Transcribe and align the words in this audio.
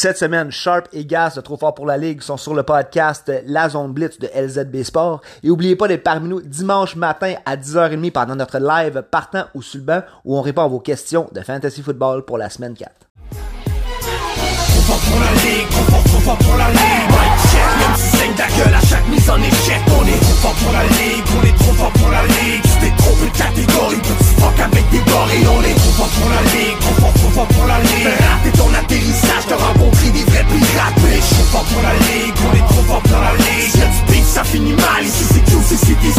Cette 0.00 0.16
semaine, 0.16 0.52
Sharp 0.52 0.86
et 0.92 1.04
Gas 1.04 1.32
de 1.34 1.40
Trop 1.40 1.56
Fort 1.56 1.74
pour 1.74 1.84
la 1.84 1.96
Ligue 1.96 2.22
sont 2.22 2.36
sur 2.36 2.54
le 2.54 2.62
podcast 2.62 3.32
La 3.46 3.68
Zone 3.68 3.92
Blitz 3.92 4.20
de 4.20 4.28
LZB 4.32 4.84
Sport. 4.84 5.22
Et 5.42 5.48
n'oubliez 5.48 5.74
pas 5.74 5.88
d'être 5.88 6.04
parmi 6.04 6.28
nous 6.28 6.40
dimanche 6.40 6.94
matin 6.94 7.34
à 7.44 7.56
10h30 7.56 8.12
pendant 8.12 8.36
notre 8.36 8.60
live 8.60 9.02
partant 9.10 9.46
le 9.56 9.80
banc 9.80 10.02
où 10.24 10.38
on 10.38 10.40
répond 10.40 10.62
à 10.62 10.68
vos 10.68 10.78
questions 10.78 11.28
de 11.32 11.40
Fantasy 11.40 11.82
Football 11.82 12.24
pour 12.24 12.38
la 12.38 12.48
semaine 12.48 12.74
4. 12.74 12.92
Trop 13.32 14.80
fort 14.86 15.00
pour 15.00 15.18
la 15.18 15.32
ligue, 15.42 15.68
trop 15.68 15.82
fort, 15.90 16.04
trop 16.04 16.20
fort 16.20 16.38
pour 16.38 16.56
la 16.56 16.68
ligue 16.70 17.08
Mike 17.10 17.40
check, 17.50 17.70
même 17.80 17.96
si 17.96 18.16
saigne 18.16 18.34
ta 18.38 18.46
gueule 18.46 18.74
à 18.74 18.80
chaque 18.80 19.08
mise 19.08 19.28
en 19.28 19.36
échec 19.42 19.82
On 19.98 20.06
est 20.06 20.20
trop 20.22 20.38
fort 20.38 20.54
pour 20.62 20.72
la 20.74 20.84
ligue, 20.84 21.26
on 21.34 21.42
est 21.42 21.58
trop 21.58 21.74
fort 21.74 21.92
pour 21.92 22.10
la 22.12 22.22
ligue 22.22 22.62
Tu 22.62 22.86
t'es 22.86 22.94
trompé 23.02 23.26
de 23.26 23.36
catégorie, 23.36 23.98
petit 23.98 24.34
fuck 24.38 24.60
avec 24.62 24.90
des 24.90 25.02
gorilles 25.10 25.48
On 25.50 25.62
est 25.66 25.74
trop 25.74 25.90
fort 25.98 26.12
pour 26.22 26.30
la 26.30 26.42
ligue, 26.54 26.78
trop 26.78 26.94
fort, 27.02 27.17
fort 27.38 27.48
pour 27.48 27.66
la 27.66 27.78
ligue. 27.80 28.06
Rater 28.06 28.58
ton 28.58 28.74
atterrissage, 28.74 29.46
t'as 29.48 29.56
rencontré 29.56 30.10
des 30.10 30.24
vrais 30.30 30.44
pirates. 30.44 30.94
Bitch, 31.02 31.28
trop 31.34 31.48
fort 31.52 31.66
pour 31.72 31.82
la 31.82 31.94
ligue, 31.94 32.34
on 32.46 32.52
est 32.56 32.66
trop 32.72 32.82
fort 32.82 33.02
pour 33.02 33.20
la 33.20 33.34
ligue. 33.36 33.70
Si 33.70 33.78
du 33.78 34.12
beef, 34.12 34.24
ça 34.24 34.44
finit 34.44 34.72
mal, 34.72 35.04
ici 35.04 35.24
c'est 35.24 35.44
QC, 35.44 35.76
c'est 35.76 36.00
des 36.00 36.14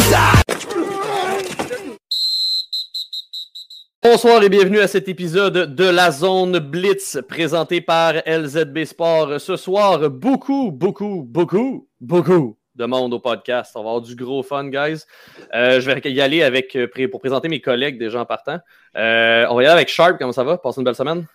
Bonsoir 4.02 4.42
et 4.42 4.48
bienvenue 4.48 4.80
à 4.80 4.88
cet 4.88 5.08
épisode 5.08 5.74
de 5.74 5.84
la 5.84 6.10
Zone 6.10 6.58
Blitz 6.58 7.18
présenté 7.28 7.82
par 7.82 8.14
LZB 8.26 8.84
Sport. 8.86 9.38
Ce 9.38 9.56
soir, 9.56 10.08
beaucoup, 10.08 10.72
beaucoup, 10.72 11.22
beaucoup, 11.22 11.86
beaucoup 12.00 12.59
de 12.80 12.86
monde 12.86 13.12
au 13.14 13.20
podcast. 13.20 13.72
On 13.76 13.82
va 13.82 13.90
avoir 13.90 14.02
du 14.02 14.16
gros 14.16 14.42
fun, 14.42 14.68
guys. 14.68 15.04
Euh, 15.54 15.80
je 15.80 15.90
vais 15.90 16.00
y 16.10 16.20
aller 16.20 16.42
avec, 16.42 16.74
euh, 16.74 16.88
pour 17.10 17.20
présenter 17.20 17.48
mes 17.48 17.60
collègues 17.60 17.98
déjà 17.98 18.20
en 18.20 18.24
partant. 18.24 18.58
Euh, 18.96 19.46
on 19.50 19.54
va 19.54 19.62
y 19.62 19.66
aller 19.66 19.74
avec 19.74 19.88
Sharp. 19.88 20.16
Comment 20.18 20.32
ça 20.32 20.44
va? 20.44 20.58
Passez 20.58 20.80
une 20.80 20.84
belle 20.84 20.94
semaine? 20.94 21.26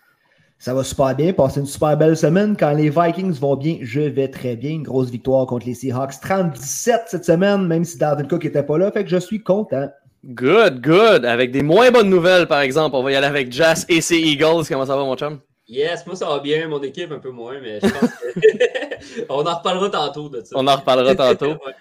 Ça 0.57 0.73
va 0.73 0.83
super 0.83 1.15
bien, 1.15 1.33
passer 1.33 1.59
une 1.59 1.65
super 1.65 1.97
belle 1.97 2.15
semaine. 2.17 2.55
Quand 2.57 2.71
les 2.71 2.89
Vikings 2.89 3.33
vont 3.33 3.55
bien, 3.55 3.77
je 3.81 4.01
vais 4.01 4.29
très 4.29 4.55
bien. 4.55 4.71
Une 4.71 4.83
grosse 4.83 5.09
victoire 5.09 5.45
contre 5.45 5.65
les 5.65 5.73
Seahawks. 5.73 6.19
37 6.21 7.01
cette 7.07 7.25
semaine, 7.25 7.67
même 7.67 7.83
si 7.83 7.97
Dalvin 7.97 8.23
Cook 8.23 8.43
n'était 8.43 8.63
pas 8.63 8.77
là. 8.77 8.91
Fait 8.91 9.03
que 9.03 9.09
je 9.09 9.17
suis 9.17 9.43
content. 9.43 9.89
Good, 10.25 10.81
good. 10.81 11.25
Avec 11.25 11.51
des 11.51 11.61
moins 11.61 11.91
bonnes 11.91 12.09
nouvelles, 12.09 12.47
par 12.47 12.61
exemple. 12.61 12.95
On 12.95 13.03
va 13.03 13.11
y 13.11 13.15
aller 13.15 13.27
avec 13.27 13.51
Jazz 13.51 13.85
et 13.89 14.01
ses 14.01 14.17
Eagles. 14.17 14.63
Comment 14.67 14.85
ça 14.85 14.95
va, 14.95 15.03
mon 15.03 15.15
chum? 15.15 15.39
Yes, 15.67 16.05
moi 16.05 16.15
ça 16.15 16.27
va 16.27 16.39
bien, 16.39 16.67
mon 16.67 16.81
équipe 16.83 17.11
un 17.11 17.19
peu 17.19 17.31
moins, 17.31 17.59
mais 17.59 17.79
je 17.81 17.87
pense 17.87 18.09
que... 18.11 19.25
on 19.29 19.45
en 19.45 19.55
reparlera 19.55 19.89
tantôt 19.89 20.29
de 20.29 20.41
ça. 20.41 20.55
On 20.57 20.67
en 20.67 20.75
reparlera 20.75 21.15
tantôt. 21.15 21.51
ouais. 21.65 21.73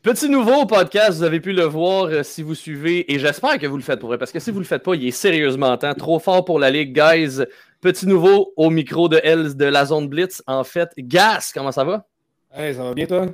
Petit 0.00 0.28
nouveau 0.28 0.62
au 0.62 0.66
podcast, 0.66 1.18
vous 1.18 1.22
avez 1.22 1.40
pu 1.40 1.52
le 1.52 1.62
voir 1.62 2.04
euh, 2.06 2.22
si 2.22 2.42
vous 2.42 2.54
suivez, 2.54 3.12
et 3.12 3.18
j'espère 3.18 3.58
que 3.58 3.66
vous 3.66 3.76
le 3.76 3.82
faites 3.82 4.00
pour 4.00 4.08
vrai, 4.08 4.18
parce 4.18 4.32
que 4.32 4.40
si 4.40 4.50
vous 4.50 4.58
le 4.58 4.64
faites 4.64 4.82
pas, 4.82 4.94
il 4.94 5.06
est 5.06 5.12
sérieusement 5.12 5.76
temps. 5.76 5.94
Trop 5.94 6.18
fort 6.18 6.44
pour 6.44 6.58
la 6.58 6.70
ligue, 6.70 6.92
guys. 6.92 7.44
Petit 7.80 8.06
nouveau 8.06 8.52
au 8.56 8.70
micro 8.70 9.08
de 9.08 9.20
L 9.22 9.56
de 9.56 9.64
la 9.64 9.84
zone 9.86 10.08
Blitz. 10.08 10.42
En 10.46 10.64
fait, 10.64 10.90
Gas, 10.98 11.52
comment 11.54 11.72
ça 11.72 11.84
va? 11.84 12.06
Hey, 12.52 12.74
ça 12.74 12.82
va 12.84 12.94
bien, 12.94 13.06
toi? 13.06 13.26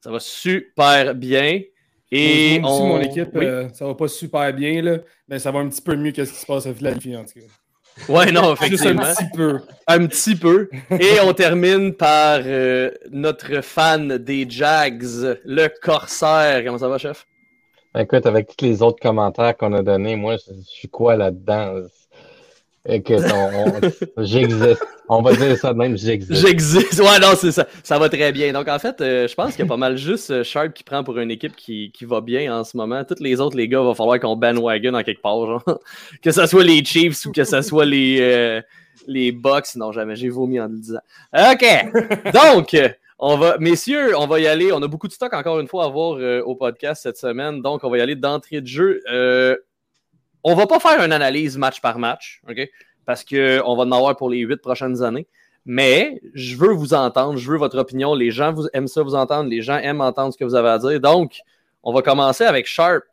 Ça 0.00 0.10
va 0.10 0.20
super 0.20 1.14
bien. 1.14 1.60
Et 2.10 2.58
Moi 2.60 2.70
aussi, 2.70 2.82
on... 2.82 2.86
mon 2.86 3.00
équipe, 3.00 3.28
Oui. 3.34 3.44
euh, 3.44 3.68
ça 3.72 3.86
va 3.86 3.94
pas 3.94 4.08
super 4.08 4.52
bien, 4.52 4.82
là, 4.82 4.98
mais 5.28 5.38
ça 5.38 5.50
va 5.50 5.60
un 5.60 5.68
petit 5.68 5.82
peu 5.82 5.94
mieux 5.94 6.12
que 6.12 6.24
ce 6.24 6.32
qui 6.32 6.38
se 6.38 6.46
passe 6.46 6.66
à 6.66 6.74
Philadelphie, 6.74 7.16
en 7.16 7.24
tout 7.24 7.40
cas. 7.40 7.46
Ouais, 8.08 8.30
non, 8.32 8.54
Juste 8.56 8.86
un 8.86 8.96
effectivement. 8.96 9.02
petit 9.02 9.24
peu. 9.34 9.60
Un 9.86 10.06
petit 10.06 10.36
peu. 10.36 10.68
Et 10.98 11.20
on 11.24 11.32
termine 11.32 11.94
par 11.94 12.40
euh, 12.44 12.90
notre 13.10 13.62
fan 13.62 14.18
des 14.18 14.46
Jags, 14.48 15.02
le 15.44 15.68
Corsaire. 15.82 16.62
Comment 16.64 16.78
ça 16.78 16.88
va, 16.88 16.98
chef? 16.98 17.26
Écoute, 17.96 18.26
avec 18.26 18.56
tous 18.56 18.64
les 18.64 18.82
autres 18.82 19.00
commentaires 19.00 19.56
qu'on 19.56 19.72
a 19.72 19.82
donnés, 19.82 20.14
moi, 20.16 20.36
je 20.36 20.52
je 20.54 20.60
suis 20.62 20.88
quoi 20.88 21.16
là-dedans? 21.16 21.82
On, 22.86 24.24
j'existe. 24.24 24.84
On 25.10 25.22
va 25.22 25.34
dire 25.34 25.56
ça 25.56 25.72
de 25.72 25.78
même, 25.78 25.96
j'existe. 25.96 26.46
J'existe. 26.46 27.00
Ouais, 27.00 27.18
non, 27.20 27.32
c'est 27.36 27.52
ça. 27.52 27.66
Ça 27.82 27.98
va 27.98 28.08
très 28.08 28.30
bien. 28.30 28.52
Donc, 28.52 28.68
en 28.68 28.78
fait, 28.78 29.00
euh, 29.00 29.26
je 29.26 29.34
pense 29.34 29.52
qu'il 29.52 29.64
y 29.64 29.68
a 29.68 29.68
pas 29.68 29.76
mal 29.76 29.96
juste 29.96 30.30
euh, 30.30 30.44
Sharp 30.44 30.74
qui 30.74 30.84
prend 30.84 31.02
pour 31.02 31.18
une 31.18 31.30
équipe 31.30 31.56
qui, 31.56 31.90
qui 31.92 32.04
va 32.04 32.20
bien 32.20 32.54
en 32.54 32.64
ce 32.64 32.76
moment. 32.76 33.04
Toutes 33.04 33.20
les 33.20 33.40
autres, 33.40 33.56
les 33.56 33.68
gars, 33.68 33.82
va 33.82 33.94
falloir 33.94 34.20
qu'on 34.20 34.36
bandwagon 34.36 34.94
en 34.94 35.02
quelque 35.02 35.22
part. 35.22 35.46
Genre. 35.46 35.64
Que 36.22 36.30
ce 36.30 36.46
soit 36.46 36.64
les 36.64 36.84
Chiefs 36.84 37.24
ou 37.26 37.32
que 37.32 37.44
ce 37.44 37.62
soit 37.62 37.84
les, 37.84 38.18
euh, 38.20 38.60
les 39.06 39.32
Bucks. 39.32 39.76
Non, 39.76 39.92
jamais. 39.92 40.16
J'ai 40.16 40.28
vomi 40.28 40.60
en 40.60 40.68
le 40.68 40.78
disant. 40.78 41.00
OK. 41.34 42.32
Donc, 42.32 42.76
on 43.18 43.36
va, 43.36 43.56
messieurs, 43.58 44.16
on 44.16 44.26
va 44.26 44.40
y 44.40 44.46
aller. 44.46 44.72
On 44.72 44.82
a 44.82 44.88
beaucoup 44.88 45.08
de 45.08 45.12
stock 45.12 45.32
encore 45.32 45.58
une 45.60 45.68
fois 45.68 45.84
à 45.84 45.88
voir 45.88 46.18
au 46.46 46.54
podcast 46.54 47.02
cette 47.02 47.16
semaine. 47.16 47.62
Donc, 47.62 47.82
on 47.82 47.90
va 47.90 47.98
y 47.98 48.00
aller 48.00 48.16
d'entrée 48.16 48.60
de 48.60 48.66
jeu. 48.66 49.00
On 50.44 50.54
va 50.54 50.66
pas 50.66 50.78
faire 50.78 51.02
une 51.02 51.12
analyse 51.12 51.58
match 51.58 51.80
par 51.80 51.98
match. 51.98 52.42
OK? 52.48 52.68
Parce 53.04 53.24
qu'on 53.24 53.76
va 53.76 53.82
en 53.84 53.92
avoir 53.92 54.16
pour 54.16 54.30
les 54.30 54.40
huit 54.40 54.60
prochaines 54.60 55.02
années. 55.02 55.26
Mais 55.64 56.20
je 56.32 56.56
veux 56.56 56.72
vous 56.72 56.94
entendre, 56.94 57.36
je 57.36 57.50
veux 57.50 57.58
votre 57.58 57.78
opinion. 57.78 58.14
Les 58.14 58.30
gens 58.30 58.54
aiment 58.72 58.88
ça 58.88 59.02
vous 59.02 59.14
entendre, 59.14 59.50
les 59.50 59.60
gens 59.60 59.76
aiment 59.76 60.00
entendre 60.00 60.32
ce 60.32 60.38
que 60.38 60.44
vous 60.44 60.54
avez 60.54 60.68
à 60.68 60.78
dire. 60.78 61.00
Donc, 61.00 61.40
on 61.82 61.92
va 61.92 62.02
commencer 62.02 62.44
avec 62.44 62.66
Sharp. 62.66 63.04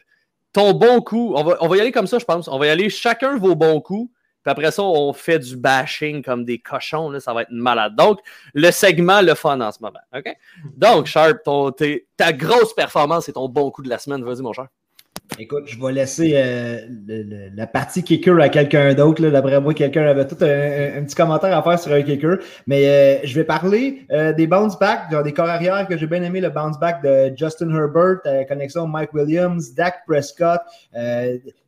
Ton 0.53 0.71
bon 0.71 1.01
coup, 1.01 1.33
on 1.35 1.43
va, 1.43 1.57
on 1.59 1.67
va 1.67 1.77
y 1.77 1.81
aller 1.81 1.91
comme 1.91 2.07
ça, 2.07 2.17
je 2.17 2.23
pense. 2.23 2.47
On 2.47 2.57
va 2.57 2.67
y 2.67 2.69
aller 2.69 2.89
chacun 2.89 3.37
vos 3.37 3.55
bons 3.55 3.81
coups. 3.81 4.09
Puis 4.43 4.51
après 4.51 4.71
ça, 4.71 4.83
on 4.83 5.11
fait 5.11 5.39
du 5.39 5.57
bashing 5.57 6.23
comme 6.23 6.45
des 6.45 6.59
cochons. 6.59 7.09
Là, 7.09 7.19
ça 7.19 7.33
va 7.33 7.41
être 7.41 7.51
malade. 7.51 7.95
Donc, 7.95 8.19
le 8.53 8.71
segment, 8.71 9.21
le 9.21 9.33
fun 9.33 9.59
en 9.59 9.71
ce 9.71 9.79
moment. 9.81 9.99
OK? 10.15 10.33
Donc, 10.77 11.07
Sharp, 11.07 11.39
ta 12.15 12.31
grosse 12.31 12.73
performance 12.73 13.27
et 13.27 13.33
ton 13.33 13.49
bon 13.49 13.71
coup 13.71 13.81
de 13.81 13.89
la 13.89 13.97
semaine. 13.97 14.23
Vas-y, 14.23 14.41
mon 14.41 14.53
cher. 14.53 14.67
Écoute, 15.37 15.63
je 15.65 15.77
vais 15.81 15.91
laisser 15.91 16.31
euh, 16.35 16.79
le- 17.07 17.23
le- 17.23 17.49
la 17.55 17.67
partie 17.67 18.03
kicker 18.03 18.39
à 18.39 18.47
quelqu'un 18.47 18.93
d'autre. 18.93 19.21
D'après 19.27 19.59
moi, 19.59 19.73
quelqu'un 19.73 20.05
avait 20.05 20.25
tout 20.27 20.37
un, 20.41 20.97
un- 20.99 21.03
petit 21.03 21.15
commentaire 21.15 21.57
à 21.57 21.61
faire 21.61 21.77
sur 21.79 21.91
un 21.91 22.01
kicker. 22.03 22.37
Mais 22.67 22.87
euh, 22.87 23.17
je 23.25 23.35
vais 23.35 23.43
parler 23.43 24.05
euh, 24.11 24.31
des 24.33 24.47
bounce 24.47 24.79
back, 24.79 25.11
genre 25.11 25.23
des 25.23 25.33
corps 25.33 25.49
arrière 25.49 25.87
que 25.87 25.97
j'ai 25.97 26.07
bien 26.07 26.23
aimé, 26.23 26.39
le 26.39 26.49
bounce 26.49 26.79
back 26.79 27.03
de 27.03 27.33
Justin 27.35 27.69
Herbert, 27.75 28.19
euh, 28.25 28.43
connexion 28.45 28.87
Mike 28.87 29.13
Williams, 29.13 29.73
Dak 29.73 30.03
Prescott. 30.07 30.61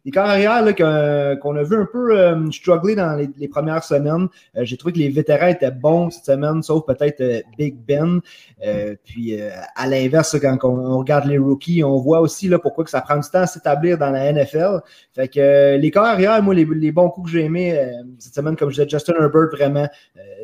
Des 0.07 0.12
corps 0.12 0.29
arrière 0.29 0.63
qu'on 0.73 1.57
a 1.57 1.63
vu 1.63 1.75
un 1.75 1.85
peu 1.85 2.18
euh, 2.18 2.50
struggler 2.50 2.95
dans 2.95 3.13
les, 3.18 3.47
premières 3.50 3.84
semaines. 3.84 4.29
Euh, 4.56 4.63
j'ai 4.63 4.78
trouvé 4.78 4.94
que 4.94 5.00
les 5.00 5.09
vétérans 5.09 5.47
étaient 5.47 5.69
bons 5.69 6.12
cette 6.12 6.23
semaine, 6.23 6.63
sauf 6.63 6.85
peut-être 6.85 7.19
euh, 7.19 7.41
Big 7.57 7.75
Ben. 7.75 8.22
Euh, 8.66 8.96
puis 9.03 9.38
à 9.75 9.85
l'inverse, 9.85 10.38
quand 10.40 10.57
on, 10.63 11.00
regarde 11.00 11.25
les 11.25 11.38
rookies, 11.38 11.84
on 11.84 11.97
voit 11.97 12.22
aussi 12.22 12.50
pourquoi 12.62 12.85
que 12.85 12.90
ça 12.90 13.01
prend 13.01 13.17
du 13.17 13.29
temps 13.29 13.41
à 13.41 13.47
s'établir 13.47 13.97
dans 13.97 14.09
la 14.09 14.31
NFL. 14.31 14.79
Fait 15.13 15.28
que 15.28 15.75
les 15.75 15.91
corps 15.91 16.06
arrière, 16.06 16.41
moi, 16.41 16.56
les, 16.56 16.63
les 16.63 16.94
bons 16.94 17.09
coups 17.09 17.29
que 17.29 17.38
j'ai 17.38 17.44
aimés 17.44 17.78
cette 18.17 18.34
semaine, 18.34 18.56
comme 18.56 18.69
je 18.69 18.75
disais, 18.75 18.88
Justin 18.88 19.13
Herbert, 19.19 19.50
vraiment, 19.51 19.90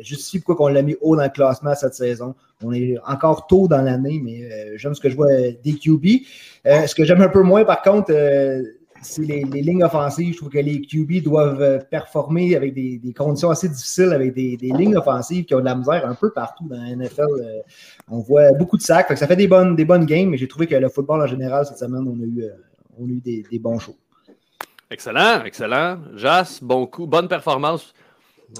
justifie 0.02 0.44
pourquoi 0.44 0.66
on 0.66 0.74
l'a 0.74 0.82
mis 0.82 0.96
haut 1.00 1.16
dans 1.16 1.22
le 1.22 1.30
classement 1.30 1.74
cette 1.74 1.94
saison. 1.94 2.34
On 2.62 2.74
est 2.74 2.96
encore 3.06 3.46
tôt 3.46 3.66
dans 3.66 3.80
l'année, 3.80 4.20
mais 4.22 4.76
j'aime 4.76 4.94
ce 4.94 5.00
que 5.00 5.08
je 5.08 5.16
vois 5.16 5.32
des 5.32 5.72
QB. 5.72 6.04
Ce 6.66 6.94
que 6.94 7.04
j'aime 7.04 7.22
un 7.22 7.28
peu 7.28 7.42
moins, 7.42 7.64
par 7.64 7.80
contre, 7.80 8.12
c'est 9.04 9.22
les, 9.22 9.44
les 9.44 9.62
lignes 9.62 9.84
offensives. 9.84 10.32
Je 10.32 10.38
trouve 10.38 10.50
que 10.50 10.58
les 10.58 10.80
QB 10.80 11.22
doivent 11.22 11.62
euh, 11.62 11.78
performer 11.78 12.56
avec 12.56 12.74
des, 12.74 12.98
des 12.98 13.12
conditions 13.12 13.50
assez 13.50 13.68
difficiles, 13.68 14.12
avec 14.12 14.34
des, 14.34 14.56
des 14.56 14.68
lignes 14.68 14.96
offensives 14.96 15.44
qui 15.44 15.54
ont 15.54 15.60
de 15.60 15.64
la 15.64 15.74
misère 15.74 16.06
un 16.06 16.14
peu 16.14 16.30
partout 16.32 16.66
dans 16.68 16.76
la 16.76 16.94
NFL. 16.94 17.22
Euh, 17.22 17.60
on 18.10 18.18
voit 18.18 18.52
beaucoup 18.52 18.76
de 18.76 18.82
sacs. 18.82 19.08
Fait 19.08 19.14
que 19.14 19.20
ça 19.20 19.26
fait 19.26 19.36
des 19.36 19.48
bonnes, 19.48 19.76
des 19.76 19.84
bonnes 19.84 20.06
games, 20.06 20.28
mais 20.28 20.36
j'ai 20.36 20.48
trouvé 20.48 20.66
que 20.66 20.74
le 20.74 20.88
football 20.88 21.22
en 21.22 21.26
général, 21.26 21.66
cette 21.66 21.78
semaine, 21.78 22.06
on 22.06 22.20
a 22.20 22.24
eu, 22.24 22.42
euh, 22.42 22.50
on 22.98 23.06
a 23.06 23.10
eu 23.10 23.20
des, 23.20 23.44
des 23.50 23.58
bons 23.58 23.78
shows. 23.78 23.96
Excellent, 24.90 25.44
excellent. 25.44 25.98
Jas, 26.14 26.60
bon 26.62 26.86
coup, 26.86 27.06
bonne 27.06 27.28
performance. 27.28 27.92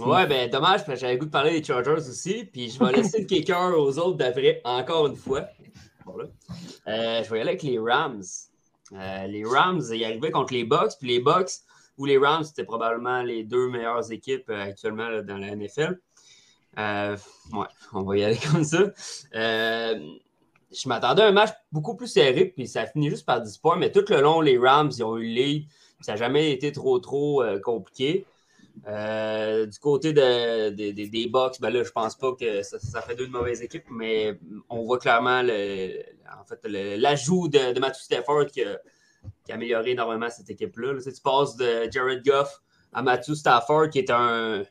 Ouais, 0.00 0.26
ben 0.26 0.50
dommage, 0.50 0.84
parce 0.84 0.94
que 0.94 0.96
j'avais 0.96 1.12
le 1.12 1.18
goût 1.20 1.26
de 1.26 1.30
parler 1.30 1.60
des 1.60 1.64
Chargers 1.64 2.08
aussi, 2.08 2.44
puis 2.52 2.70
je 2.70 2.78
vais 2.78 2.92
laisser 2.96 3.20
le 3.20 3.26
kicker 3.26 3.78
aux 3.78 3.98
autres 3.98 4.16
d'après, 4.16 4.60
encore 4.64 5.06
une 5.06 5.16
fois. 5.16 5.46
Bon, 6.04 6.16
là. 6.16 6.24
Euh, 6.88 7.22
je 7.22 7.30
vais 7.30 7.38
y 7.38 7.40
aller 7.40 7.50
avec 7.50 7.62
les 7.62 7.78
Rams. 7.78 8.22
Euh, 8.94 9.26
les 9.26 9.44
Rams, 9.44 9.82
ils 9.92 10.04
arrivaient 10.04 10.30
contre 10.30 10.52
les 10.52 10.64
Bucks, 10.64 10.92
puis 10.98 11.08
les 11.08 11.20
Bucks 11.20 11.50
ou 11.98 12.06
les 12.06 12.18
Rams, 12.18 12.44
c'était 12.44 12.64
probablement 12.64 13.22
les 13.22 13.44
deux 13.44 13.68
meilleures 13.68 14.10
équipes 14.12 14.48
euh, 14.50 14.64
actuellement 14.64 15.22
dans 15.22 15.38
la 15.38 15.54
NFL. 15.54 16.00
Euh, 16.78 17.16
ouais, 17.52 17.66
on 17.92 18.02
va 18.02 18.16
y 18.16 18.24
aller 18.24 18.38
comme 18.52 18.64
ça. 18.64 18.84
Je 19.32 20.88
m'attendais 20.88 21.22
à 21.22 21.26
un 21.26 21.32
match 21.32 21.50
beaucoup 21.70 21.94
plus 21.94 22.08
serré, 22.08 22.46
puis 22.46 22.66
ça 22.66 22.82
a 22.82 22.86
fini 22.86 23.10
juste 23.10 23.26
par 23.26 23.40
10 23.40 23.58
points, 23.58 23.76
mais 23.76 23.92
tout 23.92 24.04
le 24.08 24.20
long, 24.20 24.40
les 24.40 24.58
Rams, 24.58 24.90
ils 24.92 25.04
ont 25.04 25.16
eu 25.16 25.28
le 25.28 25.34
lead. 25.34 25.66
Ça 26.00 26.12
n'a 26.12 26.16
jamais 26.16 26.50
été 26.50 26.72
trop, 26.72 26.98
trop 26.98 27.44
compliqué. 27.62 28.26
Euh, 28.88 29.66
du 29.66 29.78
côté 29.78 30.12
de, 30.12 30.70
de- 30.70 30.90
de- 30.92 31.08
des 31.08 31.28
Bucks, 31.28 31.60
ben 31.60 31.70
là, 31.70 31.82
je 31.84 31.90
pense 31.90 32.16
pas 32.16 32.32
que 32.34 32.62
ça, 32.62 32.78
ça 32.80 33.00
fait 33.02 33.14
deux 33.14 33.26
de 33.28 33.32
mauvaises 33.32 33.62
équipes, 33.62 33.84
mais 33.90 34.38
on 34.68 34.82
voit 34.84 34.98
clairement 34.98 35.42
le, 35.42 36.00
en 36.40 36.44
fait, 36.44 36.58
l'ajout 36.98 37.48
de, 37.48 37.72
de 37.72 37.80
Matthew 37.80 38.00
Stafford 38.02 38.46
qui 38.46 38.62
a, 38.62 38.78
qui 39.46 39.52
a 39.52 39.54
amélioré 39.54 39.92
énormément 39.92 40.28
cette 40.28 40.50
équipe-là. 40.50 40.88
Là, 40.92 40.98
tu 40.98 41.04
sais, 41.04 41.12
tu 41.12 41.22
passes 41.22 41.56
de 41.56 41.88
Jared 41.90 42.24
Goff 42.26 42.60
à 42.92 43.02
Matthew 43.02 43.34
Stafford, 43.34 43.90
qui 43.90 44.00
est 44.00 44.10
un, 44.10 44.64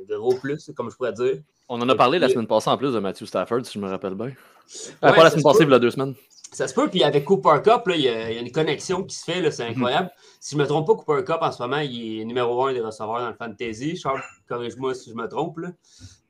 un 0.00 0.16
gros 0.16 0.34
plus, 0.34 0.70
comme 0.74 0.90
je 0.90 0.96
pourrais 0.96 1.12
dire. 1.12 1.42
On 1.68 1.80
en 1.82 1.88
a 1.88 1.94
parlé 1.94 2.18
la 2.18 2.28
semaine 2.30 2.46
passée 2.46 2.70
en 2.70 2.78
plus 2.78 2.94
de 2.94 2.98
Matthew 2.98 3.26
Stafford, 3.26 3.64
si 3.66 3.74
je 3.74 3.78
me 3.78 3.88
rappelle 3.88 4.14
bien. 4.14 4.26
Euh, 4.26 4.30
Ouais, 4.30 5.14
pas 5.16 5.22
la 5.24 5.30
semaine 5.30 5.40
se 5.40 5.44
passée, 5.44 5.64
il 5.64 5.70
y 5.70 5.74
a 5.74 5.78
deux 5.78 5.90
semaines. 5.90 6.14
Ça 6.52 6.66
se 6.66 6.74
peut, 6.74 6.88
puis 6.88 7.04
avec 7.04 7.24
Cooper 7.24 7.60
Cup, 7.62 7.86
là, 7.86 7.94
il, 7.94 8.00
y 8.00 8.08
a, 8.08 8.30
il 8.30 8.34
y 8.36 8.38
a 8.38 8.40
une 8.40 8.50
connexion 8.52 9.04
qui 9.04 9.14
se 9.16 9.24
fait, 9.24 9.40
là, 9.40 9.50
c'est 9.50 9.64
Mhm. 9.64 9.70
incroyable. 9.76 10.10
Si 10.40 10.52
je 10.52 10.56
ne 10.56 10.62
me 10.62 10.66
trompe 10.68 10.86
pas, 10.86 10.94
Cooper 10.94 11.24
Cup, 11.24 11.38
en 11.42 11.52
ce 11.52 11.62
moment, 11.62 11.78
il 11.78 12.20
est 12.20 12.24
numéro 12.24 12.64
un 12.64 12.72
des 12.72 12.80
receveurs 12.80 13.20
dans 13.20 13.28
le 13.28 13.34
fantasy. 13.34 13.96
Charles, 13.96 14.22
corrige-moi 14.48 14.94
si 14.94 15.10
je 15.10 15.14
me 15.14 15.26
trompe. 15.28 15.58
là. 15.58 15.68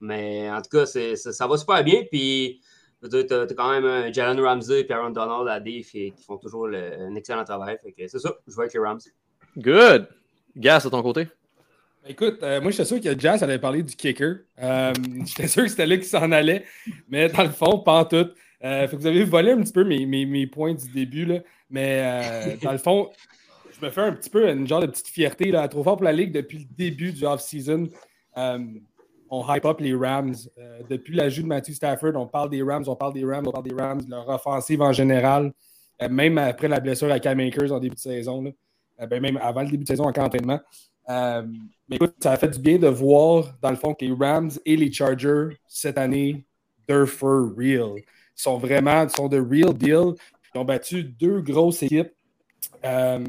Mais 0.00 0.50
en 0.50 0.60
tout 0.60 0.70
cas, 0.70 0.86
ça, 0.86 1.14
ça 1.16 1.46
va 1.46 1.56
super 1.56 1.82
bien. 1.84 2.02
Puis, 2.10 2.60
tu 3.08 3.16
as, 3.16 3.46
quand 3.56 3.70
même 3.70 3.84
un 3.84 4.12
Jalen 4.12 4.40
Ramsey 4.40 4.80
et 4.80 4.92
Aaron 4.92 5.10
Donald 5.10 5.46
à 5.48 5.60
D 5.60 5.82
qui, 5.88 6.12
qui 6.12 6.24
font 6.24 6.36
toujours 6.36 6.66
le- 6.66 7.00
un 7.00 7.14
excellent 7.14 7.44
travail. 7.44 7.78
C'est 7.96 8.18
ça, 8.18 8.32
je 8.46 8.54
vais 8.56 8.62
avec 8.62 8.74
les 8.74 8.80
Rams. 8.80 8.98
Good. 9.56 10.08
Gas, 10.56 10.84
de 10.84 10.88
ton 10.90 11.02
côté? 11.02 11.28
Écoute, 12.06 12.38
euh, 12.42 12.60
moi, 12.60 12.70
j'étais 12.70 12.84
sûr 12.86 13.00
que 13.00 13.18
Jazz 13.18 13.42
allait 13.42 13.58
parler 13.58 13.82
du 13.82 13.94
kicker. 13.94 14.38
Euh, 14.62 14.92
j'étais 15.26 15.46
sûr 15.48 15.62
que 15.64 15.68
c'était 15.68 15.86
là 15.86 15.96
qui 15.96 16.04
s'en 16.06 16.32
allait, 16.32 16.64
mais 17.08 17.28
dans 17.28 17.42
le 17.44 17.50
fond, 17.50 17.78
pas 17.80 18.00
en 18.00 18.04
tout. 18.04 18.28
Euh, 18.64 18.88
fait 18.88 18.96
que 18.96 19.00
vous 19.00 19.06
avez 19.06 19.24
volé 19.24 19.52
un 19.52 19.60
petit 19.60 19.72
peu 19.72 19.84
mes, 19.84 20.04
mes- 20.06 20.26
mes 20.26 20.46
points 20.46 20.74
du 20.74 20.88
début, 20.90 21.24
là. 21.24 21.38
mais 21.70 22.00
euh, 22.02 22.56
dans 22.62 22.72
le 22.72 22.78
fond, 22.78 23.10
je 23.78 23.84
me 23.84 23.90
fais 23.90 24.00
un 24.00 24.12
petit 24.12 24.30
peu 24.30 24.48
une 24.50 24.66
genre 24.66 24.80
de 24.80 24.86
petite 24.86 25.08
fierté. 25.08 25.50
Là, 25.50 25.68
trop 25.68 25.82
fort 25.84 25.96
pour 25.96 26.04
la 26.04 26.12
Ligue 26.12 26.32
depuis 26.32 26.58
le 26.58 26.64
début 26.76 27.12
du 27.12 27.24
off-season. 27.24 27.88
Euh, 28.36 28.58
on 29.30 29.44
hype 29.54 29.64
up 29.66 29.78
les 29.80 29.94
Rams. 29.94 30.34
Depuis 30.88 31.14
l'ajout 31.14 31.42
de 31.42 31.48
Matthew 31.48 31.72
Stafford, 31.72 32.12
on 32.16 32.26
parle 32.26 32.48
des 32.50 32.62
Rams, 32.62 32.84
on 32.86 32.96
parle 32.96 33.12
des 33.12 33.24
Rams, 33.24 33.46
on 33.46 33.52
parle 33.52 33.64
des 33.68 33.74
Rams, 33.74 34.00
leur 34.08 34.28
offensive 34.28 34.80
en 34.80 34.92
général. 34.92 35.52
Même 36.10 36.38
après 36.38 36.66
la 36.68 36.80
blessure 36.80 37.10
à 37.12 37.20
Cam 37.20 37.38
Akers 37.40 37.70
en 37.72 37.78
début 37.78 37.94
de 37.96 38.00
saison, 38.00 38.42
là. 38.42 38.50
Ben, 39.06 39.20
même 39.20 39.36
avant 39.36 39.62
le 39.62 39.68
début 39.68 39.84
de 39.84 39.88
saison 39.88 40.04
en 40.04 40.12
camp 40.12 40.22
d'entraînement. 40.22 40.60
Euh, 41.08 41.42
mais 41.88 41.96
écoute, 41.96 42.14
ça 42.22 42.32
a 42.32 42.36
fait 42.36 42.48
du 42.48 42.58
bien 42.58 42.78
de 42.78 42.88
voir, 42.88 43.54
dans 43.62 43.70
le 43.70 43.76
fond, 43.76 43.94
que 43.94 44.04
les 44.04 44.12
Rams 44.12 44.50
et 44.64 44.76
les 44.76 44.90
Chargers, 44.92 45.56
cette 45.66 45.98
année, 45.98 46.44
they're 46.86 47.06
for 47.06 47.52
real. 47.56 47.94
Sont 48.40 48.56
vraiment, 48.56 49.08
sont 49.08 49.28
de 49.28 49.38
real 49.38 49.74
deal. 49.74 50.14
Ils 50.54 50.58
ont 50.58 50.64
battu 50.64 51.02
deux 51.02 51.40
grosses 51.40 51.82
équipes. 51.82 52.12
Euh, 52.84 53.24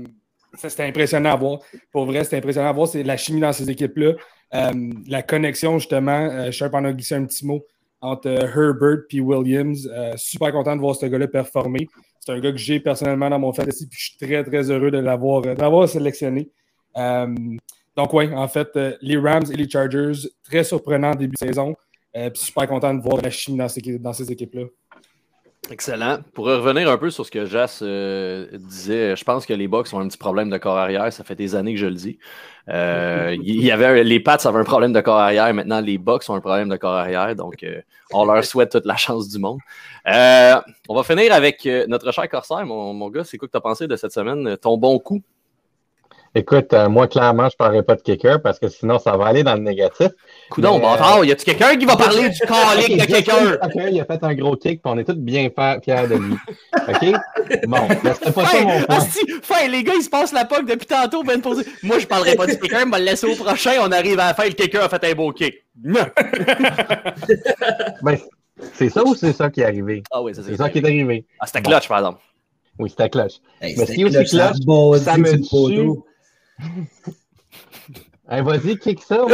c'était 0.55 0.83
impressionnant 0.83 1.31
à 1.31 1.35
voir. 1.35 1.59
Pour 1.91 2.05
vrai, 2.05 2.23
c'était 2.23 2.37
impressionnant 2.37 2.69
à 2.69 2.73
voir. 2.73 2.87
C'est 2.87 3.03
la 3.03 3.17
chimie 3.17 3.41
dans 3.41 3.53
ces 3.53 3.69
équipes-là. 3.69 4.13
Euh, 4.53 4.91
la 5.07 5.21
connexion, 5.21 5.77
justement, 5.77 6.29
euh, 6.31 6.51
Sharp 6.51 6.73
en 6.73 6.85
a 6.85 6.93
glissé 6.93 7.15
un 7.15 7.25
petit 7.25 7.45
mot 7.45 7.65
entre 8.01 8.29
Herbert 8.29 9.05
et 9.11 9.19
Williams. 9.19 9.89
Euh, 9.91 10.13
super 10.15 10.51
content 10.51 10.75
de 10.75 10.81
voir 10.81 10.95
ce 10.95 11.05
gars-là 11.05 11.27
performer. 11.27 11.87
C'est 12.19 12.31
un 12.31 12.39
gars 12.39 12.51
que 12.51 12.57
j'ai 12.57 12.79
personnellement 12.79 13.29
dans 13.29 13.39
mon 13.39 13.53
fantasy, 13.53 13.87
puis 13.87 13.99
je 13.99 14.05
suis 14.09 14.17
très, 14.17 14.43
très 14.43 14.71
heureux 14.71 14.91
de 14.91 14.97
l'avoir, 14.99 15.87
sélectionné. 15.87 16.49
Donc, 17.95 18.13
oui, 18.13 18.33
en 18.33 18.47
fait, 18.47 18.69
les 19.01 19.17
Rams 19.17 19.45
et 19.51 19.55
les 19.55 19.69
Chargers, 19.69 20.27
très 20.43 20.63
surprenant 20.63 21.15
début 21.15 21.33
de 21.33 21.47
saison. 21.47 21.75
Puis 22.13 22.31
super 22.35 22.67
content 22.67 22.93
de 22.93 23.01
voir 23.01 23.21
la 23.21 23.29
chimie 23.29 23.57
dans 23.57 24.13
ces 24.13 24.31
équipes-là. 24.31 24.63
Excellent. 25.71 26.19
Pour 26.33 26.45
revenir 26.45 26.89
un 26.89 26.97
peu 26.97 27.11
sur 27.11 27.25
ce 27.25 27.29
que 27.29 27.45
Jas 27.45 27.79
euh, 27.83 28.47
disait, 28.53 29.15
je 29.15 29.23
pense 29.23 29.45
que 29.45 29.53
les 29.53 29.67
Bucks 29.67 29.93
ont 29.93 29.99
un 29.99 30.07
petit 30.07 30.17
problème 30.17 30.49
de 30.49 30.57
corps 30.57 30.77
arrière. 30.77 31.13
Ça 31.13 31.23
fait 31.23 31.35
des 31.35 31.53
années 31.55 31.73
que 31.73 31.79
je 31.79 31.85
le 31.85 31.93
dis. 31.93 32.17
Euh, 32.69 33.35
y 33.39 33.69
avait 33.69 34.03
les 34.03 34.19
Pats 34.19 34.37
avaient 34.45 34.59
un 34.59 34.63
problème 34.63 34.93
de 34.93 35.01
corps 35.01 35.19
arrière. 35.19 35.53
Maintenant, 35.53 35.79
les 35.79 35.99
Bucks 35.99 36.23
ont 36.29 36.35
un 36.35 36.41
problème 36.41 36.69
de 36.69 36.77
corps 36.77 36.95
arrière. 36.95 37.35
Donc, 37.35 37.63
euh, 37.63 37.81
on 38.11 38.25
leur 38.25 38.43
souhaite 38.43 38.71
toute 38.71 38.85
la 38.85 38.95
chance 38.95 39.29
du 39.29 39.37
monde. 39.37 39.59
On 40.05 40.95
va 40.95 41.03
finir 41.03 41.33
avec 41.33 41.67
notre 41.87 42.11
cher 42.11 42.27
Corsair. 42.29 42.65
Mon, 42.65 42.93
mon 42.93 43.09
gars, 43.09 43.23
c'est 43.23 43.37
quoi 43.37 43.47
que 43.47 43.51
tu 43.51 43.57
as 43.57 43.61
pensé 43.61 43.87
de 43.87 43.95
cette 43.95 44.11
semaine? 44.11 44.57
Ton 44.57 44.77
bon 44.77 44.97
coup? 44.97 45.21
Écoute, 46.35 46.73
euh, 46.73 46.89
moi, 46.89 47.07
clairement, 47.07 47.49
je 47.49 47.55
ne 47.55 47.57
parlerai 47.57 47.83
pas 47.83 47.95
de 47.95 48.01
kicker 48.01 48.39
parce 48.41 48.59
que 48.59 48.67
sinon, 48.69 48.99
ça 48.99 49.17
va 49.17 49.25
aller 49.25 49.43
dans 49.43 49.55
le 49.55 49.61
négatif. 49.61 50.09
Coudon, 50.51 50.75
Mais, 50.77 50.83
bâtard, 50.83 51.25
y 51.25 51.31
a-tu 51.31 51.43
quelqu'un 51.43 51.75
qui 51.75 51.85
va 51.85 51.95
parler 51.95 52.29
du 52.29 52.39
calique 52.47 52.99
de 52.99 53.05
quelqu'un? 53.05 53.57
ok, 53.63 53.73
il 53.91 53.99
a 53.99 54.05
fait 54.05 54.23
un 54.23 54.33
gros 54.35 54.55
kick, 54.55 54.81
puis 54.81 54.91
on 54.93 54.97
est 54.99 55.03
tous 55.05 55.13
bien 55.15 55.49
fiers 55.83 56.07
de 56.07 56.15
lui. 56.15 56.35
OK? 56.87 57.05
Bon, 57.67 57.77
mais 58.03 58.13
c'était 58.13 58.31
pas 58.31 58.45
ça 58.45 58.47
Fin, 58.47 58.61
mon 58.63 58.81
point. 58.83 58.95
asti, 58.95 59.19
fin, 59.41 59.67
les 59.67 59.83
gars, 59.83 59.93
ils 59.95 60.03
se 60.03 60.09
passent 60.09 60.31
la 60.33 60.45
POC 60.45 60.65
depuis 60.67 60.85
tantôt, 60.87 61.23
ben 61.23 61.41
posé. 61.41 61.65
Moi, 61.81 61.97
je 61.99 62.05
parlerai 62.05 62.35
pas 62.35 62.45
du 62.45 62.59
kicker, 62.59 62.85
me 62.85 62.97
le 62.99 63.05
laisser 63.05 63.25
au 63.25 63.35
prochain. 63.35 63.73
On 63.81 63.91
arrive 63.91 64.19
à 64.19 64.27
la 64.27 64.33
fin, 64.35 64.45
le 64.45 64.51
kicker 64.51 64.83
a 64.83 64.89
fait 64.89 65.03
un 65.11 65.15
beau 65.15 65.31
kick. 65.31 65.55
Ben, 68.01 68.17
c'est 68.73 68.89
ça 68.89 69.03
ou 69.03 69.15
c'est 69.15 69.33
ça 69.33 69.49
qui 69.49 69.61
est 69.61 69.65
arrivé? 69.65 70.03
Ah 70.11 70.21
oui, 70.21 70.35
ça 70.35 70.41
C'est 70.45 70.57
ça 70.57 70.69
qui 70.69 70.79
est 70.79 70.85
arrivé. 70.85 71.25
Ah, 71.39 71.45
c'était 71.45 71.61
clutch, 71.61 71.87
par 71.87 71.99
exemple. 71.99 72.19
Oui, 72.77 72.89
c'était 72.89 73.09
clutch. 73.09 73.35
Hey, 73.61 73.75
Mais 73.77 73.85
si 73.85 74.03
aussi 74.05 74.13
clutch, 74.25 74.31
ça 75.03 75.17
me 75.17 75.37
tue. 75.37 75.99
Hey, 78.31 78.43
vas-y, 78.43 78.77
kick 78.77 79.01
ça. 79.01 79.25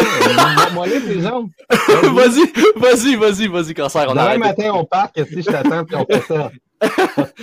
moi. 0.74 0.88
Les 0.88 1.02
les 1.02 1.20
jambes. 1.20 1.50
vas-y, 1.70 2.46
vas-y, 2.78 3.16
vas-y, 3.18 3.48
vas-y, 3.48 3.74
cancer, 3.74 4.06
on 4.08 4.14
Demain 4.14 4.38
matin, 4.38 4.72
on 4.74 4.86
part, 4.86 5.12
si 5.14 5.42
je 5.42 5.52
t'attends, 5.52 5.84
puis 5.84 5.98
on 5.98 6.06
fait 6.06 6.22
ça. 6.22 6.50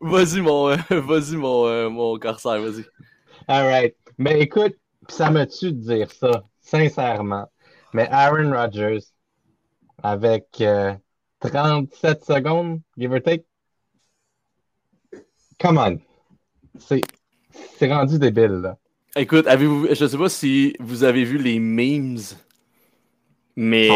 Vas-y, 0.00 0.40
mon, 0.40 0.70
euh, 0.70 0.76
vas-y, 0.90 1.36
mon, 1.36 1.66
euh, 1.66 1.90
mon 1.90 2.18
corsaire, 2.18 2.60
vas-y. 2.62 2.84
All 3.46 3.66
right. 3.66 3.94
Mais 4.16 4.40
écoute, 4.40 4.74
ça 5.08 5.30
me 5.30 5.44
tue 5.44 5.72
de 5.72 5.80
dire 5.80 6.10
ça, 6.10 6.44
sincèrement. 6.60 7.46
Mais 7.92 8.08
Aaron 8.10 8.50
Rodgers, 8.50 9.04
avec 10.02 10.46
euh, 10.62 10.94
37 11.40 12.24
secondes, 12.24 12.80
give 12.96 13.12
or 13.12 13.20
take, 13.22 13.44
come 15.60 15.76
on. 15.76 15.98
C'est 16.78 17.92
rendu 17.92 18.18
débile, 18.18 18.62
là. 18.62 18.78
Écoute, 19.16 19.46
avez-vous, 19.46 19.88
je 19.92 20.06
sais 20.06 20.16
pas 20.16 20.28
si 20.28 20.74
vous 20.80 21.04
avez 21.04 21.24
vu 21.24 21.36
les 21.36 21.58
memes, 21.58 22.18
mais 23.56 23.88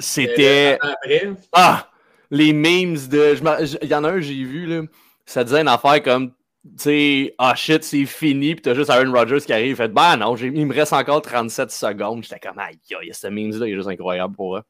c'était. 0.00 0.78
Euh, 0.82 1.34
Ah! 1.52 1.88
Les 2.30 2.52
memes 2.52 2.96
de. 3.08 3.36
Il 3.82 3.88
y 3.88 3.94
en 3.94 4.04
a 4.04 4.10
un, 4.10 4.20
j'ai 4.20 4.42
vu, 4.42 4.66
là. 4.66 4.82
Ça 5.26 5.44
disait 5.44 5.60
une 5.60 5.68
affaire 5.68 6.02
comme. 6.02 6.30
Tu 6.64 6.70
sais, 6.76 7.34
ah 7.38 7.54
shit, 7.56 7.82
c'est 7.82 8.06
fini, 8.06 8.54
pis 8.54 8.62
t'as 8.62 8.74
juste 8.74 8.88
Aaron 8.88 9.12
Rodgers 9.12 9.40
qui 9.40 9.52
arrive, 9.52 9.70
il 9.70 9.76
fait, 9.76 9.88
bah 9.88 10.16
non, 10.16 10.36
il 10.36 10.64
me 10.64 10.72
reste 10.72 10.92
encore 10.92 11.20
37 11.20 11.72
secondes. 11.72 12.22
J'étais 12.22 12.38
comme, 12.38 12.58
aïe, 12.60 12.78
aïe, 13.00 13.10
ce 13.12 13.26
memes-là, 13.26 13.66
il 13.66 13.72
est 13.72 13.76
juste 13.76 13.88
incroyable 13.88 14.34
pour 14.36 14.56
eux. 14.56 14.62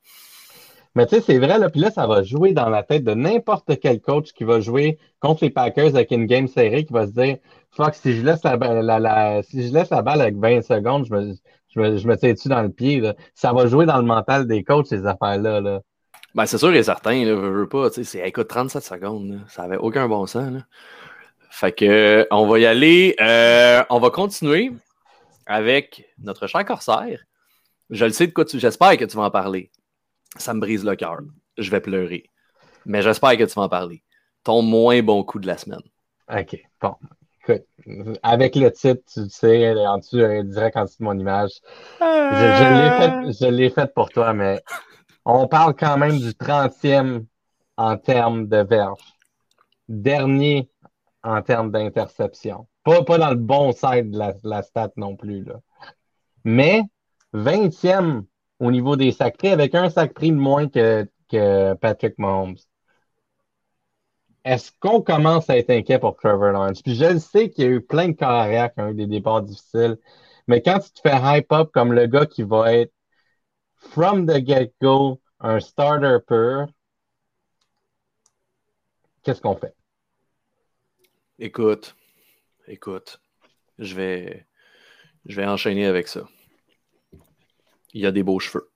Mais 0.94 1.06
tu 1.06 1.16
sais, 1.16 1.20
c'est 1.20 1.38
vrai, 1.38 1.58
là, 1.58 1.68
puis 1.68 1.80
là, 1.80 1.90
ça 1.90 2.06
va 2.06 2.22
jouer 2.22 2.52
dans 2.52 2.70
la 2.70 2.82
tête 2.82 3.04
de 3.04 3.12
n'importe 3.12 3.78
quel 3.78 4.00
coach 4.00 4.32
qui 4.32 4.44
va 4.44 4.60
jouer 4.60 4.98
contre 5.20 5.44
les 5.44 5.50
Packers 5.50 5.94
avec 5.94 6.10
une 6.12 6.24
game 6.24 6.48
serrée, 6.48 6.86
qui 6.86 6.94
va 6.94 7.06
se 7.06 7.12
dire 7.12 7.36
Fuck, 7.74 7.94
si 7.94 8.14
je 8.16 8.22
laisse 8.22 8.42
la, 8.44 8.56
ba- 8.56 8.82
la- 8.82 8.98
la- 9.00 9.42
si 9.42 9.66
je 9.68 9.72
laisse 9.72 9.90
la 9.90 10.02
balle 10.02 10.20
avec 10.20 10.36
20 10.36 10.62
secondes, 10.62 11.06
je 11.06 11.14
me, 11.14 11.34
je 11.74 11.80
me, 11.80 11.96
je 11.96 12.06
me 12.06 12.16
tire 12.16 12.34
dessus 12.34 12.48
dans 12.48 12.62
le 12.62 12.70
pied. 12.70 13.00
Là? 13.00 13.14
Ça 13.34 13.52
va 13.52 13.66
jouer 13.66 13.86
dans 13.86 13.98
le 13.98 14.04
mental 14.04 14.46
des 14.46 14.62
coachs, 14.62 14.86
ces 14.88 15.06
affaires-là. 15.06 15.60
Là. 15.60 15.80
Ben, 16.34 16.46
c'est 16.46 16.58
sûr 16.58 16.72
et 16.74 16.82
certain, 16.82 17.24
là, 17.24 17.34
veux, 17.34 17.50
veux 17.50 17.68
pas, 17.68 17.90
c'est, 17.90 18.26
écoute, 18.26 18.48
37 18.48 18.82
secondes, 18.82 19.30
là, 19.30 19.36
ça 19.48 19.62
avait 19.64 19.76
aucun 19.76 20.08
bon 20.08 20.26
sens, 20.26 20.50
là. 20.52 20.60
Fait 21.50 21.72
que, 21.72 22.26
on 22.30 22.46
va 22.46 22.58
y 22.58 22.64
aller, 22.66 23.14
euh, 23.20 23.82
on 23.90 23.98
va 23.98 24.08
continuer 24.10 24.72
avec 25.44 26.06
notre 26.18 26.46
cher 26.46 26.64
corsaire. 26.64 27.20
Je 27.90 28.04
le 28.06 28.10
sais 28.10 28.26
de 28.26 28.32
quoi 28.32 28.46
tu, 28.46 28.58
j'espère 28.58 28.96
que 28.96 29.04
tu 29.04 29.16
vas 29.18 29.24
en 29.24 29.30
parler. 29.30 29.70
Ça 30.36 30.54
me 30.54 30.60
brise 30.60 30.82
le 30.84 30.96
cœur. 30.96 31.18
Je 31.58 31.70
vais 31.70 31.80
pleurer. 31.80 32.24
Mais 32.86 33.02
j'espère 33.02 33.36
que 33.36 33.44
tu 33.44 33.52
vas 33.54 33.62
en 33.62 33.68
parler. 33.68 34.02
Ton 34.44 34.62
moins 34.62 35.02
bon 35.02 35.22
coup 35.24 35.38
de 35.38 35.46
la 35.46 35.58
semaine. 35.58 35.82
OK, 36.34 36.56
bon. 36.80 36.94
Écoute, 37.48 37.66
avec 38.22 38.54
le 38.54 38.70
titre, 38.70 39.02
tu 39.12 39.28
sais, 39.28 39.74
en 39.86 39.98
dessous, 39.98 40.18
euh, 40.18 40.42
direct 40.44 40.76
en 40.76 40.84
dessous 40.84 40.98
de 41.00 41.04
mon 41.04 41.18
image. 41.18 41.50
Je, 42.00 42.04
je 42.04 42.64
l'ai 42.74 42.90
fait, 42.98 43.44
je 43.44 43.50
l'ai 43.50 43.70
fait 43.70 43.92
pour 43.92 44.10
toi, 44.10 44.32
mais 44.32 44.62
on 45.24 45.48
parle 45.48 45.74
quand 45.74 45.96
même 45.96 46.18
du 46.18 46.30
30e 46.30 47.24
en 47.76 47.96
termes 47.96 48.46
de 48.46 48.58
verges. 48.58 49.14
Dernier 49.88 50.70
en 51.24 51.42
termes 51.42 51.70
d'interception. 51.72 52.68
Pas, 52.84 53.02
pas 53.02 53.18
dans 53.18 53.30
le 53.30 53.36
bon 53.36 53.72
side 53.72 54.10
de 54.10 54.18
la, 54.18 54.34
la 54.44 54.62
stat 54.62 54.90
non 54.96 55.16
plus. 55.16 55.44
Là. 55.44 55.60
Mais 56.44 56.82
20e 57.34 58.24
au 58.60 58.70
niveau 58.70 58.96
des 58.96 59.10
sacs 59.10 59.36
pris, 59.36 59.48
avec 59.48 59.74
un 59.74 59.90
sac 59.90 60.14
pris 60.14 60.30
de 60.30 60.36
moins 60.36 60.68
que, 60.68 61.08
que 61.28 61.74
Patrick 61.74 62.18
Mahomes. 62.18 62.56
Est-ce 64.44 64.72
qu'on 64.80 65.00
commence 65.00 65.48
à 65.50 65.56
être 65.56 65.70
inquiet 65.70 65.98
pour 65.98 66.16
Trevor 66.16 66.52
Lawrence? 66.52 66.82
Puis 66.82 66.96
je 66.96 67.04
le 67.04 67.18
sais 67.20 67.50
qu'il 67.50 67.64
y 67.64 67.66
a 67.68 67.70
eu 67.70 67.80
plein 67.80 68.08
de 68.08 68.12
carrières 68.12 68.72
qui 68.74 68.80
ont 68.80 68.88
eu 68.88 68.94
des 68.94 69.06
départs 69.06 69.42
difficiles, 69.42 69.98
mais 70.48 70.60
quand 70.62 70.80
tu 70.80 70.90
te 70.90 71.00
fais 71.00 71.16
hype 71.22 71.52
up 71.52 71.70
comme 71.72 71.92
le 71.92 72.06
gars 72.06 72.26
qui 72.26 72.42
va 72.42 72.72
être 72.72 72.92
from 73.76 74.26
the 74.26 74.44
get-go 74.44 75.20
un 75.40 75.60
starter 75.60 76.18
pur, 76.26 76.66
qu'est-ce 79.22 79.40
qu'on 79.40 79.56
fait? 79.56 79.74
Écoute, 81.38 81.96
écoute, 82.66 83.20
je 83.78 83.94
vais, 83.94 84.46
je 85.26 85.36
vais 85.36 85.46
enchaîner 85.46 85.86
avec 85.86 86.08
ça. 86.08 86.28
Il 87.92 88.00
y 88.00 88.06
a 88.06 88.12
des 88.12 88.22
beaux 88.22 88.40
cheveux. 88.40 88.70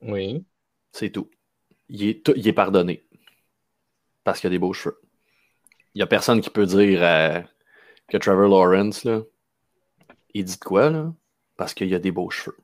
Oui. 0.00 0.44
C'est 0.92 1.10
tout. 1.10 1.30
Il 1.88 2.04
est, 2.04 2.24
tout- 2.24 2.34
il 2.36 2.46
est 2.46 2.52
pardonné. 2.52 3.04
Parce 4.24 4.40
qu'il 4.40 4.48
a 4.48 4.50
des 4.50 4.58
beaux 4.58 4.72
cheveux. 4.72 5.00
Il 5.94 5.98
n'y 5.98 6.02
a 6.02 6.06
personne 6.06 6.40
qui 6.40 6.50
peut 6.50 6.66
dire 6.66 7.00
euh, 7.02 7.40
que 8.08 8.16
Trevor 8.16 8.48
Lawrence, 8.48 9.04
là, 9.04 9.20
il 10.34 10.44
dit 10.44 10.58
de 10.58 10.64
quoi, 10.64 10.90
là? 10.90 11.12
Parce 11.56 11.74
qu'il 11.74 11.94
a 11.94 11.98
des 11.98 12.10
beaux 12.10 12.30
cheveux. 12.30 12.56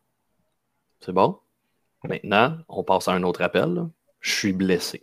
C'est 1.01 1.13
bon? 1.13 1.39
Maintenant, 2.05 2.57
on 2.69 2.85
passe 2.85 3.09
à 3.09 3.13
un 3.13 3.23
autre 3.23 3.43
appel. 3.43 3.87
Je 4.21 4.33
suis 4.33 4.53
blessé. 4.53 5.03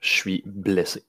Je 0.00 0.10
suis 0.10 0.42
blessé. 0.44 1.04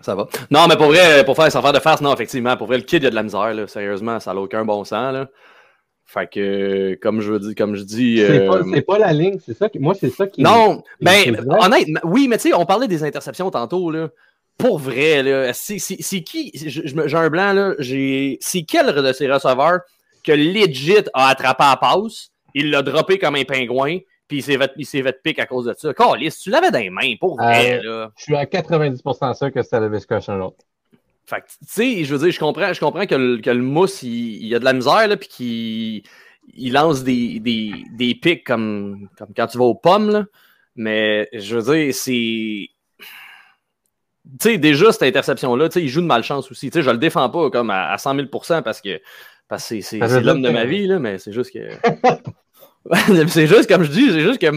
Ça 0.00 0.14
va? 0.14 0.28
Non, 0.50 0.66
mais 0.68 0.76
pour 0.76 0.86
vrai, 0.86 1.24
pour 1.24 1.36
faire 1.36 1.50
sans 1.50 1.62
faire 1.62 1.72
de 1.72 1.80
farce, 1.80 2.00
non, 2.00 2.12
effectivement, 2.12 2.56
pour 2.56 2.66
vrai, 2.66 2.76
le 2.76 2.82
kid, 2.82 3.02
il 3.02 3.04
y 3.04 3.06
a 3.06 3.10
de 3.10 3.14
la 3.14 3.22
misère, 3.22 3.54
là. 3.54 3.66
Sérieusement, 3.66 4.20
ça 4.20 4.34
n'a 4.34 4.40
aucun 4.40 4.64
bon 4.64 4.84
sens, 4.84 5.12
là. 5.12 5.28
Fait 6.08 6.28
que, 6.32 6.96
comme 7.02 7.20
je 7.20 7.32
veux 7.32 7.40
dire, 7.40 7.54
comme 7.56 7.74
je 7.74 7.82
dis. 7.82 8.18
C'est 8.18 8.46
euh, 8.48 8.62
pas, 8.82 8.82
pas 8.82 8.98
la 8.98 9.12
ligne, 9.12 9.38
c'est 9.44 9.54
ça. 9.56 9.68
qui- 9.68 9.80
Moi, 9.80 9.94
c'est 9.94 10.10
ça 10.10 10.26
qui. 10.28 10.40
Non, 10.40 10.82
ben, 11.00 11.20
c'est 11.24 11.30
vrai. 11.32 11.58
honnêtement, 11.60 12.00
oui, 12.04 12.28
mais 12.28 12.38
tu 12.38 12.48
sais, 12.48 12.54
on 12.54 12.64
parlait 12.64 12.86
des 12.88 13.02
interceptions 13.02 13.50
tantôt, 13.50 13.90
là. 13.90 14.08
Pour 14.56 14.78
vrai, 14.78 15.22
là, 15.22 15.52
c'est 15.52 16.22
qui, 16.22 16.50
j'ai 16.54 17.16
un 17.16 17.28
blanc, 17.28 17.52
là, 17.52 17.74
c'est 17.80 18.62
quel 18.66 18.94
de 18.94 19.12
ces 19.12 19.30
receveurs 19.30 19.80
que 20.24 20.32
legit 20.32 20.96
a 21.12 21.28
attrapé 21.28 21.64
à 21.64 21.76
passe, 21.76 22.30
il 22.54 22.70
l'a 22.70 22.82
droppé 22.82 23.18
comme 23.18 23.34
un 23.34 23.44
pingouin, 23.44 23.98
puis 24.28 24.38
il 24.38 24.42
s'est 24.86 25.02
fait, 25.02 25.22
pique 25.22 25.38
à 25.40 25.46
cause 25.46 25.66
de 25.66 25.74
ça. 25.76 25.92
Carlis, 25.92 26.34
tu 26.42 26.50
l'avais 26.50 26.70
dans 26.70 26.78
les 26.78 26.88
mains, 26.90 27.14
pour 27.20 27.36
vrai, 27.36 27.82
là. 27.82 28.10
Je 28.16 28.22
suis 28.22 28.34
à 28.36 28.44
90% 28.44 29.34
sûr 29.34 29.52
que 29.52 29.62
c'était 29.62 29.80
le 29.80 29.90
Viscussion 29.90 30.36
l'autre. 30.36 30.64
Fait 31.26 31.40
que, 31.40 31.46
tu 31.46 31.56
sais, 31.66 32.04
je 32.04 32.14
veux 32.14 32.24
dire, 32.24 32.32
je 32.32 32.38
comprends, 32.38 32.72
je 32.72 32.78
comprends 32.80 33.06
que 33.06 33.14
le, 33.14 33.38
que 33.38 33.50
le 33.50 33.62
mousse, 33.62 34.02
il, 34.02 34.54
a 34.54 34.58
de 34.60 34.64
la 34.64 34.72
misère, 34.72 35.08
là, 35.08 35.16
puis 35.16 35.28
qu'il 35.28 36.02
il 36.54 36.72
lance 36.72 37.02
des, 37.02 37.40
des, 37.40 37.72
des 37.96 38.14
pics 38.14 38.44
comme, 38.46 39.08
comme 39.18 39.28
quand 39.36 39.48
tu 39.48 39.58
vas 39.58 39.64
aux 39.64 39.74
pommes, 39.74 40.10
là. 40.10 40.24
Mais, 40.76 41.28
je 41.32 41.56
veux 41.56 41.74
dire, 41.74 41.94
c'est. 41.94 42.68
Tu 44.38 44.50
sais, 44.50 44.58
déjà, 44.58 44.92
cette 44.92 45.04
interception-là, 45.04 45.68
tu 45.68 45.74
sais, 45.74 45.82
il 45.82 45.88
joue 45.88 46.00
de 46.00 46.06
malchance 46.06 46.50
aussi. 46.50 46.70
Tu 46.70 46.78
sais, 46.78 46.82
je 46.82 46.90
le 46.90 46.98
défends 46.98 47.28
pas 47.30 47.50
comme 47.50 47.70
à, 47.70 47.90
à 47.92 47.98
100 47.98 48.14
000 48.16 48.26
parce 48.62 48.80
que 48.80 49.00
parce 49.48 49.68
que 49.68 49.80
c'est- 49.80 49.98
l'homme 50.20 50.42
de 50.42 50.50
ma 50.50 50.64
vie, 50.64 50.86
là, 50.86 50.98
mais 50.98 51.18
c'est 51.18 51.32
juste 51.32 51.52
que. 51.52 51.68
c'est 53.28 53.46
juste, 53.46 53.68
comme 53.68 53.82
je 53.82 53.90
dis, 53.90 54.10
c'est 54.10 54.20
juste 54.20 54.38
que 54.40 54.50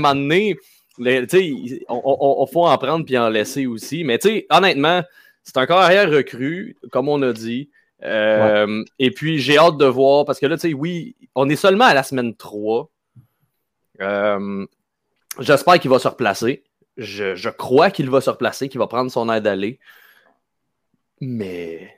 il- 1.41 1.83
on, 1.87 2.01
on- 2.03 2.43
on 2.43 2.45
faut 2.47 2.65
en 2.65 2.77
prendre 2.77 3.05
puis 3.05 3.17
en 3.17 3.29
laisser 3.29 3.65
aussi. 3.65 4.03
Mais, 4.03 4.17
tu 4.19 4.29
sais, 4.29 4.47
honnêtement, 4.49 5.03
c'est 5.43 5.57
un 5.57 5.65
carrière 5.65 6.09
recru, 6.09 6.77
comme 6.91 7.09
on 7.09 7.21
a 7.21 7.33
dit. 7.33 7.69
Euh, 8.03 8.83
Et 8.97 9.11
puis, 9.11 9.39
j'ai 9.39 9.57
hâte 9.57 9.77
de 9.77 9.85
voir, 9.85 10.25
parce 10.25 10.39
que 10.39 10.45
là, 10.45 10.55
tu 10.55 10.69
sais, 10.69 10.73
oui, 10.73 11.15
on 11.35 11.49
est 11.49 11.55
seulement 11.55 11.85
à 11.85 11.93
la 11.93 12.03
semaine 12.03 12.35
3. 12.35 12.89
Euh, 14.01 14.65
J'espère 15.39 15.79
qu'il 15.79 15.89
va 15.89 15.99
se 15.99 16.07
replacer. 16.07 16.63
Je, 16.97 17.35
je 17.35 17.49
crois 17.49 17.91
qu'il 17.91 18.09
va 18.09 18.19
se 18.19 18.29
replacer, 18.29 18.67
qu'il 18.67 18.79
va 18.79 18.87
prendre 18.87 19.11
son 19.11 19.31
aide 19.31 19.43
d'aller. 19.43 19.79
Mais, 21.21 21.93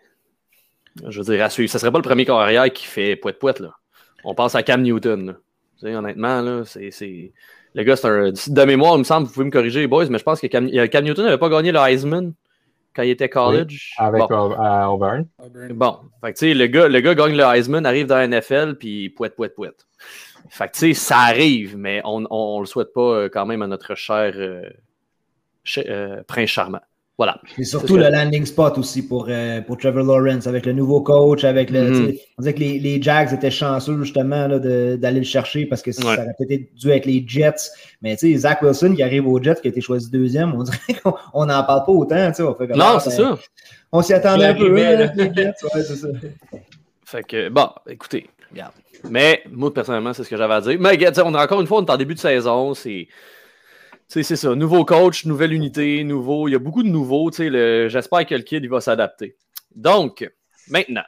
je 1.07 1.21
veux 1.21 1.33
dire, 1.33 1.43
à 1.43 1.49
suivre. 1.49 1.71
Ce 1.71 1.79
serait 1.79 1.91
pas 1.91 1.97
le 1.97 2.03
premier 2.03 2.25
carrière 2.25 2.71
qui 2.71 2.85
fait 2.85 3.15
poète-poète, 3.15 3.59
là. 3.59 3.75
On 4.23 4.35
pense 4.35 4.53
à 4.55 4.63
Cam 4.63 4.81
Newton, 4.81 5.25
là. 5.25 5.33
Tu 5.79 5.87
sais, 5.87 5.95
honnêtement, 5.95 6.41
là, 6.41 6.63
c'est... 6.65 7.33
Le 7.73 7.83
gars, 7.83 7.95
c'est 7.95 8.07
un... 8.07 8.31
De 8.31 8.65
mémoire, 8.65 8.95
il 8.95 8.99
me 8.99 9.03
semble, 9.03 9.25
vous 9.25 9.33
pouvez 9.33 9.45
me 9.45 9.51
corriger, 9.51 9.79
les 9.79 9.87
boys, 9.87 10.05
mais 10.09 10.19
je 10.19 10.23
pense 10.23 10.39
que 10.41 10.47
Cam, 10.47 10.67
euh, 10.67 10.87
Cam 10.87 11.03
Newton 11.03 11.25
n'avait 11.25 11.37
pas 11.37 11.49
gagné 11.49 11.71
le 11.71 11.79
Heisman 11.79 12.33
quand 12.95 13.03
il 13.03 13.09
était 13.11 13.29
college. 13.29 13.93
Avec 13.97 14.21
Bon. 14.27 14.51
euh, 14.51 14.85
Auburn. 14.85 15.25
Bon, 15.73 15.99
fait 16.23 16.33
que 16.33 16.37
tu 16.39 16.47
sais, 16.49 16.53
le 16.53 16.67
gars, 16.67 16.87
le 16.87 16.99
gars 16.99 17.15
gagne 17.15 17.35
le 17.35 17.43
Heisman, 17.43 17.85
arrive 17.85 18.07
dans 18.07 18.17
la 18.17 18.27
NFL, 18.27 18.75
puis 18.75 19.09
pouette, 19.09 19.35
pouette, 19.35 19.55
pouette. 19.55 19.87
Fait 20.49 20.67
que 20.67 20.73
tu 20.73 20.79
sais, 20.79 20.93
ça 20.93 21.17
arrive, 21.19 21.77
mais 21.77 22.01
on, 22.03 22.23
on, 22.25 22.27
on 22.29 22.59
le 22.59 22.65
souhaite 22.65 22.93
pas 22.93 23.01
euh, 23.01 23.29
quand 23.31 23.45
même 23.45 23.61
à 23.61 23.67
notre 23.67 23.95
cher 23.95 24.33
euh, 24.35 24.69
euh, 25.77 26.23
prince 26.27 26.49
charmant. 26.49 26.81
Voilà. 27.21 27.39
Et 27.59 27.65
surtout 27.65 27.97
le 27.97 28.09
landing 28.09 28.47
spot 28.47 28.79
aussi 28.79 29.07
pour, 29.07 29.27
euh, 29.29 29.61
pour 29.61 29.77
Trevor 29.77 30.03
Lawrence 30.03 30.47
avec 30.47 30.65
le 30.65 30.73
nouveau 30.73 31.01
coach, 31.01 31.43
avec 31.43 31.69
le. 31.69 31.91
Mhm. 31.91 32.07
sais, 32.07 32.21
On 32.39 32.41
dirait 32.41 32.53
que 32.55 32.59
les, 32.59 32.79
les 32.79 32.99
Jags 32.99 33.31
étaient 33.31 33.51
chanceux 33.51 33.95
justement 34.01 34.49
d'aller 34.49 35.19
le 35.19 35.23
chercher 35.23 35.67
parce 35.67 35.83
que 35.83 35.91
ça 35.91 36.03
aurait 36.03 36.25
peut-être 36.39 36.73
dû 36.73 36.89
avec 36.89 37.05
les 37.05 37.23
Jets. 37.27 37.69
Mais 38.01 38.17
tu 38.17 38.33
sais, 38.33 38.39
Zach 38.39 38.63
Wilson 38.63 38.95
qui 38.95 39.03
arrive 39.03 39.27
aux 39.27 39.39
Jets, 39.39 39.61
qui 39.61 39.67
a 39.67 39.69
été 39.69 39.81
choisi 39.81 40.09
deuxième, 40.09 40.55
on 40.55 40.63
dirait 40.63 40.99
qu'on 41.03 41.45
n'en 41.45 41.63
parle 41.63 41.85
pas 41.85 41.91
autant. 41.91 42.31
On 42.39 42.55
fait 42.55 42.67
Non, 42.69 42.85
ah, 42.95 42.99
c'est 42.99 43.15
ben, 43.15 43.35
ça. 43.35 43.39
On 43.91 44.01
s'y 44.01 44.13
attendait 44.15 44.45
un 44.45 44.55
peu. 44.55 44.83
hein, 44.83 45.11
les 45.15 45.31
Jets, 45.31 45.53
ouais, 45.63 45.83
c'est 45.83 45.95
ça. 45.95 46.07
Fait 47.05 47.21
que, 47.21 47.49
bon, 47.49 47.69
écoutez, 47.87 48.27
regarde. 48.51 48.73
Mais, 49.11 49.43
moi, 49.51 49.71
personnellement, 49.71 50.13
c'est 50.13 50.23
ce 50.23 50.29
que 50.29 50.37
j'avais 50.37 50.55
à 50.55 50.61
dire. 50.61 50.77
Mais, 50.79 50.89
regarde, 50.89 51.21
on 51.23 51.35
a 51.35 51.43
encore 51.43 51.61
une 51.61 51.67
fois, 51.67 51.81
on 51.81 51.85
est 51.85 51.91
en 51.91 51.97
début 51.97 52.15
de 52.15 52.19
saison. 52.19 52.73
C'est. 52.73 53.07
C'est 54.23 54.35
ça. 54.35 54.55
Nouveau 54.55 54.83
coach, 54.83 55.25
nouvelle 55.25 55.53
unité, 55.53 56.03
nouveau. 56.03 56.47
Il 56.47 56.51
y 56.51 56.55
a 56.55 56.59
beaucoup 56.59 56.83
de 56.83 56.89
nouveaux. 56.89 57.29
le- 57.39 57.87
J'espère 57.89 58.25
que 58.25 58.35
le 58.35 58.41
kid 58.41 58.63
il 58.63 58.69
va 58.69 58.81
s'adapter. 58.81 59.37
Donc, 59.73 60.29
maintenant, 60.67 61.03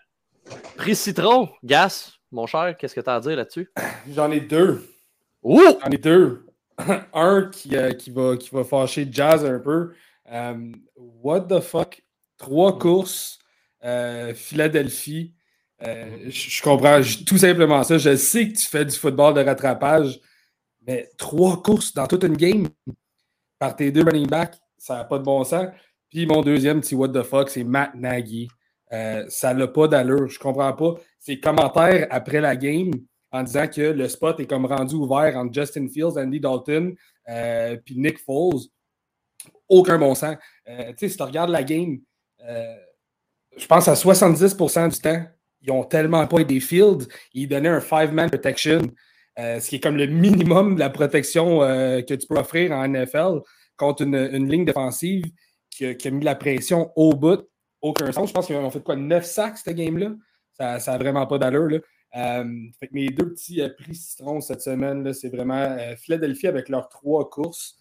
Prix 0.78 0.96
Citron, 0.96 1.50
Gas, 1.64 2.14
mon 2.32 2.48
cher, 2.48 2.76
qu'est-ce 2.78 2.96
que 2.96 3.02
tu 3.02 3.10
as 3.10 3.16
à 3.16 3.20
dire 3.20 3.36
là-dessus? 3.36 3.70
J'en 4.16 4.32
ai 4.32 4.40
deux. 4.40 4.88
Ouh! 5.44 5.62
J'en 5.84 5.90
ai 5.92 5.98
deux. 5.98 6.46
un 7.14 7.50
qui, 7.52 7.76
euh, 7.76 7.92
qui, 7.92 8.10
va, 8.10 8.38
qui 8.38 8.50
va 8.54 8.64
fâcher 8.64 9.06
Jazz 9.12 9.44
un 9.46 9.60
peu. 9.60 9.92
Euh, 10.32 10.72
what 10.96 11.42
the 11.42 11.60
fuck? 11.60 12.02
Trois 12.38 12.80
courses, 12.80 13.38
euh, 13.84 14.34
Philadelphie. 14.34 15.34
Euh, 15.86 16.06
je 16.30 16.62
comprends 16.62 17.02
tout 17.28 17.38
simplement 17.38 17.84
ça. 17.84 17.98
Je 17.98 18.16
sais 18.16 18.48
que 18.48 18.58
tu 18.58 18.66
fais 18.66 18.86
du 18.86 18.96
football 18.96 19.34
de 19.34 19.42
rattrapage, 19.42 20.20
mais 20.86 21.10
trois 21.18 21.62
courses 21.62 21.94
dans 21.94 22.08
toute 22.08 22.24
une 22.24 22.38
game 22.38 22.68
par 23.60 23.76
tes 23.76 23.92
deux 23.92 24.04
running 24.04 24.28
backs, 24.28 24.58
ça 24.78 24.98
n'a 24.98 25.04
pas 25.06 25.18
de 25.18 25.24
bon 25.24 25.44
sens. 25.44 25.68
Puis 26.10 26.26
mon 26.26 26.42
deuxième 26.42 26.82
petit 26.82 26.96
what 26.96 27.10
the 27.10 27.24
fuck, 27.24 27.50
c'est 27.50 27.64
Matt 27.64 27.96
Nagy. 27.96 28.48
Euh, 28.92 29.26
ça 29.30 29.54
n'a 29.54 29.68
pas 29.68 29.88
d'allure. 29.88 30.28
Je 30.28 30.38
comprends 30.38 30.74
pas. 30.74 30.96
Ses 31.20 31.40
commentaires 31.40 32.08
après 32.12 32.40
la 32.42 32.56
game 32.56 32.92
en 33.32 33.42
disant 33.42 33.68
que 33.68 33.82
le 33.82 34.08
spot 34.08 34.40
est 34.40 34.46
comme 34.46 34.66
rendu 34.66 34.96
ouvert 34.96 35.36
entre 35.38 35.54
Justin 35.54 35.88
Fields, 35.88 36.18
Andy 36.18 36.40
Dalton, 36.40 36.94
euh, 37.30 37.78
puis 37.84 37.98
Nick 37.98 38.20
Foles. 38.20 38.62
Aucun 39.68 39.98
bon 39.98 40.14
sens. 40.14 40.36
Euh, 40.68 40.90
tu 40.90 40.98
sais, 41.00 41.10
si 41.10 41.18
tu 41.18 41.24
regardes 41.24 41.50
la 41.50 41.64
game, 41.64 42.00
je 43.58 43.66
pense 43.68 43.88
à 43.88 43.94
70% 43.94 44.90
du 44.90 45.00
temps, 45.00 45.26
ils 45.62 45.72
ont 45.72 45.84
tellement 45.84 46.28
pas 46.28 46.44
des 46.44 46.60
fields, 46.60 47.08
ils 47.34 47.48
donnaient 47.48 47.70
un 47.70 47.82
five-man 47.82 48.30
protection, 48.30 48.82
euh, 49.40 49.60
ce 49.60 49.70
qui 49.70 49.78
est 49.78 49.80
comme 49.80 49.98
le 49.98 50.06
minimum 50.06 50.76
de 50.76 50.80
la 50.80 50.90
protection 50.90 51.64
euh, 51.64 52.02
que 52.02 52.14
tu 52.14 52.28
peux 52.28 52.38
offrir 52.38 52.72
en 52.72 52.88
NFL 52.88 53.42
contre 53.78 54.04
une, 54.04 54.16
une 54.16 54.50
ligne 54.50 54.66
défensive 54.66 55.24
qui 55.72 55.86
a, 55.86 56.12
mis 56.12 56.24
la 56.24 56.36
pression 56.36 56.92
au 56.96 57.14
bout. 57.14 57.48
Aucun 57.82 58.12
sens. 58.12 58.30
Je 58.30 58.34
pense 58.34 58.46
qu'ils 58.46 58.56
ont 58.56 58.70
fait 58.70 58.84
quoi, 58.84 58.96
9 58.96 59.26
sacs 59.26 59.58
cette 59.58 59.76
game-là? 59.76 60.12
Ça 60.58 60.80
n'a 60.86 60.98
vraiment 60.98 61.26
pas 61.26 61.40
d'allure. 61.40 61.82
Euh, 62.16 62.44
mes 62.92 63.08
deux 63.08 63.34
petits 63.34 63.60
prix 63.80 63.96
citron 63.96 64.40
cette 64.40 64.62
semaine, 64.62 65.12
c'est 65.14 65.30
vraiment 65.30 65.76
Philadelphie 65.98 66.48
avec 66.48 66.70
leurs 66.70 66.88
trois 66.88 67.28
courses, 67.28 67.80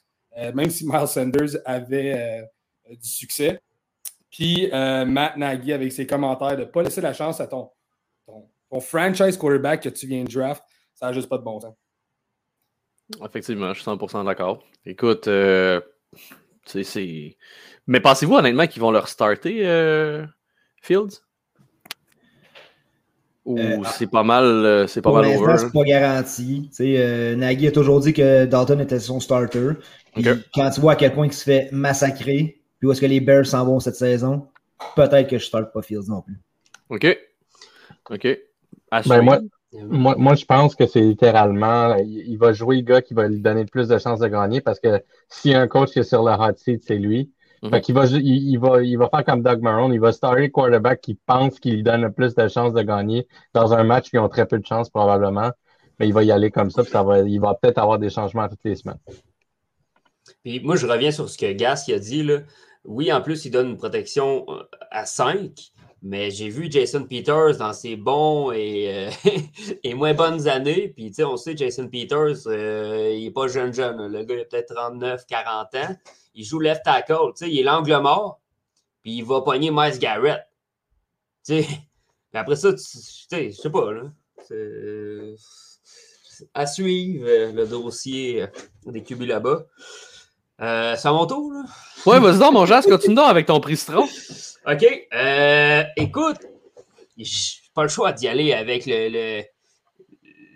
même 0.54 0.70
si 0.70 0.86
Miles 0.90 1.06
Sanders 1.06 1.60
avait 1.66 2.42
du 2.90 3.08
succès. 3.08 3.60
Puis 4.30 4.70
Matt 4.72 5.36
Nagy 5.36 5.74
avec 5.74 5.92
ses 5.92 6.06
commentaires 6.06 6.56
de 6.56 6.62
ne 6.62 6.64
pas 6.64 6.82
laisser 6.82 7.02
la 7.02 7.12
chance 7.12 7.40
à 7.40 7.46
ton, 7.46 7.68
ton 8.72 8.80
franchise 8.80 9.36
quarterback 9.36 9.82
que 9.82 9.90
tu 9.90 10.06
viens 10.06 10.24
de 10.24 10.32
draft, 10.32 10.64
ça 11.02 11.08
n'a 11.08 11.12
juste 11.14 11.28
pas 11.28 11.36
de 11.38 11.42
bon 11.42 11.58
sens. 11.58 11.74
Effectivement, 13.24 13.74
je 13.74 13.80
suis 13.80 13.84
100% 13.84 14.22
d'accord. 14.22 14.62
Écoute, 14.86 15.26
euh, 15.26 15.80
c'est- 16.64 16.84
c'est. 16.84 17.36
Mais 17.88 17.98
pensez-vous 17.98 18.34
honnêtement 18.36 18.68
qu'ils 18.68 18.80
vont 18.80 18.92
leur 18.92 19.08
starter 19.08 19.66
euh, 19.66 20.24
Fields? 20.80 21.18
Ou 23.44 23.58
Euh, 23.58 23.82
c'est 23.84 24.06
pas 24.06 24.22
mal, 24.22 24.88
c'est 24.88 25.02
pas 25.02 25.10
Pour 25.10 25.18
mal 25.18 25.26
over? 25.26 25.56
c'est 25.58 25.72
pas 25.72 25.82
garanti. 25.84 26.68
Tu 26.68 26.74
sais, 26.76 26.94
euh, 26.98 27.34
Nagy 27.34 27.66
a 27.66 27.72
toujours 27.72 27.98
dit 27.98 28.12
que 28.12 28.44
Dalton 28.44 28.78
était 28.78 29.00
son 29.00 29.18
starter. 29.18 29.70
Puis 30.14 30.24
quand 30.54 30.70
tu 30.70 30.80
vois 30.80 30.92
à 30.92 30.96
quel 30.96 31.12
point 31.12 31.26
il 31.26 31.32
se 31.32 31.42
fait 31.42 31.68
massacrer, 31.72 32.62
puis 32.78 32.86
où 32.86 32.92
est-ce 32.92 33.00
que 33.00 33.06
les 33.06 33.20
Bears 33.20 33.44
s'en 33.46 33.66
vont 33.66 33.80
cette 33.80 33.96
saison, 33.96 34.46
peut-être 34.94 35.28
que 35.28 35.38
je 35.38 35.44
starte 35.46 35.72
pas 35.72 35.82
Fields 35.82 36.08
non 36.08 36.22
plus. 36.22 36.38
OK. 36.90 37.18
OK. 38.10 38.28
À 38.92 39.02
Ben, 39.02 39.22
moi, 39.22 39.40
moi, 39.72 40.14
moi, 40.18 40.34
je 40.34 40.44
pense 40.44 40.74
que 40.74 40.86
c'est 40.86 41.00
littéralement, 41.00 41.96
il, 41.96 42.24
il 42.28 42.38
va 42.38 42.52
jouer 42.52 42.76
le 42.76 42.82
gars 42.82 43.02
qui 43.02 43.14
va 43.14 43.28
lui 43.28 43.40
donner 43.40 43.62
le 43.62 43.68
plus 43.68 43.88
de 43.88 43.98
chances 43.98 44.20
de 44.20 44.28
gagner 44.28 44.60
parce 44.60 44.80
que 44.80 45.02
s'il 45.28 45.52
y 45.52 45.54
a 45.54 45.60
un 45.60 45.68
coach 45.68 45.92
qui 45.92 46.00
est 46.00 46.04
sur 46.04 46.22
le 46.22 46.32
hot 46.32 46.56
seat, 46.56 46.82
c'est 46.86 46.98
lui. 46.98 47.32
Mhm. 47.62 47.70
Fait 47.70 47.80
qu'il 47.80 47.94
va, 47.94 48.06
il, 48.06 48.20
il 48.20 48.58
va, 48.58 48.82
il 48.82 48.96
va 48.96 49.08
faire 49.08 49.24
comme 49.24 49.42
Doug 49.42 49.62
Marrone, 49.62 49.92
il 49.92 50.00
va 50.00 50.12
starter 50.12 50.42
le 50.42 50.48
quarterback 50.48 51.00
qui 51.00 51.14
pense 51.14 51.58
qu'il 51.60 51.74
lui 51.74 51.82
donne 51.82 52.02
le 52.02 52.12
plus 52.12 52.34
de 52.34 52.48
chances 52.48 52.72
de 52.72 52.82
gagner 52.82 53.26
dans 53.54 53.72
un 53.72 53.84
match 53.84 54.10
qui 54.10 54.18
ont 54.18 54.28
très 54.28 54.46
peu 54.46 54.58
de 54.58 54.66
chances 54.66 54.90
probablement. 54.90 55.50
Mais 55.98 56.08
il 56.08 56.14
va 56.14 56.24
y 56.24 56.32
aller 56.32 56.50
comme 56.50 56.70
ça, 56.70 56.82
puis 56.82 56.90
ça 56.90 57.02
va, 57.02 57.20
il 57.20 57.40
va 57.40 57.54
peut-être 57.54 57.78
avoir 57.78 57.98
des 57.98 58.10
changements 58.10 58.48
toutes 58.48 58.64
les 58.64 58.74
semaines. 58.74 58.98
Puis 60.42 60.60
moi, 60.60 60.76
je 60.76 60.86
reviens 60.86 61.12
sur 61.12 61.28
ce 61.28 61.38
que 61.38 61.52
Gas 61.52 61.84
il 61.88 61.94
a 61.94 61.98
dit. 61.98 62.22
Là. 62.22 62.40
Oui, 62.84 63.12
en 63.12 63.20
plus, 63.20 63.44
il 63.44 63.50
donne 63.50 63.70
une 63.70 63.76
protection 63.76 64.44
euh, 64.48 64.64
à 64.90 65.06
5, 65.06 65.52
mais 66.02 66.32
j'ai 66.32 66.48
vu 66.48 66.68
Jason 66.68 67.04
Peters 67.04 67.58
dans 67.58 67.72
ses 67.72 67.94
bons 67.94 68.50
et, 68.50 68.92
euh, 68.92 69.10
et 69.84 69.94
moins 69.94 70.14
bonnes 70.14 70.48
années. 70.48 70.88
Puis, 70.88 71.08
tu 71.08 71.14
sais, 71.14 71.24
on 71.24 71.36
sait, 71.36 71.56
Jason 71.56 71.88
Peters, 71.88 72.48
euh, 72.48 73.14
il 73.14 73.24
n'est 73.24 73.30
pas 73.30 73.46
jeune, 73.46 73.72
jeune. 73.72 74.08
Le 74.12 74.24
gars, 74.24 74.34
il 74.34 74.40
a 74.40 74.44
peut-être 74.44 74.74
39, 74.74 75.26
40 75.26 75.74
ans. 75.76 75.96
Il 76.34 76.44
joue 76.44 76.58
left 76.58 76.82
tackle. 76.84 77.32
Tu 77.36 77.44
sais, 77.44 77.50
il 77.50 77.60
est 77.60 77.62
l'angle 77.62 77.96
mort. 78.00 78.40
Puis, 79.02 79.18
il 79.18 79.24
va 79.24 79.42
pogner 79.42 79.70
Miles 79.70 79.98
Garrett. 80.00 80.42
Tu 81.46 81.62
sais, 81.62 81.68
mais 82.34 82.40
après 82.40 82.56
ça, 82.56 82.72
tu 82.72 82.80
sais, 82.80 83.52
je 83.52 83.56
sais 83.56 83.70
pas, 83.70 83.92
là. 83.92 84.02
À 86.52 86.66
suivre 86.66 87.28
euh, 87.28 87.52
le 87.52 87.64
dossier 87.64 88.46
des 88.86 89.04
QB 89.04 89.22
là-bas. 89.22 89.66
Euh, 90.60 90.94
c'est 90.96 91.08
à 91.08 91.12
mon 91.12 91.26
tour, 91.26 91.52
là? 91.52 91.62
Ouais, 92.06 92.20
vas-y 92.20 92.38
donc, 92.38 92.52
mon 92.52 92.66
Jas, 92.66 92.82
continue 92.82 93.14
donc 93.14 93.28
avec 93.28 93.46
ton 93.46 93.58
prix 93.60 93.76
citron. 93.76 94.04
OK. 94.66 95.08
Euh, 95.14 95.82
écoute, 95.96 96.38
j'ai 97.16 97.58
pas 97.74 97.82
le 97.82 97.88
choix 97.88 98.12
d'y 98.12 98.28
aller 98.28 98.52
avec 98.52 98.86
le, 98.86 99.08
le, 99.08 99.42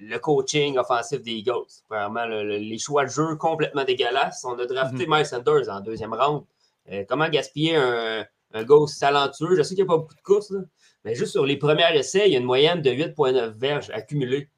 le 0.03 0.19
coaching 0.19 0.79
offensif 0.79 1.23
des 1.23 1.33
Eagles. 1.33 1.67
Vraiment, 1.91 2.25
le- 2.27 2.45
le- 2.45 2.59
les 2.59 2.79
choix 2.79 3.05
de 3.05 3.11
jeu 3.11 3.35
complètement 3.37 3.85
dégueulasses. 3.85 4.45
On 4.45 4.59
a 4.59 4.67
drafté 4.67 5.07
Miles 5.09 5.27
Sanders 5.27 5.69
en 5.69 5.81
deuxième 5.81 6.15
round. 6.15 6.45
Euh, 6.93 7.05
comment 7.09 7.29
gaspiller 7.29 7.75
un, 7.77 8.25
un 8.53 8.65
gars 8.65 8.77
talentueux? 9.01 9.57
Je 9.57 9.63
sais 9.63 9.75
qu'il 9.75 9.85
n'y 9.85 9.91
a 9.91 9.93
pas 9.93 9.99
beaucoup 9.99 10.15
de 10.15 10.21
courses, 10.23 10.51
là, 10.51 10.61
mais 11.05 11.15
juste 11.17 11.33
sur 11.33 11.45
les 11.47 11.57
premiers 11.57 11.97
essais, 11.97 12.27
il 12.29 12.33
y 12.33 12.37
a 12.37 12.39
une 12.39 12.45
moyenne 12.45 12.81
de 12.83 12.91
8,9 12.91 13.59
verges 13.59 13.91
accumulées 13.91 14.49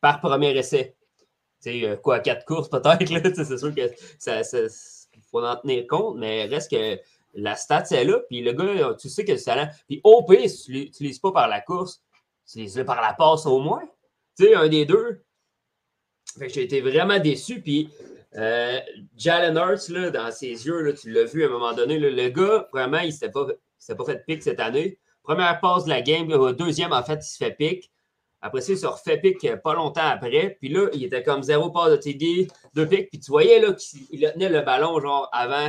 par 0.00 0.20
premier 0.20 0.56
essai. 0.56 0.94
Sais, 1.66 1.84
euh, 1.84 1.96
quoi, 1.96 2.20
quatre 2.20 2.44
courses 2.44 2.68
peut-être, 2.68 3.34
c'est 3.44 3.58
sûr 3.58 3.74
que 3.74 3.90
ça, 4.20 4.42
faut 5.32 5.44
en 5.44 5.56
tenir 5.56 5.84
compte, 5.88 6.16
mais 6.16 6.44
reste 6.44 6.70
que 6.70 7.00
la 7.34 7.56
stat, 7.56 7.84
c'est 7.86 8.04
là, 8.04 8.20
puis 8.28 8.40
le 8.40 8.52
gars, 8.52 8.94
tu 8.94 9.08
sais 9.08 9.24
que 9.24 9.36
c'est 9.36 9.46
talent. 9.46 9.68
Puis 9.88 10.00
au 10.04 10.22
pire, 10.22 10.48
si 10.48 10.62
tu 10.62 10.72
l'utilises 10.72 11.18
pas 11.18 11.32
par 11.32 11.48
la 11.48 11.60
course, 11.60 12.00
tu 12.48 12.58
l'utilises 12.58 12.86
par 12.86 13.02
la 13.02 13.14
passe 13.14 13.46
au 13.46 13.58
moins. 13.58 13.82
Tu 14.38 14.44
sais, 14.44 14.54
un 14.54 14.68
des 14.68 14.86
deux. 14.86 15.24
Fait 16.38 16.46
que 16.46 16.52
j'ai 16.52 16.62
été 16.62 16.80
vraiment 16.80 17.18
déçu, 17.18 17.60
puis 17.60 17.90
euh, 18.36 18.78
Jalen 19.16 19.56
Hurts, 19.56 19.88
là, 19.88 20.10
dans 20.10 20.30
ses 20.30 20.66
yeux, 20.66 20.82
là, 20.82 20.92
tu 20.92 21.10
l'as 21.10 21.24
vu 21.24 21.42
à 21.42 21.46
un 21.48 21.50
moment 21.50 21.72
donné, 21.72 21.98
le 21.98 22.28
gars, 22.28 22.68
vraiment, 22.72 23.00
il 23.00 23.08
ne 23.08 23.10
s'était 23.10 23.32
pas, 23.32 23.44
pas 23.44 24.04
fait 24.04 24.24
pick 24.24 24.40
cette 24.40 24.60
année. 24.60 25.00
Première 25.24 25.58
passe 25.58 25.86
de 25.86 25.88
la 25.88 26.00
game, 26.00 26.28
deuxième, 26.52 26.92
en 26.92 27.02
fait, 27.02 27.16
il 27.16 27.28
se 27.28 27.36
fait 27.36 27.50
pick. 27.50 27.90
Après 28.46 28.60
ça, 28.60 28.72
il 28.72 28.78
se 28.78 28.86
refait 28.86 29.18
pick 29.18 29.44
euh, 29.44 29.56
pas 29.56 29.74
longtemps 29.74 30.06
après. 30.06 30.56
Puis 30.60 30.68
là, 30.68 30.88
il 30.92 31.04
était 31.04 31.22
comme 31.22 31.42
zéro 31.42 31.70
passe 31.70 31.90
de 31.90 31.96
TD, 31.96 32.48
deux 32.74 32.86
picks. 32.86 33.10
Puis 33.10 33.18
tu 33.18 33.30
voyais 33.30 33.58
là, 33.60 33.72
qu'il 33.72 34.02
il 34.10 34.30
tenait 34.32 34.48
le 34.48 34.60
ballon 34.62 35.00
genre 35.00 35.28
avant, 35.32 35.68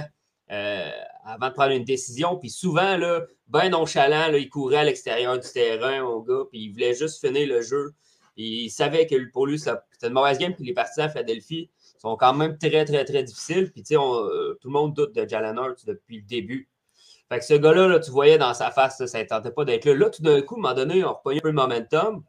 euh, 0.52 0.92
avant 1.26 1.50
de 1.50 1.54
prendre 1.54 1.72
une 1.72 1.84
décision. 1.84 2.38
Puis 2.38 2.52
souvent, 2.52 2.96
là, 2.98 3.22
ben 3.48 3.70
nonchalant, 3.70 4.30
là, 4.32 4.38
il 4.38 4.48
courait 4.50 4.78
à 4.78 4.84
l'extérieur 4.84 5.40
du 5.40 5.50
terrain, 5.50 6.04
mon 6.04 6.20
gars. 6.20 6.44
Puis 6.52 6.66
il 6.66 6.72
voulait 6.72 6.94
juste 6.94 7.20
finir 7.20 7.48
le 7.48 7.62
jeu. 7.62 7.94
Il 8.36 8.70
savait 8.70 9.08
que 9.08 9.16
pour 9.32 9.48
lui, 9.48 9.58
c'était 9.58 9.80
une 10.04 10.14
mauvaise 10.14 10.38
game. 10.38 10.54
Puis 10.54 10.66
les 10.66 10.74
partisans 10.74 11.08
à 11.08 11.10
Philadelphie 11.10 11.72
sont 11.98 12.16
quand 12.16 12.36
même 12.36 12.60
très, 12.60 12.86
très, 12.86 13.04
très 13.06 13.24
difficiles. 13.24 13.72
Puis 13.72 13.82
tu 13.82 13.96
sais, 13.96 14.00
euh, 14.00 14.56
tout 14.62 14.68
le 14.68 14.74
monde 14.74 14.94
doute 14.94 15.16
de 15.16 15.28
Jalen 15.28 15.58
Hurts 15.58 15.86
depuis 15.88 16.18
le 16.18 16.24
début. 16.24 16.70
Fait 17.30 17.40
que 17.40 17.46
ce 17.46 17.56
gars-là, 17.56 17.88
là, 17.88 18.00
tu 18.00 18.10
voyais 18.12 18.38
dans 18.38 18.54
sa 18.54 18.72
face, 18.72 19.06
ça 19.06 19.20
ne 19.20 19.24
tentait 19.26 19.52
pas 19.52 19.66
d'être 19.66 19.84
là. 19.86 19.94
Là, 19.94 20.10
tout 20.10 20.22
d'un 20.22 20.42
coup, 20.42 20.56
à 20.56 20.60
un 20.60 20.62
moment 20.62 20.74
donné, 20.74 21.04
on 21.04 21.14
repogné 21.14 21.40
un 21.40 21.42
peu 21.42 21.50
le 21.50 21.54
momentum. 21.54 22.24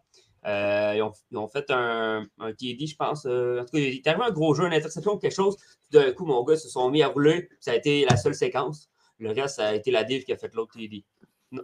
Euh, 0.47 0.93
ils, 0.97 1.03
ont, 1.03 1.13
ils 1.31 1.37
ont 1.37 1.49
fait 1.49 1.71
un, 1.71 2.27
un 2.39 2.53
TD, 2.53 2.87
je 2.87 2.97
pense. 2.97 3.27
euh, 3.27 3.61
en 3.61 3.65
tout 3.65 3.73
cas, 3.73 3.79
il 3.79 3.97
est 3.97 4.07
arrivé 4.07 4.25
un 4.25 4.31
gros 4.31 4.55
jeu, 4.55 4.65
une 4.67 4.73
interception 4.73 5.15
ou 5.15 5.19
quelque 5.19 5.35
chose. 5.35 5.57
Tout 5.57 5.99
d'un 5.99 6.13
coup, 6.13 6.27
mon 6.27 6.43
gars, 6.45 6.55
ils 6.55 6.61
se 6.61 6.69
sont 6.69 6.91
mis 6.91 7.03
à 7.03 7.09
rouler. 7.09 7.49
Ça 7.61 7.73
a 7.73 7.75
été 7.75 8.05
la 8.09 8.17
seule 8.17 8.35
séquence. 8.35 8.89
Le 9.19 9.31
reste, 9.33 9.57
ça 9.57 9.69
a 9.69 9.75
été 9.75 9.91
la 9.91 10.05
div 10.05 10.25
qui 10.25 10.33
a 10.33 10.37
fait 10.37 10.55
l'autre 10.55 10.77
TD. 10.77 11.05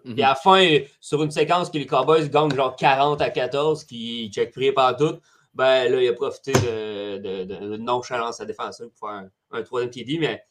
Puis 0.04 0.22
à 0.22 0.30
la 0.30 0.34
fin, 0.34 0.78
sur 0.98 1.22
une 1.22 1.30
séquence 1.30 1.70
que 1.70 1.78
les 1.78 1.86
Cowboys 1.86 2.28
gagnent 2.30 2.54
genre 2.54 2.74
40 2.74 3.20
à 3.20 3.30
14, 3.30 3.84
qui 3.84 4.30
check 4.32 4.50
pris 4.52 4.72
par 4.72 4.96
tout, 4.96 5.18
ben 5.52 5.90
là, 5.92 6.02
il 6.02 6.08
a 6.08 6.12
profité 6.14 6.52
de, 6.52 7.18
de, 7.18 7.44
de, 7.44 7.68
de 7.72 7.76
nonchalance 7.76 8.40
à 8.40 8.46
défenseur 8.46 8.88
pour 8.90 9.08
faire 9.08 9.18
un, 9.18 9.30
un 9.52 9.62
troisième 9.62 9.90
TD, 9.90 10.18
mais 10.18 10.42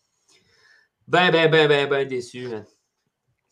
ben, 1.07 1.31
ben, 1.31 1.49
ben, 1.51 1.67
ben, 1.67 1.89
ben 1.89 2.07
déçu. 2.07 2.47
man. 2.47 2.63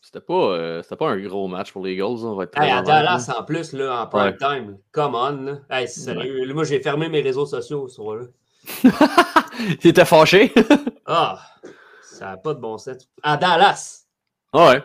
C'était 0.04 0.20
pas, 0.20 0.34
euh, 0.34 0.82
c'était 0.82 0.96
pas 0.96 1.10
un 1.10 1.18
gros 1.20 1.46
match 1.46 1.72
pour 1.72 1.84
les 1.84 1.92
Eagles, 1.92 2.24
on 2.26 2.34
va 2.34 2.42
être 2.44 2.50
très 2.50 2.66
Hey, 2.66 2.72
à 2.72 2.82
Dallas, 2.82 3.32
en 3.38 3.44
plus, 3.44 3.72
là, 3.72 4.02
en 4.02 4.06
prime 4.08 4.22
Ouais. 4.24 4.36
time, 4.36 4.78
come 4.90 5.14
on. 5.14 5.42
Là. 5.44 5.58
Hey, 5.70 5.86
sérieux, 5.88 6.52
moi, 6.52 6.64
j'ai 6.64 6.80
fermé 6.80 7.08
mes 7.08 7.20
réseaux 7.20 7.46
sociaux 7.46 7.86
ce 7.88 7.94
soir-là. 7.96 8.24
T'étais 9.80 10.04
fâché? 10.04 10.52
Ah, 11.04 11.40
ça 12.00 12.26
n'a 12.26 12.36
pas 12.36 12.54
de 12.54 12.60
bon 12.60 12.78
sens. 12.78 13.08
À 13.24 13.36
Dallas, 13.36 14.04
ouais. 14.54 14.82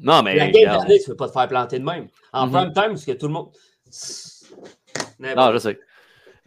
Non, 0.00 0.22
mais. 0.22 0.34
la 0.36 0.48
game 0.48 0.64
d'année, 0.78 0.98
tu 0.98 1.10
ne 1.10 1.14
peux 1.14 1.16
pas 1.16 1.26
te 1.28 1.32
faire 1.32 1.46
planter 1.48 1.78
de 1.78 1.84
même. 1.84 2.08
En 2.32 2.46
Mhm. 2.46 2.52
prime 2.52 2.72
time, 2.72 2.88
parce 2.88 3.04
que 3.04 3.12
tout 3.12 3.26
le 3.26 3.32
monde. 3.34 3.50
Non, 5.20 5.52
je 5.52 5.58
sais. 5.58 5.78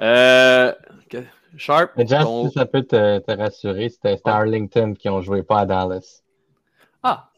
Euh, 0.01 0.74
que- 1.10 1.24
Sharp, 1.56 1.92
Mais 1.98 2.08
Jeff, 2.08 2.25
si 2.25 2.51
ça 2.51 2.66
peut 2.66 2.82
te, 2.84 3.20
te 3.20 3.32
rassurer, 3.32 3.90
c'était 3.90 4.18
c'était 4.18 4.30
Arlington 4.32 4.94
qui 4.98 5.08
ont 5.10 5.22
joué 5.22 5.44
pas 5.44 5.60
à 5.60 5.66
Dallas. 5.66 6.22
Ah, 7.03 7.29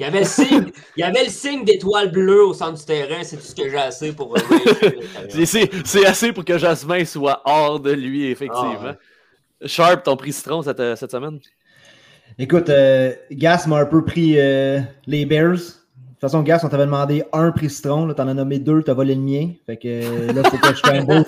Il 0.00 0.04
y 0.04 0.06
avait 0.06 0.20
le 0.20 0.24
signe, 0.24 0.64
il 0.96 1.00
y 1.00 1.02
avait 1.02 1.24
le 1.24 1.30
signe 1.30 1.62
d'étoile 1.62 2.10
bleue 2.10 2.42
au 2.46 2.54
centre 2.54 2.78
du 2.78 2.84
terrain, 2.86 3.22
c'est 3.22 3.36
tout 3.36 3.42
ce 3.42 3.54
que 3.54 3.68
j'ai 3.68 3.76
assez 3.76 4.12
pour. 4.12 4.34
euh, 4.34 4.40
c'est- 5.28 5.44
c'est 5.44 5.70
c'est 5.84 6.06
assez 6.06 6.32
pour 6.32 6.42
que 6.44 6.56
Jasmin 6.56 7.04
soit 7.04 7.42
hors 7.44 7.78
de 7.78 7.92
lui, 7.92 8.24
effectivement. 8.30 8.78
Ah, 8.82 8.96
Sharp, 9.66 10.02
ton 10.04 10.16
prix 10.16 10.32
citron 10.32 10.62
cette, 10.62 10.96
cette 10.96 11.10
semaine? 11.10 11.38
Écoute, 12.38 12.70
euh, 12.70 13.12
Gas 13.30 13.66
m'a 13.68 13.76
un 13.80 13.84
peu 13.84 14.02
pris 14.02 14.36
euh, 14.38 14.80
les 15.06 15.26
Bears. 15.26 15.50
De 15.58 15.58
toute 15.58 16.20
façon, 16.30 16.42
Gas, 16.42 16.60
on 16.64 16.68
t'avait 16.70 16.86
demandé 16.86 17.22
un 17.34 17.50
prix 17.52 17.68
citron. 17.68 18.06
là, 18.06 18.14
T'en 18.14 18.26
as 18.28 18.32
nommé 18.34 18.58
deux, 18.58 18.82
t'as 18.82 18.94
volé 18.94 19.14
le 19.14 19.20
mien. 19.20 19.50
Fait 19.66 19.76
que 19.76 19.88
euh, 19.88 20.32
là, 20.32 20.42
faut 20.48 20.56
que 20.56 20.68
je 20.68 20.80
fasse 20.80 20.94
un 20.94 21.04
beau. 21.04 21.24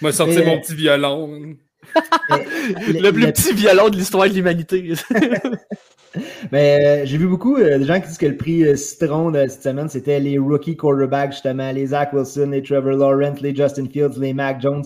M'a 0.00 0.12
sorti 0.12 0.38
euh, 0.38 0.46
mon 0.46 0.58
petit 0.60 0.74
violon. 0.74 1.56
Le 2.30 3.10
plus 3.10 3.26
petit 3.32 3.52
violon 3.52 3.88
de 3.88 3.96
l'histoire 3.96 4.28
de 4.28 4.34
l'humanité. 4.34 4.94
Mais 6.52 7.02
euh, 7.02 7.06
j'ai 7.06 7.18
vu 7.18 7.28
beaucoup 7.28 7.56
euh, 7.56 7.78
de 7.78 7.84
gens 7.84 8.00
qui 8.00 8.08
disent 8.08 8.18
que 8.18 8.26
le 8.26 8.36
prix 8.36 8.64
euh, 8.64 8.74
citron 8.74 9.30
de 9.30 9.46
cette 9.46 9.62
semaine, 9.62 9.88
c'était 9.88 10.18
les 10.18 10.38
rookie 10.38 10.76
quarterbacks, 10.76 11.32
justement, 11.32 11.70
les 11.70 11.86
Zach 11.86 12.12
Wilson, 12.12 12.50
les 12.50 12.62
Trevor 12.62 12.92
Lawrence, 12.96 13.40
les 13.40 13.54
Justin 13.54 13.86
Fields, 13.86 14.18
les 14.18 14.34
Mac 14.34 14.60
Jones. 14.60 14.82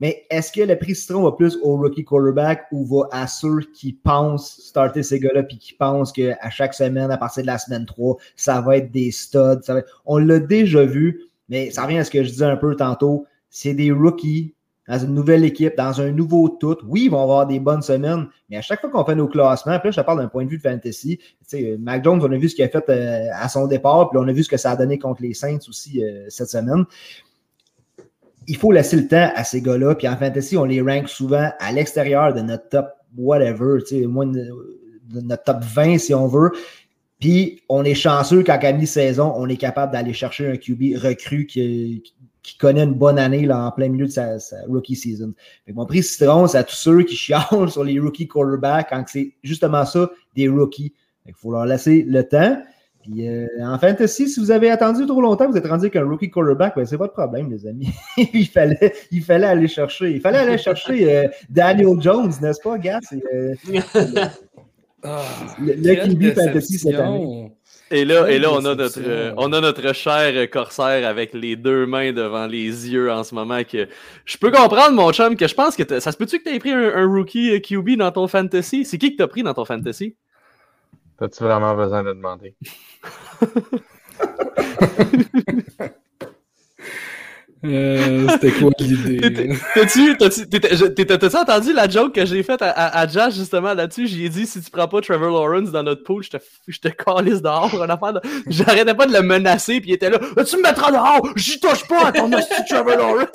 Mais 0.00 0.24
est-ce 0.30 0.52
que 0.52 0.60
le 0.62 0.78
prix 0.78 0.94
citron 0.94 1.24
va 1.24 1.32
plus 1.32 1.58
aux 1.62 1.76
rookie 1.76 2.04
quarterbacks 2.04 2.66
ou 2.72 2.86
va 2.86 3.08
à 3.10 3.26
ceux 3.26 3.60
qui 3.74 3.92
pensent 3.92 4.60
starter 4.62 5.02
ces 5.02 5.18
gars-là 5.18 5.42
puis 5.42 5.58
qui 5.58 5.74
pensent 5.74 6.12
qu'à 6.12 6.50
chaque 6.50 6.72
semaine, 6.72 7.10
à 7.10 7.18
partir 7.18 7.42
de 7.42 7.48
la 7.48 7.58
semaine 7.58 7.84
3, 7.84 8.16
ça 8.36 8.60
va 8.60 8.76
être 8.76 8.90
des 8.92 9.10
studs? 9.10 9.62
ça 9.62 9.74
va 9.74 9.80
être- 9.80 10.02
On 10.06 10.18
l'a 10.18 10.38
déjà 10.38 10.84
vu, 10.84 11.20
mais 11.48 11.70
ça 11.70 11.82
revient 11.82 11.98
à 11.98 12.04
ce 12.04 12.10
que 12.10 12.22
je 12.22 12.30
disais 12.30 12.44
un 12.46 12.56
peu 12.56 12.76
tantôt. 12.76 13.26
C'est 13.50 13.74
des 13.74 13.90
rookies 13.90 14.54
dans 14.90 14.98
une 14.98 15.14
nouvelle 15.14 15.44
équipe, 15.44 15.76
dans 15.76 16.00
un 16.00 16.10
nouveau 16.10 16.48
tout. 16.48 16.76
Oui, 16.84 17.04
ils 17.04 17.10
vont 17.10 17.22
avoir 17.22 17.46
des 17.46 17.60
bonnes 17.60 17.80
semaines, 17.80 18.26
mais 18.48 18.56
à 18.56 18.60
chaque 18.60 18.80
fois 18.80 18.90
qu'on 18.90 19.04
fait 19.04 19.14
nos 19.14 19.28
classements, 19.28 19.70
là, 19.72 19.80
je 19.84 19.90
te 19.90 20.00
parle 20.00 20.18
d'un 20.18 20.26
point 20.26 20.44
de 20.44 20.50
vue 20.50 20.56
de 20.56 20.62
fantasy, 20.62 21.18
tu 21.18 21.24
sais, 21.46 21.76
Mac 21.78 22.02
Jones, 22.02 22.20
on 22.20 22.32
a 22.32 22.36
vu 22.36 22.48
ce 22.48 22.56
qu'il 22.56 22.64
a 22.64 22.68
fait 22.68 22.84
euh, 22.88 23.28
à 23.32 23.48
son 23.48 23.68
départ, 23.68 24.10
puis 24.10 24.18
on 24.18 24.26
a 24.26 24.32
vu 24.32 24.42
ce 24.42 24.48
que 24.48 24.56
ça 24.56 24.72
a 24.72 24.76
donné 24.76 24.98
contre 24.98 25.22
les 25.22 25.32
Saints 25.32 25.60
aussi 25.68 26.02
euh, 26.02 26.26
cette 26.28 26.48
semaine. 26.48 26.84
Il 28.48 28.56
faut 28.56 28.72
laisser 28.72 28.96
le 28.96 29.06
temps 29.06 29.30
à 29.32 29.44
ces 29.44 29.62
gars-là, 29.62 29.94
puis 29.94 30.08
en 30.08 30.16
fantasy, 30.16 30.56
on 30.56 30.64
les 30.64 30.80
rank 30.80 31.08
souvent 31.08 31.50
à 31.60 31.70
l'extérieur 31.70 32.34
de 32.34 32.40
notre 32.40 32.68
top 32.68 32.88
whatever, 33.16 33.78
tu 33.86 34.00
sais, 34.00 34.00
de, 34.00 35.20
notre 35.22 35.44
top 35.44 35.62
20 35.62 35.98
si 35.98 36.14
on 36.14 36.26
veut. 36.26 36.50
Puis 37.20 37.60
on 37.68 37.84
est 37.84 37.94
chanceux 37.94 38.42
quand 38.42 38.58
à 38.60 38.72
mi-saison, 38.72 39.34
on 39.36 39.48
est 39.48 39.56
capable 39.56 39.92
d'aller 39.92 40.14
chercher 40.14 40.48
un 40.48 40.56
QB 40.56 40.96
recru 40.96 41.46
qui, 41.46 42.02
qui 42.42 42.56
connaît 42.56 42.84
une 42.84 42.94
bonne 42.94 43.18
année 43.18 43.46
là, 43.46 43.66
en 43.66 43.70
plein 43.70 43.88
milieu 43.88 44.06
de 44.06 44.10
sa, 44.10 44.38
sa 44.38 44.56
rookie 44.66 44.96
season. 44.96 45.32
Fait 45.64 45.72
que 45.72 45.76
mon 45.76 45.86
prix 45.86 46.02
citron, 46.02 46.46
c'est 46.46 46.58
à 46.58 46.64
tous 46.64 46.76
ceux 46.76 47.02
qui 47.02 47.16
chialent 47.16 47.68
sur 47.70 47.84
les 47.84 47.98
rookie 47.98 48.28
quarterbacks 48.28 48.88
quand 48.90 49.04
c'est 49.06 49.34
justement 49.42 49.84
ça, 49.84 50.10
des 50.34 50.48
rookies. 50.48 50.94
Il 51.26 51.34
faut 51.34 51.52
leur 51.52 51.66
laisser 51.66 52.02
le 52.02 52.24
temps. 52.24 52.60
Puis 53.02 53.28
euh, 53.28 53.46
en 53.62 53.78
fantasy, 53.78 54.28
si 54.28 54.40
vous 54.40 54.50
avez 54.50 54.70
attendu 54.70 55.06
trop 55.06 55.20
longtemps, 55.20 55.48
vous 55.50 55.56
êtes 55.56 55.66
rendu 55.66 55.88
qu'un 55.90 56.04
rookie 56.04 56.30
quarterback, 56.30 56.74
ben, 56.76 56.84
c'est 56.84 56.96
votre 56.96 57.14
problème, 57.14 57.50
les 57.50 57.66
amis. 57.66 57.88
il, 58.16 58.46
fallait, 58.46 58.92
il 59.10 59.22
fallait 59.22 59.46
aller 59.46 59.68
chercher. 59.68 60.10
Il 60.10 60.20
fallait 60.20 60.38
aller 60.38 60.58
chercher 60.58 61.14
euh, 61.14 61.28
Daniel 61.48 62.00
Jones, 62.00 62.32
n'est-ce 62.42 62.60
pas, 62.60 62.78
gars? 62.78 63.00
C'est, 63.02 63.22
euh, 63.32 63.54
Ah, 65.02 65.22
le, 65.60 65.74
le 65.74 65.94
QB 65.94 66.34
fantasy 66.34 66.78
cette 66.78 66.94
année. 66.94 67.52
Et 67.92 68.04
là, 68.04 68.30
et 68.30 68.38
là 68.38 68.52
on, 68.52 68.64
a 68.64 68.76
notre, 68.76 68.98
euh, 68.98 69.34
on 69.36 69.52
a 69.52 69.60
notre 69.60 69.92
cher 69.92 70.48
corsaire 70.48 71.08
avec 71.08 71.34
les 71.34 71.56
deux 71.56 71.86
mains 71.86 72.12
devant 72.12 72.46
les 72.46 72.88
yeux 72.88 73.10
en 73.10 73.24
ce 73.24 73.34
moment. 73.34 73.64
Que 73.64 73.88
je 74.24 74.38
peux 74.38 74.52
comprendre, 74.52 74.92
mon 74.92 75.12
chum, 75.12 75.36
que 75.36 75.48
je 75.48 75.54
pense 75.54 75.74
que 75.74 75.98
ça 75.98 76.12
se 76.12 76.16
peut-tu 76.16 76.38
que 76.38 76.44
tu 76.44 76.54
aies 76.54 76.60
pris 76.60 76.70
un, 76.70 76.94
un 76.94 77.06
rookie 77.06 77.50
euh, 77.50 77.58
QB 77.58 77.96
dans 77.96 78.12
ton 78.12 78.28
fantasy? 78.28 78.84
C'est 78.84 78.98
qui 78.98 79.12
que 79.12 79.22
t'as 79.22 79.26
pris 79.26 79.42
dans 79.42 79.54
ton 79.54 79.64
fantasy? 79.64 80.14
T'as-tu 81.18 81.42
vraiment 81.42 81.74
besoin 81.74 82.04
de 82.04 82.12
demander? 82.12 82.54
Euh, 87.62 88.26
C'était 88.30 88.52
quoi 88.52 88.70
l'idée? 88.80 89.50
T'as-tu 89.74 90.16
t'as-tu- 90.16 90.48
t'étais- 90.48 90.74
je- 90.76 90.86
t'étais- 90.86 91.18
t'as-tu 91.18 91.36
entendu 91.36 91.72
la 91.74 91.88
joke 91.88 92.14
que 92.14 92.24
j'ai 92.24 92.42
faite 92.42 92.62
à, 92.62 92.70
à, 92.70 93.00
à 93.00 93.06
Josh 93.06 93.34
justement 93.34 93.74
là-dessus? 93.74 94.06
J'ai 94.06 94.28
dit 94.30 94.46
si 94.46 94.62
tu 94.62 94.70
prends 94.70 94.88
pas 94.88 95.00
Trevor 95.02 95.28
Lawrence 95.30 95.70
dans 95.70 95.82
notre 95.82 96.02
pool, 96.02 96.22
je 96.22 96.30
te, 96.30 96.36
je 96.68 96.78
te 96.78 96.88
calisse 96.88 97.42
dehors. 97.42 97.70
De- 97.70 98.20
J'arrêtais 98.46 98.94
pas 98.94 99.04
de 99.06 99.12
le 99.12 99.20
menacer, 99.22 99.80
puis 99.80 99.90
il 99.90 99.94
était 99.94 100.08
là. 100.08 100.18
Tu 100.18 100.56
me 100.56 100.62
mettras 100.62 100.90
dehors! 100.90 101.20
J'y 101.36 101.60
touche 101.60 101.86
pas 101.86 102.06
à 102.06 102.12
ton 102.12 102.32
hostie 102.32 102.64
Trevor 102.68 102.96
Lawrence! 102.96 103.28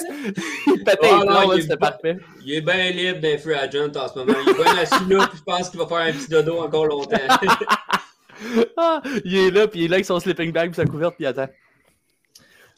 il 0.67 0.83
pétait 0.83 0.97
Oh, 1.11 1.23
non, 1.23 1.53
est 1.53 1.61
c'était 1.61 1.77
pas- 1.77 1.91
parfait. 1.91 2.17
Il 2.43 2.53
est 2.55 2.61
bien 2.61 2.89
libre 2.91 3.19
d'un 3.21 3.37
free 3.37 3.53
agent 3.53 3.95
en 3.95 4.07
ce 4.07 4.17
moment. 4.19 4.33
Il 4.43 4.49
est 4.49 4.53
bien 4.55 4.77
assis 4.81 5.05
là, 5.07 5.27
puis 5.27 5.37
je 5.37 5.43
pense 5.43 5.69
qu'il 5.69 5.79
va 5.79 5.85
faire 5.85 5.97
un 5.97 6.11
petit 6.11 6.29
dodo 6.29 6.57
encore 6.61 6.85
longtemps. 6.87 7.17
Ah, 8.75 9.01
il 9.23 9.33
est 9.37 9.49
là, 9.51 9.65
puis 9.67 9.79
il 9.81 9.85
est 9.85 9.87
là 9.87 9.93
avec 9.95 10.05
son 10.05 10.19
sleeping 10.19 10.51
bag, 10.51 10.69
puis 10.71 10.75
sa 10.75 10.85
couverte, 10.85 11.15
puis 11.15 11.23
il 11.23 11.27
attend. 11.27 11.47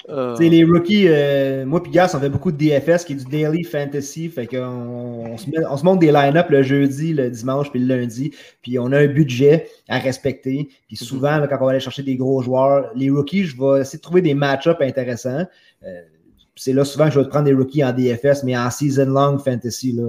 Euh, 0.10 0.38
les 0.40 0.64
rookies, 0.64 1.08
euh, 1.10 1.66
moi 1.66 1.84
puis 1.84 1.92
Gas, 1.92 2.14
on 2.16 2.20
fait 2.20 2.30
beaucoup 2.30 2.52
de 2.52 2.58
DFS, 2.58 3.04
qui 3.04 3.14
est 3.14 3.16
du 3.18 3.26
Daily 3.26 3.64
Fantasy. 3.66 4.30
Fait 4.30 4.48
qu'on 4.48 4.58
on 4.58 5.38
se, 5.38 5.50
met- 5.50 5.66
on 5.70 5.76
se 5.76 5.84
monte 5.84 6.00
des 6.00 6.12
line-up 6.14 6.50
le 6.50 6.64
jeudi, 6.64 7.14
le 7.14 7.30
dimanche 7.30 7.70
puis 7.72 7.80
le 7.84 7.94
lundi. 7.94 8.32
Puis 8.62 8.80
on 8.80 8.92
a 8.94 9.00
un 9.00 9.08
budget 9.08 9.68
à 9.90 10.00
respecter. 10.00 10.70
Puis 10.88 10.96
souvent, 10.96 11.38
là, 11.38 11.48
quand 11.48 11.58
on 11.60 11.66
va 11.66 11.72
aller 11.72 11.80
chercher 11.82 12.04
des 12.04 12.16
gros 12.16 12.42
joueurs, 12.42 12.90
les 12.96 13.10
rookies, 13.10 13.44
je 13.44 13.58
vais 13.60 13.82
essayer 13.82 13.98
de 13.98 14.02
trouver 14.04 14.22
des 14.22 14.34
match-ups 14.34 14.80
intéressants. 14.80 15.46
Euh, 15.86 16.02
c'est 16.56 16.74
là 16.74 16.86
souvent 16.86 17.06
que 17.08 17.12
je 17.14 17.20
vais 17.20 17.26
te 17.26 17.30
prendre 17.30 17.46
des 17.46 17.54
rookies 17.54 17.84
en 17.84 17.92
DFS, 17.92 18.44
mais 18.46 18.58
en 18.58 18.70
season 18.72 19.06
long 19.08 19.38
fantasy, 19.38 19.92
là, 19.92 20.04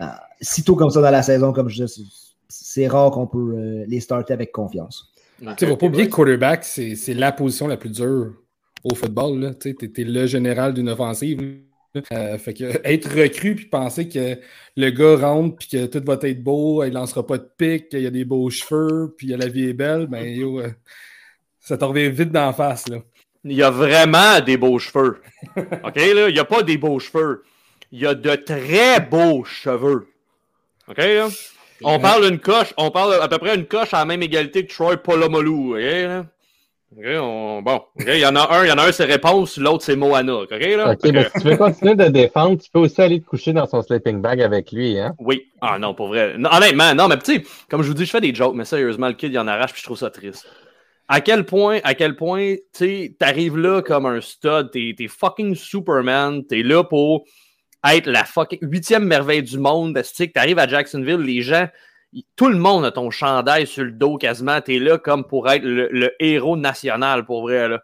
euh, 0.00 0.04
sitôt 0.40 0.74
comme 0.76 0.90
ça 0.90 1.00
dans 1.00 1.10
la 1.10 1.22
saison, 1.22 1.52
comme 1.52 1.68
je 1.68 1.84
dis, 1.84 2.06
c'est- 2.48 2.88
rare 2.88 3.10
qu'on 3.12 3.26
peut 3.26 3.54
euh, 3.56 3.84
les 3.88 4.00
starter 4.00 4.32
avec 4.32 4.52
confiance. 4.52 5.12
Tu 5.38 5.46
sais, 5.58 5.66
faut 5.66 5.76
pas 5.76 5.86
oublier 5.86 6.08
que 6.08 6.14
quarterback, 6.14 6.64
c'est 6.64 6.96
c'est 6.96 7.14
la 7.14 7.30
position 7.32 7.66
la 7.68 7.76
plus 7.76 7.90
dure 7.90 8.32
au 8.84 8.94
football. 8.94 9.54
Tu 9.60 9.70
sais, 9.70 9.74
t'es- 9.74 9.88
t'es 9.88 10.04
le 10.04 10.26
général 10.26 10.74
d'une 10.74 10.88
offensive. 10.88 11.40
Euh, 12.12 12.36
fait 12.38 12.52
que 12.54 12.64
être 12.84 13.08
recru 13.08 13.54
puis 13.54 13.64
penser 13.64 14.08
que 14.08 14.38
le 14.76 14.90
gars 14.90 15.16
rentre 15.16 15.56
puis 15.56 15.68
que 15.68 15.86
tout 15.86 16.02
va 16.06 16.18
être 16.22 16.42
beau, 16.42 16.84
il 16.84 16.92
lancera 16.92 17.26
pas 17.26 17.38
de 17.38 17.48
pique, 17.56 17.88
qu'il 17.88 18.02
y 18.02 18.06
a 18.06 18.10
des 18.10 18.24
beaux 18.26 18.50
cheveux, 18.50 19.14
puis 19.16 19.28
la 19.28 19.48
vie 19.48 19.70
est 19.70 19.72
belle, 19.72 20.06
ben 20.06 20.22
yo, 20.24 20.60
euh, 20.60 20.68
ça 21.58 21.78
t'en 21.78 21.88
revient 21.88 22.10
vite 22.10 22.30
d'en 22.30 22.52
face. 22.52 22.88
Là. 22.88 22.98
Il 23.42 23.54
y 23.54 23.62
a 23.62 23.70
vraiment 23.70 24.38
des 24.40 24.56
beaux 24.58 24.78
cheveux. 24.78 25.20
OK, 25.56 25.96
là? 25.96 26.28
Il 26.28 26.34
n'y 26.34 26.38
a 26.38 26.44
pas 26.44 26.62
des 26.62 26.76
beaux 26.76 26.98
cheveux. 26.98 27.42
Il 27.90 28.00
y 28.00 28.06
a 28.06 28.14
de 28.14 28.34
très 28.34 29.00
beaux 29.00 29.44
cheveux. 29.44 30.08
OK, 30.88 30.98
là? 30.98 31.28
On 31.82 31.98
parle 32.00 32.28
d'une 32.28 32.38
coche, 32.38 32.74
on 32.76 32.90
parle 32.90 33.14
à 33.20 33.28
peu 33.28 33.38
près 33.38 33.54
une 33.54 33.66
coche 33.66 33.94
à 33.94 34.00
la 34.00 34.04
même 34.04 34.22
égalité 34.22 34.66
que 34.66 34.72
Troy 34.72 34.96
Polamalu. 34.98 35.74
OK, 35.74 35.80
là? 35.80 36.26
On- 36.96 37.60
bon. 37.62 37.82
Il 37.98 38.16
y 38.16 38.26
en 38.26 38.34
a 38.34 38.56
un, 38.56 38.64
il 38.64 38.68
y 38.68 38.72
en 38.72 38.78
a 38.78 38.88
un, 38.88 38.92
c'est 38.92 39.04
réponse, 39.04 39.58
l'autre, 39.58 39.84
c'est 39.84 39.94
Moana. 39.96 40.34
OK, 40.42 40.50
là? 40.50 40.96
Mais 41.04 41.24
si 41.24 41.40
tu 41.42 41.48
veux 41.48 41.56
continuer 41.56 41.94
de 41.94 42.06
défendre, 42.06 42.60
tu 42.60 42.70
peux 42.70 42.78
aussi 42.80 43.00
aller 43.02 43.20
te 43.20 43.26
coucher 43.26 43.52
dans 43.52 43.66
son 43.66 43.82
sleeping 43.82 44.20
bag 44.22 44.40
avec 44.40 44.72
lui, 44.72 44.98
hein? 44.98 45.14
Oui. 45.18 45.42
Ah 45.60 45.78
non, 45.78 45.94
pour 45.94 46.08
vrai. 46.08 46.36
Non, 46.38 46.48
honnêtement, 46.50 46.94
non, 46.94 47.08
mais 47.08 47.18
tu 47.18 47.36
sais, 47.36 47.44
comme 47.68 47.82
je 47.82 47.88
vous 47.88 47.94
dis, 47.94 48.06
je 48.06 48.10
fais 48.10 48.20
des 48.22 48.34
jokes, 48.34 48.54
mais 48.54 48.64
sérieusement, 48.64 49.08
le 49.08 49.14
kid, 49.14 49.32
il 49.32 49.38
en 49.38 49.46
arrache, 49.46 49.72
puis 49.72 49.80
je 49.80 49.86
trouve 49.86 49.98
ça 49.98 50.10
triste. 50.10 50.46
À 51.08 51.20
quel 51.20 51.44
point, 51.44 51.78
à 51.84 51.94
quel 51.94 52.16
point, 52.16 52.54
tu 52.54 52.60
sais, 52.72 53.16
t'arrives 53.18 53.56
là 53.56 53.82
comme 53.82 54.06
un 54.06 54.20
stud, 54.20 54.70
t'es 54.72 54.94
t'es 54.96 55.08
fucking 55.08 55.54
Superman, 55.54 56.44
t'es 56.46 56.62
là 56.62 56.84
pour 56.84 57.24
être 57.88 58.06
la 58.06 58.24
fucking 58.24 58.58
huitième 58.62 59.04
merveille 59.04 59.42
du 59.42 59.58
monde. 59.58 59.94
Tu 59.96 60.04
sais, 60.04 60.28
que 60.28 60.32
t'arrives 60.32 60.58
à 60.58 60.66
Jacksonville, 60.66 61.20
les 61.20 61.42
gens, 61.42 61.66
tout 62.36 62.48
le 62.48 62.58
monde 62.58 62.84
a 62.84 62.90
ton 62.92 63.10
chandail 63.10 63.66
sur 63.66 63.84
le 63.84 63.92
dos 63.92 64.16
quasiment, 64.16 64.60
t'es 64.60 64.78
là 64.78 64.98
comme 64.98 65.24
pour 65.24 65.48
être 65.50 65.62
le, 65.62 65.88
le 65.90 66.12
héros 66.20 66.56
national, 66.56 67.24
pour 67.24 67.42
vrai, 67.42 67.68
là. 67.68 67.82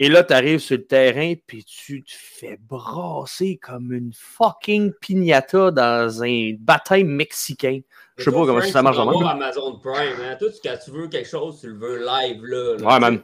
Et 0.00 0.08
là, 0.08 0.24
t'arrives 0.24 0.58
sur 0.58 0.76
le 0.76 0.86
terrain, 0.86 1.34
puis 1.46 1.64
tu 1.64 2.02
te 2.02 2.10
fais 2.12 2.58
brasser 2.60 3.58
comme 3.62 3.92
une 3.92 4.10
fucking 4.12 4.92
piñata 5.00 5.70
dans 5.70 6.22
un 6.24 6.52
baptême 6.58 7.06
mexicain. 7.06 7.80
Je 8.16 8.24
sais 8.24 8.32
pas 8.32 8.38
comment 8.44 8.58
Frank, 8.58 8.72
ça 8.72 8.82
marche 8.82 8.96
tu 8.96 9.24
Amazon 9.24 9.78
Prime, 9.78 10.16
hein. 10.20 10.36
Toi, 10.36 10.48
tu- 10.50 10.68
quand 10.68 10.76
tu 10.84 10.90
veux 10.90 11.06
quelque 11.06 11.28
chose, 11.28 11.60
tu 11.60 11.68
le 11.68 11.76
veux 11.78 11.98
live, 12.04 12.44
là. 12.44 12.76
là. 12.76 12.86
Ouais, 12.92 13.00
man. 13.00 13.22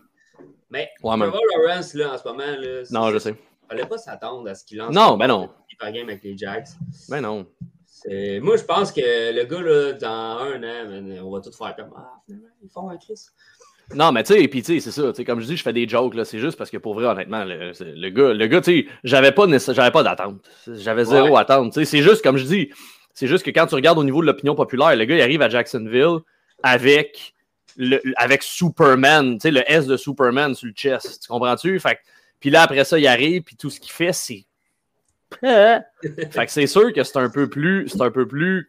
Mais 0.70 0.88
Ouais, 1.02 1.16
man. 1.16 1.28
Trevor 1.30 1.42
Lawrence, 1.56 1.94
là, 1.94 2.14
en 2.14 2.18
ce 2.18 2.28
moment, 2.28 2.44
là. 2.46 2.82
Non, 2.92 3.10
je 3.10 3.18
sais. 3.18 3.34
fallait 3.68 3.86
pas 3.86 3.98
s'attendre 3.98 4.48
à 4.48 4.54
ce 4.54 4.64
qu'il 4.64 4.78
lance. 4.78 4.94
Non, 4.94 5.16
ben 5.16 5.26
non. 5.26 5.50
Par 5.78 5.92
game 5.92 6.08
avec 6.08 6.22
les 6.22 6.36
Jacks. 6.36 6.68
Ben 7.08 7.20
non. 7.22 7.46
Moi, 8.08 8.56
je 8.56 8.64
pense 8.64 8.92
que 8.92 9.00
le 9.00 9.44
gars, 9.44 9.60
là, 9.62 9.92
dans 9.92 10.38
un 10.38 10.62
an, 10.62 11.24
on 11.24 11.30
va 11.30 11.40
tout 11.40 11.52
faire 11.52 11.74
comme 11.76 11.90
Ah, 11.96 12.12
finalement, 12.24 12.48
ils 12.62 12.68
font 12.70 12.88
un 12.88 12.96
Chris. 12.96 13.20
Non, 13.92 14.12
mais 14.12 14.22
tu 14.22 14.34
sais, 14.34 14.46
puis 14.46 14.62
tu 14.62 14.80
sais, 14.80 14.90
c'est 14.90 14.92
ça. 15.14 15.24
Comme 15.24 15.40
je 15.40 15.46
dis, 15.46 15.56
je 15.56 15.62
fais 15.64 15.72
des 15.72 15.88
jokes, 15.88 16.14
là. 16.14 16.24
C'est 16.24 16.38
juste 16.38 16.56
parce 16.56 16.70
que 16.70 16.76
pour 16.76 16.94
vrai, 16.94 17.06
honnêtement, 17.06 17.44
le, 17.44 17.72
le 17.80 18.08
gars, 18.10 18.32
le 18.32 18.46
gars, 18.46 18.60
tu 18.60 18.82
sais, 18.82 18.86
j'avais 19.02 19.32
pas, 19.32 19.46
pas 19.90 20.02
d'attente. 20.04 20.48
J'avais 20.68 21.04
zéro 21.04 21.30
Ouais. 21.30 21.40
attente. 21.40 21.72
C'est 21.84 22.02
juste, 22.02 22.22
comme 22.22 22.36
je 22.36 22.44
dis, 22.44 22.70
c'est 23.14 23.26
juste 23.26 23.44
que 23.44 23.50
quand 23.50 23.66
tu 23.66 23.74
regardes 23.74 23.98
au 23.98 24.04
niveau 24.04 24.20
de 24.20 24.26
l'opinion 24.26 24.54
populaire, 24.54 24.94
le 24.94 25.04
gars, 25.04 25.16
il 25.16 25.20
arrive 25.22 25.42
à 25.42 25.48
Jacksonville 25.48 26.18
avec, 26.62 27.34
le, 27.76 28.00
avec 28.16 28.44
Superman, 28.44 29.34
tu 29.34 29.40
sais, 29.40 29.50
le 29.50 29.62
S 29.68 29.86
de 29.86 29.96
Superman 29.96 30.54
sur 30.54 30.66
le 30.68 30.72
chest. 30.72 31.22
Tu 31.22 31.28
comprends-tu? 31.28 31.78
Fait 31.80 31.98
puis 32.38 32.48
là, 32.50 32.62
après 32.62 32.84
ça, 32.84 32.98
il 32.98 33.06
arrive, 33.06 33.42
puis 33.42 33.56
tout 33.56 33.70
ce 33.70 33.80
qu'il 33.80 33.90
fait, 33.92 34.12
c'est. 34.12 34.44
Fait 36.32 36.46
que 36.46 36.50
c'est 36.52 36.66
sûr 36.66 36.92
que 36.92 37.02
c'est 37.04 37.16
un 37.18 37.30
peu 37.30 37.48
plus. 37.48 37.88
C'est 37.88 38.00
un 38.02 38.10
peu 38.10 38.26
plus. 38.26 38.68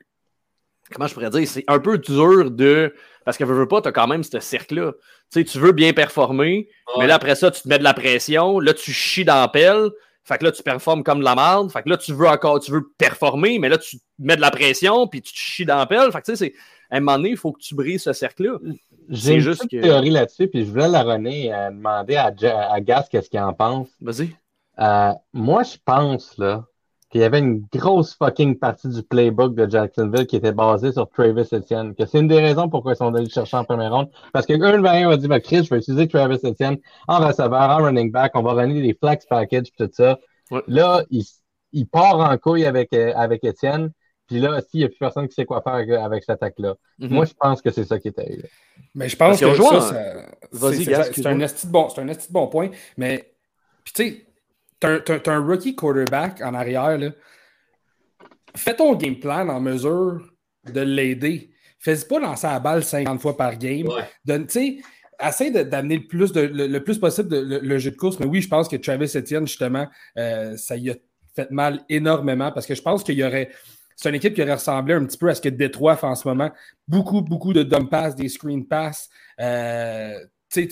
Comment 0.94 1.08
je 1.08 1.14
pourrais 1.14 1.30
dire? 1.30 1.48
C'est 1.48 1.64
un 1.68 1.80
peu 1.80 1.98
dur 1.98 2.52
de. 2.52 2.94
Parce 3.26 3.38
que 3.38 3.44
veux, 3.44 3.54
veux 3.56 3.68
pas, 3.68 3.82
tu 3.82 3.88
as 3.88 3.92
quand 3.92 4.08
même 4.08 4.24
ce 4.24 4.40
cercle-là. 4.40 4.94
Tu 5.32 5.40
sais, 5.40 5.44
tu 5.46 5.60
veux 5.60 5.72
bien 5.72 5.94
performer, 5.94 6.68
mais 7.00 7.08
là, 7.08 7.16
après 7.16 7.36
ça, 7.36 7.50
tu 7.52 7.62
te 7.62 7.68
mets 7.68 7.80
de 7.80 7.84
la 7.84 7.94
pression. 7.94 8.60
Là, 8.60 8.74
tu 8.74 8.92
chies 8.92 9.24
dans 9.26 9.40
la 9.40 9.48
pelle. 9.48 9.90
Fait 10.24 10.38
que 10.38 10.44
là, 10.44 10.52
tu 10.52 10.62
performes 10.62 11.04
comme 11.04 11.20
de 11.20 11.24
la 11.24 11.36
merde. 11.36 11.72
Fait 11.72 11.82
que 11.82 11.90
là, 11.90 11.98
tu 11.98 12.14
veux 12.14 12.28
encore, 12.28 12.60
tu 12.60 12.72
veux 12.72 12.84
performer, 12.98 13.58
mais 13.58 13.70
là, 13.70 13.78
tu 13.78 13.98
te 13.98 14.04
mets 14.20 14.36
de 14.36 14.42
la 14.42 14.52
pression, 14.52 15.08
puis 15.08 15.22
tu 15.22 15.34
te 15.34 15.38
chies 15.38 15.66
dans 15.66 15.78
la 15.78 15.86
pelle. 15.88 16.12
Fait 16.12 16.20
que 16.22 16.26
tu 16.26 16.36
sais, 16.36 16.46
c'est- 16.46 16.54
à 16.92 16.98
un 16.98 17.00
moment 17.00 17.18
donné, 17.18 17.30
il 17.30 17.38
faut 17.38 17.54
que 17.54 17.62
tu 17.62 17.74
brises 17.74 18.04
ce 18.04 18.14
cercle-là. 18.14 18.58
C'est 18.64 18.76
J'ai 19.10 19.34
une 19.36 19.40
juste 19.40 19.62
petite 19.64 19.80
que- 19.82 19.86
théorie 19.88 20.10
là-dessus, 20.10 20.48
puis 20.48 20.66
je 20.66 20.70
voulais 20.70 20.90
la 20.90 21.02
et 21.02 21.54
euh, 21.54 21.70
demander 21.72 22.18
à, 22.18 22.32
à 22.72 22.82
Gas 22.82 23.08
qu'est-ce 23.10 23.30
qu'il 23.30 23.40
en 23.40 23.54
pense. 23.54 23.88
Vas-y. 24.02 24.36
Euh, 24.82 25.14
moi, 25.34 25.64
je 25.64 25.78
pense 25.86 26.38
là 26.38 26.66
qu'il 27.10 27.22
y 27.22 27.24
avait 27.26 27.40
une 27.40 27.66
grosse 27.74 28.16
fucking 28.16 28.58
partie 28.58 28.88
du 28.88 29.04
playbook 29.04 29.54
de 29.54 29.70
Jacksonville 29.70 30.26
qui 30.26 30.38
était 30.38 30.54
basée 30.54 30.94
sur 30.94 31.10
Travis 31.10 31.46
Etienne. 31.52 31.94
Que 31.94 32.06
c'est 32.06 32.20
une 32.20 32.30
des 32.30 32.40
raisons 32.40 32.70
pourquoi 32.70 32.94
ils 32.94 32.96
sont 32.96 33.14
allés 33.14 33.26
le 33.26 33.30
chercher 33.30 33.58
en 33.58 33.66
première 33.66 33.92
ronde. 33.92 34.10
Parce 34.32 34.46
que 34.46 34.54
un 34.54 34.82
variant 34.82 35.10
a 35.10 35.18
dit, 35.18 35.28
bah, 35.28 35.42
Chris, 35.42 35.66
je 35.66 35.70
vais 35.70 35.80
utiliser 35.80 36.08
Travis 36.08 36.40
Etienne 36.44 36.78
en 37.10 37.20
receveur, 37.20 37.70
en 37.70 37.84
running 37.84 38.12
back, 38.12 38.32
on 38.36 38.42
va 38.42 38.54
runner 38.54 38.82
des 38.82 38.94
flex 38.94 39.26
packages 39.26 39.72
tout 39.78 39.90
ça. 39.92 40.20
Ouais. 40.52 40.62
Là, 40.68 41.04
il, 41.10 41.24
il 41.74 41.86
part 41.86 42.18
en 42.18 42.38
couille 42.38 42.66
avec, 42.66 42.94
euh, 42.94 43.12
avec 43.16 43.44
Etienne. 43.44 43.92
Puis 44.28 44.40
là, 44.40 44.62
s'il 44.62 44.80
n'y 44.80 44.86
a 44.86 44.88
plus 44.88 44.98
personne 44.98 45.28
qui 45.28 45.34
sait 45.34 45.44
quoi 45.44 45.62
faire 45.62 45.74
avec, 45.74 45.90
avec 45.90 46.24
cette 46.24 46.36
attaque-là. 46.42 46.76
Mhm. 47.00 47.10
Moi, 47.10 47.26
je 47.26 47.34
pense 47.38 47.62
que 47.62 47.72
c'est 47.72 47.84
ça 47.84 48.00
qui 48.00 48.08
est 48.08 48.18
arrivé. 48.20 48.50
Mais 48.96 49.10
je 49.10 49.18
pense 49.18 49.38
Parce 49.42 49.58
que 49.58 49.64
ça, 49.64 50.14
Vas-y, 50.54 50.86
c'est- 50.86 51.26
un 51.26 51.38
bon, 51.70 51.90
c'est 51.90 52.00
un 52.02 52.08
esti 52.08 52.28
de 52.30 52.34
bon 52.34 52.48
point. 52.48 52.70
Mais, 52.96 53.34
puis 53.84 53.94
tu 53.94 54.04
sais, 54.10 54.26
t'as 54.82 55.34
un- 55.34 55.46
rookie 55.46 55.76
quarterback 55.76 56.42
en 56.42 56.54
arrière, 56.54 56.98
là. 56.98 57.12
Fais 58.56 58.76
ton 58.76 58.94
game 58.96 59.18
plan 59.18 59.48
en 59.48 59.62
mesure 59.62 60.22
de 60.72 60.82
l'aider. 60.82 61.52
Fais-y 61.80 62.06
pas 62.06 62.20
lancer 62.20 62.48
la 62.48 62.60
balle 62.60 62.84
50 62.84 63.22
fois 63.22 63.38
par 63.38 63.58
game. 63.58 63.88
Ouais. 63.88 64.46
Sais, 64.50 64.78
essaie 65.26 65.52
d'amener 65.64 65.98
le 66.00 66.08
plus, 66.08 66.32
de, 66.34 66.42
le, 66.42 66.68
le 66.68 66.84
plus 66.84 67.00
possible 67.00 67.30
de- 67.30 67.40
le, 67.40 67.60
le 67.60 67.78
jeu 67.80 67.92
de 67.92 67.96
course. 67.96 68.20
Mais 68.20 68.26
oui, 68.26 68.42
je 68.42 68.50
pense 68.50 68.68
que 68.68 68.76
Travis 68.76 69.12
Etienne, 69.16 69.48
justement, 69.48 69.88
euh, 70.18 70.58
ça 70.58 70.76
y 70.76 70.90
a 70.90 70.96
fait 71.36 71.50
mal 71.50 71.84
énormément 71.88 72.52
parce 72.52 72.66
que 72.66 72.76
je 72.76 72.82
pense 72.82 73.04
qu'il 73.04 73.16
y 73.16 73.24
aurait. 73.24 73.50
C'est 73.96 74.10
une 74.10 74.16
équipe 74.16 74.34
qui 74.34 74.42
aurait 74.42 74.54
ressemblé 74.56 74.96
un 74.96 75.06
petit 75.06 75.18
peu 75.18 75.30
à 75.30 75.36
ce 75.36 75.42
que 75.42 75.50
Détroit 75.50 75.96
fait 75.96 76.08
en 76.08 76.16
ce 76.16 76.28
moment. 76.28 76.52
Beaucoup, 76.88 77.22
beaucoup 77.22 77.54
de 77.54 77.64
dump 77.64 77.90
pass, 77.90 78.16
des 78.16 78.30
screen 78.30 78.68
pass, 78.68 79.10
euh, 79.40 80.20
t'sais, 80.50 80.68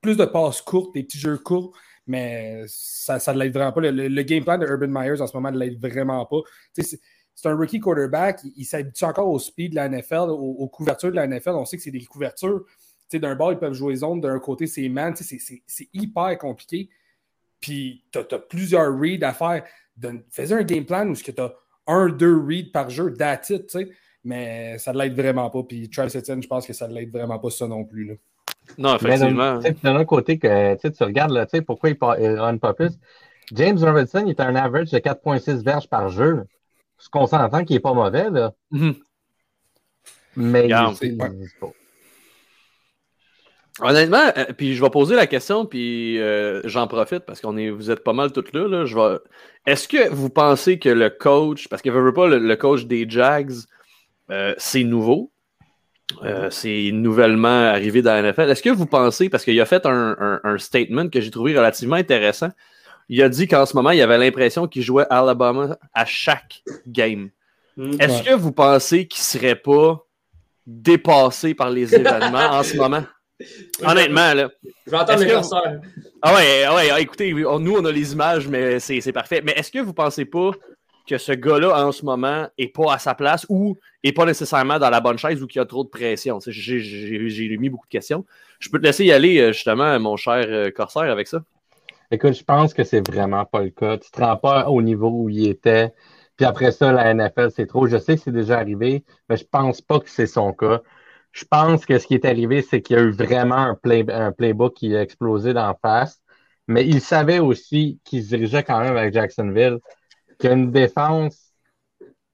plus 0.00 0.16
de 0.16 0.24
passes 0.26 0.60
courtes, 0.60 0.94
des 0.94 1.02
petits 1.02 1.18
jeux 1.18 1.38
courts, 1.38 1.72
mais 2.08 2.64
ça 2.66 3.18
ne 3.32 3.38
l'aide 3.38 3.52
vraiment 3.52 3.72
pas. 3.72 3.80
Le, 3.82 4.22
game 4.22 4.42
plan 4.42 4.58
de 4.58 4.66
Urban 4.66 4.88
Myers 4.88 5.20
en 5.20 5.26
ce 5.26 5.36
moment 5.36 5.50
ne 5.50 5.58
l'aide 5.58 5.78
vraiment 5.80 6.24
pas. 6.26 6.40
C'est 6.72 6.98
un 7.44 7.54
rookie 7.54 7.78
quarterback, 7.78 8.40
il, 8.56 8.64
s'habitue 8.64 9.04
encore 9.04 9.28
au 9.28 9.38
speed 9.38 9.72
de 9.72 9.76
la 9.76 9.88
NFL, 9.88 10.30
aux, 10.30 10.66
couvertures 10.68 11.10
de 11.10 11.16
la 11.16 11.26
NFL. 11.26 11.50
On 11.50 11.64
sait 11.64 11.76
que 11.76 11.82
c'est 11.82 11.90
des 11.92 12.04
couvertures. 12.04 12.64
D'un 13.12 13.36
bord, 13.36 13.52
ils 13.52 13.58
peuvent 13.58 13.74
jouer 13.74 13.96
zone, 13.96 14.20
d'un 14.20 14.38
côté, 14.38 14.66
c'est 14.66 14.88
man. 14.88 15.14
C'est 15.14 15.38
c'est- 15.38 15.88
hyper 15.92 16.36
compliqué. 16.38 16.90
Puis 17.60 18.04
tu 18.10 18.18
as, 18.18 18.38
plusieurs 18.38 18.98
reads 18.98 19.24
à 19.24 19.32
faire. 19.32 19.64
Fais 20.30 20.52
un 20.52 20.62
game 20.62 20.84
plan 20.84 21.06
où 21.08 21.14
tu 21.14 21.32
as 21.38 21.54
un, 21.86 22.08
deux 22.08 22.38
reads 22.38 22.70
par 22.72 22.90
jeu, 22.90 23.12
that's. 23.14 23.52
Mais 24.24 24.76
ça 24.78 24.92
ne 24.92 24.98
l'aide 24.98 25.14
vraiment 25.14 25.48
pas. 25.48 25.62
Puis 25.62 25.88
Travis 25.88 26.16
Etienne, 26.16 26.42
je 26.42 26.48
pense 26.48 26.66
que 26.66 26.72
ça 26.72 26.88
ne 26.88 26.94
l'aide 26.94 27.10
vraiment 27.10 27.38
pas 27.38 27.50
ça 27.50 27.66
non 27.66 27.84
plus. 27.84 28.18
Non, 28.76 28.96
effectivement. 28.96 29.58
d'un- 29.58 29.96
autre 29.96 30.04
côté, 30.04 30.38
que, 30.38 30.76
tu 30.76 31.02
regardes 31.04 31.32
là, 31.32 31.46
pourquoi 31.66 31.90
il, 31.90 31.96
il 32.20 32.38
run 32.38 32.58
pas 32.58 32.74
plus? 32.74 32.92
James 33.52 33.78
Robinson, 33.78 34.22
il 34.26 34.30
est 34.30 34.40
un 34.40 34.54
average 34.54 34.90
de 34.90 34.98
4,6 34.98 35.62
verges 35.64 35.88
par 35.88 36.08
jeu. 36.10 36.44
Ce 36.98 37.08
qu'on 37.08 37.26
s'entend 37.26 37.64
qu'il 37.64 37.76
n'est 37.76 37.80
pas 37.80 37.94
mauvais, 37.94 38.28
là. 38.30 38.52
Mhm. 38.70 38.94
Mais 40.36 40.62
Regarde, 40.62 40.96
il- 41.02 41.20
ouais. 41.20 41.28
il- 41.32 41.46
c'est 41.48 41.58
pas- 41.58 41.72
Honnêtement, 43.80 44.32
euh, 44.36 44.44
puis 44.56 44.74
je 44.74 44.82
vais 44.82 44.90
poser 44.90 45.14
la 45.14 45.28
question, 45.28 45.64
puis 45.64 46.18
euh, 46.18 46.60
j'en 46.64 46.88
profite 46.88 47.20
parce 47.20 47.40
qu'on 47.40 47.56
est, 47.56 47.70
vous 47.70 47.92
êtes 47.92 48.02
pas 48.02 48.12
mal 48.12 48.32
toutes 48.32 48.52
là. 48.52 48.66
là. 48.66 48.84
Je 48.84 48.96
vais... 48.96 49.18
Est-ce 49.66 49.86
que 49.86 50.08
vous 50.10 50.30
pensez 50.30 50.80
que 50.80 50.88
le 50.88 51.10
coach, 51.10 51.68
parce 51.68 51.80
que 51.80 51.88
veux, 51.90 52.02
veux 52.02 52.12
pas, 52.12 52.26
le, 52.26 52.38
le 52.38 52.56
coach 52.56 52.86
des 52.86 53.08
Jags, 53.08 53.52
euh, 54.30 54.52
c'est 54.58 54.82
nouveau, 54.82 55.30
euh, 56.24 56.48
c'est 56.50 56.90
nouvellement 56.92 57.48
arrivé 57.68 58.00
dans 58.02 58.12
la 58.12 58.22
NFL. 58.32 58.50
Est-ce 58.50 58.62
que 58.62 58.70
vous 58.70 58.86
pensez, 58.86 59.28
parce 59.28 59.44
qu'il 59.44 59.60
a 59.60 59.66
fait 59.66 59.84
un, 59.86 60.16
un- 60.18 60.40
un 60.44 60.58
statement 60.58 61.08
que 61.08 61.20
j'ai 61.20 61.30
trouvé 61.30 61.56
relativement 61.56 61.96
intéressant, 61.96 62.48
il 63.08 63.22
a 63.22 63.28
dit 63.28 63.46
qu'en 63.48 63.64
ce 63.66 63.74
moment, 63.76 63.90
il 63.90 64.00
avait 64.02 64.18
l'impression 64.18 64.66
qu'il 64.66 64.82
jouait 64.82 65.06
Alabama 65.10 65.78
à 65.94 66.04
chaque 66.04 66.62
game. 66.86 67.30
Hmm. 67.76 67.92
Est-ce 68.00 68.18
Ouais. 68.18 68.30
que 68.30 68.34
vous 68.34 68.52
pensez 68.52 69.06
qu'il 69.06 69.22
serait 69.22 69.54
pas 69.54 70.04
dépassé 70.66 71.54
par 71.54 71.70
les 71.70 71.94
événements 71.94 72.50
en 72.52 72.62
ce 72.62 72.76
moment? 72.76 73.04
Honnêtement, 73.84 74.34
là. 74.34 74.50
Je 74.86 74.90
vais 74.90 74.96
entendre 74.96 75.20
mes 75.20 75.26
curseurs. 75.26 75.62
Ah 76.20 76.34
ouais, 76.34 76.64
ah 76.64 76.74
ouais, 76.74 76.90
ah, 76.92 77.00
écoutez, 77.00 77.32
on- 77.46 77.60
nous, 77.60 77.76
on 77.76 77.84
a 77.84 77.92
les 77.92 78.12
images, 78.12 78.48
mais 78.48 78.80
c'est 78.80 79.00
c'est 79.00 79.12
parfait. 79.12 79.40
Mais 79.44 79.52
est-ce 79.52 79.70
que 79.70 79.78
vous 79.78 79.94
pensez 79.94 80.24
pas 80.24 80.50
que 81.08 81.18
ce 81.18 81.32
gars-là, 81.32 81.86
en 81.86 81.90
ce 81.90 82.04
moment, 82.04 82.46
est 82.58 82.68
pas 82.68 82.94
à 82.94 82.98
sa 82.98 83.14
place 83.14 83.46
ou 83.48 83.76
est 84.04 84.12
pas 84.12 84.26
nécessairement 84.26 84.78
dans 84.78 84.90
la 84.90 85.00
bonne 85.00 85.18
chaise 85.18 85.42
ou 85.42 85.46
qu'il 85.46 85.58
y 85.58 85.62
a 85.62 85.66
trop 85.66 85.84
de 85.84 85.88
pression? 85.88 86.38
J'ai 86.46 87.56
mis 87.58 87.70
beaucoup 87.70 87.86
de 87.86 87.92
questions. 87.92 88.24
Je 88.60 88.68
peux 88.68 88.78
te 88.78 88.84
laisser 88.84 89.04
y 89.04 89.12
aller, 89.12 89.38
euh, 89.38 89.52
justement, 89.52 89.98
mon 89.98 90.16
cher 90.16 90.44
euh, 90.48 90.70
Corsaire, 90.70 91.10
avec 91.10 91.26
ça. 91.26 91.42
Écoute, 92.10 92.34
je 92.34 92.44
pense 92.44 92.74
que 92.74 92.84
c'est 92.84 93.06
vraiment 93.06 93.44
pas 93.44 93.62
le 93.62 93.70
cas. 93.70 93.98
Tu 93.98 94.10
te 94.10 94.20
rends 94.20 94.36
pas 94.36 94.68
au 94.68 94.82
niveau 94.82 95.10
où 95.10 95.28
il 95.28 95.48
était. 95.48 95.92
Puis 96.36 96.46
après 96.46 96.72
ça, 96.72 96.92
la 96.92 97.12
NFL, 97.12 97.50
c'est 97.54 97.66
trop. 97.66 97.86
Je 97.86 97.98
sais 97.98 98.16
que 98.16 98.22
c'est 98.22 98.32
déjà 98.32 98.58
arrivé, 98.58 99.04
mais 99.28 99.36
je 99.36 99.44
pense 99.44 99.80
pas 99.80 100.00
que 100.00 100.08
c'est 100.08 100.26
son 100.26 100.52
cas. 100.52 100.80
Je 101.32 101.44
pense 101.44 101.84
que 101.84 101.98
ce 101.98 102.06
qui 102.06 102.14
est 102.14 102.24
arrivé, 102.24 102.62
c'est 102.62 102.80
qu'il 102.80 102.96
y 102.96 102.98
a 102.98 103.02
eu 103.02 103.10
vraiment 103.10 103.56
un, 103.56 103.78
un 104.08 104.32
playbook 104.32 104.74
qui 104.74 104.96
a 104.96 105.02
explosé 105.02 105.52
d'en 105.52 105.74
face. 105.82 106.20
Mais 106.68 106.86
il 106.86 107.00
savait 107.00 107.38
aussi 107.38 107.98
qu'il 108.04 108.22
se 108.22 108.28
dirigeait 108.28 108.62
quand 108.62 108.80
même 108.80 108.96
avec 108.96 109.14
Jacksonville, 109.14 109.78
qu'il 110.38 110.50
y 110.50 110.52
a 110.52 110.56
une 110.56 110.70
défense 110.70 111.52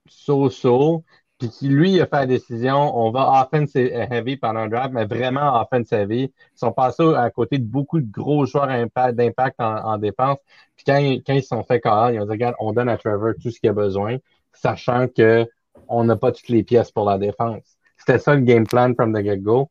so-so, 0.07 1.03
puis 1.37 1.49
qui, 1.49 1.67
lui, 1.67 1.99
a 1.99 2.05
fait 2.05 2.15
la 2.15 2.25
décision, 2.27 2.97
on 2.97 3.11
va 3.11 3.41
offensive 3.41 3.87
heavy 3.91 4.37
pendant 4.37 4.61
un 4.61 4.67
draft, 4.69 4.93
mais 4.93 5.05
vraiment 5.05 5.61
offensive 5.61 5.97
heavy. 5.97 6.23
Ils 6.23 6.57
sont 6.57 6.71
passés 6.71 7.13
à 7.13 7.29
côté 7.29 7.57
de 7.57 7.65
beaucoup 7.65 7.99
de 7.99 8.09
gros 8.09 8.45
joueurs 8.45 8.69
impact- 8.69 9.15
d'impact 9.15 9.59
en, 9.59 9.75
en 9.83 9.97
défense. 9.97 10.37
Puis 10.77 10.85
quand, 10.85 10.97
quand 11.25 11.33
ils 11.33 11.41
se 11.41 11.49
sont 11.49 11.63
fait 11.63 11.81
call, 11.81 12.13
ils 12.13 12.21
ont 12.21 12.25
dit, 12.25 12.31
regarde, 12.31 12.55
on 12.59 12.71
donne 12.71 12.87
à 12.87 12.97
Trevor 12.97 13.33
tout 13.41 13.51
ce 13.51 13.59
qu'il 13.59 13.69
a 13.69 13.73
besoin, 13.73 14.17
sachant 14.53 15.07
que 15.07 15.45
on 15.89 16.05
n'a 16.05 16.15
pas 16.15 16.31
toutes 16.31 16.47
les 16.49 16.63
pièces 16.63 16.91
pour 16.91 17.05
la 17.09 17.17
défense. 17.17 17.77
C'était 17.97 18.19
ça 18.19 18.33
le 18.33 18.41
game 18.41 18.65
plan 18.65 18.93
from 18.93 19.13
the 19.13 19.21
get-go. 19.21 19.69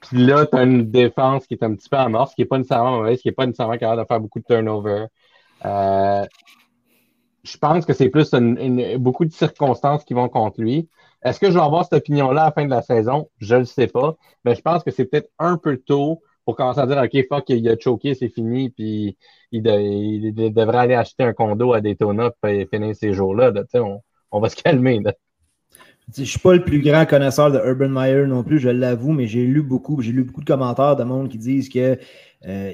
Puis 0.00 0.26
là, 0.26 0.46
tu 0.46 0.56
as 0.56 0.64
une 0.64 0.90
défense 0.90 1.46
qui 1.46 1.54
est 1.54 1.62
un 1.62 1.76
petit 1.76 1.88
peu 1.88 1.96
amorce, 1.96 2.34
qui 2.34 2.40
n'est 2.40 2.46
pas 2.46 2.58
nécessairement 2.58 2.98
mauvaise, 2.98 3.20
qui 3.20 3.28
n'est 3.28 3.34
pas 3.34 3.46
nécessairement 3.46 3.78
capable 3.78 4.02
de 4.02 4.06
faire 4.06 4.18
beaucoup 4.18 4.40
de 4.40 4.44
turnover. 4.44 5.06
Euh, 5.64 6.26
je 7.44 7.56
pense 7.58 7.84
que 7.86 7.92
c'est 7.92 8.08
plus 8.08 8.32
une- 8.34 8.58
une- 8.58 8.96
beaucoup 8.98 9.24
de 9.24 9.32
circonstances 9.32 10.04
qui 10.04 10.14
vont 10.14 10.28
contre 10.28 10.60
lui. 10.60 10.88
Est-ce 11.24 11.40
que 11.40 11.48
je 11.50 11.54
vais 11.54 11.60
avoir 11.64 11.84
cette 11.84 11.94
opinion-là 11.94 12.42
à 12.42 12.44
la 12.46 12.52
fin 12.52 12.64
de 12.64 12.70
la 12.70 12.82
saison? 12.82 13.28
Je 13.38 13.54
ne 13.54 13.60
le 13.60 13.64
sais 13.66 13.86
pas. 13.86 14.16
Mais 14.44 14.54
je 14.54 14.60
pense 14.62 14.82
que 14.84 14.90
c'est 14.90 15.04
peut-être 15.06 15.30
un 15.38 15.56
peu 15.56 15.76
tôt 15.78 16.22
pour 16.44 16.56
commencer 16.56 16.80
à 16.80 16.86
dire 16.86 16.98
OK, 16.98 17.26
fuck, 17.28 17.48
il 17.50 17.68
a 17.68 17.76
choqué, 17.78 18.14
c'est 18.14 18.28
fini, 18.28 18.70
puis 18.70 19.16
il, 19.52 19.62
de- 19.62 19.70
il 19.80 20.34
de- 20.34 20.48
devrait 20.48 20.78
aller 20.78 20.94
acheter 20.94 21.22
un 21.24 21.32
condo 21.32 21.72
à 21.72 21.80
Daytona 21.80 22.30
et 22.48 22.66
finir 22.66 22.94
ces 22.96 23.12
jours-là. 23.12 23.52
On, 23.74 24.00
on 24.32 24.40
va 24.40 24.48
se 24.48 24.56
calmer. 24.56 25.00
Je 26.16 26.24
suis 26.24 26.38
pas 26.38 26.54
le 26.54 26.64
plus 26.64 26.80
grand 26.82 27.06
connaisseur 27.06 27.50
de 27.50 27.58
Urban 27.58 27.88
Meyer 27.88 28.26
non 28.26 28.42
plus, 28.42 28.58
je 28.58 28.68
l'avoue, 28.68 29.12
mais 29.12 29.26
j'ai 29.26 29.46
lu 29.46 29.62
beaucoup, 29.62 30.02
j'ai 30.02 30.12
lu 30.12 30.24
beaucoup 30.24 30.40
de 30.40 30.46
commentaires 30.46 30.96
de 30.96 31.04
monde 31.04 31.28
qui 31.28 31.38
disent 31.38 31.68
que 31.68 31.98
euh, 32.46 32.72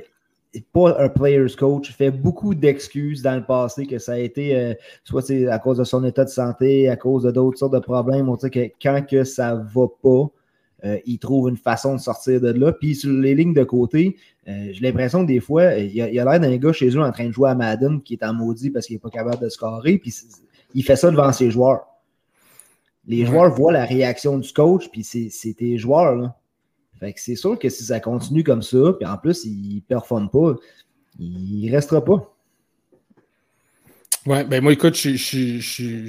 pas 0.72 1.00
un 1.02 1.08
player's 1.08 1.56
coach, 1.56 1.92
fait 1.92 2.10
beaucoup 2.10 2.54
d'excuses 2.54 3.22
dans 3.22 3.36
le 3.36 3.44
passé 3.44 3.86
que 3.86 3.98
ça 3.98 4.12
a 4.12 4.18
été 4.18 4.56
euh, 4.56 4.74
soit 5.04 5.22
c'est 5.22 5.46
à 5.46 5.58
cause 5.58 5.78
de 5.78 5.84
son 5.84 6.04
état 6.04 6.24
de 6.24 6.30
santé, 6.30 6.88
à 6.88 6.96
cause 6.96 7.24
de 7.24 7.30
d'autres 7.30 7.58
sortes 7.58 7.74
de 7.74 7.78
problèmes. 7.78 8.28
On 8.28 8.36
dit 8.36 8.50
que 8.50 8.70
quand 8.80 9.06
que 9.06 9.24
ça 9.24 9.54
va 9.54 9.86
pas, 10.02 10.26
euh, 10.84 10.98
il 11.06 11.18
trouve 11.18 11.48
une 11.48 11.56
façon 11.56 11.94
de 11.94 12.00
sortir 12.00 12.40
de 12.40 12.50
là. 12.50 12.72
Puis 12.72 12.94
sur 12.94 13.10
les 13.10 13.34
lignes 13.34 13.54
de 13.54 13.64
côté, 13.64 14.16
euh, 14.48 14.68
j'ai 14.72 14.80
l'impression 14.80 15.22
que 15.22 15.28
des 15.28 15.40
fois, 15.40 15.74
il 15.74 15.92
y 15.92 16.00
a 16.00 16.24
l'air 16.24 16.40
d'un 16.40 16.56
gars 16.56 16.72
chez 16.72 16.88
eux 16.88 17.02
en 17.02 17.12
train 17.12 17.26
de 17.26 17.32
jouer 17.32 17.50
à 17.50 17.54
Madden 17.54 18.00
qui 18.00 18.14
est 18.14 18.24
en 18.24 18.32
maudit 18.32 18.70
parce 18.70 18.86
qu'il 18.86 18.96
n'est 18.96 19.00
pas 19.00 19.10
capable 19.10 19.42
de 19.42 19.48
scorer. 19.48 19.98
Puis 19.98 20.14
il 20.74 20.82
fait 20.82 20.96
ça 20.96 21.10
devant 21.10 21.32
ses 21.32 21.50
joueurs. 21.50 21.84
Les 23.06 23.24
joueurs 23.24 23.50
voient 23.54 23.72
la 23.72 23.84
réaction 23.84 24.38
du 24.38 24.52
coach, 24.52 24.90
puis 24.90 25.02
c'est 25.02 25.28
c'est 25.30 25.54
tes 25.54 25.78
joueurs. 25.78 26.14
Là. 26.14 26.36
Fait 26.98 27.12
que 27.12 27.20
c'est 27.20 27.36
sûr 27.36 27.58
que 27.58 27.68
si 27.68 27.84
ça 27.84 28.00
continue 28.00 28.42
comme 28.44 28.62
ça, 28.62 28.92
puis 28.98 29.06
en 29.08 29.16
plus, 29.16 29.44
il 29.44 29.76
ne 29.76 29.80
performe 29.80 30.28
pas, 30.30 30.54
il 31.18 31.70
restera 31.70 32.04
pas. 32.04 32.34
Ouais, 34.26 34.44
ben 34.44 34.62
moi, 34.62 34.72
écoute, 34.72 34.94
je, 34.94 35.14
je- 35.16 35.58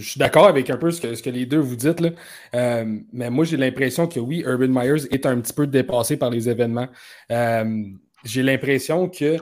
suis 0.02 0.20
d'accord 0.20 0.48
avec 0.48 0.70
un 0.70 0.78
peu 0.78 0.92
ce 0.92 1.00
que, 1.22 1.30
les 1.30 1.46
deux 1.46 1.60
vous 1.60 1.76
dites, 1.78 2.02
là. 2.02 2.10
Euh, 2.54 3.00
mais 3.14 3.30
moi, 3.30 3.46
j'ai 3.46 3.56
l'impression 3.56 4.08
que 4.08 4.20
oui, 4.20 4.44
Urban 4.46 4.68
Myers 4.68 5.08
est 5.12 5.26
un 5.26 5.40
petit 5.40 5.54
peu 5.54 5.68
dépassé 5.68 6.18
par 6.18 6.30
les 6.30 6.50
événements. 6.50 6.88
Euh, 7.32 7.84
j'ai 8.26 8.44
l'impression 8.44 9.08
que 9.08 9.38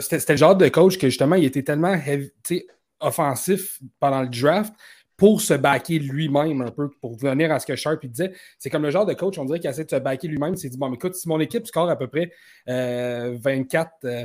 c'était 0.00 0.32
le 0.34 0.36
genre 0.36 0.56
de 0.56 0.68
coach 0.68 0.98
que 0.98 1.08
justement, 1.08 1.36
il 1.36 1.44
était 1.44 1.62
tellement 1.62 1.96
offensif 3.00 3.80
pendant 3.98 4.20
le 4.22 4.28
draft 4.28 4.74
pour 5.22 5.40
se 5.40 5.54
backer 5.54 6.00
lui-même 6.00 6.62
un 6.62 6.72
peu, 6.72 6.90
pour 7.00 7.16
venir 7.16 7.52
à 7.52 7.60
ce 7.60 7.66
que 7.66 7.76
Sharp 7.76 8.04
disait. 8.04 8.32
C'est 8.58 8.70
comme 8.70 8.82
le 8.82 8.90
genre 8.90 9.06
de 9.06 9.14
coach, 9.14 9.38
on 9.38 9.44
dirait 9.44 9.60
qu'il 9.60 9.70
essaie 9.70 9.84
de 9.84 9.90
se 9.90 9.94
backer 9.94 10.26
lui-même. 10.26 10.54
Il 10.54 10.58
s'est 10.58 10.68
dit, 10.68 10.76
bon, 10.76 10.88
mais 10.88 10.96
écoute, 10.96 11.14
si 11.14 11.28
mon 11.28 11.38
équipe 11.38 11.64
score 11.64 11.88
à 11.88 11.94
peu 11.94 12.08
près 12.08 12.32
euh, 12.68 13.36
24, 13.40 13.92
euh, 14.02 14.24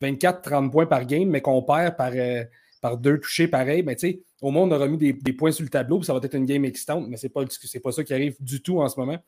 24-30 0.00 0.70
points 0.70 0.86
par 0.86 1.04
game, 1.04 1.28
mais 1.28 1.40
qu'on 1.40 1.60
perd 1.62 1.96
par, 1.96 2.12
euh, 2.14 2.44
par 2.80 2.96
deux 2.96 3.18
touchés 3.18 3.48
pareil, 3.48 3.82
ben, 3.82 3.96
au 4.40 4.52
moins, 4.52 4.62
on 4.62 4.70
aura 4.70 4.86
mis 4.86 4.98
des, 4.98 5.14
des 5.14 5.32
points 5.32 5.50
sur 5.50 5.64
le 5.64 5.68
tableau, 5.68 5.98
puis 5.98 6.06
ça 6.06 6.12
va 6.12 6.20
être 6.22 6.36
une 6.36 6.46
game 6.46 6.64
excitante, 6.64 7.08
mais 7.08 7.16
c'est 7.16 7.30
pas, 7.30 7.42
c'est 7.50 7.80
pas 7.80 7.90
ça 7.90 8.04
qui 8.04 8.14
arrive 8.14 8.36
du 8.38 8.62
tout 8.62 8.80
en 8.80 8.88
ce 8.88 9.00
moment. 9.00 9.18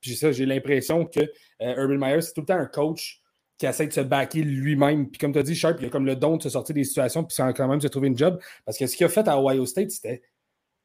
Puis 0.00 0.14
ça, 0.14 0.30
j'ai 0.30 0.46
l'impression 0.46 1.06
que 1.06 1.18
euh, 1.60 1.74
Urban 1.76 2.06
Meyer, 2.06 2.20
c'est 2.20 2.34
tout 2.34 2.42
le 2.42 2.46
temps 2.46 2.54
un 2.54 2.66
coach 2.66 3.20
qui 3.58 3.66
essaie 3.66 3.88
de 3.88 3.92
se 3.92 4.02
backer 4.02 4.44
lui-même. 4.44 5.10
Puis 5.10 5.18
comme 5.18 5.32
tu 5.32 5.40
as 5.40 5.42
dit, 5.42 5.56
Sharp, 5.56 5.78
il 5.80 5.86
a 5.86 5.88
comme 5.88 6.06
le 6.06 6.14
don 6.14 6.36
de 6.36 6.42
se 6.44 6.50
sortir 6.50 6.76
des 6.76 6.84
situations, 6.84 7.24
puis 7.24 7.36
quand 7.36 7.66
même 7.66 7.80
se 7.80 7.88
trouver 7.88 8.06
une 8.06 8.16
job. 8.16 8.38
Parce 8.64 8.78
que 8.78 8.86
ce 8.86 8.96
qu'il 8.96 9.06
a 9.06 9.08
fait 9.08 9.26
à 9.26 9.42
Ohio 9.42 9.66
State, 9.66 9.90
c'était 9.90 10.22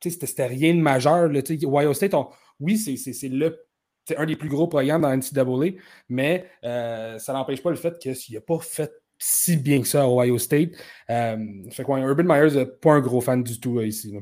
c'était 0.09 0.47
rien 0.47 0.73
de 0.73 0.79
majeur. 0.81 1.29
Ohio 1.29 1.93
State, 1.93 2.13
oui, 2.59 2.77
c'est 2.77 3.29
le 3.29 3.59
c'est 4.05 4.17
un 4.17 4.25
des 4.25 4.35
plus 4.35 4.49
gros 4.49 4.67
programmes 4.67 5.03
dans 5.03 5.15
NCAA, 5.15 5.77
mais 6.09 6.45
euh, 6.63 7.17
ça 7.19 7.33
n'empêche 7.33 7.63
pas 7.63 7.69
le 7.69 7.77
fait 7.77 7.97
qu'il 7.99 8.15
n'a 8.33 8.41
pas 8.41 8.59
fait 8.59 8.91
si 9.17 9.55
bien 9.55 9.81
que 9.81 9.87
ça 9.87 10.03
à 10.03 10.07
Ohio 10.07 10.37
State. 10.37 10.71
Euh, 11.09 11.37
fait 11.71 11.85
Urban 11.87 12.23
Myers 12.23 12.55
n'est 12.55 12.65
pas 12.65 12.91
un 12.91 12.99
gros 12.99 13.21
fan 13.21 13.43
du 13.43 13.59
tout 13.59 13.79
euh, 13.79 13.85
ici. 13.87 14.13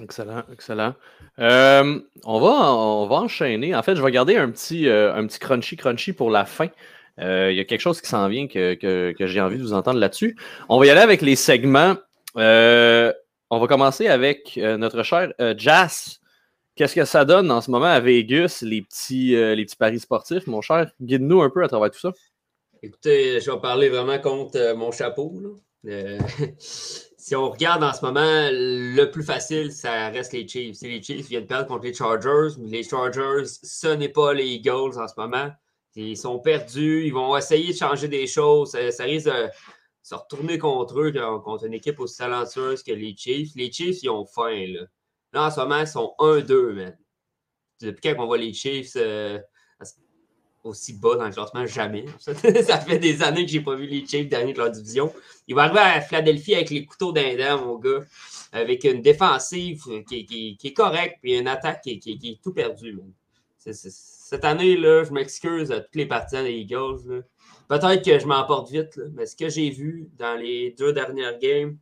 Excellent, 0.00 0.42
excellent. 0.52 0.94
On, 1.38 2.40
va, 2.40 2.74
on 2.74 3.06
va 3.06 3.16
enchaîner. 3.16 3.74
En 3.74 3.82
fait, 3.82 3.94
je 3.94 4.02
vais 4.02 4.10
garder 4.10 4.36
un 4.36 4.50
petit, 4.50 4.88
un 4.88 5.26
petit 5.26 5.38
crunchy 5.38 5.76
crunchy 5.76 6.12
pour 6.12 6.30
la 6.30 6.44
fin. 6.44 6.68
Il 7.18 7.54
y 7.54 7.60
a 7.60 7.64
quelque 7.64 7.80
chose 7.80 8.00
qui 8.00 8.08
s'en 8.08 8.28
vient 8.28 8.46
que, 8.48 8.74
que- 8.74 9.26
j'ai 9.26 9.40
envie 9.40 9.58
de 9.58 9.62
vous 9.62 9.72
entendre 9.74 9.98
là-dessus. 9.98 10.36
On 10.68 10.78
va 10.78 10.86
y 10.86 10.90
aller 10.90 11.00
avec 11.00 11.22
les 11.22 11.36
segments. 11.36 11.96
On 13.50 13.58
va 13.58 13.66
commencer 13.66 14.06
avec 14.06 14.56
euh, 14.58 14.76
notre 14.76 15.02
cher 15.02 15.32
euh, 15.40 15.54
Jas. 15.56 16.20
Qu'est-ce 16.76 16.94
que 16.94 17.04
ça 17.04 17.24
donne 17.24 17.50
en 17.50 17.60
ce 17.60 17.70
moment 17.70 17.86
à 17.86 18.00
Vegas, 18.00 18.60
les 18.62 18.82
petits, 18.82 19.34
euh, 19.34 19.54
les 19.54 19.64
petits 19.64 19.76
paris 19.76 20.00
sportifs, 20.00 20.46
mon 20.46 20.62
cher? 20.62 20.90
Guide-nous 21.00 21.42
un 21.42 21.50
peu 21.50 21.64
à 21.64 21.68
travers 21.68 21.90
tout 21.90 21.98
ça. 21.98 22.12
Écoutez, 22.82 23.40
je 23.40 23.50
vais 23.50 23.60
parler 23.60 23.88
vraiment 23.88 24.18
contre 24.18 24.56
euh, 24.56 24.74
mon 24.74 24.92
chapeau. 24.92 25.34
si 26.58 27.34
on 27.36 27.50
regarde 27.50 27.82
en 27.82 27.92
ce 27.92 28.04
moment, 28.04 28.48
le 28.50 29.04
plus 29.06 29.22
facile, 29.22 29.72
ça 29.72 30.08
reste 30.08 30.32
les 30.32 30.46
Chiefs. 30.46 30.80
Les 30.82 31.02
Chiefs 31.02 31.28
viennent 31.28 31.46
perdre 31.46 31.66
contre 31.66 31.84
les 31.84 31.94
Chargers, 31.94 32.54
les 32.58 32.82
Chargers, 32.82 33.44
ce 33.62 33.88
n'est 33.88 34.08
pas 34.08 34.32
les 34.32 34.46
Eagles 34.46 34.98
en 34.98 35.08
ce 35.08 35.14
moment. 35.16 35.50
Ils 35.96 36.16
sont 36.16 36.38
perdus, 36.38 37.04
ils 37.04 37.12
vont 37.12 37.36
essayer 37.36 37.72
de 37.72 37.76
changer 37.76 38.08
des 38.08 38.26
choses. 38.26 38.70
Ça, 38.70 38.90
ça 38.92 39.04
risque 39.04 39.26
de 39.26 39.48
se 40.02 40.14
retourner 40.14 40.58
contre 40.58 41.00
eux, 41.00 41.12
contre 41.42 41.64
une 41.64 41.74
équipe 41.74 42.00
aussi 42.00 42.18
talentueuse 42.18 42.82
que 42.82 42.92
les 42.92 43.14
Chiefs. 43.16 43.50
Les 43.54 43.70
Chiefs, 43.70 44.02
ils 44.02 44.10
ont 44.10 44.24
faim. 44.24 44.66
Là, 44.68 44.80
là 45.32 45.46
en 45.46 45.50
ce 45.50 45.60
moment, 45.60 45.80
ils 45.80 45.86
sont 45.86 46.14
1-2, 46.18 46.72
man. 46.72 46.98
Depuis 47.80 48.00
quand 48.02 48.22
on 48.22 48.26
voit 48.26 48.38
les 48.38 48.52
Chiefs 48.52 48.92
euh, 48.96 49.38
aussi 50.64 50.94
bas 50.94 51.16
dans 51.16 51.26
le 51.26 51.32
classement, 51.32 51.66
jamais. 51.66 52.04
Ça, 52.18 52.34
fait 52.34 52.98
des 52.98 53.22
années 53.22 53.44
que 53.44 53.50
j'ai 53.50 53.60
pas 53.60 53.74
vu 53.74 53.86
les 53.86 54.06
Chiefs 54.06 54.28
dernier 54.28 54.52
de 54.52 54.58
leur 54.58 54.70
division. 54.70 55.12
Il 55.48 55.54
va 55.54 55.62
arriver 55.62 55.80
à 55.80 56.00
Philadelphie 56.00 56.54
avec 56.54 56.70
les 56.70 56.84
couteaux 56.84 57.12
d'un 57.12 57.56
mon 57.56 57.78
gars, 57.78 58.00
avec 58.52 58.84
une 58.84 59.02
défensive 59.02 59.82
qui, 60.08 60.58
est 60.62 60.72
correcte, 60.72 61.18
puis 61.22 61.38
une 61.38 61.48
attaque 61.48 61.82
qui, 61.82 62.00
est 62.22 62.42
tout 62.42 62.52
perdue. 62.52 62.98
cette 63.58 64.44
année, 64.44 64.76
là, 64.76 65.04
je 65.04 65.12
m'excuse 65.12 65.72
à 65.72 65.80
tous 65.80 65.96
les 65.96 66.06
partisans 66.06 66.44
des 66.44 66.52
Eagles. 66.52 67.00
là. 67.06 67.22
Peut-être 67.70 68.04
que 68.04 68.18
je 68.18 68.26
m'emporte 68.26 68.68
vite, 68.70 68.96
là, 68.96 69.04
mais 69.14 69.26
ce 69.26 69.36
que 69.36 69.48
j'ai 69.48 69.70
vu 69.70 70.08
dans 70.18 70.34
les 70.34 70.72
deux 70.76 70.92
dernières 70.92 71.38
games, 71.38 71.76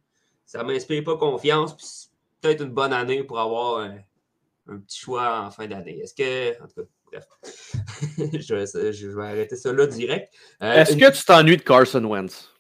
ça 0.44 0.62
ne 0.62 0.64
m'inspire 0.70 1.02
pas 1.02 1.16
confiance. 1.16 1.74
puis 1.74 1.86
c'est 1.86 2.08
peut-être 2.42 2.62
une 2.62 2.72
bonne 2.72 2.92
année 2.92 3.22
pour 3.24 3.38
avoir 3.40 3.80
un, 3.80 3.96
un 4.68 4.78
petit 4.80 4.98
choix 5.00 5.40
en 5.46 5.50
fin 5.50 5.66
d'année. 5.66 5.98
Est-ce 6.00 6.12
que. 6.14 6.62
En 6.62 6.66
tout 6.66 6.82
cas, 6.82 6.86
bref. 7.10 7.26
je, 8.38 8.54
vais, 8.54 8.92
je 8.92 9.08
vais 9.08 9.24
arrêter 9.24 9.56
ça 9.56 9.72
là 9.72 9.86
direct. 9.86 10.30
Euh, 10.62 10.74
Est-ce 10.74 10.92
une- 10.92 11.00
que 11.00 11.10
tu 11.10 11.24
t'ennuies 11.24 11.56
de 11.56 11.62
Carson 11.62 12.04
Wentz? 12.04 12.52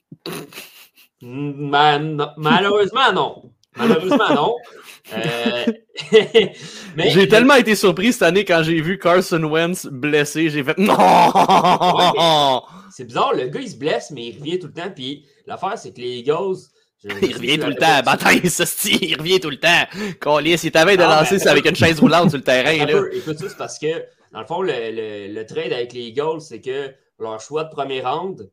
Malheureusement, 1.20 3.12
non. 3.12 3.50
Malheureusement, 3.76 4.34
non. 4.34 4.54
Euh, 5.14 5.64
mais- 6.96 7.10
J'ai 7.10 7.28
tellement 7.28 7.54
été 7.54 7.74
surpris 7.74 8.12
cette 8.12 8.22
année 8.22 8.44
quand 8.44 8.62
j'ai 8.62 8.80
vu 8.80 8.98
Carson 8.98 9.42
Wentz 9.44 9.86
blessé. 9.86 10.50
J'ai 10.50 10.62
fait 10.64 10.76
non! 10.78 10.96
C'est 12.90 13.04
bizarre, 13.04 13.32
le 13.34 13.46
gars, 13.48 13.60
il 13.60 13.70
se 13.70 13.76
blesse, 13.76 14.10
mais 14.10 14.26
il 14.28 14.38
revient 14.38 14.58
tout 14.58 14.66
le 14.68 14.72
temps. 14.72 14.90
Puis 14.94 15.24
l'affaire, 15.46 15.78
c'est 15.78 15.92
que 15.94 16.00
les 16.00 16.18
Eagles. 16.18 16.56
je- 17.04 17.08
Il 17.26 17.34
revient 17.36 17.58
tout 17.58 17.68
le 17.68 17.76
temps. 17.76 18.00
Bataille, 18.04 18.40
il 18.42 19.16
revient 19.16 19.40
tout 19.40 19.50
le 19.50 19.58
temps. 19.60 19.84
Colis, 20.20 20.60
il 20.64 20.70
t'avait 20.72 20.96
de 20.96 21.02
Ah, 21.02 21.20
lancer 21.20 21.36
ben, 21.36 21.40
ça 21.44 21.50
avec 21.52 21.64
une 21.66 21.76
chaise 21.76 22.00
roulante 22.00 22.30
sur 22.30 22.38
le 22.38 22.44
terrain. 22.44 22.76
Là. 22.86 23.02
écoute 23.12 23.38
ça, 23.38 23.48
c'est 23.48 23.56
parce 23.56 23.78
que 23.78 23.86
dans 24.32 24.40
le 24.40 24.46
fond, 24.46 24.62
le, 24.62 24.72
le- 24.72 25.32
le 25.32 25.46
trade 25.46 25.72
avec 25.72 25.92
les 25.92 26.08
Eagles, 26.08 26.40
c'est 26.40 26.60
que 26.60 26.92
leur 27.20 27.40
choix 27.40 27.64
de 27.64 27.70
premier 27.70 28.00
round, 28.02 28.50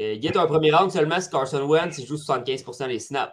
euh, 0.00 0.14
il 0.14 0.24
est 0.26 0.36
un 0.36 0.46
premier 0.46 0.70
round 0.72 0.90
seulement 0.92 1.20
si 1.20 1.30
Carson 1.30 1.62
Wentz 1.62 1.96
il 1.98 2.06
joue 2.06 2.16
75% 2.16 2.88
des 2.88 2.98
snaps. 3.00 3.32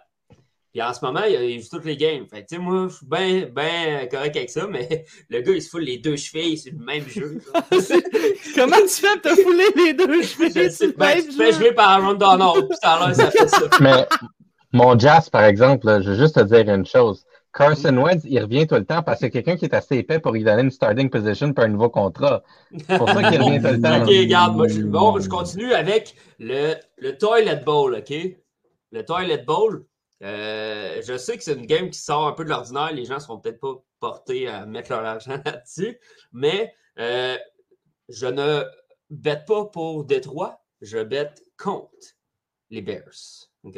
Puis 0.75 0.81
en 0.83 0.93
ce 0.93 1.05
moment, 1.05 1.21
il, 1.25 1.35
il 1.51 1.61
joue 1.61 1.69
toutes 1.71 1.85
les 1.85 1.95
games. 1.95 2.25
Fait 2.29 2.45
tu 2.45 2.57
sais, 2.57 2.61
moi, 2.61 2.87
je 2.89 2.95
suis 2.97 3.05
bien 3.05 3.45
ben 3.49 4.09
correct 4.09 4.35
avec 4.35 4.49
ça, 4.49 4.67
mais 4.69 5.05
le 5.29 5.39
gars, 5.39 5.53
il 5.53 5.61
se 5.61 5.69
fout 5.69 5.81
les 5.81 5.99
deux 5.99 6.17
chevilles 6.17 6.57
sur 6.57 6.73
le 6.77 6.83
même 6.83 7.07
jeu. 7.07 7.41
Comment 8.55 8.75
tu 8.81 8.89
fais 8.89 9.17
pour 9.21 9.21
te 9.21 9.41
fouler 9.41 9.67
les 9.73 9.93
deux 9.93 10.21
cheveux 10.21 10.49
Je 10.49 10.69
sur 10.69 10.87
le 10.87 10.93
ben, 10.97 11.15
même 11.15 11.25
tu 11.27 11.31
fais 11.31 11.53
jeu? 11.53 11.59
jouer 11.59 11.71
par 11.71 11.91
Aaron 11.91 12.15
Donald, 12.15 12.67
puis 12.67 12.77
ça 12.81 12.95
a 12.95 13.07
l'air, 13.07 13.15
ça 13.15 13.31
fait 13.31 13.47
ça. 13.47 13.61
Mais 13.79 14.05
mon 14.73 14.99
Jazz, 14.99 15.29
par 15.29 15.45
exemple, 15.45 15.85
là, 15.85 16.01
je 16.01 16.09
veux 16.09 16.17
juste 16.17 16.35
te 16.35 16.41
dire 16.41 16.67
une 16.67 16.85
chose. 16.85 17.23
Carson 17.53 17.95
Wentz, 17.95 18.23
il 18.25 18.37
revient 18.41 18.67
tout 18.67 18.75
le 18.75 18.83
temps 18.83 19.01
parce 19.01 19.21
que 19.21 19.27
quelqu'un 19.27 19.55
qui 19.55 19.63
est 19.63 19.73
assez 19.73 19.95
épais 19.95 20.19
pour 20.19 20.33
lui 20.33 20.43
donner 20.43 20.63
une 20.63 20.71
starting 20.71 21.09
position 21.09 21.53
pour 21.53 21.63
un 21.63 21.69
nouveau 21.69 21.87
contrat. 21.87 22.43
C'est 22.85 22.97
pour 22.97 23.07
ça 23.07 23.31
qu'il 23.31 23.41
revient 23.41 23.61
tout 23.61 23.75
le 23.75 23.81
temps. 23.81 24.01
Ok, 24.01 24.07
regarde, 24.09 24.57
moi, 24.57 24.67
je, 24.67 24.81
bon, 24.81 25.17
je 25.21 25.29
continue 25.29 25.71
avec 25.71 26.15
le, 26.37 26.73
le 26.97 27.17
Toilet 27.17 27.61
Bowl, 27.65 27.95
ok? 27.95 28.13
Le 28.91 29.05
Toilet 29.05 29.37
Bowl, 29.37 29.85
euh, 30.23 31.01
je 31.05 31.17
sais 31.17 31.37
que 31.37 31.43
c'est 31.43 31.53
une 31.53 31.65
game 31.65 31.89
qui 31.89 31.99
sort 31.99 32.27
un 32.27 32.31
peu 32.31 32.45
de 32.45 32.49
l'ordinaire. 32.49 32.91
Les 32.93 33.05
gens 33.05 33.15
ne 33.15 33.19
seront 33.19 33.39
peut-être 33.39 33.59
pas 33.59 33.83
portés 33.99 34.47
à 34.47 34.65
mettre 34.65 34.91
leur 34.91 35.03
argent 35.03 35.39
là-dessus, 35.45 35.99
mais 36.31 36.73
euh, 36.99 37.37
je 38.09 38.27
ne 38.27 38.63
bête 39.09 39.45
pas 39.45 39.65
pour 39.65 40.05
Détroit, 40.05 40.63
je 40.81 40.99
bête 40.99 41.43
contre 41.57 41.91
les 42.69 42.81
Bears. 42.81 43.49
ok? 43.63 43.77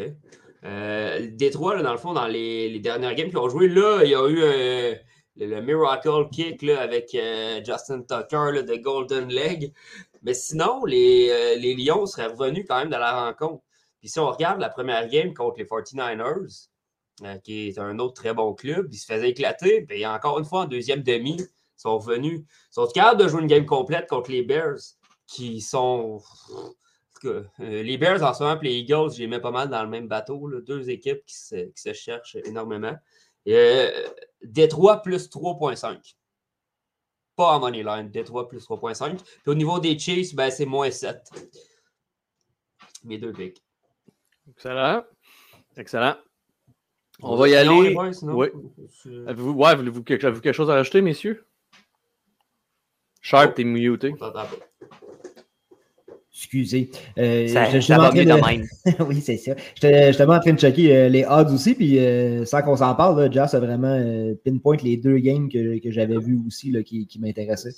Euh, 0.64 1.28
Détroit, 1.32 1.76
là, 1.76 1.84
dans 1.84 1.92
le 1.92 1.98
fond, 1.98 2.14
dans 2.14 2.28
les, 2.28 2.80
dernières 2.80 3.16
games 3.16 3.30
qu'ils 3.30 3.38
ont 3.38 3.50
joué, 3.50 3.68
là, 3.68 4.02
il 4.04 4.10
y 4.10 4.16
a 4.16 4.28
eu 4.28 4.36
le, 4.36 4.96
le 5.46 5.62
Miracle 5.62 6.30
Kick 6.32 6.62
là, 6.62 6.82
avec 6.82 7.12
Justin 7.66 8.02
Tucker 8.02 8.52
là, 8.54 8.62
de 8.64 8.76
Golden 8.76 9.30
Leg. 9.30 9.74
Mais 10.24 10.34
sinon, 10.34 10.84
les, 10.86 11.58
les 11.58 11.76
Lions 11.76 12.06
seraient 12.06 12.28
revenus 12.28 12.66
quand 12.68 12.78
même 12.80 12.90
de 12.90 12.96
la 12.96 13.26
rencontre. 13.26 13.64
Si 14.08 14.20
on 14.20 14.30
regarde 14.30 14.60
la 14.60 14.70
première 14.70 15.08
game 15.08 15.34
contre 15.34 15.60
les 15.60 15.66
49ers, 15.66 16.70
euh, 17.24 17.38
qui 17.40 17.70
est 17.70 17.80
un 17.80 17.98
autre 18.00 18.14
très 18.14 18.34
bon 18.34 18.54
club, 18.54 18.90
ils 18.92 18.98
se 18.98 19.06
faisaient 19.06 19.30
éclater. 19.30 19.82
Puis 19.82 20.06
encore 20.06 20.40
une 20.40 20.46
fois, 20.46 20.62
en 20.62 20.66
deuxième 20.66 21.02
demi, 21.02 21.38
ils 21.38 21.48
sont 21.82 21.98
revenus. 21.98 22.42
Ils 22.42 22.74
sont 22.74 22.88
capables 22.88 23.22
de 23.22 23.28
jouer 23.28 23.42
une 23.42 23.48
game 23.48 23.66
complète 23.66 24.08
contre 24.08 24.32
les 24.32 24.44
Bears, 24.44 24.80
qui 25.28 25.62
sont. 25.62 26.22
Euh, 27.26 27.44
les 27.60 27.98
Bears 27.98 28.22
en 28.22 28.34
ce 28.34 28.44
moment, 28.44 28.58
puis 28.58 28.70
les 28.70 28.76
Eagles, 28.76 29.14
je 29.14 29.20
les 29.20 29.28
mets 29.28 29.40
pas 29.40 29.50
mal 29.50 29.70
dans 29.70 29.82
le 29.82 29.90
même 29.90 30.08
bateau. 30.08 30.50
Deux 30.62 30.90
équipes 30.92 31.26
qui 31.26 31.36
se, 31.36 31.56
qui 31.56 31.82
se 31.82 31.94
cherchent 31.94 32.38
énormément. 32.46 32.96
Euh, 33.48 34.08
Détroit 34.44 35.02
plus 35.02 35.30
3.5. 35.30 36.16
Pas 37.36 37.56
en 37.56 37.60
money 37.60 37.84
line. 37.84 38.10
Détroit 38.12 38.48
plus 38.48 38.68
3.5. 38.68 39.18
Puis 39.18 39.42
au 39.48 39.56
niveau 39.56 39.80
des 39.80 39.98
Chiefs, 39.98 40.36
ben, 40.36 40.52
c'est 40.52 40.66
moins 40.66 40.92
7. 40.92 41.18
Mes 43.04 43.18
deux 43.18 43.32
picks. 43.32 43.64
Excellent. 44.50 45.04
Excellent. 45.76 46.16
On 47.22 47.36
va 47.36 47.50
y 47.50 47.56
aller. 47.56 47.94
Boys, 47.94 48.12
Oui. 48.24 48.48
Avez-vous 49.28 49.52
ouais, 49.52 49.76
voulez-vous 49.76 50.04
quelque, 50.04 50.24
avez-vous 50.26 50.42
quelque 50.42 50.54
chose 50.56 50.70
à 50.70 50.76
rajouter, 50.76 51.02
messieurs? 51.02 51.46
Sharp, 53.22 53.50
Oh. 53.50 53.54
t'es 53.56 53.64
muté. 53.64 54.14
Excusez. 56.32 56.92
Euh, 57.18 57.48
Ça, 57.48 57.70
je- 57.72 57.80
ça 57.80 57.98
en 57.98 58.02
va 58.04 58.12
mieux 58.12 58.24
de- 58.24 58.30
de 58.32 58.36
même. 58.46 58.68
oui, 59.10 59.22
c'est 59.22 59.38
ça. 59.38 59.54
J'étais 59.74 60.08
justement 60.10 60.34
en 60.36 60.40
train 60.40 60.54
de 60.54 60.60
checker 60.60 60.96
euh, 60.96 61.10
les 61.10 61.26
odds 61.26 61.52
aussi, 61.52 61.74
puis 61.74 61.98
euh, 61.98 62.46
sans 62.46 62.62
qu'on 62.62 62.76
s'en 62.78 62.94
parle, 62.94 63.20
là, 63.20 63.32
Jazz 63.32 63.56
a 63.56 63.60
vraiment 63.60 63.92
euh, 64.00 64.36
pinpoint 64.46 64.78
les 64.84 64.98
deux 64.98 65.18
games 65.18 65.50
que, 65.50 65.80
que 65.80 65.90
j'avais 65.90 66.18
vus 66.20 66.40
aussi 66.46 66.70
là, 66.72 66.84
qui, 66.84 67.08
qui 67.08 67.20
m'intéressaient. 67.20 67.74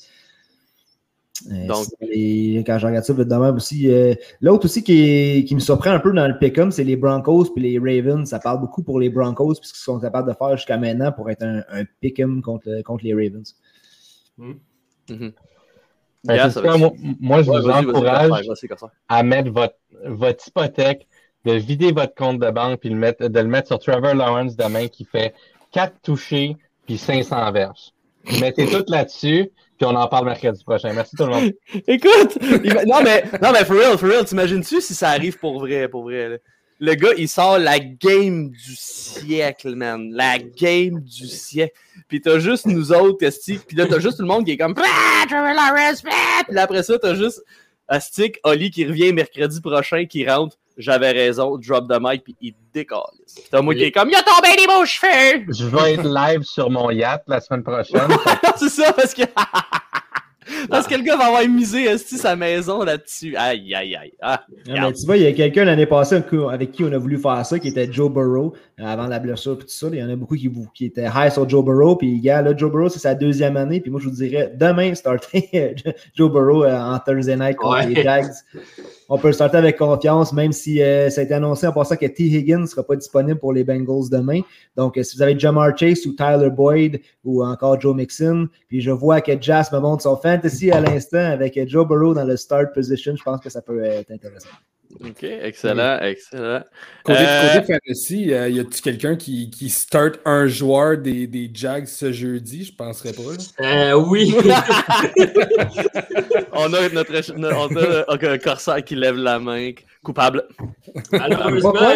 Euh, 1.51 1.67
Donc- 1.67 1.87
les- 2.01 2.63
quand 2.67 2.77
je 2.77 2.85
regarde 2.87 3.05
ça, 3.05 3.13
de 3.13 3.23
même 3.23 3.55
aussi. 3.55 3.89
euh, 3.89 4.13
L'autre 4.41 4.65
aussi 4.65 4.83
qui, 4.83 4.99
est- 5.01 5.45
qui 5.47 5.55
me 5.55 5.59
surprend 5.59 5.91
un 5.91 5.99
peu 5.99 6.11
dans 6.11 6.27
le 6.27 6.37
pick'em, 6.37 6.69
c'est 6.71 6.83
les 6.83 6.95
Broncos 6.97 7.53
puis 7.53 7.63
les 7.63 7.79
Ravens. 7.79 8.27
Ça 8.27 8.39
parle 8.39 8.59
beaucoup 8.59 8.83
pour 8.83 8.99
les 8.99 9.09
Broncos, 9.09 9.55
puisqu'ils 9.55 9.79
sont 9.83 9.99
capables 9.99 10.27
de 10.29 10.35
faire 10.35 10.57
jusqu'à 10.57 10.77
maintenant 10.77 11.11
pour 11.13 11.29
être 11.29 11.43
un, 11.43 11.63
un 11.69 11.83
pick'em 12.01 12.41
contre, 12.41 12.81
contre 12.83 13.03
les 13.05 13.13
Ravens. 13.13 13.55
Mhm. 14.37 14.59
Ben, 16.25 16.49
ça, 16.49 16.61
moi, 16.77 16.91
moi, 17.19 17.41
je 17.41 17.49
Ouais, 17.49 17.61
vous 17.61 17.69
encourage 17.69 18.31
à 19.07 19.23
mettre 19.23 19.51
votre, 19.51 19.75
votre 20.05 20.47
hypothèque, 20.47 21.07
de 21.45 21.53
vider 21.53 21.93
votre 21.93 22.13
compte 22.13 22.39
de 22.39 22.51
banque 22.51 22.81
puis 22.81 22.89
le 22.89 22.97
mettre, 22.97 23.27
de 23.29 23.39
le 23.39 23.47
mettre 23.47 23.67
sur 23.69 23.79
Trevor 23.79 24.13
Lawrence 24.13 24.57
demain 24.57 24.87
qui 24.89 25.05
fait 25.05 25.33
4 25.71 25.93
touchés 26.01 26.57
puis 26.85 26.97
500 26.97 27.49
verges. 27.53 27.93
Mettez 28.39 28.67
tout 28.67 28.83
là-dessus, 28.87 29.49
puis 29.77 29.85
on 29.85 29.95
en 29.95 30.07
parle 30.07 30.25
mercredi 30.25 30.63
prochain. 30.63 30.93
Merci 30.93 31.15
tout 31.15 31.23
le 31.25 31.29
monde. 31.31 31.51
Écoute, 31.87 32.37
va- 32.41 32.85
non 32.85 33.01
mais, 33.03 33.23
non 33.41 33.51
mais 33.51 33.65
for 33.65 33.75
real, 33.77 33.97
for 33.97 34.09
real, 34.09 34.25
t'imagines-tu 34.25 34.81
si 34.81 34.93
ça 34.93 35.09
arrive 35.09 35.37
pour 35.39 35.59
vrai, 35.59 35.87
pour 35.87 36.03
vrai, 36.03 36.29
là? 36.29 36.37
Le 36.81 36.93
gars, 36.95 37.09
il 37.17 37.27
sort 37.27 37.59
la 37.59 37.77
game 37.77 38.49
du 38.51 38.75
siècle, 38.75 39.75
man. 39.75 40.11
La 40.13 40.37
game 40.39 41.01
du 41.01 41.27
siècle. 41.27 41.73
Puis 42.07 42.21
t'as 42.21 42.39
juste 42.39 42.65
nous 42.67 42.93
autres, 42.93 43.25
esti. 43.25 43.59
Puis 43.67 43.75
là, 43.75 43.85
t'as 43.85 43.99
juste 43.99 44.15
tout 44.15 44.23
le 44.23 44.29
monde 44.29 44.45
qui 44.45 44.51
est 44.51 44.57
comme 44.57 44.75
Ah, 44.77 45.25
Trevor 45.27 45.53
Lawrence, 45.55 46.01
ah! 46.09 46.41
Puis 46.45 46.55
là, 46.55 46.61
après 46.63 46.83
ça, 46.83 46.97
t'as 46.97 47.15
juste 47.15 47.43
Astic, 47.89 48.39
Oli 48.45 48.71
qui 48.71 48.85
revient 48.85 49.11
mercredi 49.11 49.59
prochain, 49.59 50.05
qui 50.05 50.25
rentre. 50.25 50.55
J'avais 50.79 51.11
raison, 51.11 51.57
drop 51.57 51.89
the 51.89 51.97
mic, 51.99 52.23
puis 52.23 52.37
il 52.39 52.53
décolle. 52.73 53.01
Puis 53.35 53.43
t'as 53.51 53.61
moi 53.61 53.75
qui 53.75 53.83
est 53.83 53.91
comme 53.91 54.09
Il 54.09 54.15
a 54.15 54.23
tombé 54.23 54.55
des 54.55 54.65
beaux 54.65 54.85
cheveux! 54.85 55.45
Je 55.49 55.65
vais 55.65 55.95
être 55.95 56.07
live 56.07 56.43
sur 56.43 56.69
mon 56.69 56.89
yacht 56.89 57.23
la 57.27 57.41
semaine 57.41 57.63
prochaine. 57.63 58.07
C'est 58.55 58.69
ça, 58.69 58.93
parce 58.93 59.13
que. 59.13 59.23
parce 60.69 60.87
que 60.87 60.95
le 60.95 61.03
gars 61.03 61.15
va 61.17 61.25
avoir 61.27 61.47
misé 61.47 61.97
sa 61.97 62.35
maison 62.35 62.83
là-dessus. 62.83 63.35
Aïe, 63.35 63.73
aïe, 63.73 63.95
aïe. 63.95 64.13
Ah, 64.21 64.43
Ah, 64.69 64.87
mais 64.87 64.93
tu 64.93 65.05
vois, 65.05 65.17
il 65.17 65.23
y 65.23 65.27
a 65.27 65.33
quelqu'un 65.33 65.65
l'année 65.65 65.85
passée 65.85 66.21
avec 66.49 66.71
qui 66.71 66.83
on 66.83 66.91
a 66.91 66.97
voulu 66.97 67.17
faire 67.17 67.45
ça, 67.45 67.59
qui 67.59 67.67
était 67.69 67.91
Joe 67.91 68.11
Burrow, 68.11 68.53
euh, 68.79 68.85
avant 68.85 69.07
la 69.07 69.19
blessure 69.19 69.53
et 69.53 69.57
tout 69.57 69.65
ça. 69.67 69.87
Il 69.91 69.99
y 69.99 70.03
en 70.03 70.09
a 70.09 70.15
beaucoup 70.15 70.35
qui, 70.35 70.85
étaient 70.85 71.07
high 71.13 71.31
sur 71.31 71.47
Joe 71.47 71.63
Burrow. 71.63 71.95
Puis, 71.95 72.19
gars, 72.21 72.41
là, 72.41 72.55
Joe 72.55 72.71
Burrow, 72.71 72.89
c'est 72.89 72.99
sa 72.99 73.15
deuxième 73.15 73.57
année. 73.57 73.79
Puis 73.79 73.91
moi, 73.91 73.99
je 74.01 74.09
vous 74.09 74.15
dirais, 74.15 74.53
demain, 74.55 74.93
starter 74.95 75.75
Joe 76.15 76.31
Burrow 76.31 76.63
euh, 76.63 76.77
en 76.77 76.99
Thursday 76.99 77.35
night 77.35 77.55
contre 77.57 77.79
Ouais. 77.79 77.87
les 77.87 78.03
Jags. 78.03 78.31
On 79.11 79.17
peut 79.17 79.27
le 79.27 79.33
starter 79.33 79.57
avec 79.57 79.77
confiance, 79.77 80.31
même 80.33 80.51
si 80.51 80.81
euh, 80.83 81.09
ça 81.09 81.21
a 81.21 81.23
été 81.23 81.33
annoncé 81.33 81.65
en 81.65 81.71
passant 81.71 81.95
que 81.95 82.05
T. 82.05 82.23
Higgins 82.25 82.59
ne 82.59 82.65
sera 82.67 82.83
pas 82.83 82.95
disponible 82.95 83.39
pour 83.39 83.53
les 83.53 83.63
Bengals 83.63 84.09
demain. 84.11 84.41
Donc, 84.77 84.97
euh, 84.97 85.03
si 85.03 85.15
vous 85.17 85.23
avez 85.23 85.37
Jamar 85.37 85.75
Chase 85.75 86.05
ou 86.05 86.13
Tyler 86.13 86.49
Boyd 86.51 87.01
ou 87.23 87.43
encore 87.43 87.81
Joe 87.81 87.95
Mixon, 87.95 88.47
puis 88.67 88.81
je 88.81 88.91
vois 88.91 89.21
que 89.21 89.31
Jazz 89.41 89.71
me 89.71 89.79
montre 89.79 90.03
son 90.03 90.15
fantasy 90.41 90.71
à 90.71 90.79
l'instant 90.81 91.17
avec 91.31 91.57
euh, 91.57 91.65
Joe 91.67 91.87
Burrow 91.87 92.13
dans 92.13 92.23
le 92.25 92.37
start 92.37 92.73
position, 92.73 93.15
je 93.15 93.23
pense 93.23 93.39
que 93.41 93.49
ça 93.49 93.61
peut 93.61 93.83
être 93.83 94.11
intéressant. 94.11 94.49
Ok, 95.05 95.21
excellent, 95.23 95.99
excellent. 96.01 96.63
Côté, 97.03 97.19
Euh, 97.21 97.53
côté 97.59 97.73
fantasy, 97.73 98.33
euh, 98.33 98.49
y 98.49 98.59
a-tu 98.59 98.81
quelqu'un 98.81 99.15
qui, 99.15 99.51
qui 99.51 99.69
start 99.69 100.15
un 100.25 100.47
joueur 100.47 100.97
des, 100.97 101.27
des 101.27 101.49
Jags 101.53 101.85
ce 101.85 102.11
jeudi? 102.11 102.63
Je 102.65 102.75
penserais 102.75 103.13
pas. 103.13 103.21
Euh, 103.63 103.93
oui. 103.93 104.33
on 106.53 106.73
a 106.73 106.89
notre, 106.89 107.37
notre- 107.37 108.05
on 108.09 108.15
a 108.29 108.31
un 108.33 108.37
corsaire 108.39 108.83
qui 108.83 108.95
lève 108.95 109.15
la 109.15 109.37
main. 109.39 109.71
Coupable. 110.03 110.45
Là, 111.11 111.27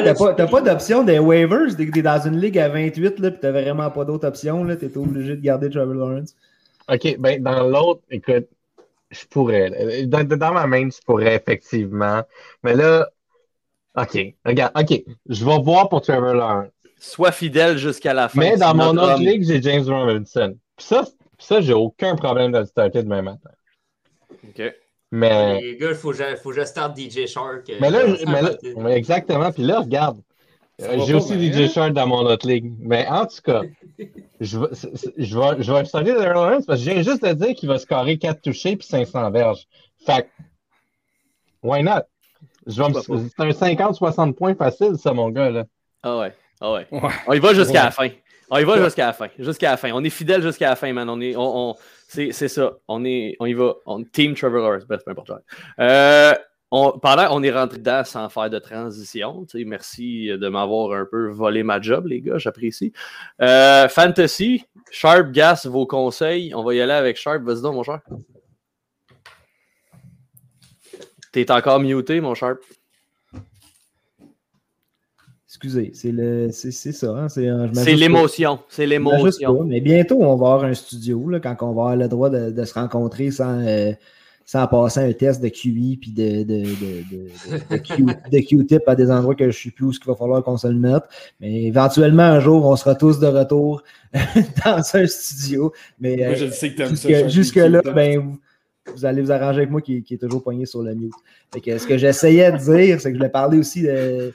T'as 0.03 0.13
pas, 0.13 0.33
t'as 0.33 0.47
pas 0.47 0.61
d'option 0.61 1.03
des 1.03 1.17
waivers? 1.19 1.75
T'es 1.75 1.89
t'es 1.89 2.01
dans 2.01 2.21
une 2.27 2.39
ligue 2.39 2.59
à 2.59 2.69
28, 2.69 3.19
là, 3.19 3.31
pis 3.31 3.39
t'as 3.41 3.51
vraiment 3.51 3.89
pas 3.89 4.05
d'autre 4.05 4.27
option, 4.27 4.63
là. 4.63 4.75
T'es 4.75 4.95
obligé 4.97 5.35
de 5.35 5.41
garder 5.41 5.69
Trevor 5.69 5.95
Lawrence. 5.95 6.35
OK, 6.91 7.17
ben 7.19 7.41
dans 7.41 7.63
l'autre, 7.67 8.01
écoute, 8.09 8.47
je 9.11 9.25
pourrais. 9.29 10.05
Dans, 10.05 10.23
dans 10.27 10.53
ma 10.53 10.67
main, 10.67 10.89
je 10.89 11.01
pourrais 11.05 11.35
effectivement. 11.35 12.23
Mais 12.63 12.75
là, 12.75 13.07
OK, 13.95 14.17
regarde, 14.45 14.71
OK, 14.79 15.03
je 15.29 15.45
vais 15.45 15.59
voir 15.61 15.89
pour 15.89 16.01
Trevor 16.01 16.33
Lawrence. 16.33 16.69
Sois 16.97 17.31
fidèle 17.31 17.77
jusqu'à 17.77 18.13
la 18.13 18.29
fin. 18.29 18.39
Mais 18.39 18.57
dans 18.57 18.73
mon 18.73 18.91
autre 18.97 19.15
homme. 19.15 19.21
ligue, 19.21 19.43
j'ai 19.45 19.61
James 19.61 19.83
Robinson. 19.85 20.55
Puis 20.77 20.85
ça, 20.85 21.03
ça 21.37 21.61
j'ai 21.61 21.73
aucun 21.73 22.15
problème 22.15 22.51
de 22.53 22.59
le 22.59 22.65
starter 22.65 23.03
demain 23.03 23.21
matin. 23.21 23.49
Ok. 24.31 24.73
Mais, 25.11 25.61
les 25.61 25.77
gars, 25.77 25.89
il 25.89 25.95
faut, 25.95 26.09
que 26.09 26.17
je- 26.17 26.35
faut 26.37 26.51
je 26.53 26.63
starte 26.65 26.97
DJ 26.97 27.27
Shark. 27.27 27.69
euh, 27.69 27.75
mais 27.79 27.91
là, 27.91 28.15
je- 28.15 28.25
mais 28.25 28.41
là- 28.41 28.95
exactement. 28.95 29.51
Puis 29.51 29.61
là, 29.61 29.81
regarde, 29.81 30.17
j'ai 30.79 31.13
pas 31.13 31.17
aussi 31.19 31.51
DJ? 31.53 31.71
Shark 31.71 31.93
dans 31.93 32.07
mon 32.07 32.25
autre 32.25 32.47
ligue. 32.47 32.73
Mais 32.79 33.07
en 33.07 33.25
tout 33.25 33.41
cas, 33.43 33.61
je 34.41 34.59
vais, 34.59 34.67
je 35.17 35.37
vais, 35.39 35.63
je 35.63 35.71
vais 35.73 35.85
starter 35.85 36.13
Trevor 36.13 36.33
Lawrence 36.33 36.65
parce 36.65 36.79
que 36.79 36.85
je 36.85 36.91
viens 36.91 37.01
juste 37.03 37.23
de 37.23 37.33
dire 37.33 37.55
qu'il 37.55 37.69
va 37.69 37.77
scorer 37.79 38.17
4 38.17 38.41
touchés 38.41 38.75
puis 38.75 38.87
500 38.87 39.31
verges. 39.31 39.67
Fait 40.05 40.23
que, 40.23 40.27
why 41.61 41.83
not? 41.83 42.01
C'est 42.67 42.79
un 42.81 42.89
50-60 43.49 44.33
points 44.33 44.55
facile, 44.55 44.95
ça, 44.97 45.13
mon 45.13 45.29
gars. 45.29 45.49
Là. 45.49 45.65
Ah 46.01 46.17
ouais. 46.17 46.33
Ah 46.61 46.71
ouais. 46.73 46.87
Ouais. 46.91 47.09
On 47.27 47.33
y 47.33 47.39
va 47.39 47.53
jusqu'à 47.53 47.79
Ouais. 47.79 47.85
la 47.85 47.91
fin. 47.91 48.09
On 48.49 48.57
y 48.57 48.63
va 48.63 48.73
Ouais. 48.77 48.83
jusqu'à 48.83 49.07
la 49.07 49.13
fin. 49.13 49.27
Jusqu'à 49.37 49.71
la 49.71 49.77
fin. 49.77 49.91
On 49.93 50.03
est 50.03 50.09
fidèle 50.09 50.41
jusqu'à 50.41 50.69
la 50.69 50.75
fin, 50.75 50.91
man. 50.93 51.09
On 51.09 51.19
est, 51.19 51.35
on, 51.35 51.71
on- 51.71 51.75
c'est, 52.07 52.31
c'est 52.31 52.47
ça. 52.47 52.73
On 52.87 53.03
est, 53.03 53.35
on 53.39 53.45
y 53.47 53.53
va. 53.53 53.73
On 53.85 54.03
team 54.03 54.33
Trevor 54.35 54.59
Lawrence. 54.61 54.85
Bref, 54.87 55.01
peu 55.03 55.11
importe. 55.11 55.31
Euh, 55.79 56.33
on, 56.75 56.97
pendant, 56.97 57.27
on 57.29 57.43
est 57.43 57.51
rentré 57.51 57.77
dedans 57.77 58.03
sans 58.03 58.29
faire 58.29 58.49
de 58.49 58.57
transition. 58.57 59.45
Merci 59.53 60.29
de 60.29 60.49
m'avoir 60.49 60.99
un 60.99 61.05
peu 61.05 61.29
volé 61.29 61.61
ma 61.61 61.79
job, 61.79 62.07
les 62.07 62.19
gars. 62.19 62.39
J'apprécie. 62.39 62.91
Euh, 63.43 63.87
fantasy, 63.87 64.65
Sharp, 64.89 65.31
Gas, 65.31 65.67
vos 65.69 65.85
conseils. 65.85 66.51
On 66.55 66.63
va 66.63 66.73
y 66.73 66.81
aller 66.81 66.93
avec 66.93 67.15
Sharp. 67.15 67.43
Vas-y 67.43 67.61
donc, 67.61 67.75
mon 67.75 67.83
cher. 67.83 67.99
T'es 71.31 71.51
encore 71.51 71.79
muté, 71.79 72.21
mon 72.21 72.33
Sharp. 72.33 72.57
Excusez, 75.45 75.91
c'est 75.93 76.11
le, 76.11 76.49
c'est, 76.51 76.71
ça. 76.71 77.11
hein, 77.11 77.29
c'est, 77.29 77.43
l'émotion. 77.93 78.61
C'est 78.67 78.87
l'émotion. 78.87 79.63
Mais 79.63 79.79
bientôt, 79.79 80.17
on 80.19 80.35
va 80.35 80.53
avoir 80.53 80.63
un 80.63 80.73
studio 80.73 81.29
là, 81.29 81.39
quand 81.39 81.55
on 81.61 81.67
va 81.67 81.69
avoir 81.83 81.95
le 81.95 82.07
droit 82.07 82.31
de, 82.31 82.49
de 82.49 82.65
se 82.65 82.73
rencontrer 82.73 83.29
sans, 83.29 83.59
euh, 83.59 83.91
sans 84.45 84.67
passer 84.67 84.99
un 84.99 85.11
test 85.13 85.41
de 85.41 85.47
QI 85.49 85.97
puis 86.01 86.11
de, 86.11 86.43
de, 86.43 86.63
de, 86.63 87.03
de, 87.11 87.59
de, 87.69 87.77
Q, 87.77 88.05
de 88.31 88.39
Q-tip 88.39 88.81
à 88.87 88.95
des 88.95 89.09
endroits 89.09 89.35
que 89.35 89.45
je 89.45 89.47
ne 89.49 89.51
sais 89.63 89.71
plus 89.71 89.85
où 89.85 89.91
il 89.91 89.99
va 90.05 90.15
falloir 90.15 90.43
qu'on 90.43 90.57
se 90.57 90.67
le 90.67 90.75
mette. 90.77 91.03
Mais 91.39 91.63
éventuellement, 91.63 92.23
un 92.23 92.39
jour, 92.39 92.65
on 92.65 92.75
sera 92.75 92.95
tous 92.95 93.19
de 93.19 93.27
retour 93.27 93.83
dans 94.13 94.83
un 94.95 95.07
studio. 95.07 95.71
Mais 95.99 96.17
Moi, 96.17 96.25
euh, 96.27 96.35
je 96.35 96.51
sais 96.51 96.71
que 96.71 96.77
t'aimes 96.77 96.95
ça. 96.95 97.07
Jusque, 97.07 97.09
Sharky, 97.19 97.33
jusque-là, 97.33 97.81
tu- 97.83 97.93
ben, 97.93 98.19
vous, 98.19 98.39
vous 98.95 99.05
allez 99.05 99.21
vous 99.21 99.31
arranger 99.31 99.59
avec 99.59 99.71
moi 99.71 99.81
qui, 99.81 100.03
qui 100.03 100.15
est 100.15 100.17
toujours 100.17 100.43
poigné 100.43 100.65
sur 100.65 100.81
le 100.83 100.93
mute. 100.93 101.13
Fait 101.53 101.61
que 101.61 101.77
ce 101.77 101.87
que 101.87 101.97
j'essayais 101.97 102.51
de 102.51 102.57
dire, 102.57 102.99
c'est 102.99 103.09
que 103.09 103.15
je 103.15 103.19
voulais 103.19 103.29
parler 103.29 103.57
aussi 103.57 103.83
de, 103.83 103.87
euh, 103.89 104.29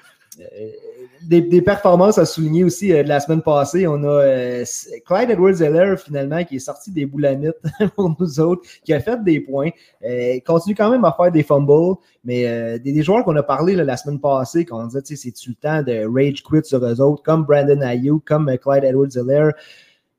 des, 1.22 1.62
performances 1.62 2.18
à 2.18 2.24
souligner 2.24 2.64
aussi 2.64 2.92
euh, 2.92 3.02
de 3.02 3.08
la 3.08 3.20
semaine 3.20 3.42
passée. 3.42 3.86
On 3.86 4.02
a 4.04 4.06
euh, 4.06 4.64
Clyde 5.06 5.30
Edwards-Helaire, 5.30 5.98
finalement, 5.98 6.44
qui 6.44 6.56
est 6.56 6.60
sorti 6.60 6.90
des 6.90 7.06
boulamites 7.06 7.56
pour 7.96 8.14
nous 8.18 8.40
autres, 8.40 8.62
qui 8.84 8.92
a 8.92 9.00
fait 9.00 9.22
des 9.22 9.40
points. 9.40 9.70
Euh, 10.04 10.38
continue 10.46 10.74
quand 10.74 10.90
même 10.90 11.04
à 11.04 11.12
faire 11.12 11.30
des 11.32 11.42
fumbles, 11.42 11.96
mais 12.24 12.46
euh, 12.46 12.78
des, 12.78 13.02
joueurs 13.02 13.24
qu'on 13.24 13.36
a 13.36 13.42
parlé 13.42 13.74
la 13.74 13.96
semaine 13.96 14.20
passée, 14.20 14.64
qu'on 14.64 14.86
disait, 14.86 15.02
tu 15.02 15.16
sais, 15.16 15.22
c'est-tu 15.28 15.50
le 15.50 15.54
temps 15.56 15.82
de 15.82 16.06
rage 16.06 16.42
quit 16.42 16.64
sur 16.64 16.84
eux 16.84 17.00
autres, 17.00 17.22
comme 17.22 17.44
Brandon 17.44 17.80
Ayuk, 17.80 18.24
comme 18.24 18.50
Clyde 18.58 18.84
Edwards-Helaire. 18.84 19.52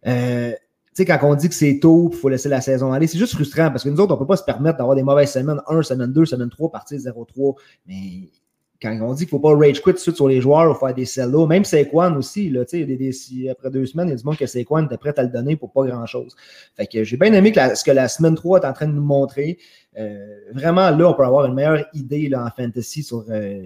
Euh, 0.08 0.52
tu 0.52 0.58
sais, 0.94 1.06
quand 1.06 1.20
on 1.24 1.36
dit 1.36 1.50
que 1.50 1.56
c'est 1.56 1.80
tôt, 1.80 2.10
il 2.12 2.18
faut 2.18 2.30
laisser 2.30 2.50
la 2.50 2.62
saison 2.62 2.92
aller, 2.92 3.08
c'est 3.08 3.18
juste 3.18 3.34
frustrant 3.34 3.70
parce 3.70 3.84
que 3.84 3.90
nous 3.90 4.00
autres, 4.00 4.12
on 4.12 4.16
ne 4.16 4.20
peut 4.20 4.28
pas 4.28 4.38
se 4.38 4.44
permettre 4.44 4.78
d'avoir 4.78 4.96
des 4.96 5.04
mauvaises 5.04 5.32
semaines, 5.32 5.62
1, 5.68 5.84
semaine 5.84 6.12
2, 6.12 6.26
semaine 6.26 6.50
3, 6.50 6.72
partie 6.72 6.98
0-3. 6.98 7.56
Mais 7.88 8.30
quand 8.82 8.98
on 9.02 9.14
dit 9.14 9.26
qu'il 9.26 9.36
ne 9.36 9.42
faut 9.42 9.50
pas 9.50 9.56
rage 9.56 9.82
quit 9.82 9.92
tout 9.92 9.92
de 9.92 9.98
suite 9.98 10.16
sur 10.16 10.28
les 10.28 10.40
joueurs 10.40 10.72
ou 10.72 10.74
faire 10.74 10.94
des 10.94 11.06
sell 11.06 11.32
même 11.48 11.66
Saquon 11.66 12.16
aussi, 12.16 12.50
là, 12.50 12.64
des, 12.72 12.86
des- 12.86 13.50
après 13.50 13.70
deux 13.70 13.86
semaines, 13.86 14.08
il 14.08 14.12
y 14.12 14.14
a 14.14 14.18
du 14.18 14.24
monde 14.24 14.38
que 14.38 14.46
Saquon 14.46 14.86
était 14.86 14.98
prêt 14.98 15.14
à 15.18 15.24
le 15.24 15.30
donner 15.30 15.56
pour 15.56 15.72
pas 15.72 15.86
grand-chose. 15.86 16.36
Fait 16.78 16.88
que 16.88 17.04
j'ai 17.04 17.18
bien 17.18 17.34
aimé 17.34 17.52
que 17.52 17.76
ce 17.76 17.84
que 17.84 17.92
la 17.92 18.08
semaine 18.08 18.36
3 18.36 18.62
est 18.62 18.66
en 18.66 18.74
train 18.74 18.88
de 18.88 18.94
nous 18.94 19.04
montrer. 19.04 19.58
Euh, 19.98 20.18
vraiment, 20.54 20.90
là, 20.92 21.10
on 21.10 21.14
peut 21.14 21.26
avoir 21.26 21.46
une 21.46 21.56
meilleure 21.56 21.86
idée 21.94 22.30
là, 22.30 22.46
en 22.46 22.50
fantasy 22.62 23.04
sur 23.04 23.26
euh, 23.30 23.62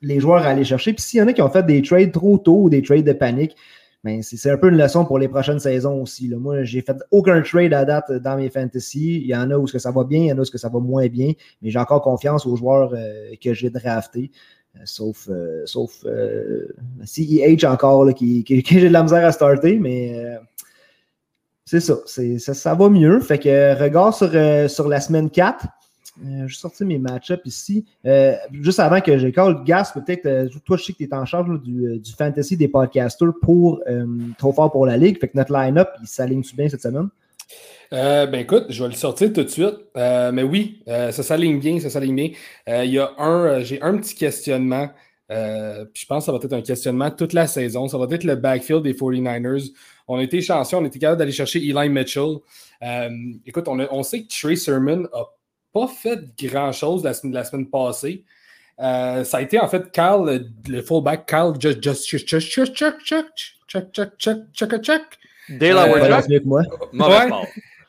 les 0.00 0.20
joueurs 0.20 0.42
à 0.42 0.48
aller 0.50 0.64
chercher. 0.64 0.92
Puis 0.94 1.02
s'il 1.02 1.18
y 1.20 1.22
en 1.22 1.28
a 1.28 1.32
qui 1.32 1.42
ont 1.42 1.50
fait 1.50 1.64
des 1.66 1.82
trades 1.82 2.12
trop 2.12 2.38
tôt 2.38 2.62
ou 2.62 2.70
des 2.70 2.82
trades 2.82 3.04
de 3.04 3.12
panique, 3.12 3.56
ben, 4.04 4.22
c'est 4.22 4.50
un 4.50 4.56
peu 4.56 4.68
une 4.68 4.76
leçon 4.78 5.04
pour 5.04 5.18
les 5.18 5.26
prochaines 5.28 5.58
saisons 5.58 6.00
aussi. 6.02 6.28
là. 6.28 6.36
Moi, 6.38 6.62
j'ai 6.64 6.80
fait 6.80 6.96
aucun 7.10 7.42
trade 7.42 7.72
à 7.72 7.84
date 7.84 8.12
dans 8.12 8.36
mes 8.36 8.50
fantasy. 8.50 9.20
Il 9.22 9.26
y 9.26 9.34
en 9.34 9.50
a 9.50 9.56
où 9.58 9.66
ce 9.66 9.72
que 9.72 9.78
ça 9.80 9.90
va 9.90 10.04
bien, 10.04 10.20
il 10.20 10.26
y 10.26 10.32
en 10.32 10.38
a 10.38 10.42
où 10.42 10.44
que 10.44 10.58
ça 10.58 10.68
va 10.68 10.78
moins 10.78 11.08
bien, 11.08 11.32
mais 11.62 11.70
j'ai 11.70 11.78
encore 11.78 12.02
confiance 12.02 12.46
aux 12.46 12.54
joueurs 12.56 12.92
euh, 12.94 13.30
que 13.42 13.52
j'ai 13.52 13.70
draftés. 13.70 14.30
Euh, 14.76 14.80
sauf 14.84 15.28
euh, 15.30 15.62
sauf 15.64 16.04
euh, 16.04 16.68
CEH 17.04 17.64
encore 17.66 18.04
là, 18.04 18.12
qui, 18.12 18.44
qui- 18.44 18.62
j'ai 18.64 18.88
de 18.88 18.92
la 18.92 19.02
misère 19.02 19.24
à 19.26 19.32
starter, 19.32 19.78
mais 19.78 20.12
euh, 20.24 20.36
c'est 21.64 21.80
ça, 21.80 21.96
ça. 22.06 22.54
Ça 22.54 22.74
va 22.74 22.88
mieux. 22.88 23.18
Fait 23.20 23.38
que 23.38 23.48
euh, 23.48 23.74
regard 23.74 24.14
sur, 24.14 24.30
euh, 24.34 24.68
sur 24.68 24.88
la 24.88 25.00
semaine 25.00 25.30
4. 25.30 25.66
Euh, 26.24 26.46
J'ai 26.48 26.56
sorti 26.58 26.84
mes 26.84 26.98
match-ups 26.98 27.42
ici. 27.44 27.84
Euh, 28.06 28.34
juste 28.52 28.80
avant 28.80 29.00
que 29.00 29.18
je 29.18 29.28
call, 29.28 29.62
Gas, 29.64 29.92
peut-être, 29.94 30.26
euh, 30.26 30.48
toi, 30.64 30.76
je 30.76 30.84
sais 30.84 30.92
que 30.92 30.98
tu 30.98 31.04
es 31.04 31.14
en 31.14 31.24
charge 31.26 31.60
du, 31.62 31.86
euh, 31.86 31.98
du 31.98 32.12
fantasy 32.12 32.56
des 32.56 32.68
podcasters 32.68 33.32
pour 33.42 33.80
Trop 34.38 34.52
fort 34.52 34.72
pour 34.72 34.86
la 34.86 34.96
Ligue. 34.96 35.18
Fait 35.20 35.28
que 35.28 35.36
notre 35.36 35.52
line-up, 35.52 35.88
il 36.02 36.06
s'aligne-tu 36.08 36.56
bien 36.56 36.68
cette 36.68 36.82
semaine? 36.82 37.08
Ben 37.90 38.34
écoute, 38.34 38.64
je 38.70 38.82
vais 38.82 38.88
le 38.90 38.96
sortir 38.96 39.32
tout 39.32 39.44
de 39.44 39.48
suite. 39.48 39.76
Mais 39.94 40.42
oui, 40.42 40.82
ça 40.86 41.12
s'aligne 41.12 41.60
bien, 41.60 41.78
ça 41.78 41.90
s'aligne 41.90 42.16
bien. 42.16 42.30
Il 42.84 42.90
y 42.90 42.98
a 42.98 43.12
un, 43.18 43.60
j'ai 43.60 43.80
un 43.82 43.96
petit 43.98 44.14
questionnement. 44.16 44.88
puis 45.28 46.02
je 46.02 46.06
pense 46.06 46.24
que 46.24 46.26
ça 46.26 46.32
va 46.32 46.38
être 46.42 46.52
un 46.52 46.62
questionnement 46.62 47.10
toute 47.12 47.32
la 47.32 47.46
saison. 47.46 47.86
Ça 47.86 47.96
va 47.98 48.06
être 48.10 48.24
le 48.24 48.34
backfield 48.34 48.82
des 48.82 48.94
49ers. 48.94 49.70
On 50.08 50.18
a 50.18 50.22
été 50.22 50.40
chanceux, 50.40 50.76
on 50.76 50.84
été 50.84 50.98
capable 50.98 51.18
d'aller 51.18 51.32
chercher 51.32 51.58
Eli 51.60 51.88
Mitchell. 51.88 52.36
Écoute, 53.46 53.68
on, 53.68 53.78
a- 53.78 53.88
on 53.92 54.02
sait 54.02 54.22
que 54.22 54.28
Trey 54.28 54.56
Sermon 54.56 55.06
a 55.12 55.24
pas 55.76 55.88
fait 55.88 56.20
grand-chose 56.42 57.04
la, 57.04 57.12
semaine 57.12 57.68
passée. 57.68 58.24
Ça 58.78 59.24
a 59.32 59.42
été 59.42 59.60
en 59.60 59.68
fait 59.68 59.90
Carl, 59.90 60.46
le, 60.68 60.82
fullback 60.82 61.26
Carl 61.26 61.54
just, 61.60 61.82
just, 61.82 62.08
just, 62.08 62.26
just, 62.26 62.74
moi. 66.44 66.62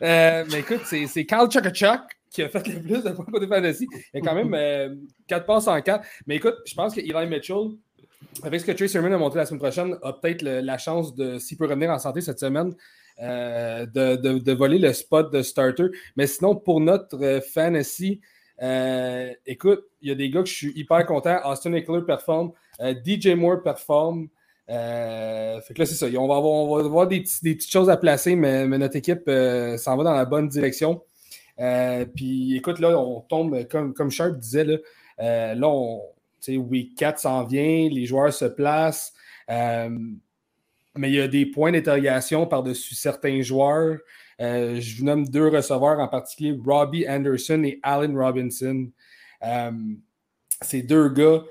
Mais 0.01 0.59
écoute, 0.59 0.81
c'est 0.85 1.25
Carl 1.25 1.49
Chuck 1.49 2.01
qui 2.29 2.43
a 2.43 2.49
fait 2.49 2.67
le 2.67 2.81
plus 2.81 3.03
de 3.03 3.09
points 3.11 3.25
côté 3.25 3.47
fantasy. 3.47 3.87
Il 4.13 4.21
quand 4.21 4.35
même 4.35 4.99
4 5.27 5.45
passes 5.45 5.67
en 5.67 5.81
4. 5.81 6.05
Mais 6.27 6.35
écoute, 6.35 6.55
je 6.65 6.75
pense 6.75 6.93
que 6.93 6.99
Eli 6.99 7.27
Mitchell, 7.27 7.69
avec 8.43 8.59
ce 8.61 8.65
que 8.65 8.71
Trey 8.73 8.95
a 8.95 9.17
monté 9.17 9.37
la 9.37 9.45
semaine 9.45 9.61
prochaine, 9.61 9.97
a 10.03 10.13
peut-être 10.13 10.41
la 10.43 10.77
chance 10.77 11.15
de, 11.15 11.39
s'il 11.39 11.57
peut 11.57 11.65
revenir 11.65 11.89
en 11.89 11.99
santé 11.99 12.21
cette 12.21 12.39
semaine, 12.39 12.75
euh, 13.19 13.85
de, 13.87 14.37
de- 14.37 14.53
voler 14.53 14.77
le 14.77 14.93
spot 14.93 15.33
de 15.33 15.41
starter. 15.41 15.85
Mais 16.15 16.27
sinon, 16.27 16.55
pour 16.55 16.79
notre 16.79 17.19
euh, 17.23 17.41
fantasy, 17.41 18.21
euh, 18.61 19.33
écoute, 19.45 19.85
il 20.01 20.09
y 20.09 20.11
a 20.11 20.15
des 20.15 20.29
gars 20.29 20.43
que 20.43 20.49
je 20.49 20.53
suis 20.53 20.73
hyper 20.75 21.05
content. 21.05 21.39
Austin 21.45 21.73
Eckler 21.73 22.01
performe, 22.05 22.51
DJ 22.79 23.29
Moore 23.29 23.63
performe. 23.63 24.27
Fait 24.67 24.73
que 25.73 25.79
là, 25.79 25.85
c'est 25.85 25.95
ça. 25.95 26.05
On 26.07 26.27
va 26.27 26.35
avoir, 26.35 26.53
on 26.53 26.75
va 26.75 26.85
avoir 26.85 27.07
des, 27.07 27.23
des 27.41 27.55
petites 27.55 27.71
choses 27.71 27.89
à 27.89 27.97
placer, 27.97 28.35
mais, 28.35 28.67
notre 28.67 28.97
équipe 28.97 29.29
s'en 29.77 29.97
va 29.97 30.03
dans 30.03 30.13
la 30.13 30.25
bonne 30.25 30.47
direction. 30.47 31.01
Puis 32.15 32.55
écoute, 32.55 32.79
là, 32.79 32.99
on 32.99 33.21
tombe, 33.21 33.67
comme, 33.67 33.93
comme 33.93 34.11
Sharp 34.11 34.37
disait, 34.37 34.65
là, 34.65 35.55
là, 35.55 35.67
on, 35.67 36.01
Week 36.47 36.95
4 36.95 37.19
s'en 37.19 37.43
vient, 37.45 37.89
les 37.89 38.05
joueurs 38.05 38.33
se 38.33 38.45
placent. 38.45 39.13
Mais 40.97 41.09
il 41.09 41.15
y 41.15 41.21
a 41.21 41.27
des 41.27 41.45
points 41.45 41.71
d'interrogation 41.71 42.45
par-dessus 42.47 42.95
certains 42.95 43.41
joueurs. 43.41 43.97
Euh, 44.39 44.79
je 44.79 44.97
vous 44.97 45.05
nomme 45.05 45.27
deux 45.27 45.47
receveurs 45.47 45.99
en 45.99 46.07
particulier, 46.07 46.57
Robbie 46.65 47.05
Anderson 47.07 47.63
et 47.63 47.79
Allen 47.83 48.17
Robinson. 48.17 48.87
Euh, 49.43 49.71
ces 50.61 50.81
deux 50.83 51.09
gars 51.09 51.43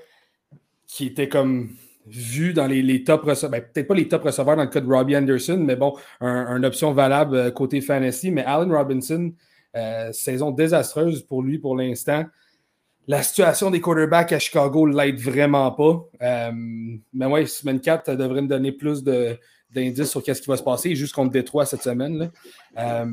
qui 0.87 1.07
étaient 1.07 1.29
comme 1.29 1.69
vus 2.05 2.53
dans 2.53 2.67
les, 2.67 2.81
les 2.81 3.03
top 3.03 3.23
receveurs, 3.23 3.51
ben, 3.51 3.61
peut-être 3.61 3.87
pas 3.87 3.93
les 3.95 4.07
top 4.07 4.23
receveurs 4.23 4.55
dans 4.55 4.63
le 4.63 4.69
cas 4.69 4.79
de 4.79 4.87
Robbie 4.87 5.17
Anderson, 5.17 5.57
mais 5.65 5.75
bon, 5.75 5.93
un- 6.21 6.55
une 6.55 6.65
option 6.65 6.93
valable 6.93 7.35
euh, 7.35 7.51
côté 7.51 7.81
fantasy. 7.81 8.31
Mais 8.31 8.43
Allen 8.45 8.71
Robinson, 8.71 9.33
saison 10.11 10.49
désastreuse 10.51 11.21
pour 11.21 11.43
lui 11.43 11.59
pour 11.59 11.75
l'instant. 11.77 12.25
La 13.09 13.23
situation 13.23 13.71
des 13.71 13.79
quarterbacks 13.79 14.33
à 14.33 14.39
Chicago 14.39 14.85
l'aide 14.85 15.17
vraiment 15.17 15.71
pas. 15.71 16.05
Euh, 16.21 16.51
mais 17.13 17.25
ouais, 17.25 17.45
semaine 17.45 17.79
4, 17.79 18.05
ça 18.05 18.15
devrait 18.17 18.41
nous 18.41 18.49
donner 18.49 18.73
plus 18.73 19.01
d'indices 19.01 20.09
sur 20.09 20.21
qu'est-ce 20.21 20.41
qui 20.41 20.49
va 20.49 20.57
se 20.57 20.63
passer, 20.63 20.93
juste 20.93 21.15
contre 21.15 21.31
Détroit 21.31 21.65
cette 21.65 21.83
semaine. 21.83 22.17
là. 22.17 22.27
Euh, 22.77 23.05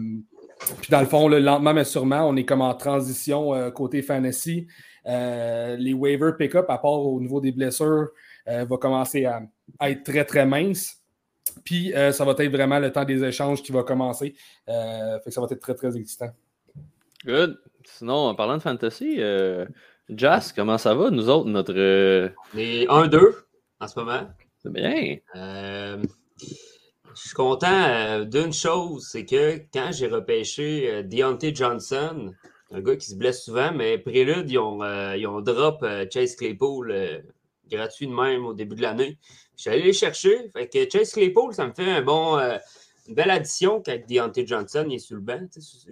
puis 0.81 0.91
dans 0.91 1.01
le 1.01 1.07
fond, 1.07 1.29
là, 1.29 1.39
lentement 1.39 1.75
mais 1.75 1.85
sûrement, 1.85 2.29
on 2.29 2.35
est 2.37 2.45
comme 2.45 2.63
en 2.63 2.75
transition 2.75 3.55
euh, 3.55 3.71
côté 3.71 4.03
fantasy. 4.03 4.67
Les 5.07 5.93
waiver 5.93 6.33
pick-up, 6.37 6.67
à 6.71 6.79
part 6.79 7.07
au 7.07 7.21
niveau 7.21 7.41
des 7.41 7.53
blessures, 7.53 8.09
va 8.47 8.77
commencer 8.79 9.27
à, 9.27 9.43
être 9.83 10.03
très 10.03 10.25
très 10.25 10.45
mince. 10.45 11.03
Puis 11.65 11.93
ça 11.93 12.25
va 12.25 12.35
être 12.39 12.51
vraiment 12.51 12.79
le 12.79 12.91
temps 12.91 13.05
des 13.05 13.23
échanges 13.23 13.63
qui 13.63 13.71
va 13.71 13.83
commencer. 13.83 14.35
Fait 14.67 15.21
que 15.27 15.31
ça 15.31 15.41
va 15.41 15.47
être 15.51 15.61
très 15.61 15.75
très 15.75 15.97
excitant. 15.97 16.31
Good. 17.25 17.59
Sinon, 17.85 18.15
en 18.29 18.35
parlant 18.35 18.57
de 18.57 18.63
fantasy, 18.63 19.17
euh, 19.19 19.67
Jas, 20.09 20.53
comment 20.55 20.79
ça 20.79 20.95
va, 20.95 21.11
nous 21.11 21.29
autres, 21.29 21.49
notre. 21.49 21.75
euh, 21.77 22.29
Les 22.55 22.87
1-2 22.87 23.35
en 23.81 23.89
ce 23.89 23.99
moment. 23.99 24.29
C'est 24.63 24.73
bien. 24.73 25.17
Euh, 25.37 26.03
je 26.41 27.21
suis 27.21 27.35
content 27.35 28.21
d'une 28.25 28.53
chose, 28.53 29.09
c'est 29.11 29.25
que 29.25 29.59
quand 29.73 29.91
j'ai 29.93 30.09
repêché 30.09 31.03
Deontay 31.05 31.55
Johnson, 31.55 32.33
un 32.73 32.81
gars 32.81 32.97
qui 32.97 33.07
se 33.07 33.15
blesse 33.15 33.45
souvent, 33.45 33.73
mais 33.73 33.99
Prélude, 33.99 34.51
ils 34.51 34.59
ont, 34.59 34.83
ils 35.15 35.27
ont 35.27 35.41
drop 35.41 35.85
Chase 36.13 36.35
Claypool 36.35 37.23
gratuit 37.71 38.07
de 38.09 38.13
même 38.13 38.45
au 38.47 38.55
début 38.55 38.75
de 38.77 38.83
l'année. 38.83 39.19
Je 39.57 39.63
suis 39.63 39.71
allé 39.71 39.83
les 39.83 39.93
chercher. 39.93 40.51
Fait 40.53 40.69
que 40.69 40.91
Chase 40.91 41.13
Claypool, 41.13 41.55
ça 41.55 41.67
me 41.67 41.73
fait 41.73 41.89
un 41.89 42.03
bon, 42.03 42.37
une 43.09 43.15
belle 43.15 43.31
addition 43.31 43.83
quand 43.83 43.97
Deontay 44.09 44.47
Johnson 44.47 44.89
est 44.91 44.99
sur 44.99 45.17
le 45.17 45.49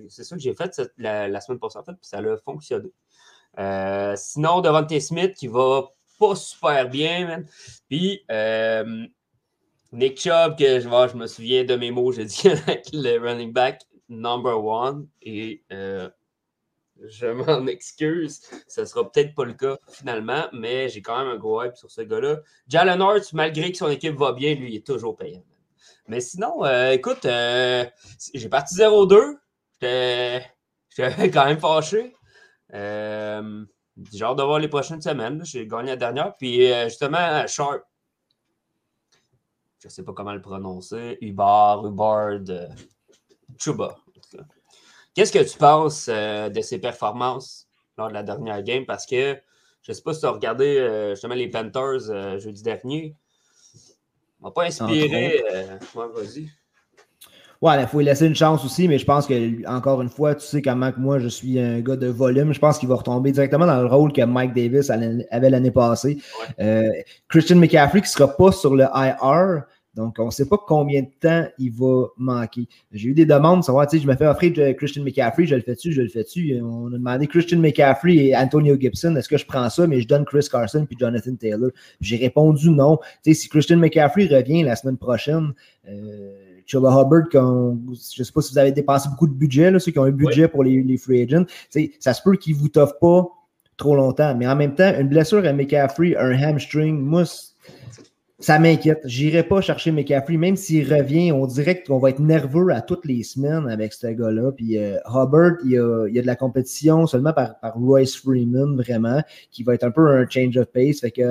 C'est 0.08 0.24
ça 0.24 0.36
que 0.36 0.42
j'ai 0.42 0.54
fait 0.54 0.80
la, 0.98 1.40
semaine 1.40 1.58
passée, 1.58 1.78
en 1.78 1.84
fait, 1.84 1.92
puis 1.92 2.06
ça 2.06 2.18
a 2.18 2.36
fonctionné. 2.38 2.90
Euh, 3.58 4.14
sinon, 4.16 4.60
Devontae 4.60 5.00
Smith 5.00 5.34
qui 5.34 5.46
va 5.46 5.88
pas 6.18 6.34
super 6.34 6.88
bien, 6.88 7.26
man. 7.26 7.46
Puis, 7.88 8.24
euh, 8.30 9.06
Nick 9.92 10.18
Chubb, 10.18 10.56
que 10.56 10.80
je, 10.80 10.88
je 10.88 11.16
me 11.16 11.26
souviens 11.26 11.64
de 11.64 11.76
mes 11.76 11.90
mots, 11.90 12.12
j'ai 12.12 12.24
dit 12.24 12.48
avec 12.66 12.86
le 12.92 13.18
running 13.18 13.52
back 13.52 13.82
number 14.08 14.64
one. 14.64 15.06
Et 15.20 15.62
euh, 15.72 16.08
je 17.02 17.26
m'en 17.26 17.66
excuse. 17.66 18.40
Ce 18.68 18.84
sera 18.84 19.10
peut-être 19.10 19.34
pas 19.34 19.44
le 19.44 19.54
cas 19.54 19.76
finalement, 19.90 20.48
mais 20.52 20.88
j'ai 20.88 21.02
quand 21.02 21.18
même 21.18 21.28
un 21.28 21.36
gros 21.36 21.62
hype 21.62 21.76
sur 21.76 21.90
ce 21.90 22.02
gars-là. 22.02 22.40
Jalen 22.68 23.00
Hurts, 23.00 23.34
malgré 23.34 23.70
que 23.70 23.78
son 23.78 23.88
équipe 23.88 24.16
va 24.16 24.32
bien, 24.32 24.54
lui, 24.54 24.72
il 24.72 24.76
est 24.76 24.86
toujours 24.86 25.16
payant. 25.16 25.44
Mais 26.08 26.20
sinon, 26.20 26.64
euh, 26.64 26.90
écoute, 26.90 27.24
euh, 27.26 27.84
j'ai 28.34 28.48
parti 28.48 28.74
0-2. 28.74 29.38
J'étais 29.80 30.50
quand 31.30 31.44
même 31.44 31.60
fâché. 31.60 32.14
Euh, 32.74 33.64
j'ai 34.12 34.24
hâte 34.24 34.38
de 34.38 34.42
voir 34.42 34.58
les 34.58 34.68
prochaines 34.68 35.02
semaines. 35.02 35.44
J'ai 35.44 35.66
gagné 35.66 35.90
la 35.90 35.96
dernière. 35.96 36.36
Puis 36.36 36.68
justement, 36.84 37.46
Sharp. 37.46 37.82
Je 39.78 39.88
ne 39.88 39.90
sais 39.90 40.04
pas 40.04 40.12
comment 40.12 40.32
le 40.32 40.40
prononcer. 40.40 41.18
Hubbard, 41.20 41.86
Hubbard, 41.86 42.40
Chuba. 43.58 43.96
Qu'est-ce 45.14 45.32
que 45.32 45.50
tu 45.50 45.58
penses 45.58 46.08
de 46.08 46.60
ses 46.62 46.78
performances 46.78 47.68
lors 47.98 48.08
de 48.08 48.14
la 48.14 48.22
dernière 48.22 48.62
game? 48.62 48.86
Parce 48.86 49.06
que 49.06 49.36
je 49.82 49.90
ne 49.90 49.94
sais 49.94 50.02
pas 50.02 50.14
si 50.14 50.20
tu 50.20 50.26
as 50.26 50.30
regardé 50.30 51.10
justement 51.10 51.34
les 51.34 51.48
Panthers 51.48 52.38
jeudi 52.38 52.62
dernier. 52.62 53.16
M'a 54.42 54.50
pas 54.50 54.64
inspiré. 54.64 55.42
euh, 55.52 55.78
ouais, 55.94 56.06
vas-y. 56.14 56.48
Ouais, 57.60 57.80
il 57.80 57.86
faut 57.86 57.98
lui 57.98 58.06
laisser 58.06 58.26
une 58.26 58.34
chance 58.34 58.64
aussi, 58.64 58.88
mais 58.88 58.98
je 58.98 59.04
pense 59.04 59.24
que, 59.24 59.68
encore 59.68 60.02
une 60.02 60.08
fois, 60.08 60.34
tu 60.34 60.44
sais 60.44 60.60
comment 60.60 60.90
que 60.90 60.98
moi, 60.98 61.20
je 61.20 61.28
suis 61.28 61.60
un 61.60 61.78
gars 61.80 61.94
de 61.94 62.08
volume. 62.08 62.52
Je 62.52 62.58
pense 62.58 62.76
qu'il 62.76 62.88
va 62.88 62.96
retomber 62.96 63.30
directement 63.30 63.66
dans 63.66 63.80
le 63.80 63.86
rôle 63.86 64.12
que 64.12 64.22
Mike 64.22 64.52
Davis 64.52 64.90
avait 64.90 65.50
l'année 65.50 65.70
passée. 65.70 66.18
Euh, 66.58 66.90
Christian 67.28 67.56
McCaffrey 67.56 68.00
qui 68.00 68.08
ne 68.08 68.10
sera 68.10 68.36
pas 68.36 68.50
sur 68.50 68.74
le 68.74 68.86
IR. 68.92 69.62
Donc, 69.94 70.16
on 70.18 70.26
ne 70.26 70.30
sait 70.30 70.48
pas 70.48 70.56
combien 70.56 71.02
de 71.02 71.10
temps 71.20 71.46
il 71.58 71.70
va 71.70 72.06
manquer. 72.16 72.66
J'ai 72.92 73.10
eu 73.10 73.14
des 73.14 73.26
demandes 73.26 73.60
de 73.60 73.64
savoir, 73.64 73.86
tu 73.86 73.98
sais, 73.98 74.02
je 74.02 74.08
me 74.08 74.16
fais 74.16 74.26
offrir 74.26 74.52
de 74.52 74.72
Christian 74.72 75.04
McCaffrey, 75.04 75.44
je 75.44 75.54
le 75.54 75.60
fais-tu, 75.60 75.92
je 75.92 76.00
le 76.00 76.08
fais-tu? 76.08 76.58
On 76.62 76.86
a 76.86 76.92
demandé 76.92 77.26
Christian 77.26 77.58
McCaffrey 77.58 78.16
et 78.16 78.36
Antonio 78.36 78.76
Gibson, 78.80 79.14
est-ce 79.16 79.28
que 79.28 79.36
je 79.36 79.44
prends 79.44 79.68
ça, 79.68 79.86
mais 79.86 80.00
je 80.00 80.08
donne 80.08 80.24
Chris 80.24 80.46
Carson 80.50 80.86
puis 80.86 80.96
Jonathan 80.98 81.34
Taylor. 81.34 81.70
J'ai 82.00 82.16
répondu 82.16 82.70
non. 82.70 82.98
Tu 83.22 83.34
sais, 83.34 83.42
si 83.42 83.48
Christian 83.50 83.76
McCaffrey 83.76 84.26
revient 84.26 84.62
la 84.62 84.76
semaine 84.76 84.96
prochaine, 84.96 85.52
euh, 85.86 86.32
Chuba 86.64 86.88
Hubbard, 86.88 87.26
je 87.32 87.38
ne 87.38 88.24
sais 88.24 88.32
pas 88.32 88.40
si 88.40 88.52
vous 88.52 88.58
avez 88.58 88.72
dépensé 88.72 89.10
beaucoup 89.10 89.26
de 89.26 89.34
budget, 89.34 89.70
là, 89.70 89.78
ceux 89.78 89.92
qui 89.92 89.98
ont 89.98 90.04
un 90.04 90.10
budget 90.10 90.48
pour 90.48 90.64
les, 90.64 90.82
les 90.82 90.96
free 90.96 91.22
agents, 91.22 91.44
tu 91.44 91.52
sais, 91.68 91.92
ça 92.00 92.14
se 92.14 92.22
peut 92.22 92.36
qu'ils 92.36 92.54
ne 92.54 92.60
vous 92.60 92.68
t'offrent 92.68 92.98
pas 92.98 93.28
trop 93.76 93.94
longtemps. 93.94 94.34
Mais 94.36 94.46
en 94.46 94.56
même 94.56 94.74
temps, 94.74 94.92
une 94.98 95.08
blessure 95.08 95.44
à 95.44 95.52
McCaffrey, 95.52 96.16
un 96.16 96.32
hamstring, 96.32 96.98
moi, 96.98 97.24
ça 98.42 98.58
m'inquiète. 98.58 99.00
J'irai 99.04 99.42
pas 99.42 99.60
chercher 99.60 99.92
McCaffrey, 99.92 100.36
même 100.36 100.56
s'il 100.56 100.92
revient, 100.92 101.32
on 101.32 101.46
dirait 101.46 101.82
qu'on 101.82 101.98
va 101.98 102.10
être 102.10 102.18
nerveux 102.20 102.70
à 102.70 102.80
toutes 102.80 103.06
les 103.06 103.22
semaines 103.22 103.68
avec 103.68 103.92
ce 103.92 104.08
gars-là. 104.08 104.52
Puis 104.52 104.76
euh, 104.78 104.98
il 105.64 105.70
y, 105.70 105.78
a, 105.78 106.22
de 106.22 106.26
la 106.26 106.36
compétition 106.36 107.06
seulement 107.06 107.32
par, 107.32 107.54
Royce 107.74 108.16
Freeman, 108.16 108.76
vraiment, 108.76 109.22
qui 109.50 109.62
va 109.62 109.74
être 109.74 109.84
un 109.84 109.90
peu 109.90 110.08
un 110.08 110.26
change 110.28 110.56
of 110.56 110.66
pace. 110.66 111.00
Fait 111.00 111.10
que 111.10 111.22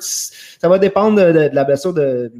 c- 0.00 0.34
ça 0.60 0.68
va 0.68 0.78
dépendre 0.78 1.16
de, 1.18 1.32
de- 1.32 1.48
de 1.48 1.54
la 1.54 1.64
blessure 1.64 1.94
de, 1.94 2.30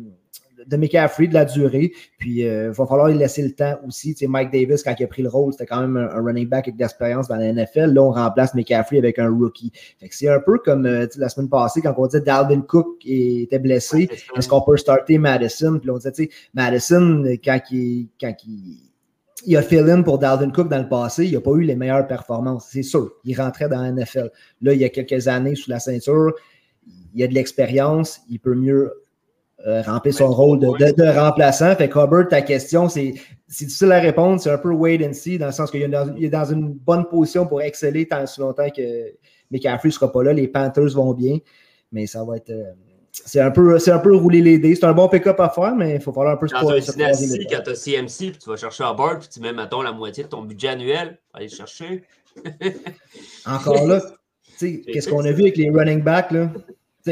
de 0.68 0.76
McCaffrey, 0.76 1.26
de 1.26 1.34
la 1.34 1.44
durée. 1.44 1.92
Puis 2.18 2.42
il 2.42 2.70
va 2.70 2.86
falloir 2.86 3.08
lui 3.08 3.18
laisser 3.18 3.42
le 3.42 3.52
temps 3.52 3.78
aussi. 3.86 4.14
Tu 4.14 4.20
sais, 4.20 4.26
Mike 4.26 4.52
Davis, 4.52 4.82
quand 4.82 4.94
il 4.98 5.04
a 5.04 5.06
pris 5.06 5.22
le 5.22 5.28
rôle, 5.28 5.52
c'était 5.52 5.66
quand 5.66 5.80
même 5.80 5.96
un, 5.96 6.10
un 6.10 6.22
running 6.22 6.48
back 6.48 6.68
avec 6.68 6.76
de 6.76 6.80
l'expérience 6.80 7.28
dans 7.28 7.36
la 7.36 7.52
NFL. 7.52 7.92
Là, 7.92 8.02
on 8.02 8.10
remplace 8.10 8.54
McCaffrey 8.54 8.98
avec 8.98 9.18
un 9.18 9.28
rookie. 9.30 9.72
Fait 9.98 10.08
que 10.08 10.14
c'est 10.14 10.28
un 10.28 10.40
peu 10.40 10.58
comme 10.58 10.86
euh, 10.86 11.06
la 11.16 11.28
semaine 11.28 11.48
passée, 11.48 11.80
quand 11.80 11.94
on 11.96 12.06
disait 12.06 12.20
Dalvin 12.20 12.60
Cook 12.60 12.98
était 13.04 13.58
blessé. 13.58 14.08
Est-ce 14.36 14.48
qu'on 14.48 14.60
peut 14.60 14.76
starter 14.76 15.18
Madison? 15.18 15.78
Puis 15.78 15.86
là, 15.86 15.94
on 15.94 15.96
disait, 15.96 16.12
tu 16.12 16.24
sais, 16.24 16.30
Madison, 16.54 17.24
quand 17.42 17.60
il, 17.70 18.08
quand 18.20 18.34
il, 18.46 18.78
il 19.46 19.56
a 19.56 19.62
fill-in 19.62 20.02
pour 20.02 20.18
Dalvin 20.18 20.50
Cook 20.50 20.68
dans 20.68 20.78
le 20.78 20.88
passé, 20.88 21.26
il 21.26 21.32
n'a 21.32 21.40
pas 21.40 21.52
eu 21.52 21.62
les 21.62 21.76
meilleures 21.76 22.06
performances. 22.06 22.68
C'est 22.70 22.82
sûr. 22.82 23.12
Il 23.24 23.40
rentrait 23.40 23.68
dans 23.68 23.80
la 23.80 23.92
NFL. 23.92 24.30
Là, 24.62 24.72
il 24.74 24.80
y 24.80 24.84
a 24.84 24.88
quelques 24.88 25.28
années 25.28 25.54
sous 25.54 25.70
la 25.70 25.78
ceinture, 25.78 26.32
il 27.14 27.22
a 27.22 27.26
de 27.26 27.34
l'expérience, 27.34 28.20
il 28.28 28.38
peut 28.38 28.54
mieux 28.54 28.92
euh, 29.66 29.82
remplir 29.82 30.14
son 30.14 30.28
Ouais, 30.28 30.34
rôle 30.34 30.58
de, 30.60 30.66
ouais. 30.68 30.92
de- 30.92 31.02
de 31.02 31.08
remplaçant. 31.18 31.74
Fait 31.76 31.88
que 31.88 31.98
Hubbard, 31.98 32.28
ta 32.28 32.42
question, 32.42 32.88
c'est 32.88 33.14
difficile 33.48 33.90
à 33.92 33.98
répondre. 33.98 34.40
C'est 34.40 34.50
un 34.50 34.58
peu 34.58 34.70
wait 34.70 35.04
and 35.06 35.12
see, 35.14 35.36
dans 35.38 35.46
le 35.46 35.52
sens 35.52 35.70
qu'il 35.70 35.82
est 35.82 35.90
est 36.20 36.28
dans 36.28 36.44
une 36.44 36.72
bonne 36.72 37.06
position 37.08 37.46
pour 37.46 37.60
exceller 37.62 38.06
tant 38.06 38.24
si 38.26 38.40
longtemps 38.40 38.68
que 38.70 38.82
McCaffrey 39.50 39.88
ne 39.88 39.92
sera 39.92 40.12
pas 40.12 40.22
là. 40.22 40.32
Les 40.32 40.46
Panthers 40.48 40.94
vont 40.94 41.12
bien, 41.12 41.38
mais 41.90 42.06
ça 42.06 42.22
va 42.24 42.36
être. 42.36 42.50
euh, 42.50 42.72
c'est 43.10 43.40
un, 43.40 43.50
peu, 43.50 43.76
un 43.84 43.98
peu 43.98 44.14
rouler 44.14 44.40
les 44.42 44.58
dés. 44.58 44.76
C'est 44.76 44.84
un 44.84 44.92
bon 44.92 45.08
pick-up 45.08 45.40
à 45.40 45.48
faire, 45.48 45.74
mais 45.74 45.96
il 45.96 46.00
faut 46.00 46.12
falloir 46.12 46.34
un 46.34 46.36
peu 46.36 46.46
un 46.46 46.60
se 46.60 46.62
doigts. 46.62 46.74
quand 47.50 47.62
tu 47.64 47.70
as 47.70 47.74
CMC, 47.74 48.30
puis 48.30 48.38
tu 48.40 48.48
vas 48.48 48.56
chercher 48.56 48.84
un 48.84 48.94
board, 48.94 49.18
puis 49.20 49.28
tu 49.28 49.40
mets, 49.40 49.52
mettons, 49.52 49.82
la 49.82 49.90
moitié 49.90 50.22
de 50.22 50.28
ton 50.28 50.42
budget 50.42 50.68
annuel, 50.68 51.18
aller 51.34 51.46
le 51.48 51.50
chercher. 51.56 52.04
Encore 53.46 53.86
là, 53.86 54.00
tu 54.00 54.06
sais, 54.06 54.12
C'est 54.58 54.80
qu'est-ce 54.92 55.08
qu'on 55.08 55.24
a 55.24 55.32
vu 55.32 55.42
avec 55.42 55.56
les 55.56 55.70
running 55.70 56.02
backs, 56.02 56.30
là? 56.30 56.50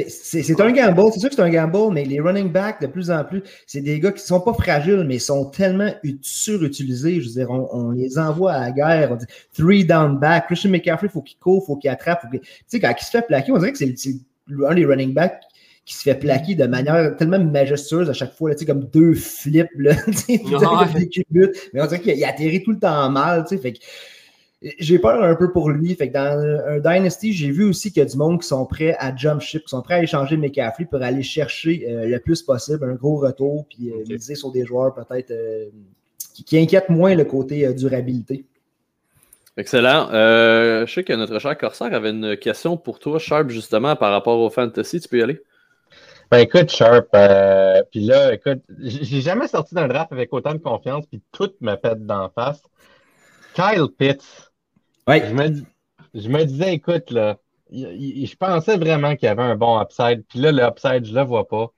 C'est 0.09 0.61
un 0.61 0.73
gamble, 0.73 1.13
c'est 1.13 1.21
sûr 1.21 1.29
que 1.29 1.35
c'est 1.35 1.43
un 1.43 1.51
gamble, 1.51 1.93
mais 1.93 2.05
les 2.05 2.21
running 2.21 2.51
backs, 2.51 2.81
de 2.81 2.87
plus 2.87 3.11
en 3.11 3.25
plus, 3.25 3.43
c'est 3.67 3.81
des 3.81 3.99
gars 4.01 4.13
qui 4.13 4.23
ne 4.23 4.27
sont 4.27 4.41
pas 4.41 4.53
fragiles, 4.55 5.05
mais 5.07 5.19
sont 5.19 5.47
tellement 5.47 5.91
ut- 6.03 6.19
surutilisés. 6.23 7.21
Je 7.21 7.27
veux 7.29 7.35
dire, 7.35 7.51
on, 7.51 7.69
on 7.73 7.91
les 7.91 8.19
envoie 8.19 8.53
à 8.53 8.61
la 8.61 8.71
guerre. 8.73 9.13
On 9.13 9.17
dit 9.17 9.27
three 9.57 9.85
down 9.85 10.19
back. 10.19 10.47
Christian 10.47 10.71
McCaffrey, 10.71 11.07
il 11.09 11.13
faut 11.13 11.23
qu'il 11.23 11.39
court, 11.39 11.63
il 11.65 11.67
faut 11.67 11.77
qu'il 11.77 11.91
attrape. 11.91 12.23
faut 12.23 12.29
qu'il- 12.29 12.41
Tu 12.41 12.49
sais, 12.67 12.81
quand 12.81 12.95
il 12.99 13.05
se 13.05 13.11
fait 13.11 13.27
plaquer, 13.27 13.53
on 13.53 13.59
dirait 13.59 13.73
que 13.73 13.79
c'est 13.79 13.95
un 14.69 14.75
des 14.75 14.85
running 14.87 15.13
backs 15.13 15.41
qui 15.85 15.95
se 15.95 16.03
fait 16.03 16.17
plaquer 16.17 16.57
de 16.57 16.67
manière 16.67 17.15
tellement 17.17 17.39
majestueuse 17.39 18.11
à 18.11 18.13
chaque 18.13 18.33
fois, 18.35 18.49
là, 18.51 18.57
tu 18.57 18.61
sais, 18.61 18.67
comme 18.67 18.85
deux 18.93 19.15
flips, 19.15 19.69
là, 19.79 19.95
tout 20.05 20.13
des 20.95 21.11
mais 21.73 21.81
on 21.81 21.87
dirait 21.87 22.01
qu'il 22.01 22.17
il 22.17 22.25
atterrit 22.25 22.63
tout 22.65 22.73
le 22.73 22.79
temps 22.81 23.09
mal, 23.09 23.45
tu 23.45 23.55
sais, 23.57 23.63
fait 23.63 23.73
que 23.75 23.79
j'ai 24.63 24.99
peur 24.99 25.23
un 25.23 25.35
peu 25.35 25.53
pour 25.53 25.71
lui. 25.71 25.95
Fait 25.95 26.09
que 26.09 26.15
dans 26.15 26.41
un 26.67 26.79
Dynasty, 26.79 27.33
j'ai 27.33 27.51
vu 27.51 27.65
aussi 27.65 27.93
qu'il 27.93 28.03
y 28.03 28.07
a 28.07 28.09
du 28.09 28.17
monde 28.17 28.41
qui 28.41 28.49
sont 28.49 28.65
prêts 28.67 28.97
à 28.99 29.15
jump 29.15 29.41
ship, 29.41 29.63
qui 29.63 29.69
sont 29.69 29.83
prêts 29.83 29.95
à 29.95 30.03
échanger 30.03 30.37
McCaffrey 30.37 30.87
pour 30.87 31.03
aller 31.03 31.23
chercher 31.23 31.87
euh, 31.89 32.07
le 32.07 32.19
plus 32.19 32.43
possible 32.43 32.85
un 32.85 32.95
gros 32.95 33.17
retour, 33.17 33.67
puis 33.69 33.91
euh, 33.91 34.05
miser 34.09 34.35
sur 34.35 34.51
des 34.51 34.65
joueurs 34.65 34.95
peut-être 34.95 35.31
euh, 35.31 35.67
qui, 36.35 36.45
qui 36.45 36.59
inquiètent 36.59 36.89
moins 36.89 37.15
le 37.15 37.25
côté 37.25 37.67
euh, 37.67 37.73
durabilité. 37.73 38.47
Excellent. 39.59 40.11
Euh, 40.13 40.85
je 40.87 40.93
sais 40.93 41.05
que 41.05 41.15
notre 41.15 41.39
cher 41.39 41.57
Corsair 41.57 41.93
avait 41.95 42.11
une 42.11 42.37
question 42.37 42.77
pour 42.77 42.99
toi, 42.99 43.19
Sharp, 43.19 43.49
justement, 43.49 43.97
par 43.97 44.13
rapport 44.13 44.39
au 44.39 44.51
fantasy. 44.51 45.01
Tu 45.01 45.09
peux 45.09 45.19
y 45.19 45.23
aller? 45.23 45.41
Ben 46.31 46.39
écoute, 46.39 46.71
Sharp, 46.71 47.07
euh, 47.15 47.83
puis 47.91 48.01
là, 48.01 48.35
écoute, 48.35 48.59
j'ai 48.81 49.21
jamais 49.21 49.49
sorti 49.49 49.75
d'un 49.75 49.89
draft 49.89 50.13
avec 50.13 50.33
autant 50.33 50.53
de 50.53 50.59
confiance, 50.59 51.07
puis 51.07 51.23
tout 51.33 51.53
me 51.61 51.77
fait 51.77 52.05
d'en 52.05 52.29
face. 52.31 52.63
Kyle 53.55 53.87
Pitts, 53.97 54.46
Ouais. 55.07 55.29
je 55.29 55.35
me, 55.35 55.49
dis- 55.49 55.67
je 56.15 56.29
me 56.29 56.45
disais, 56.45 56.75
écoute, 56.75 57.11
là, 57.11 57.39
je 57.71 58.37
pensais 58.37 58.77
vraiment 58.77 59.17
qu'il 59.17 59.27
y 59.27 59.31
avait 59.31 59.43
un 59.43 59.57
bon 59.57 59.81
upside, 59.81 60.25
puis 60.29 60.41
là, 60.41 60.53
le 60.53 60.63
upside, 60.63 61.05
je 61.05 61.15
le 61.15 61.23
vois 61.23 61.47
pas. 61.47 61.73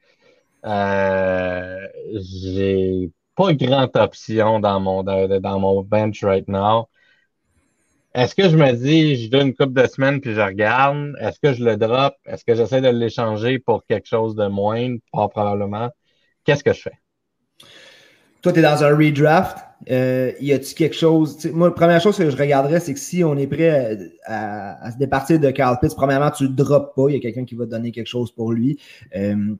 Euh, 0.65 1.87
j'ai 2.15 3.11
pas 3.37 3.55
grande 3.55 3.91
option 3.95 4.59
dans 4.59 4.81
mon, 4.81 5.03
dans, 5.03 5.61
mon 5.61 5.83
bench 5.83 6.25
right 6.25 6.49
now. 6.49 6.89
Est-ce 8.15 8.35
que 8.35 8.49
je 8.49 8.57
me 8.57 8.73
dis, 8.73 9.25
je 9.25 9.31
donne 9.31 9.49
une 9.49 9.55
couple 9.55 9.81
de 9.81 9.87
semaines 9.87 10.21
puis 10.21 10.35
je 10.35 10.41
regarde? 10.41 11.15
Est-ce 11.21 11.39
que 11.39 11.53
je 11.53 11.63
le 11.63 11.77
drop? 11.77 12.15
Est-ce 12.25 12.45
que 12.45 12.55
j'essaie 12.55 12.81
de 12.81 12.89
l'échanger 12.89 13.61
pour 13.61 13.85
quelque 13.87 14.09
chose 14.09 14.35
de 14.35 14.49
moindre? 14.49 14.99
Pas 15.13 15.29
probablement. 15.29 15.91
Qu'est-ce 16.45 16.65
que 16.65 16.73
je 16.73 16.81
fais? 16.81 16.99
Toi, 18.43 18.53
tu 18.53 18.59
es 18.59 18.63
dans 18.63 18.83
un 18.83 18.97
redraft. 18.97 19.68
Euh, 19.91 20.33
y 20.41 20.53
a-tu 20.53 20.75
quelque 20.75 20.97
chose? 20.97 21.45
Moi, 21.53 21.69
la 21.69 21.75
première 21.75 22.01
chose 22.01 22.17
que 22.17 22.29
je 22.29 22.37
regarderais, 22.37 22.81
c'est 22.81 22.95
que 22.95 23.01
si 23.01 23.25
on 23.25 23.37
est 23.37 23.47
prêt 23.47 23.99
à, 24.25 24.91
se 24.93 24.99
départir 24.99 25.41
de 25.41 25.51
Carl 25.51 25.79
Pitts, 25.81 25.95
premièrement, 25.95 26.31
tu 26.31 26.45
le 26.45 26.51
drops 26.51 26.95
pas. 26.95 27.09
Il 27.09 27.15
y 27.15 27.17
a 27.17 27.21
quelqu'un 27.21 27.45
qui 27.45 27.55
va 27.55 27.65
te 27.65 27.71
donner 27.71 27.91
quelque 27.91 28.07
chose 28.09 28.31
pour 28.31 28.53
lui. 28.53 28.79
Euh, 29.17 29.55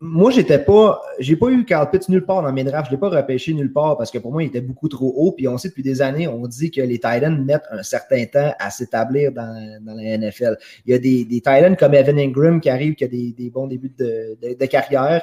moi, 0.00 0.30
j'étais 0.30 0.58
pas. 0.58 1.00
J'ai 1.18 1.36
pas 1.36 1.48
eu 1.48 1.64
Carl 1.64 1.90
Pitts 1.90 2.08
nulle 2.08 2.24
part 2.24 2.42
dans 2.42 2.52
mes 2.52 2.64
drafts. 2.64 2.86
Je 2.86 2.90
l'ai 2.92 3.00
pas 3.00 3.08
repêché 3.08 3.54
nulle 3.54 3.72
part 3.72 3.96
parce 3.96 4.10
que 4.10 4.18
pour 4.18 4.32
moi, 4.32 4.42
il 4.42 4.46
était 4.46 4.60
beaucoup 4.60 4.88
trop 4.88 5.12
haut. 5.16 5.32
Puis 5.32 5.46
on 5.48 5.56
sait 5.56 5.68
depuis 5.68 5.82
des 5.82 6.02
années, 6.02 6.28
on 6.28 6.46
dit 6.46 6.70
que 6.70 6.80
les 6.80 6.96
Titans 6.96 7.42
mettent 7.42 7.64
un 7.70 7.82
certain 7.82 8.24
temps 8.26 8.52
à 8.58 8.70
s'établir 8.70 9.32
dans, 9.32 9.54
la 9.86 10.18
NFL. 10.18 10.58
Il 10.84 10.92
y 10.92 10.94
a 10.94 10.98
des, 10.98 11.24
des 11.24 11.36
Titans 11.36 11.76
comme 11.76 11.94
Evan 11.94 12.18
Ingram 12.18 12.60
qui 12.60 12.68
arrivent, 12.68 12.94
qui 12.94 13.04
a 13.04 13.08
des, 13.08 13.50
bons 13.52 13.66
débuts 13.66 13.94
de 13.96 14.66
carrière 14.66 15.22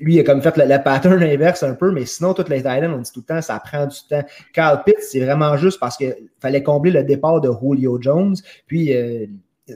lui, 0.00 0.14
il 0.14 0.20
a 0.20 0.24
comme 0.24 0.42
fait 0.42 0.56
le, 0.56 0.82
pattern 0.82 1.22
inverse 1.22 1.62
un 1.62 1.74
peu, 1.74 1.90
mais 1.90 2.06
sinon, 2.06 2.34
toutes 2.34 2.48
les 2.48 2.58
Titans, 2.58 2.92
on 2.92 2.98
dit 2.98 3.10
tout 3.12 3.20
le 3.20 3.34
temps, 3.34 3.42
ça 3.42 3.60
prend 3.60 3.86
du 3.86 3.96
temps. 4.08 4.24
Carl 4.52 4.82
Pitts, 4.84 5.00
c'est 5.00 5.20
vraiment 5.20 5.56
juste 5.56 5.78
parce 5.78 5.96
qu'il 5.96 6.14
fallait 6.40 6.62
combler 6.62 6.90
le 6.90 7.04
départ 7.04 7.40
de 7.40 7.50
Julio 7.60 7.98
Jones, 8.00 8.36
puis 8.66 8.94
euh, 8.94 9.26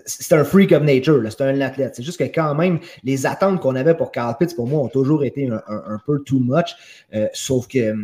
c'est 0.04 0.34
un 0.34 0.44
freak 0.44 0.72
of 0.72 0.82
nature, 0.82 1.22
c'est 1.30 1.42
un 1.42 1.60
athlète. 1.60 1.94
C'est 1.94 2.02
juste 2.02 2.18
que 2.18 2.24
quand 2.24 2.54
même, 2.54 2.80
les 3.04 3.26
attentes 3.26 3.60
qu'on 3.60 3.76
avait 3.76 3.94
pour 3.94 4.10
Carl 4.10 4.36
Pitts, 4.38 4.54
pour 4.56 4.66
moi, 4.66 4.80
ont 4.80 4.88
toujours 4.88 5.24
été 5.24 5.48
un, 5.48 5.98
peu 6.06 6.22
too 6.24 6.40
much, 6.40 6.74
Euh, 7.14 7.28
sauf 7.32 7.68
que 7.68 7.94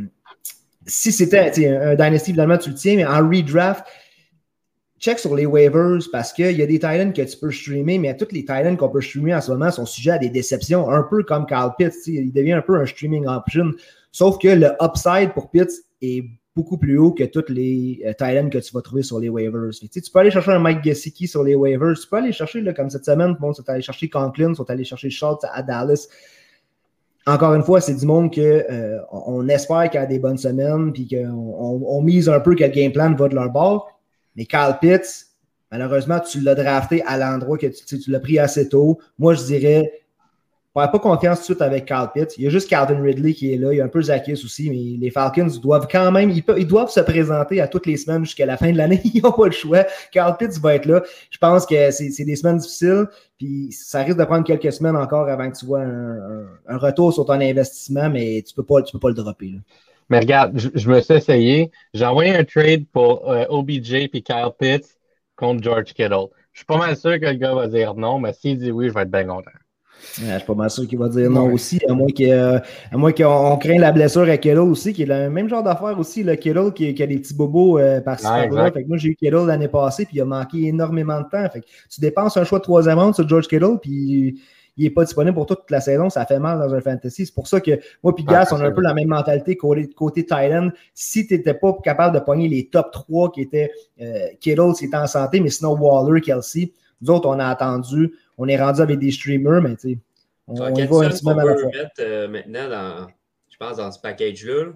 si 0.87 1.13
c'était 1.13 1.69
un, 1.69 1.95
Dynasty, 1.95 2.31
évidemment, 2.31 2.59
tu 2.59 2.71
le 2.71 2.77
tiens, 2.77 2.97
mais 2.97 3.07
en 3.07 3.29
redraft, 3.29 3.85
check 5.03 5.19
sur 5.19 5.35
les 5.35 5.47
waivers 5.47 5.99
parce 6.13 6.33
qu'il 6.33 6.57
y 6.57 6.63
a 6.63 6.67
des 6.67 6.79
Titans 6.79 7.13
que 7.13 7.23
tu 7.23 7.37
peux 7.37 7.51
streamer, 7.51 7.99
mais 7.99 8.17
tous 8.17 8.29
les 8.31 8.41
Titans 8.41 8.77
qu'on 8.77 8.89
peut 8.89 9.01
streamer 9.01 9.35
en 9.35 9.41
ce 9.41 9.51
moment 9.51 9.71
sont 9.71 9.85
sujets 9.85 10.13
à 10.13 10.19
des 10.19 10.31
déceptions, 10.31 10.89
un 10.89 11.03
peu 11.03 11.25
comme 11.25 11.45
Carl 11.45 11.73
Pitts. 11.77 12.07
Il 12.07 12.33
devient 12.33 12.53
un 12.53 12.63
peu 12.63 12.81
un 12.81 12.87
streaming 12.87 13.27
option. 13.27 13.73
Sauf 14.13 14.39
que 14.39 14.49
le 14.49 14.71
upside 14.81 15.35
pour 15.35 15.51
Pitts 15.51 15.73
est 16.01 16.25
beaucoup 16.55 16.79
plus 16.79 16.99
haut 16.99 17.13
que 17.13 17.25
tous 17.25 17.53
les 17.53 18.03
euh, 18.07 18.13
que 18.49 18.59
tu 18.59 18.75
vas 18.75 18.83
trouver 18.83 19.03
sur 19.03 19.19
les 19.19 19.29
waivers. 19.29 19.71
Tu 19.73 20.01
peux 20.13 20.19
aller 20.21 20.31
chercher 20.31 20.53
un 20.53 20.61
Mike 20.61 20.85
Gesicki 20.85 21.27
sur 21.27 21.43
les 21.43 21.57
waivers. 21.57 21.95
Tu 22.01 22.07
peux 22.07 22.17
aller 22.17 22.33
chercher, 22.33 22.61
là, 22.61 22.73
comme 22.73 22.89
cette 22.89 23.05
semaine, 23.05 23.37
bon, 23.41 23.53
sont 23.53 23.69
allés 23.69 23.83
chercher 23.83 24.09
Conklin, 24.09 24.55
sont 24.55 24.71
allés 24.71 24.85
chercher 24.85 25.11
Schultz 25.11 25.45
à 25.53 25.63
Dallas. 25.63 26.07
encore 27.27 27.55
une 27.55 27.63
fois, 27.65 27.81
c'est 27.81 27.95
du 27.95 28.07
monde 28.07 28.33
que 28.33 28.41
euh, 28.71 29.49
espère 29.49 29.91
qu'il 29.91 30.01
y 30.01 30.05
a 30.05 30.07
des 30.07 30.21
bonnes 30.21 30.39
semaines, 30.39 30.93
puis 30.93 31.09
qu'on 31.09 31.27
on, 31.27 31.83
on 31.87 32.03
mise 32.03 32.29
un 32.29 32.39
peu 32.39 32.55
que 32.55 32.63
le 32.63 32.71
game 32.71 32.93
plan 32.93 33.13
va 33.15 33.29
de 33.29 33.35
leur 33.35 33.51
bord. 33.51 33.89
Mais 34.37 34.47
Carl 34.47 34.79
Pitts, 34.81 35.27
malheureusement, 35.71 36.21
tu 36.21 36.41
l'as 36.41 36.55
drafté 36.55 37.03
à 37.07 37.19
l'endroit 37.19 37.59
que 37.59 37.67
tu, 37.67 37.99
tu 37.99 38.11
l'as 38.11 38.21
pris 38.21 38.39
assez 38.39 38.69
tôt. 38.69 38.99
Moi, 39.19 39.35
je 39.35 39.45
dirais, 39.45 40.03
pas 40.75 40.89
pas 40.89 40.99
confiance 40.99 41.39
tout 41.39 41.43
de 41.43 41.57
suite 41.57 41.63
avec 41.63 41.85
Carl 41.85 42.11
Pitts. 42.13 42.39
Il 42.39 42.45
y 42.45 42.47
a 42.47 42.51
juste 42.51 42.69
Calvin 42.69 43.03
Ridley 43.03 43.35
qui 43.35 43.53
est 43.53 43.59
là. 43.59 43.73
Il 43.73 43.77
y 43.77 43.81
a 43.81 43.85
un 43.85 43.89
peu 43.89 44.01
Zacchaeus 44.01 44.43
aussi, 44.45 44.71
mais 44.71 44.99
les 44.99 45.11
Falcons 45.11 45.49
doivent 45.61 45.87
quand 45.91 46.11
même, 46.11 46.31
ils, 46.31 46.67
doivent 46.67 46.91
se 46.91 47.01
présenter 47.01 47.61
à 47.61 47.69
toutes 47.69 47.87
les 47.87 47.99
semaines 47.99 48.25
jusqu'à 48.25 48.47
la 48.47 48.57
fin 48.57 48.73
de 48.73 48.79
l'année. 48.79 49.01
Ils 49.15 49.23
n'ont 49.23 49.33
pas 49.33 49.47
le 49.47 49.53
choix. 49.53 49.85
Carl 50.11 50.35
Pitts 50.39 50.59
va 50.61 50.77
être 50.77 50.87
là. 50.87 51.03
Je 51.31 51.37
pense 51.37 51.67
que 51.67 51.91
c'est 51.91 52.25
des 52.25 52.37
semaines 52.37 52.57
difficiles. 52.57 53.07
Puis 53.37 53.71
ça 53.73 54.03
risque 54.03 54.17
de 54.17 54.25
prendre 54.25 54.45
quelques 54.45 54.73
semaines 54.73 54.97
encore 54.97 55.29
avant 55.29 55.51
que 55.51 55.59
tu 55.59 55.67
vois 55.67 55.83
un, 55.83 56.77
retour 56.79 57.13
sur 57.13 57.27
ton 57.27 57.35
investissement, 57.35 58.09
mais 58.09 58.43
tu 58.47 58.55
peux 58.55 58.65
pas, 58.65 58.81
peux 58.83 58.99
pas 58.99 59.09
le 59.09 59.15
dropper. 59.15 59.49
Là. 59.49 59.59
Mais 60.09 60.21
regarde, 60.21 60.59
je, 60.59 60.69
je, 60.75 60.91
me 60.91 61.01
suis 61.01 61.15
essayé. 61.15 61.71
J'ai 61.95 62.05
envoyé 62.05 62.35
un 62.35 62.45
trade 62.45 62.85
pour 62.93 63.31
euh, 63.31 63.45
OBJ 63.49 63.95
et 63.95 64.09
Kyle 64.09 64.51
Pitts 64.59 64.97
contre 65.37 65.63
George 65.63 65.93
Kittle. 65.95 66.29
Je 66.53 66.61
suis 66.61 66.67
pas 66.67 66.77
mal 66.77 66.97
sûr 66.97 67.19
que 67.19 67.27
le 67.27 67.35
gars 67.35 67.55
va 67.55 67.67
dire 67.67 67.95
non, 67.95 68.19
mais 68.19 68.33
s'il 68.33 68.59
dit 68.59 68.71
oui, 68.71 68.89
je 68.89 68.95
vais 68.95 69.03
être 69.03 69.11
bien 69.11 69.25
content. 69.25 69.51
Ouais, 70.21 70.27
je 70.33 70.37
suis 70.39 70.47
pas 70.47 70.55
mal 70.55 70.71
sûr 70.71 70.87
qu'il 70.87 70.99
va 70.99 71.09
dire 71.09 71.31
non 71.31 71.51
aussi, 71.53 71.81
à 71.89 71.95
moins 71.95 73.13
qu'on 73.13 73.57
craint 73.57 73.79
la 73.79 73.93
blessure 73.93 74.29
à 74.29 74.37
Kittle 74.37 74.59
aussi, 74.59 74.93
qui 74.93 75.03
est 75.03 75.07
le 75.07 75.31
même 75.31 75.49
genre 75.49 75.63
d'affaire 75.63 75.99
aussi, 75.99 76.23
le 76.23 76.35
Kittle 76.35 76.73
qui, 76.75 76.93
qui, 76.93 77.03
a 77.03 77.07
des 77.07 77.19
petits 77.19 77.35
bobos 77.35 77.79
euh, 77.79 78.01
par-ci 78.01 78.27
Ouais, 78.27 78.31
par-là. 78.31 78.47
exact. 78.47 78.75
Fait 78.75 78.83
que 78.83 78.89
moi, 78.89 78.97
j'ai 78.97 79.11
eu 79.11 79.15
Kittle 79.15 79.47
l'année 79.47 79.69
passée, 79.69 80.05
puis 80.05 80.17
il 80.17 80.21
a 80.21 80.25
manqué 80.25 80.67
énormément 80.67 81.19
de 81.19 81.29
temps. 81.29 81.49
Fait 81.51 81.61
que 81.61 81.67
tu 81.89 82.01
dépenses 82.01 82.37
un 82.37 82.45
choix 82.45 82.59
de 82.59 82.65
troisième 82.65 82.99
ronde 82.99 83.15
sur 83.15 83.29
George 83.29 83.47
Kittle, 83.47 83.79
puis 83.81 84.41
il 84.77 84.85
n'est 84.85 84.91
pas 84.91 85.05
disponible 85.05 85.35
pour 85.35 85.47
toute 85.47 85.71
la 85.71 85.81
saison, 85.81 86.09
ça 86.09 86.25
fait 86.27 86.39
mal 86.39 86.59
dans 86.59 86.75
un 86.75 86.81
fantasy. 86.81 87.27
C'est 87.27 87.35
pour 87.35 87.47
ça 87.47 87.61
que 87.61 87.73
moi 88.03 88.15
puis 88.15 88.25
Ah, 88.29 88.33
Gas, 88.45 88.49
on 88.53 88.61
a 88.61 88.67
un 88.67 88.73
peu 88.73 88.81
la 88.81 88.95
même 88.95 89.09
mentalité 89.09 89.57
côté, 89.57 89.89
côté 89.91 90.25
Thailand. 90.25 90.71
Si 90.95 91.27
tu 91.27 91.35
n'étais 91.37 91.55
pas 91.55 91.77
capable 91.85 92.15
de 92.19 92.25
pogner 92.25 92.49
les 92.49 92.69
top 92.69 92.91
3 92.93 93.33
qui 93.33 93.43
étaient 93.43 93.71
euh, 94.01 94.29
Kittle, 94.41 94.73
qui 94.79 94.87
était 94.87 94.97
en 94.97 95.07
santé, 95.07 95.41
mais 95.41 95.51
sinon 95.51 95.77
Waller, 95.79 96.21
Kelsey, 96.21 96.73
nous 97.03 97.11
autres, 97.11 97.29
on 97.29 97.39
a 97.39 97.47
attendu, 97.47 98.15
on 98.39 98.49
est 98.49 98.57
rendu 98.61 98.81
avec 98.81 98.99
des 98.99 99.11
streamers, 99.11 99.61
mais 99.61 99.77
tu 99.77 99.91
sais, 99.93 99.99
on, 100.47 100.61
on 100.61 100.75
y 100.75 100.87
va 100.87 100.97
un 101.07 101.11
petit 101.11 101.23
on 101.27 101.35
peu 101.35 101.41
à 101.41 101.45
la 101.45 101.55
peut 101.55 101.61
fois. 101.61 101.71
mettre 101.71 101.91
euh, 102.01 102.29
maintenant 102.29 102.69
dans, 102.69 103.07
je 103.51 103.57
pense, 103.59 103.77
dans 103.77 103.91
ce 103.93 104.01
package-là. 104.01 104.73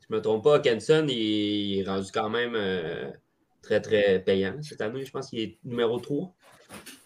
Si 0.00 0.06
je 0.08 0.14
ne 0.14 0.16
me 0.18 0.22
trompe 0.22 0.44
pas, 0.44 0.58
Kenson, 0.58 1.06
il, 1.08 1.12
il 1.16 1.80
est 1.80 1.88
rendu 1.88 2.08
quand 2.12 2.28
même 2.28 2.54
euh, 2.54 3.10
très, 3.62 3.80
très 3.80 4.18
payant 4.20 4.54
cette 4.60 4.80
année. 4.80 5.04
Je 5.04 5.10
pense 5.10 5.30
qu'il 5.30 5.40
est 5.40 5.58
numéro 5.64 5.98
3. 5.98 6.32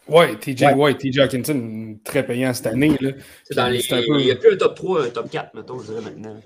Ouais, 0.08 0.36
TJ, 0.36 0.62
Ouais. 0.66 0.74
ouais. 0.74 0.94
TJ 0.94 1.18
Hawkinson, 1.18 1.96
très 2.04 2.24
payant 2.24 2.54
cette 2.54 2.66
année. 2.68 2.96
Là. 3.00 3.10
C'est 3.42 3.56
dans 3.56 3.66
les, 3.68 3.80
C'est 3.80 3.94
un 3.94 3.98
peu- 4.02 4.20
Il 4.20 4.26
n'y 4.26 4.30
a 4.30 4.36
plus 4.36 4.52
un 4.52 4.56
top 4.56 4.74
3, 4.76 5.04
un 5.06 5.08
top 5.10 5.28
4, 5.30 5.54
mettons, 5.54 5.78
je 5.80 5.86
dirais 5.86 6.00
maintenant. 6.02 6.36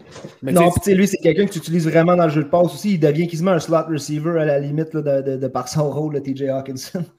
Mais 0.43 0.53
Non, 0.53 0.71
puis 0.71 0.95
lui, 0.95 1.07
c'est 1.07 1.19
quelqu'un 1.19 1.45
que 1.47 1.53
tu 1.53 1.59
utilises 1.59 1.87
vraiment 1.87 2.17
dans 2.17 2.25
le 2.25 2.31
jeu 2.33 2.43
de 2.45 2.49
passe 2.49 2.73
aussi. 2.75 2.95
Il 2.95 3.01
devient 3.01 3.29
quasiment 3.29 3.51
un 3.51 3.59
slot 3.59 3.85
receiver 3.91 4.39
à 4.41 4.45
la 4.47 4.59
limite 4.61 4.95
là, 4.95 5.03
de, 5.03 5.33
de, 5.33 5.37
de 5.37 5.49
par 5.49 5.69
son 5.69 5.91
rôle, 5.91 6.15
le 6.15 6.23
TJ 6.23 6.45
Hawkinson. 6.49 7.05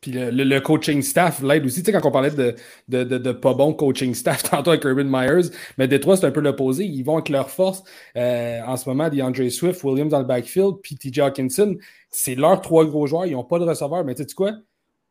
Puis 0.00 0.12
le, 0.12 0.30
le- 0.30 0.44
le 0.44 0.60
coaching 0.60 1.02
staff 1.02 1.42
l'aide 1.42 1.66
aussi. 1.66 1.82
Tu 1.82 1.86
sais, 1.90 1.92
quand 2.00 2.06
on 2.08 2.12
parlait 2.12 2.30
de, 2.30 2.54
de, 2.88 3.02
de, 3.02 3.18
de 3.18 3.32
pas 3.32 3.52
bon 3.52 3.74
coaching 3.74 4.14
staff 4.14 4.42
tantôt 4.50 4.70
avec 4.70 4.84
Urban 4.84 5.04
Myers, 5.04 5.50
mais 5.76 5.88
Détroit, 5.88 6.16
c'est 6.16 6.24
un 6.24 6.30
peu 6.30 6.40
l'opposé. 6.40 6.84
Ils 6.84 7.02
vont 7.02 7.14
avec 7.16 7.28
leur 7.30 7.50
force. 7.50 7.82
Euh, 8.16 8.60
en 8.64 8.76
ce 8.76 8.88
moment, 8.88 9.08
DeAndre 9.08 9.50
Swift, 9.50 9.82
Williams 9.82 10.12
dans 10.12 10.20
le 10.20 10.24
backfield, 10.24 10.76
puis 10.82 10.94
TJ 10.94 11.18
Hawkinson, 11.18 11.76
c'est 12.10 12.36
leurs 12.36 12.60
trois 12.60 12.84
gros 12.86 13.08
joueurs. 13.08 13.26
Ils 13.26 13.32
n'ont 13.32 13.42
pas 13.44 13.58
de 13.58 13.64
receveur. 13.64 14.04
Mais 14.04 14.14
tu 14.14 14.22
sais 14.22 14.34
quoi? 14.36 14.52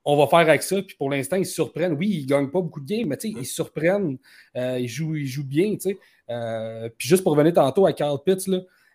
On 0.09 0.15
va 0.15 0.25
faire 0.27 0.39
avec 0.39 0.63
ça. 0.63 0.81
Puis 0.81 0.95
pour 0.95 1.09
l'instant, 1.09 1.35
ils 1.35 1.45
se 1.45 1.53
surprennent. 1.53 1.91
Oui, 1.91 2.07
ils 2.07 2.21
ne 2.21 2.27
gagnent 2.27 2.49
pas 2.49 2.61
beaucoup 2.61 2.79
de 2.79 2.85
games, 2.85 3.09
mais 3.09 3.17
tu 3.17 3.27
ils 3.27 3.45
se 3.45 3.55
surprennent. 3.55 4.17
Euh, 4.55 4.79
ils, 4.79 4.87
jouent, 4.87 5.17
ils 5.17 5.27
jouent 5.27 5.43
bien. 5.43 5.75
tu. 5.75 5.97
Euh, 6.29 6.87
puis 6.97 7.09
juste 7.09 7.23
pour 7.23 7.33
revenir 7.33 7.53
tantôt 7.53 7.85
à 7.85 7.91
Carl 7.91 8.17
Pitts, 8.25 8.49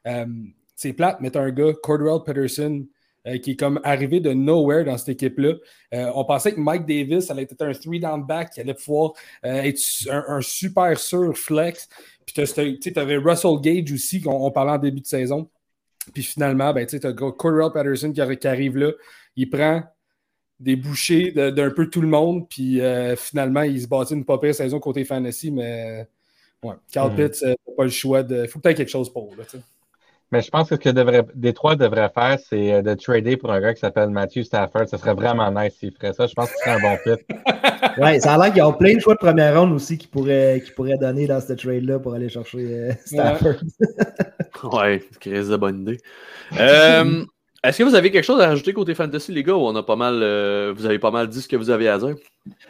euh, 0.07 0.27
c'est 0.75 0.95
plate, 0.95 1.19
mais 1.21 1.31
t'as 1.31 1.43
un 1.43 1.51
gars, 1.51 1.75
Cordell 1.83 2.25
Peterson, 2.25 2.87
qui 3.43 3.53
est 3.53 3.57
comme 3.57 3.79
arrivé 3.85 4.21
de 4.21 4.33
nowhere 4.33 4.85
dans 4.87 4.97
cette 4.97 5.11
équipe-là. 5.11 5.55
On 6.15 6.25
pensait 6.25 6.55
que 6.55 6.61
Mike 6.61 6.87
Davis 6.87 7.31
allait 7.31 7.43
être 7.43 7.63
un 7.63 7.73
three-down 7.73 8.27
back 8.27 8.51
qui 8.51 8.61
allait 8.61 8.75
pouvoir 8.75 9.13
être 9.45 9.81
un, 10.11 10.25
un 10.27 10.41
super 10.41 10.99
sûr 10.99 11.37
flex. 11.37 11.89
Puis 12.25 12.35
tu 12.81 12.99
avais 12.99 13.17
Russell 13.19 13.61
Gage 13.61 13.93
aussi, 13.93 14.23
qu'on 14.23 14.47
on 14.47 14.51
parlait 14.51 14.73
en 14.73 14.79
début 14.79 15.03
de 15.03 15.07
saison. 15.07 15.49
Puis 16.15 16.23
finalement, 16.23 16.73
ben, 16.73 16.87
tu 16.87 16.97
as 16.97 17.13
Cordell 17.13 17.71
Patterson 17.73 18.13
qui, 18.13 18.39
qui 18.39 18.49
arrive 18.49 18.77
là. 18.77 18.93
Il 19.37 19.49
prend 19.49 19.83
des 20.63 20.77
bouchées 20.77 21.33
de- 21.33 21.51
d'un 21.51 21.71
peu 21.71 21.89
tout 21.89 22.01
le 22.01 22.09
monde. 22.09 22.49
Puis 22.49 22.81
euh, 22.81 23.17
finalement, 23.17 23.63
il 23.63 23.81
se 23.81 23.89
bâtit 23.89 24.15
une 24.15 24.25
pas 24.25 24.39
pire 24.39 24.55
saison 24.55 24.79
côté 24.81 25.05
fantasy. 25.05 25.51
Mais 25.51 26.07
ouais, 26.63 26.75
Carl 26.93 27.11
Mhm. 27.13 27.17
Pitts, 27.17 27.43
euh, 27.43 27.55
t'as 27.67 27.73
pas 27.77 27.85
le 27.85 27.91
choix 27.91 28.23
de. 28.23 28.47
faut 28.47 28.59
peut-être 28.61 28.77
quelque 28.77 28.89
chose 28.91 29.13
pour. 29.13 29.35
Là. 29.37 29.45
Mais 30.31 30.41
je 30.41 30.51
pense 30.51 30.71
que 30.71 30.77
ce 30.77 30.81
que 30.81 30.89
devrait, 30.89 31.27
Détroit 31.35 31.77
devrait 31.77 32.09
faire, 32.15 32.39
c'est 32.49 32.73
euh, 32.73 32.81
de 32.81 32.95
trader 32.95 33.37
pour 33.37 33.53
un 33.53 33.61
gars 33.61 33.75
qui 33.75 33.81
s'appelle 33.81 34.09
Matthew 34.09 34.45
Stafford. 34.45 34.89
Ce 34.89 34.97
serait 34.97 35.13
vraiment 35.13 35.51
nice 35.51 35.75
s'il 35.79 35.93
ferait 35.93 36.15
ça. 36.15 36.27
Je 36.27 36.33
pense 36.33 36.47
que 36.51 36.57
ce 36.57 36.61
serait 36.65 36.71
un 36.71 36.81
bon 36.81 36.97
fit. 37.05 37.23
Ouais, 37.99 38.19
ça 38.21 38.35
a 38.35 38.39
l'air 38.39 38.55
qu'ils 38.55 38.63
ont 38.63 38.73
plein 38.73 38.95
de 38.95 39.01
choix 39.01 39.13
de 39.13 39.19
première 39.19 39.61
ronde 39.61 39.73
aussi 39.73 39.99
qu'ils 39.99 40.09
pourraient, 40.09 40.63
qu'ils 40.65 40.73
pourraient 40.73 40.97
donner 40.97 41.27
dans 41.27 41.43
ce 41.43 41.53
trade-là 41.53 41.99
pour 41.99 42.15
aller 42.15 42.31
chercher 42.31 42.59
euh, 42.61 42.93
Stafford. 43.05 43.57
Ouais, 44.73 45.03
crise 45.21 45.49
de 45.49 45.57
bonne 45.57 45.83
idée. 45.83 45.99
Euh, 46.59 47.25
Est-ce 47.65 47.79
que 47.79 47.85
vous 47.85 47.95
avez 47.95 48.11
quelque 48.11 48.25
chose 48.25 48.41
à 48.41 48.49
rajouter 48.49 48.73
côté 48.73 48.93
fantasy, 48.93 49.31
les 49.31 49.45
gars, 49.45 49.55
ou 49.55 49.61
on 49.61 49.77
a 49.77 49.85
pas 49.85 49.95
mal, 49.95 50.19
euh, 50.21 50.75
vous 50.77 50.85
avez 50.85 50.99
pas 50.99 51.13
mal 51.13 51.29
dit 51.29 51.41
ce 51.41 51.47
que 51.47 51.55
vous 51.55 51.71
avez 51.71 51.89
à 51.89 51.97
dire? 51.97 52.17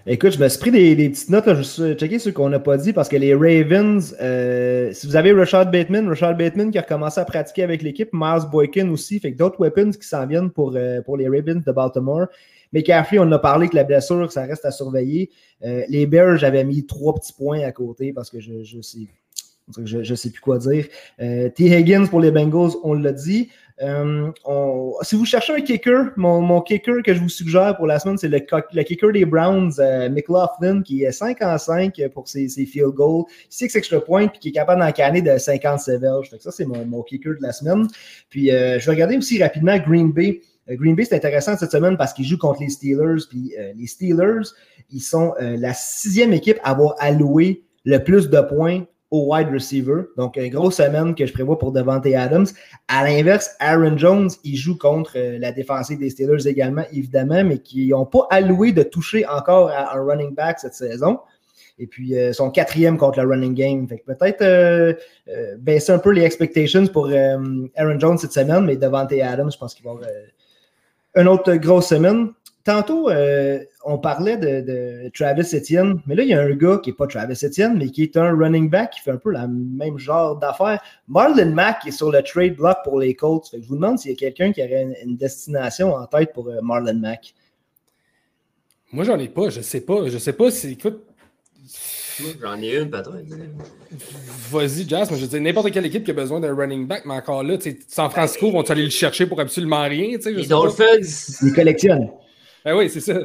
Écoute, 0.07 0.32
je 0.32 0.38
me 0.38 0.47
suis 0.51 0.61
pris 0.61 0.70
des, 0.70 1.09
petites 1.09 1.30
notes, 1.30 1.47
là, 1.47 1.55
je 1.55 1.62
suis 1.62 1.95
checké 1.95 2.18
ceux 2.18 2.30
qu'on 2.30 2.51
n'a 2.51 2.59
pas 2.59 2.76
dit 2.76 2.93
parce 2.93 3.09
que 3.09 3.16
les 3.16 3.32
Ravens, 3.32 4.14
euh, 4.20 4.93
si 4.93 5.07
vous 5.07 5.16
avez 5.16 5.32
Rashad 5.32 5.70
Bateman, 5.72 6.07
Rashad 6.07 6.36
Bateman 6.36 6.70
qui 6.70 6.76
a 6.76 6.82
recommencé 6.82 7.18
à 7.18 7.24
pratiquer 7.24 7.62
avec 7.62 7.80
l'équipe, 7.80 8.11
Miles 8.12 8.43
Boykin 8.51 8.90
aussi, 8.90 9.18
fait 9.18 9.32
que 9.32 9.38
d'autres 9.38 9.59
weapons 9.61 9.93
qui 9.93 10.07
s'en 10.07 10.26
viennent 10.26 10.51
pour, 10.51 10.74
euh, 10.76 11.01
pour 11.01 11.16
les 11.16 11.26
Ravens 11.26 11.64
de 11.64 11.72
Baltimore. 11.72 12.26
Mais 12.74 12.82
Caffrey, 12.82 13.18
on 13.18 13.32
a 13.32 13.38
parlé 13.38 13.70
que 13.70 13.76
la 13.76 13.84
blessure, 13.84 14.30
ça 14.30 14.43
reste 14.43 14.66
à 14.66 14.70
surveiller. 14.70 15.30
Les 15.62 16.07
Bears, 16.07 16.36
j'avais 16.38 16.64
mis 16.64 16.86
trois 16.86 17.14
petits 17.14 17.34
points 17.34 17.61
à 17.61 17.72
côté 17.72 18.12
parce 18.14 18.30
que 18.30 18.40
je, 18.40 18.62
je 18.62 18.80
sais. 18.80 19.09
Je 19.84 19.99
ne 19.99 20.14
sais 20.16 20.30
plus 20.30 20.40
quoi 20.40 20.59
dire. 20.59 20.86
T. 21.18 21.53
Higgins 21.59 22.07
pour 22.07 22.20
les 22.20 22.30
Bengals, 22.30 22.72
on 22.82 22.95
l'a 22.95 23.12
dit. 23.12 23.51
Euh, 23.83 24.30
si 25.03 25.16
vous 25.16 25.24
cherchez 25.24 25.53
un 25.53 25.61
kicker, 25.61 26.12
mon, 26.16 26.61
kicker 26.61 27.03
que 27.03 27.14
je 27.14 27.20
vous 27.20 27.28
suggère 27.28 27.76
pour 27.76 27.87
la 27.87 27.99
semaine, 27.99 28.16
c'est 28.16 28.28
le, 28.28 28.39
kicker 28.83 29.12
des 29.12 29.24
Browns, 29.24 29.72
euh, 29.78 30.09
McLaughlin, 30.09 30.83
qui 30.83 31.03
est 31.03 31.12
5 31.12 31.43
en 31.43 31.59
5 31.59 32.01
pour 32.14 32.28
ses, 32.28 32.49
field 32.49 32.95
goals, 32.95 33.24
6 33.51 33.74
extra 33.74 34.01
points, 34.01 34.28
puis 34.28 34.39
qui 34.39 34.49
est 34.49 34.53
capable 34.53 34.80
d'encanner 34.80 35.22
de 35.22 35.37
57 35.37 36.01
verges. 36.01 36.30
Ça, 36.39 36.53
c'est 36.53 36.64
mon, 36.64 37.03
kicker 37.03 37.35
de 37.37 37.43
la 37.43 37.53
semaine. 37.53 37.89
Puis 38.28 38.53
euh, 38.53 38.78
je 38.78 38.87
vais 38.87 38.93
regarder 38.93 39.16
aussi 39.16 39.43
rapidement 39.43 39.76
Green 39.78 40.12
Bay. 40.12 40.41
Green 40.68 40.95
Bay, 40.95 41.05
c'est 41.05 41.16
intéressant 41.16 41.57
cette 41.57 41.72
semaine 41.72 41.97
parce 41.97 42.12
qu'ils 42.12 42.24
jouent 42.24 42.39
contre 42.39 42.61
les 42.62 42.68
Steelers. 42.68 43.24
Puis 43.28 43.53
les 43.76 43.87
Steelers, 43.89 44.49
ils 44.93 45.01
sont 45.01 45.35
la 45.41 45.74
sixième 45.74 46.33
équipe 46.33 46.59
à 46.62 46.70
avoir 46.70 46.95
alloué 47.01 47.64
le 47.85 47.99
plus 47.99 48.30
de 48.30 48.41
points 48.41 48.85
au 49.12 49.30
wide 49.30 49.50
receiver. 49.52 50.04
Donc, 50.16 50.36
une 50.38 50.48
grosse 50.48 50.76
semaine 50.76 51.14
que 51.14 51.26
je 51.26 51.32
prévois 51.34 51.58
pour 51.58 51.70
Devante 51.70 52.06
Adams. 52.06 52.46
À 52.88 53.04
l'inverse, 53.04 53.50
Aaron 53.60 53.96
Jones, 53.98 54.30
il 54.42 54.56
joue 54.56 54.76
contre 54.76 55.12
euh, 55.16 55.38
la 55.38 55.52
défensive 55.52 55.98
des 55.98 56.08
Steelers 56.08 56.48
également, 56.48 56.84
évidemment, 56.92 57.44
mais 57.44 57.58
qui 57.58 57.88
n'ont 57.88 58.06
pas 58.06 58.26
alloué 58.30 58.72
de 58.72 58.82
toucher 58.82 59.26
encore 59.28 59.68
à 59.68 59.94
un 59.94 60.02
running 60.02 60.34
back 60.34 60.58
cette 60.58 60.72
saison. 60.72 61.20
Et 61.78 61.86
puis, 61.86 62.16
euh, 62.16 62.32
son 62.32 62.50
quatrième 62.50 62.96
contre 62.96 63.20
le 63.20 63.28
running 63.28 63.54
game. 63.54 63.86
Fait 63.86 64.02
peut-être 64.06 64.40
euh, 64.40 64.94
baisser 65.58 65.92
un 65.92 65.98
peu 65.98 66.10
les 66.10 66.22
expectations 66.22 66.86
pour 66.86 67.10
Aaron 67.10 67.98
Jones 67.98 68.16
cette 68.16 68.32
semaine, 68.32 68.64
mais 68.64 68.76
Devante 68.76 69.12
Adams, 69.12 69.52
je 69.52 69.58
pense 69.58 69.74
qu'il 69.74 69.84
va 69.84 69.90
avoir 69.90 70.08
une 71.16 71.28
autre 71.28 71.54
grosse 71.56 71.88
semaine. 71.88 72.30
Tantôt, 72.64 73.10
euh, 73.10 73.58
on 73.84 73.98
parlait 73.98 74.36
de, 74.36 74.60
de 74.60 75.10
Travis 75.12 75.42
Etienne, 75.54 76.00
mais 76.06 76.14
là, 76.14 76.22
il 76.22 76.28
y 76.28 76.34
a 76.34 76.40
un 76.40 76.54
gars 76.54 76.78
qui 76.82 76.90
n'est 76.90 76.96
pas 76.96 77.08
Travis 77.08 77.34
Etienne, 77.44 77.76
mais 77.76 77.88
qui 77.88 78.04
est 78.04 78.16
un 78.16 78.36
running 78.36 78.70
back 78.70 78.92
qui 78.92 79.00
fait 79.00 79.10
un 79.10 79.16
peu 79.16 79.32
le 79.32 79.48
même 79.48 79.98
genre 79.98 80.36
d'affaires. 80.36 80.80
Marlon 81.08 81.50
Mack 81.52 81.86
est 81.86 81.90
sur 81.90 82.12
le 82.12 82.22
trade 82.22 82.54
block 82.54 82.76
pour 82.84 83.00
les 83.00 83.14
Colts. 83.14 83.48
Fait 83.50 83.56
que 83.58 83.64
je 83.64 83.68
vous 83.68 83.74
demande 83.74 83.98
s'il 83.98 84.12
y 84.12 84.14
a 84.14 84.16
quelqu'un 84.16 84.52
qui 84.52 84.62
aurait 84.62 84.82
une, 84.82 84.94
une 85.04 85.16
destination 85.16 85.94
en 85.94 86.06
tête 86.06 86.32
pour 86.32 86.48
euh, 86.48 86.60
Marlon 86.62 86.94
Mack. 86.94 87.34
Moi, 88.92 89.04
j'en 89.04 89.18
ai 89.18 89.28
pas. 89.28 89.48
Je 89.50 89.60
sais 89.60 89.80
pas. 89.80 90.08
Je 90.08 90.18
sais 90.18 90.32
pas 90.34 90.50
si. 90.50 90.72
Écoute, 90.72 91.02
J'en 92.40 92.60
ai 92.60 92.76
une, 92.76 92.90
peut-être. 92.90 93.10
vas-y, 94.50 94.88
Jazz. 94.88 95.08
Je 95.10 95.16
veux 95.16 95.26
dire, 95.26 95.40
n'importe 95.40 95.70
quelle 95.70 95.86
équipe 95.86 96.04
qui 96.04 96.10
a 96.10 96.14
besoin 96.14 96.40
d'un 96.40 96.54
running 96.54 96.86
back, 96.86 97.04
mais 97.06 97.14
encore 97.14 97.42
là, 97.42 97.56
tu 97.56 97.70
sais, 97.70 97.78
San 97.88 98.10
Francisco 98.10 98.50
vont 98.50 98.62
aller 98.62 98.84
le 98.84 98.90
chercher 98.90 99.26
pour 99.26 99.40
absolument 99.40 99.82
rien. 99.82 100.18
je 100.22 100.28
Les. 100.28 100.46
Dolphins, 100.46 101.00
Il 101.42 101.52
collectionne. 101.54 102.10
Ben 102.64 102.76
oui, 102.76 102.88
c'est 102.90 103.00
ça. 103.00 103.18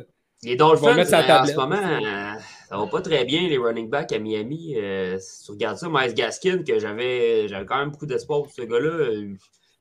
les 0.44 0.56
Dolphins 0.56 0.98
euh, 0.98 1.02
en 1.02 1.46
ce 1.46 1.56
moment, 1.56 1.76
euh, 1.76 2.34
ça 2.70 2.78
va 2.78 2.88
pas 2.88 3.02
très 3.02 3.26
bien, 3.26 3.48
les 3.48 3.58
running 3.58 3.90
backs 3.90 4.12
à 4.12 4.20
Miami. 4.20 4.76
Euh, 4.78 5.18
si 5.20 5.46
tu 5.46 5.52
regardes 5.52 5.78
ça, 5.78 5.88
Miles 5.90 6.14
Gaskin, 6.14 6.64
que 6.64 6.80
j'avais 6.80 7.48
quand 7.68 7.78
même 7.78 7.92
beaucoup 7.92 8.06
d'espoir 8.06 8.44
pour 8.44 8.52
ce 8.52 8.62
gars-là, 8.62 9.14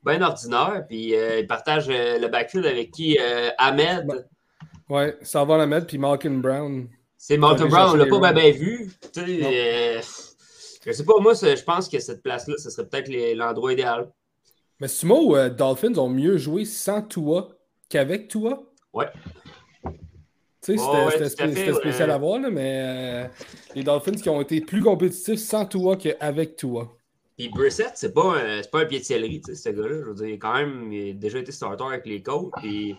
bien 0.05 0.23
ordinaire. 0.23 0.85
Puis 0.89 1.15
euh, 1.15 1.41
il 1.41 1.47
partage 1.47 1.89
le 1.89 2.27
backfield 2.29 2.67
avec 2.67 2.91
qui 2.91 3.19
Ahmed. 3.59 4.29
Ouais, 4.89 5.17
ça 5.23 5.45
va 5.45 5.67
mettre, 5.67 5.87
puis 5.87 5.99
Malcolm 5.99 6.41
Brown. 6.41 6.89
C'est 7.19 7.43
Aller 7.43 7.65
Brown, 7.65 7.91
on 7.93 7.95
l'a 7.97 8.07
pas 8.07 8.33
bien 8.33 8.53
vu. 8.53 8.93
Tu 9.13 9.21
sais, 9.21 10.01
je 10.87 10.93
sais 10.93 11.05
pas, 11.05 11.19
moi, 11.19 11.33
je 11.35 11.63
pense 11.65 11.89
que 11.89 11.99
cette 11.99 12.23
place-là, 12.23 12.55
ce 12.57 12.71
serait 12.71 12.87
peut-être 12.87 13.11
l'endroit 13.35 13.73
idéal. 13.73 14.13
Mais 14.79 14.87
Sumo, 14.87 15.37
Dolphins 15.49 15.97
ont 15.97 16.09
mieux 16.09 16.37
joué 16.37 16.65
sans 16.65 17.03
Tua 17.03 17.49
qu'avec 17.89 18.29
Tua? 18.29 18.63
Ouais. 18.93 19.07
Tu 20.67 20.77
sais, 20.77 20.83
Ouais, 20.85 21.11
c'était 21.13 21.43
ouais, 21.45 21.49
tout 21.49 21.55
spé- 21.57 21.75
spécial 21.75 22.11
à 22.11 22.19
voir, 22.19 22.41
là, 22.41 22.51
mais 22.51 22.81
euh, 22.85 23.25
les 23.77 23.83
Dolphins 23.85 24.13
qui 24.13 24.29
ont 24.29 24.41
été 24.41 24.61
plus 24.61 24.83
compétitifs 24.83 25.39
sans 25.39 25.65
Tua 25.65 25.95
qu'avec 25.97 26.57
Tua. 26.57 26.89
Puis 27.39 27.49
Brissett, 27.51 27.93
c'est 27.95 28.13
pas, 28.13 28.37
un- 28.39 28.63
c'est 28.63 28.71
pas 28.71 28.81
un 28.81 28.87
pied 28.87 28.99
de 28.99 29.05
céleri, 29.05 29.41
tu 29.41 29.55
sais, 29.55 29.71
ce 29.71 29.75
gars-là. 29.75 29.97
Je 30.01 30.09
veux 30.11 30.15
dire, 30.27 30.37
quand 30.41 30.55
même, 30.55 30.93
il 30.93 31.11
a 31.11 31.13
déjà 31.13 31.39
été 31.39 31.53
starter 31.53 31.85
avec 31.85 32.05
les 32.07 32.21
Colts. 32.21 32.51
Puis 32.57 32.97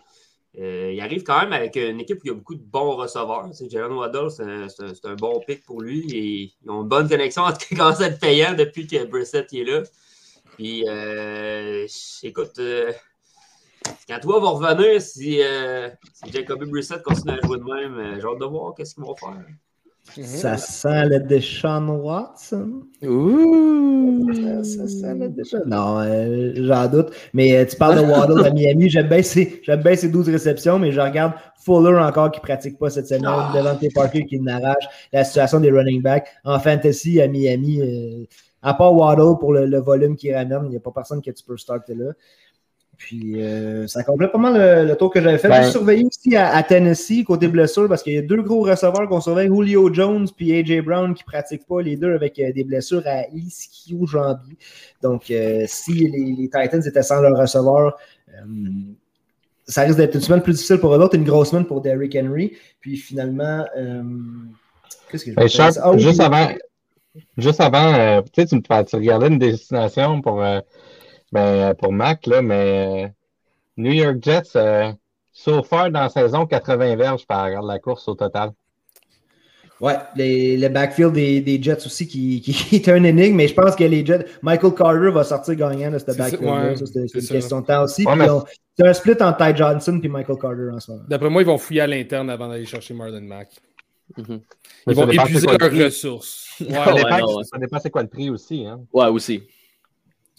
euh, 0.60 0.92
il 0.94 1.02
arrive 1.02 1.24
quand 1.24 1.42
même 1.42 1.54
avec 1.54 1.76
une 1.76 2.00
équipe 2.00 2.18
où 2.20 2.22
il 2.26 2.28
y 2.30 2.32
a 2.32 2.36
beaucoup 2.36 2.56
de 2.56 2.64
bons 2.64 2.96
receveurs. 2.96 3.50
Tu 3.52 3.58
sais, 3.66 3.70
Jalen 3.70 3.92
Waddle, 3.98 4.32
c'est 4.32 4.44
un, 4.44 4.68
c'est 4.70 5.06
un- 5.06 5.16
bon 5.16 5.40
pick 5.46 5.66
pour 5.66 5.82
lui. 5.82 6.06
Et 6.16 6.54
ils 6.64 6.70
ont 6.72 6.84
une 6.84 6.88
bonne 6.88 7.10
connexion 7.10 7.44
entre 7.44 7.58
qui 7.68 7.76
commence 7.76 8.00
à 8.02 8.08
être 8.08 8.20
payant 8.20 8.54
depuis 8.54 8.88
que 8.88 9.04
Brissett 9.06 9.52
est 9.54 9.64
là. 9.64 9.84
Puis 10.56 10.84
euh, 10.88 11.86
écoute, 12.24 12.54
euh, 12.60 12.92
quand 14.08 14.20
toi 14.20 14.40
va 14.40 14.50
revenir, 14.50 15.02
si, 15.02 15.42
euh, 15.42 15.90
si 16.14 16.32
Jacoby 16.32 16.66
Brissett 16.66 17.02
continue 17.04 17.34
à 17.34 17.46
jouer 17.46 17.58
de 17.58 17.64
même, 17.64 17.98
euh, 17.98 18.20
j'ai 18.20 18.28
hâte 18.28 18.40
de 18.40 18.46
voir 18.46 18.74
qu'est-ce 18.76 18.96
qu'ils 18.96 19.04
vont 19.04 19.16
faire. 19.16 19.36
Ça 20.24 20.58
sent 20.58 21.06
le 21.06 21.20
Deshaun 21.20 21.90
Watson. 21.90 22.84
Ouh! 23.04 24.34
Ça, 24.34 24.64
ça 24.64 24.88
sent 24.88 25.16
le 25.16 25.30
Deshaun. 25.30 25.64
Non, 25.66 26.00
euh, 26.00 26.54
j'en 26.56 26.88
doute. 26.88 27.12
Mais 27.34 27.56
euh, 27.58 27.66
tu 27.66 27.76
parles 27.76 27.98
de 27.98 28.02
Waddle 28.12 28.46
à 28.46 28.52
Miami. 28.52 28.90
J'aime 28.90 29.08
bien, 29.08 29.22
ses, 29.22 29.62
j'aime 29.64 29.82
bien 29.84 29.96
ses 29.96 30.10
12 30.10 30.30
réceptions, 30.30 30.80
mais 30.80 30.92
je 30.92 31.02
regarde 31.02 31.34
Fuller 31.64 31.98
encore 32.00 32.32
qui 32.32 32.40
ne 32.40 32.44
pratique 32.44 32.78
pas 32.80 32.90
cette 32.90 33.08
semaine. 33.08 33.26
Ah. 33.28 33.52
Devante 33.54 33.84
Parker 33.94 34.26
qui 34.26 34.40
n'arrache. 34.40 34.86
La 35.12 35.24
situation 35.24 35.60
des 35.60 35.72
running 35.72 36.02
backs. 36.02 36.28
En 36.46 36.60
fantasy 36.60 37.22
à 37.22 37.28
Miami, 37.28 37.82
euh, 37.82 38.26
à 38.62 38.74
part 38.74 38.94
Waddle 38.94 39.38
pour 39.40 39.54
le, 39.54 39.66
le 39.66 39.80
volume 39.80 40.16
qu'il 40.16 40.34
ramène, 40.34 40.62
il 40.66 40.70
n'y 40.70 40.78
a 40.78 40.80
pas 40.80 40.92
personne 40.92 41.22
que 41.22 41.32
tu 41.32 41.44
peux 41.44 41.58
starter 41.58 41.96
là. 41.96 42.12
Puis 42.98 43.42
euh, 43.44 43.86
ça 43.88 44.04
complète 44.04 44.32
pas 44.32 44.38
mal 44.40 44.54
le, 44.84 44.90
le 44.90 44.96
tour 44.96 45.12
que 45.12 45.22
j'avais 45.22 45.38
fait. 45.38 45.50
Ben- 45.50 45.64
J'ai 45.64 45.72
surveillé 45.72 46.06
aussi 46.06 46.36
à, 46.36 46.56
à 46.56 46.64
Tennessee 46.64 47.24
côté 47.24 47.48
blessure 47.48 47.88
parce 47.88 48.02
qu'il 48.02 48.14
y 48.14 48.18
a 48.18 48.22
deux 48.24 48.42
gros 48.42 48.62
receveurs 48.64 49.08
qu'on 49.08 49.22
surveille, 49.22 49.48
Julio 49.50 49.94
Jones 49.94 50.28
puis 50.36 50.58
AJ 50.58 50.82
Brown 50.84 51.14
qui 51.14 51.24
pratiquent 51.24 51.68
pas 51.68 51.82
les 51.82 51.96
deux 51.96 52.14
avec 52.16 52.40
euh, 52.40 52.52
des 52.52 52.64
blessures 52.64 53.04
à 53.06 53.28
ischio 53.34 54.06
jambier. 54.08 54.58
Donc 55.02 55.30
euh, 55.30 55.66
si 55.68 55.94
les, 55.94 56.36
les 56.38 56.50
Titans 56.50 56.82
étaient 56.86 57.04
sans 57.04 57.22
leur 57.22 57.38
receveur, 57.40 57.98
ça 59.68 59.82
risque 59.82 59.98
d'être 59.98 60.16
une 60.16 60.22
semaine 60.22 60.42
plus 60.42 60.54
difficile 60.54 60.78
pour 60.80 60.96
eux 60.96 61.00
autres, 61.00 61.16
une 61.16 61.24
grosse 61.24 61.52
semaine 61.52 61.66
pour 61.66 61.82
Derrick 61.82 62.16
Henry. 62.20 62.54
Puis 62.80 62.98
finalement, 62.98 63.66
qu'est-ce 65.12 65.26
que 65.26 65.32
je 65.32 65.36
Ben? 65.36 65.48
Ah 65.82 65.92
oui, 65.92 66.00
juste 66.00 66.20
avant, 66.22 66.48
juste 67.38 67.62
avant 67.62 68.22
tu 68.34 68.46
tu, 68.46 68.56
me- 68.56 68.84
tu 68.84 68.96
regardais 68.96 69.28
une 69.28 69.40
destination 69.40 70.22
pour, 70.22 70.42
ben, 71.32 71.74
pour 71.76 71.92
Mac, 71.92 72.26
là, 72.28 72.42
mais 72.42 73.06
euh, 73.06 73.08
New 73.78 73.92
York 73.92 74.18
Jets, 74.22 74.56
euh, 74.56 74.92
so 75.32 75.62
far 75.64 75.92
dans 75.92 76.02
la 76.02 76.10
saison, 76.10 76.46
80 76.46 76.96
verges 76.96 77.26
par 77.28 77.50
la 77.62 77.80
course 77.80 78.08
au 78.08 78.16
total. 78.16 78.52
Ouais, 79.80 79.96
les, 80.16 80.58
le 80.58 80.70
backfield 80.70 81.14
des, 81.14 81.40
des 81.42 81.62
Jets 81.62 81.86
aussi 81.86 82.08
qui, 82.08 82.42
qui 82.42 82.76
est 82.78 82.90
un 82.90 83.04
énigme, 83.04 83.36
mais 83.36 83.48
je 83.48 83.54
pense 83.54 83.76
que 83.76 83.84
les 83.84 84.04
Jets, 84.06 84.26
Michael 84.42 84.74
Carter 84.74 85.12
va 85.12 85.24
sortir 85.24 85.54
gagnant 85.56 85.92
de 85.92 86.00
ce 86.00 86.06
ouais, 86.06 86.76
Ça, 86.76 86.86
C'est 86.88 87.00
une 87.14 87.22
ça. 87.22 87.34
question 87.36 87.62
de 87.62 87.66
temps 87.68 87.84
aussi. 87.84 88.04
Ouais, 88.06 88.14
Puis 88.14 88.22
mais- 88.22 88.30
on- 88.30 88.44
C'est 88.80 88.88
un 88.88 88.94
split 88.94 89.16
entre 89.22 89.38
Ty 89.38 89.56
Johnson 89.58 90.00
et 90.04 90.08
Michael 90.08 90.38
Carter 90.40 90.70
en 90.72 90.80
ce 90.80 90.92
moment. 90.92 91.04
D'après 91.08 91.30
moi, 91.30 91.42
ils 91.42 91.46
vont 91.46 91.58
fouiller 91.58 91.82
à 91.82 91.88
l'interne 91.88 92.30
avant 92.30 92.48
d'aller 92.48 92.66
chercher 92.66 92.94
Marlon 92.94 93.22
Mack. 93.22 93.50
Mhm. 94.16 94.42
Ils 94.88 94.96
vont 94.96 95.10
épuiser 95.10 95.48
leurs 95.48 95.86
ressources. 95.86 96.48
Ouais. 96.62 96.74
ça 97.44 97.58
dépend 97.60 97.80
c'est 97.80 97.90
quoi 97.90 98.04
le 98.04 98.08
prix 98.08 98.30
aussi. 98.30 98.66
Hein. 98.66 98.82
Ouais, 98.94 99.08
aussi. 99.08 99.44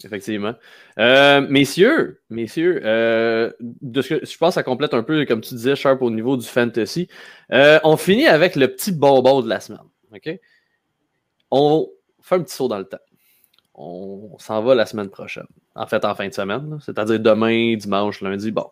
Effectivement. 0.05 0.53
Euh, 0.97 1.41
messieurs, 1.49 2.21
messieurs, 2.29 2.81
euh, 2.85 3.51
de 3.59 4.01
ce 4.01 4.15
que, 4.15 4.25
je 4.25 4.37
pense 4.37 4.51
que 4.51 4.53
ça 4.55 4.63
complète 4.63 4.93
un 4.93 5.03
peu, 5.03 5.25
comme 5.25 5.41
tu 5.41 5.53
disais, 5.55 5.75
Sharp, 5.75 6.01
au 6.01 6.09
niveau 6.09 6.37
du 6.37 6.45
fantasy. 6.45 7.09
Euh, 7.51 7.79
on 7.83 7.97
finit 7.97 8.27
avec 8.27 8.55
le 8.55 8.69
petit 8.69 8.93
bonbon 8.93 9.41
de 9.41 9.49
la 9.49 9.59
semaine. 9.59 9.81
OK? 10.13 10.39
On 11.51 11.89
fait 12.21 12.35
un 12.35 12.43
petit 12.43 12.55
saut 12.55 12.69
dans 12.69 12.77
le 12.77 12.85
temps. 12.85 12.97
On 13.73 14.37
s'en 14.39 14.61
va 14.61 14.73
la 14.73 14.85
semaine 14.85 15.09
prochaine. 15.09 15.47
En 15.75 15.85
fait, 15.85 16.03
en 16.05 16.15
fin 16.15 16.27
de 16.27 16.33
semaine, 16.33 16.79
c'est-à-dire 16.81 17.19
demain, 17.19 17.75
dimanche, 17.75 18.21
lundi. 18.21 18.51
Bon. 18.51 18.67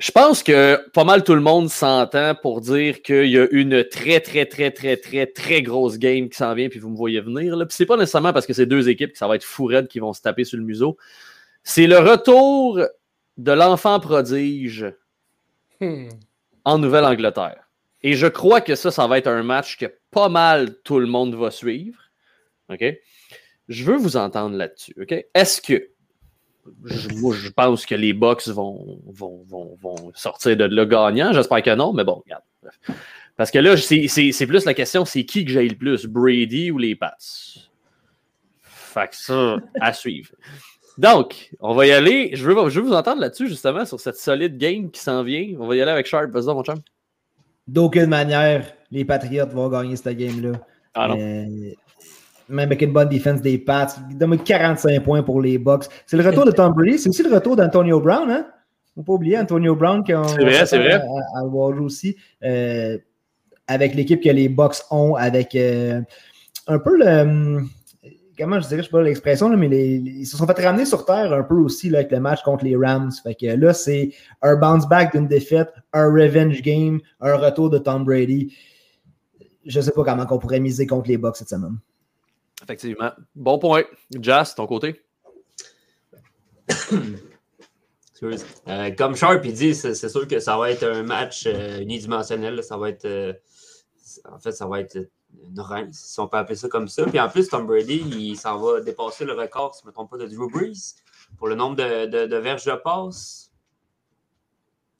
Je 0.00 0.12
pense 0.12 0.42
que 0.42 0.88
pas 0.92 1.04
mal 1.04 1.22
tout 1.24 1.34
le 1.34 1.42
monde 1.42 1.68
s'entend 1.68 2.34
pour 2.34 2.62
dire 2.62 3.02
qu'il 3.02 3.26
y 3.26 3.38
a 3.38 3.46
une 3.50 3.84
très, 3.84 4.20
très, 4.20 4.46
très, 4.46 4.70
très, 4.70 4.96
très, 4.96 5.26
très 5.26 5.60
grosse 5.60 5.98
game 5.98 6.30
qui 6.30 6.38
s'en 6.38 6.54
vient, 6.54 6.70
puis 6.70 6.78
vous 6.78 6.88
me 6.88 6.96
voyez 6.96 7.20
venir. 7.20 7.54
Là. 7.54 7.66
Puis 7.66 7.76
c'est 7.76 7.84
pas 7.84 7.98
nécessairement 7.98 8.32
parce 8.32 8.46
que 8.46 8.54
c'est 8.54 8.64
deux 8.64 8.88
équipes 8.88 9.12
que 9.12 9.18
ça 9.18 9.28
va 9.28 9.36
être 9.36 9.44
fou 9.44 9.66
raide 9.66 9.88
qui 9.88 9.98
vont 9.98 10.14
se 10.14 10.22
taper 10.22 10.44
sur 10.44 10.56
le 10.56 10.64
museau. 10.64 10.96
C'est 11.64 11.86
le 11.86 11.98
retour 11.98 12.80
de 13.36 13.52
l'enfant 13.52 14.00
prodige 14.00 14.86
en 16.64 16.78
Nouvelle-Angleterre. 16.78 17.68
Et 18.02 18.14
je 18.14 18.26
crois 18.26 18.62
que 18.62 18.76
ça, 18.76 18.90
ça 18.90 19.06
va 19.06 19.18
être 19.18 19.26
un 19.26 19.42
match 19.42 19.76
que 19.76 19.94
pas 20.10 20.30
mal 20.30 20.80
tout 20.82 20.98
le 20.98 21.08
monde 21.08 21.34
va 21.34 21.50
suivre. 21.50 22.00
OK? 22.70 22.82
Je 23.68 23.84
veux 23.84 23.98
vous 23.98 24.16
entendre 24.16 24.56
là-dessus. 24.56 24.94
OK? 24.98 25.12
Est-ce 25.34 25.60
que. 25.60 25.90
Je- 26.84 27.14
moi, 27.20 27.34
je 27.34 27.48
pense 27.48 27.86
que 27.86 27.94
les 27.94 28.12
Bucks 28.12 28.48
vont, 28.48 29.00
vont, 29.06 29.44
vont, 29.48 29.76
vont 29.80 30.12
sortir 30.14 30.56
de 30.56 30.64
là 30.64 30.84
gagnant. 30.86 31.32
J'espère 31.32 31.62
que 31.62 31.74
non, 31.74 31.92
mais 31.92 32.04
bon, 32.04 32.22
regarde. 32.24 32.42
Parce 33.36 33.50
que 33.50 33.58
là, 33.58 33.76
c'est 33.76 34.46
plus 34.46 34.64
la 34.64 34.74
question 34.74 35.04
c'est 35.04 35.24
qui 35.24 35.44
que 35.44 35.50
j'ai 35.50 35.68
le 35.68 35.76
plus, 35.76 36.06
Brady 36.06 36.70
ou 36.70 36.78
les 36.78 36.94
Pats? 36.94 37.16
Fait 38.62 39.08
que 39.08 39.16
ça, 39.16 39.56
à 39.80 39.92
suivre. 39.92 40.30
Donc, 40.98 41.50
on 41.60 41.74
va 41.74 41.86
y 41.86 41.92
aller. 41.92 42.30
Je 42.34 42.44
veux, 42.44 42.68
je 42.68 42.80
veux 42.80 42.86
vous 42.86 42.92
entendre 42.92 43.20
là-dessus, 43.20 43.48
justement, 43.48 43.84
sur 43.86 43.98
cette 44.00 44.16
solide 44.16 44.58
game 44.58 44.90
qui 44.90 45.00
s'en 45.00 45.22
vient. 45.22 45.54
On 45.58 45.66
va 45.66 45.76
y 45.76 45.80
aller 45.80 45.92
avec 45.92 46.06
Sharp. 46.06 46.30
Vas-y, 46.30 46.46
mon 46.46 46.62
chum. 46.62 46.80
D'aucune 47.66 48.06
manière, 48.06 48.74
les 48.90 49.04
Patriots 49.04 49.46
vont 49.46 49.68
gagner 49.68 49.96
cette 49.96 50.18
game-là. 50.18 50.60
Ah 50.92 51.08
non. 51.08 51.18
Euh, 51.18 51.72
même 52.50 52.66
avec 52.66 52.82
une 52.82 52.92
bonne 52.92 53.08
défense 53.08 53.40
des 53.40 53.58
Pats. 53.58 53.86
Donne-moi 54.14 54.38
45 54.38 55.02
points 55.02 55.22
pour 55.22 55.40
les 55.40 55.56
Bucks. 55.58 55.84
C'est 56.06 56.16
le 56.16 56.26
retour 56.26 56.44
de 56.44 56.50
Tom 56.50 56.72
Brady. 56.74 56.98
C'est 56.98 57.08
aussi 57.08 57.22
le 57.22 57.32
retour 57.34 57.56
d'Antonio 57.56 58.00
Brown. 58.00 58.30
Hein? 58.30 58.46
Faut 58.94 59.02
pas 59.02 59.12
oublier 59.14 59.38
Antonio 59.38 59.74
Brown 59.76 60.02
qui 60.02 60.12
C'est 60.12 60.42
vrai, 60.44 60.66
c'est 60.66 60.78
vrai. 60.78 60.94
À, 60.94 61.40
à 61.40 61.44
aussi. 61.44 62.16
Euh, 62.42 62.98
avec 63.66 63.94
l'équipe 63.94 64.22
que 64.22 64.30
les 64.30 64.48
Bucks 64.48 64.76
ont, 64.90 65.14
avec 65.14 65.54
euh, 65.54 66.00
un 66.66 66.78
peu 66.78 66.96
le. 66.96 67.06
hum, 67.06 67.68
Comment 68.38 68.58
je 68.58 68.68
dirais, 68.68 68.80
je 68.80 68.86
sais 68.86 68.90
pas 68.90 69.02
l'expression, 69.02 69.50
là, 69.50 69.56
mais 69.58 69.68
les- 69.68 69.96
ils 69.96 70.24
se 70.24 70.34
sont 70.38 70.46
fait 70.46 70.64
ramener 70.64 70.86
sur 70.86 71.04
terre 71.04 71.30
un 71.34 71.42
peu 71.42 71.56
aussi 71.56 71.90
là, 71.90 71.98
avec 71.98 72.10
le 72.10 72.20
match 72.20 72.42
contre 72.42 72.64
les 72.64 72.74
Rams. 72.74 73.10
Fait 73.22 73.34
que 73.34 73.44
là, 73.54 73.74
c'est 73.74 74.12
un 74.40 74.56
bounce 74.56 74.88
back 74.88 75.12
d'une 75.14 75.28
défaite, 75.28 75.68
un 75.92 76.06
revenge 76.06 76.62
game, 76.62 77.00
un 77.20 77.36
retour 77.36 77.68
de 77.68 77.76
Tom 77.76 78.02
Brady. 78.02 78.56
Je 79.66 79.78
sais 79.82 79.90
pas 79.92 80.04
comment 80.04 80.24
on 80.30 80.38
pourrait 80.38 80.58
miser 80.58 80.86
contre 80.86 81.08
les 81.10 81.18
Bucks 81.18 81.36
cette 81.36 81.50
semaine. 81.50 81.76
Effectivement. 82.62 83.12
Bon 83.34 83.58
point. 83.58 83.84
Jazz, 84.20 84.54
ton 84.54 84.66
côté? 84.66 85.02
Euh, 88.68 88.90
comme 88.96 89.16
Sharp 89.16 89.42
il 89.44 89.54
dit, 89.54 89.74
c'est 89.74 89.94
sûr 90.08 90.28
que 90.28 90.40
ça 90.40 90.58
va 90.58 90.70
être 90.70 90.82
un 90.84 91.02
match 91.02 91.44
euh, 91.46 91.80
unidimensionnel. 91.80 92.56
là. 92.56 92.62
Ça 92.62 92.76
va 92.76 92.90
être. 92.90 93.06
euh, 93.06 93.32
en 94.30 94.38
fait, 94.38 94.52
ça 94.52 94.66
va 94.66 94.80
être 94.80 94.96
une 95.48 95.60
reine, 95.60 95.92
si 95.92 96.18
on 96.20 96.28
peut 96.28 96.36
appeler 96.36 96.56
ça 96.56 96.68
comme 96.68 96.88
ça. 96.88 97.04
Puis 97.06 97.18
en 97.20 97.28
plus, 97.28 97.48
Tom 97.48 97.66
Brady, 97.66 98.02
il 98.10 98.36
s'en 98.36 98.58
va 98.58 98.80
dépasser 98.80 99.24
le 99.24 99.32
record, 99.32 99.74
si 99.74 99.80
je 99.82 99.86
ne 99.86 99.90
me 99.90 99.94
trompe 99.94 100.10
pas, 100.10 100.18
de 100.18 100.26
Drew 100.26 100.50
Brees 100.50 100.96
pour 101.38 101.48
le 101.48 101.54
nombre 101.54 101.76
de, 101.76 102.06
de, 102.06 102.26
de 102.26 102.36
verges 102.36 102.64
de 102.64 102.72
passe. 102.74 103.52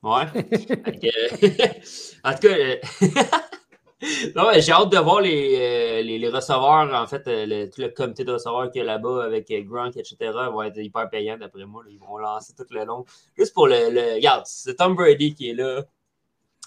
Ouais. 0.03 0.25
En 2.25 2.33
tout 2.35 2.49
cas, 2.49 2.55
non, 4.35 4.49
mais 4.51 4.61
j'ai 4.63 4.73
hâte 4.73 4.91
de 4.91 4.99
voir 4.99 5.21
les, 5.21 5.57
euh, 5.59 6.03
les, 6.03 6.19
les 6.19 6.29
receveurs, 6.29 6.91
en 6.95 7.07
fait, 7.07 7.27
euh, 7.29 7.45
le- 7.47 7.71
tout 7.71 7.81
le 7.83 7.89
comité 7.89 8.25
de 8.25 8.33
receveurs 8.33 8.71
qu'il 8.71 8.79
y 8.81 8.83
a 8.83 8.87
là-bas 8.87 9.25
avec 9.25 9.51
euh, 9.51 9.63
Gronk, 9.63 9.97
etc., 9.97 10.17
vont 10.51 10.63
être 10.63 10.79
hyper 10.79 11.09
payants 11.11 11.37
d'après 11.39 11.65
moi. 11.67 11.83
Ils 11.91 11.99
vont 11.99 12.17
lancer 12.19 12.55
tout 12.57 12.65
le 12.71 12.85
long. 12.85 13.05
Juste 13.37 13.53
pour 13.55 13.67
le. 13.69 13.91
le 13.91 14.15
regarde, 14.15 14.45
c'est 14.47 14.75
Tom 14.77 14.95
Brady 14.95 15.35
qui 15.35 15.51
est 15.51 15.55
là 15.55 15.83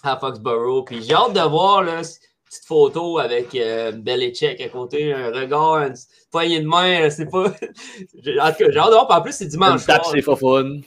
à 0.02 0.16
Foxborough. 0.18 0.84
Puis 0.86 1.02
j'ai 1.02 1.14
hâte 1.14 1.32
de 1.32 1.40
voir 1.40 1.82
là, 1.82 1.98
une 1.98 2.04
petite 2.46 2.64
photo 2.66 3.18
avec 3.18 3.54
euh, 3.54 3.90
Belichick 3.92 4.60
à 4.60 4.68
côté, 4.68 5.12
un 5.12 5.32
regard, 5.32 5.78
une 5.78 5.94
poignée 6.30 6.60
de 6.60 6.66
main, 6.66 7.10
c'est 7.10 7.26
pas. 7.30 7.52
J'ai- 8.22 8.38
en 8.40 8.50
tout 8.52 8.58
cas, 8.58 8.70
j'ai 8.70 8.78
hâte 8.78 8.88
de 8.90 8.94
voir. 8.94 9.08
Puis 9.08 9.16
en 9.18 9.22
plus, 9.22 9.32
c'est 9.32 9.44
Une 9.44 9.50
dimanche. 9.50 9.86
tape, 9.86 10.04
soir. 10.04 10.14
c'est 10.14 10.22
fun. 10.22 10.80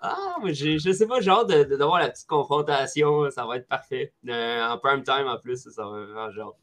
Ah, 0.00 0.36
j'ai- 0.44 0.78
je 0.78 0.92
sais 0.92 1.06
pas, 1.06 1.20
hâte 1.30 1.48
de, 1.48 1.64
de, 1.64 1.76
d'avoir 1.76 1.98
la 2.00 2.08
petite 2.08 2.26
confrontation. 2.28 3.30
Ça 3.30 3.46
va 3.46 3.56
être 3.56 3.66
parfait. 3.68 4.12
En 4.28 4.78
prime 4.78 5.02
time 5.02 5.26
en 5.26 5.38
plus, 5.38 5.68
ça 5.70 5.82
va 5.84 5.90
vraiment 6.04 6.30
genre. 6.30 6.56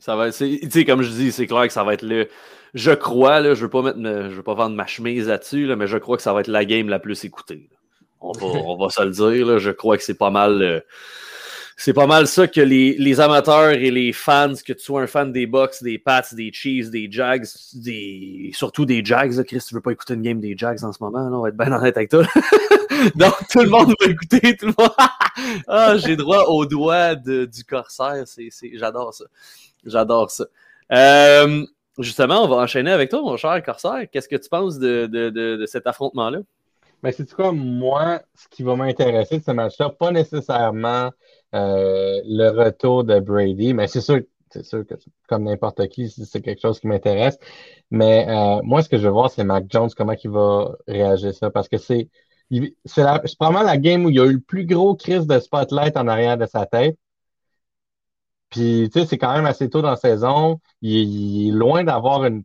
Ça 0.00 0.14
va, 0.16 0.30
sais, 0.70 0.84
comme 0.84 1.02
je 1.02 1.10
dis, 1.10 1.32
c'est 1.32 1.46
clair 1.46 1.66
que 1.66 1.72
ça 1.72 1.82
va 1.84 1.94
être 1.94 2.02
le. 2.02 2.28
Je 2.74 2.92
crois, 2.92 3.40
là, 3.40 3.54
je 3.54 3.64
veux 3.64 3.70
je 4.30 4.34
veux 4.34 4.42
pas 4.42 4.54
vendre 4.54 4.76
ma 4.76 4.86
chemise 4.86 5.28
là-dessus, 5.28 5.66
là, 5.66 5.74
mais 5.76 5.86
je 5.86 5.96
crois 5.98 6.16
que 6.16 6.22
ça 6.22 6.32
va 6.32 6.40
être 6.40 6.48
la 6.48 6.64
game 6.64 6.88
la 6.88 6.98
plus 6.98 7.24
écoutée. 7.24 7.68
On 8.20 8.32
va, 8.32 8.46
on 8.46 8.76
va 8.76 8.90
se 8.90 9.02
le 9.02 9.10
dire, 9.10 9.46
là, 9.46 9.58
je 9.58 9.70
crois 9.70 9.96
que 9.96 10.02
c'est 10.02 10.18
pas 10.18 10.30
mal. 10.30 10.62
euh, 10.62 10.80
c'est 11.80 11.92
pas 11.92 12.08
mal 12.08 12.26
ça 12.26 12.48
que 12.48 12.60
les, 12.60 12.96
les 12.98 13.20
amateurs 13.20 13.70
et 13.70 13.92
les 13.92 14.12
fans, 14.12 14.52
que 14.66 14.72
tu 14.72 14.82
sois 14.82 15.02
un 15.02 15.06
fan 15.06 15.32
des 15.32 15.46
Bucks, 15.46 15.80
des 15.80 15.96
Pats, 15.96 16.24
des 16.32 16.52
Chiefs, 16.52 16.90
des 16.90 17.06
Jags, 17.08 17.46
des, 17.72 18.50
surtout 18.52 18.84
des 18.84 19.04
Jags. 19.04 19.44
Chris, 19.44 19.62
tu 19.66 19.76
veux 19.76 19.80
pas 19.80 19.92
écouter 19.92 20.14
une 20.14 20.22
game 20.22 20.40
des 20.40 20.58
Jags 20.58 20.82
en 20.82 20.92
ce 20.92 21.00
moment, 21.00 21.30
là, 21.30 21.36
on 21.36 21.42
va 21.42 21.50
être 21.50 21.56
bien 21.56 21.70
honnête 21.70 21.96
avec 21.96 22.10
toi. 22.10 22.24
Donc, 23.14 23.32
tout 23.50 23.60
le 23.60 23.68
monde 23.68 23.94
va 24.00 24.10
écouter, 24.10 24.56
tout 24.56 24.66
le 24.66 24.74
monde. 24.76 24.90
ah, 25.68 25.96
j'ai 25.98 26.16
droit 26.16 26.46
au 26.46 26.66
doigt 26.66 27.14
de, 27.14 27.44
du 27.44 27.62
corsaire. 27.62 28.24
C'est, 28.26 28.50
j'adore 28.74 29.14
ça. 29.14 29.26
J'adore 29.86 30.32
ça. 30.32 30.46
Euh, 30.90 31.64
justement, 32.00 32.42
on 32.42 32.48
va 32.48 32.56
enchaîner 32.56 32.90
avec 32.90 33.08
toi, 33.08 33.22
mon 33.22 33.36
cher 33.36 33.62
corsaire. 33.62 34.04
Qu'est-ce 34.10 34.28
que 34.28 34.34
tu 34.34 34.48
penses 34.48 34.80
de, 34.80 35.06
de, 35.06 35.30
de, 35.30 35.54
de 35.54 35.66
cet 35.66 35.86
affrontement-là? 35.86 36.40
Mais 37.04 37.12
c'est 37.12 37.32
quoi, 37.32 37.52
moi, 37.52 38.20
ce 38.34 38.48
qui 38.48 38.64
va 38.64 38.74
m'intéresser 38.74 39.38
de 39.38 39.44
ce 39.44 39.52
match-là, 39.52 39.90
pas 39.90 40.10
nécessairement 40.10 41.12
euh, 41.54 42.20
le 42.24 42.50
retour 42.50 43.04
de 43.04 43.20
Brady, 43.20 43.74
mais 43.74 43.86
c'est 43.88 44.00
sûr, 44.00 44.20
c'est 44.50 44.64
sûr 44.64 44.86
que 44.86 44.94
comme 45.28 45.44
n'importe 45.44 45.88
qui, 45.88 46.08
c'est 46.10 46.40
quelque 46.42 46.60
chose 46.60 46.80
qui 46.80 46.86
m'intéresse. 46.88 47.38
Mais 47.90 48.26
euh, 48.28 48.60
moi, 48.62 48.82
ce 48.82 48.88
que 48.88 48.98
je 48.98 49.04
veux 49.04 49.10
voir, 49.10 49.30
c'est 49.30 49.44
Mac 49.44 49.64
Jones, 49.68 49.90
comment 49.96 50.14
il 50.22 50.30
va 50.30 50.72
réagir 50.86 51.34
ça, 51.34 51.50
parce 51.50 51.68
que 51.68 51.78
c'est 51.78 52.08
c'est 52.84 53.04
probablement 53.38 53.62
la 53.62 53.76
game 53.76 54.04
où 54.06 54.10
il 54.10 54.16
y 54.16 54.20
a 54.20 54.24
eu 54.26 54.32
le 54.34 54.40
plus 54.40 54.64
gros 54.66 54.94
crise 54.94 55.26
de 55.26 55.38
spotlight 55.38 55.96
en 55.96 56.08
arrière 56.08 56.38
de 56.38 56.46
sa 56.46 56.66
tête. 56.66 56.98
Puis, 58.50 58.88
tu 58.92 59.00
sais, 59.00 59.06
c'est 59.06 59.18
quand 59.18 59.34
même 59.34 59.46
assez 59.46 59.68
tôt 59.70 59.82
dans 59.82 59.90
la 59.90 59.96
saison. 59.96 60.60
Il, 60.80 61.48
est 61.48 61.52
loin 61.52 61.84
d'avoir 61.84 62.24
une 62.24 62.44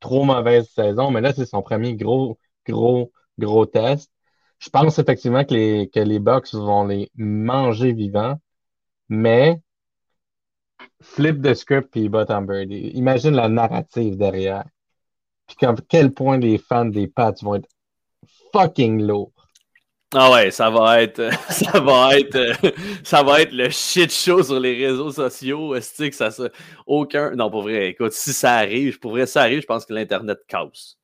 trop 0.00 0.24
mauvaise 0.24 0.68
saison, 0.70 1.10
mais 1.10 1.20
là, 1.20 1.32
c'est 1.34 1.46
son 1.46 1.62
premier 1.62 1.94
gros, 1.96 2.38
gros, 2.66 3.12
gros 3.38 3.66
test. 3.66 4.11
Je 4.62 4.70
pense 4.70 5.00
effectivement 5.00 5.44
que 5.44 5.54
les, 5.54 5.90
que 5.92 5.98
les 5.98 6.20
Bucks 6.20 6.54
vont 6.54 6.86
les 6.86 7.10
manger 7.16 7.92
vivants, 7.92 8.38
mais 9.08 9.60
flip 11.00 11.42
the 11.42 11.54
script 11.54 11.90
puis 11.90 12.08
bottom 12.08 12.46
birdie. 12.46 12.92
Imagine 12.94 13.34
la 13.34 13.48
narrative 13.48 14.16
derrière. 14.16 14.64
Puis 15.48 15.66
à 15.66 15.74
quel 15.88 16.12
point 16.12 16.38
les 16.38 16.58
fans 16.58 16.84
des 16.84 17.08
Pats 17.08 17.34
vont 17.42 17.56
être 17.56 17.68
fucking 18.52 19.02
lourds. 19.02 19.32
Ah 20.14 20.30
ouais, 20.30 20.52
ça 20.52 20.70
va 20.70 21.02
être, 21.02 21.28
ça 21.50 21.80
va 21.80 22.16
être, 22.16 22.52
ça 23.04 23.24
va 23.24 23.42
être 23.42 23.52
le 23.52 23.68
shit 23.68 24.12
show 24.12 24.44
sur 24.44 24.60
les 24.60 24.86
réseaux 24.86 25.10
sociaux. 25.10 25.74
Est-ce 25.74 26.04
que 26.04 26.14
ça 26.14 26.30
se, 26.30 26.52
aucun, 26.86 27.32
non 27.32 27.50
pour 27.50 27.62
vrai. 27.62 27.88
Écoute, 27.88 28.12
si 28.12 28.32
ça 28.32 28.54
arrive, 28.54 29.00
pour 29.00 29.10
vrai, 29.10 29.26
ça 29.26 29.42
arrive, 29.42 29.62
je 29.62 29.66
pense 29.66 29.84
que 29.84 29.92
l'internet 29.92 30.38
casse. 30.46 30.98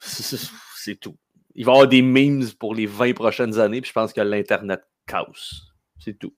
C'est 0.00 0.96
tout. 0.96 1.16
Il 1.58 1.64
va 1.64 1.72
y 1.72 1.74
avoir 1.74 1.88
des 1.88 2.02
memes 2.02 2.44
pour 2.60 2.72
les 2.72 2.86
20 2.86 3.14
prochaines 3.14 3.58
années, 3.58 3.80
puis 3.80 3.88
je 3.88 3.92
pense 3.92 4.12
que 4.12 4.20
l'internet 4.20 4.80
casse. 5.06 5.62
C'est 5.98 6.16
tout. 6.16 6.32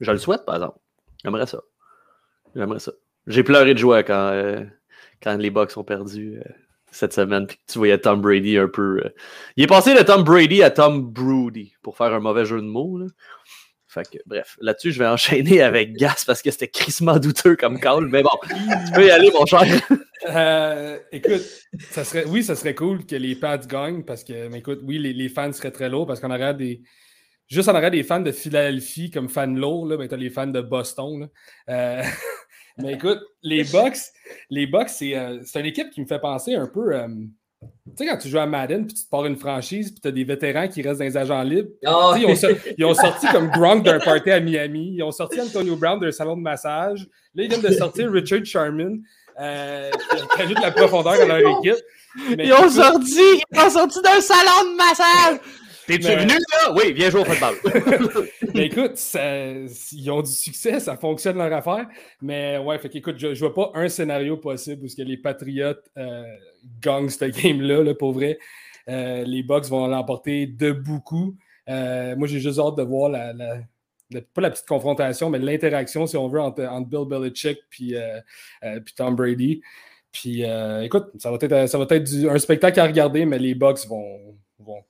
Je 0.00 0.10
le 0.10 0.18
souhaite, 0.18 0.44
par 0.44 0.56
exemple. 0.56 0.78
J'aimerais 1.22 1.46
ça. 1.46 1.62
J'aimerais 2.56 2.80
ça. 2.80 2.90
J'ai 3.28 3.44
pleuré 3.44 3.74
de 3.74 3.78
joie 3.78 4.02
quand, 4.02 4.32
euh, 4.32 4.64
quand 5.22 5.36
les 5.36 5.50
Bucks 5.50 5.76
ont 5.76 5.84
perdu. 5.84 6.40
Euh, 6.44 6.50
cette 6.90 7.12
semaine, 7.12 7.46
puis 7.46 7.58
tu 7.66 7.78
voyais 7.78 7.98
Tom 7.98 8.20
Brady 8.20 8.56
un 8.56 8.68
peu. 8.68 9.00
Euh, 9.04 9.14
il 9.56 9.64
est 9.64 9.68
passé 9.68 9.94
de 9.94 10.02
Tom 10.02 10.22
Brady 10.22 10.62
à 10.62 10.70
Tom 10.70 11.02
Brody 11.02 11.74
pour 11.82 11.96
faire 11.96 12.12
un 12.12 12.20
mauvais 12.20 12.44
jeu 12.44 12.60
de 12.60 12.66
mots. 12.66 12.98
Là. 12.98 13.06
Fait 13.94 14.10
que, 14.10 14.18
bref, 14.26 14.56
là-dessus, 14.60 14.90
je 14.90 14.98
vais 14.98 15.06
enchaîner 15.06 15.62
avec 15.62 15.92
Gas 15.94 16.24
parce 16.26 16.42
que 16.42 16.50
c'était 16.50 16.66
crissement 16.66 17.18
douteux 17.18 17.54
comme 17.54 17.78
call. 17.78 18.08
Mais 18.08 18.24
bon, 18.24 18.30
tu 18.42 18.92
peux 18.92 19.06
y 19.06 19.10
aller, 19.10 19.30
mon 19.30 19.46
cher. 19.46 19.62
Euh, 20.28 20.98
écoute, 21.12 21.42
ça 21.90 22.02
serait, 22.02 22.24
oui, 22.24 22.42
ça 22.42 22.56
serait 22.56 22.74
cool 22.74 23.06
que 23.06 23.14
les 23.14 23.36
Pats 23.36 23.58
gagnent 23.58 24.02
parce 24.02 24.24
que, 24.24 24.48
mais 24.48 24.58
écoute, 24.58 24.80
oui, 24.82 24.98
les, 24.98 25.12
les 25.12 25.28
fans 25.28 25.52
seraient 25.52 25.70
très 25.70 25.88
lourds 25.88 26.06
parce 26.06 26.18
qu'on 26.18 26.30
aurait 26.30 26.54
des. 26.54 26.82
Juste 27.46 27.68
en 27.68 27.76
aurait 27.76 27.90
des 27.90 28.02
fans 28.02 28.20
de 28.20 28.32
Philadelphie 28.32 29.10
comme 29.10 29.28
fans 29.28 29.46
lourds, 29.46 29.86
là, 29.86 29.96
mais 29.96 30.08
t'as 30.08 30.16
les 30.16 30.30
fans 30.30 30.46
de 30.46 30.60
Boston. 30.60 31.20
Là. 31.20 31.28
Euh, 31.68 32.02
mais 32.78 32.94
écoute, 32.94 33.20
les 33.42 33.62
Bucks, 33.64 33.98
les 34.50 34.66
Bucks, 34.66 34.90
euh, 35.02 35.40
c'est 35.44 35.60
une 35.60 35.66
équipe 35.66 35.90
qui 35.90 36.00
me 36.00 36.06
fait 36.06 36.18
penser 36.18 36.54
un 36.54 36.66
peu. 36.66 36.94
Tu 37.96 38.04
sais, 38.04 38.06
quand 38.06 38.16
tu 38.16 38.28
joues 38.28 38.38
à 38.38 38.46
Madden, 38.46 38.86
puis 38.86 38.94
tu 38.94 39.04
te 39.04 39.10
pars 39.10 39.24
une 39.26 39.36
franchise, 39.36 39.90
puis 39.90 40.00
tu 40.00 40.08
as 40.08 40.10
des 40.10 40.24
vétérans 40.24 40.68
qui 40.68 40.82
restent 40.82 40.98
dans 40.98 41.04
les 41.04 41.16
agents 41.16 41.42
libres. 41.42 41.68
Oh. 41.86 42.14
Ils, 42.16 42.26
ont, 42.26 42.34
ils, 42.78 42.84
ont, 42.84 42.94
sorti 42.94 43.26
comme 43.28 43.48
Gronk 43.54 43.84
d'un 43.84 43.98
party 43.98 44.30
à 44.30 44.40
Miami. 44.40 44.94
Ils 44.96 45.02
ont 45.02 45.12
sorti 45.12 45.40
Antonio 45.40 45.76
Brown 45.76 46.00
d'un 46.00 46.10
salon 46.10 46.36
de 46.36 46.42
massage. 46.42 47.06
Là, 47.34 47.44
ils 47.44 47.48
viennent 47.48 47.60
de 47.60 47.72
sortir 47.72 48.10
Richard 48.10 48.44
Sherman. 48.44 49.00
Euh, 49.40 49.90
qui 50.36 50.42
ajoute 50.42 50.56
de 50.58 50.62
la 50.62 50.70
profondeur 50.70 51.14
à 51.14 51.24
leur 51.24 51.58
équipe. 51.58 51.74
ils 52.38 52.52
ont 52.52 52.68
sorti, 52.68 53.42
ils 53.52 53.60
ont 53.60 53.70
sorti 53.70 54.00
d'un 54.00 54.20
salon 54.20 54.70
de 54.70 54.76
massage. 54.76 55.40
T'es-tu 55.86 56.08
venu 56.08 56.34
là? 56.34 56.72
Oui, 56.74 56.92
viens 56.92 57.10
jouer 57.10 57.20
au 57.20 57.24
football. 57.24 57.54
mais 58.54 58.66
écoute, 58.66 58.98
ils 59.92 60.10
ont 60.10 60.22
du 60.22 60.30
succès, 60.30 60.80
ça 60.80 60.96
fonctionne 60.96 61.36
leur 61.36 61.52
affaire. 61.52 61.86
Mais 62.22 62.58
ouais, 62.58 62.78
fait 62.78 62.88
qu'écoute, 62.88 63.16
je, 63.18 63.28
ne 63.28 63.34
vois 63.34 63.54
pas 63.54 63.70
un 63.74 63.88
scénario 63.88 64.36
possible 64.36 64.86
où 64.86 64.88
que 64.88 65.02
les 65.02 65.16
Patriots 65.16 65.74
euh, 65.98 66.24
gagnent 66.80 67.08
cette 67.08 67.36
game-là, 67.36 67.82
là, 67.82 67.94
pour 67.94 68.12
vrai. 68.12 68.38
Euh, 68.88 69.24
les 69.24 69.42
Bucks 69.42 69.66
vont 69.66 69.86
l'emporter 69.86 70.46
de 70.46 70.72
beaucoup. 70.72 71.36
Euh, 71.68 72.16
moi, 72.16 72.28
j'ai 72.28 72.40
juste 72.40 72.58
hâte 72.58 72.76
de 72.76 72.82
voir 72.82 73.10
la, 73.10 73.32
pas 74.34 74.40
la 74.40 74.50
petite 74.50 74.66
confrontation, 74.66 75.30
mais 75.30 75.38
l'interaction, 75.38 76.06
si 76.06 76.16
on 76.16 76.28
veut, 76.28 76.40
entre, 76.40 76.62
Bill 76.86 77.06
Belichick 77.06 77.58
et 77.80 77.96
euh, 77.96 78.80
Tom 78.96 79.16
Brady. 79.16 79.62
Puis 80.12 80.44
écoute, 80.82 81.10
ça 81.18 81.30
va 81.30 81.38
être, 81.40 81.68
ça 81.68 81.76
va 81.76 81.86
être 81.90 82.28
un 82.28 82.38
spectacle 82.38 82.78
à 82.78 82.84
regarder, 82.84 83.26
mais 83.26 83.38
les 83.38 83.54
Bucks 83.54 83.86
vont, 83.88 84.36
vont 84.60 84.84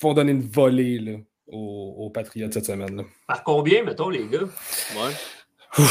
vont 0.00 0.14
donner 0.14 0.32
une 0.32 0.42
volée 0.42 0.98
là, 0.98 1.18
aux, 1.48 1.94
aux, 1.98 2.10
Patriots 2.10 2.50
cette 2.50 2.66
semaine. 2.66 2.96
Là. 2.96 3.04
Par 3.26 3.44
combien, 3.44 3.82
mettons, 3.82 4.08
les 4.08 4.26
gars? 4.26 4.48
Ouais. 4.96 5.84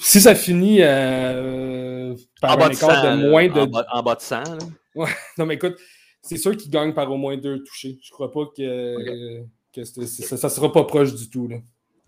Si 0.00 0.20
ça 0.20 0.34
finit 0.34 0.78
euh, 0.80 2.14
par 2.40 2.60
un 2.60 2.70
écart 2.70 3.16
de, 3.16 3.30
moins 3.30 3.46
de. 3.48 3.60
En 3.92 4.02
bas, 4.02 4.14
de 4.14 4.20
100. 4.20 4.36
Là. 4.36 4.58
Ouais. 4.94 5.10
Non, 5.38 5.46
mais 5.46 5.54
écoute, 5.54 5.76
c'est 6.20 6.36
sûr 6.36 6.56
qu'ils 6.56 6.70
gagnent 6.70 6.92
par 6.92 7.10
au 7.10 7.16
moins 7.16 7.36
deux 7.36 7.62
touchés. 7.62 7.98
Je 8.02 8.10
crois 8.10 8.30
pas 8.30 8.46
que, 8.56 9.42
que 9.72 9.84
ça, 9.84 10.36
ça 10.36 10.48
sera 10.48 10.72
pas 10.72 10.84
proche 10.84 11.14
du 11.14 11.30
tout. 11.30 11.48
Là. 11.48 11.58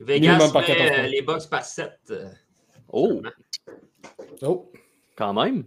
Vegas 0.01 0.51
par 0.53 0.69
met, 0.69 1.09
les 1.09 1.23
box 1.23 1.47
par 1.47 1.65
7. 1.65 1.93
Oh! 2.93 3.23
Oh! 4.43 4.71
Quand 5.17 5.33
même. 5.33 5.65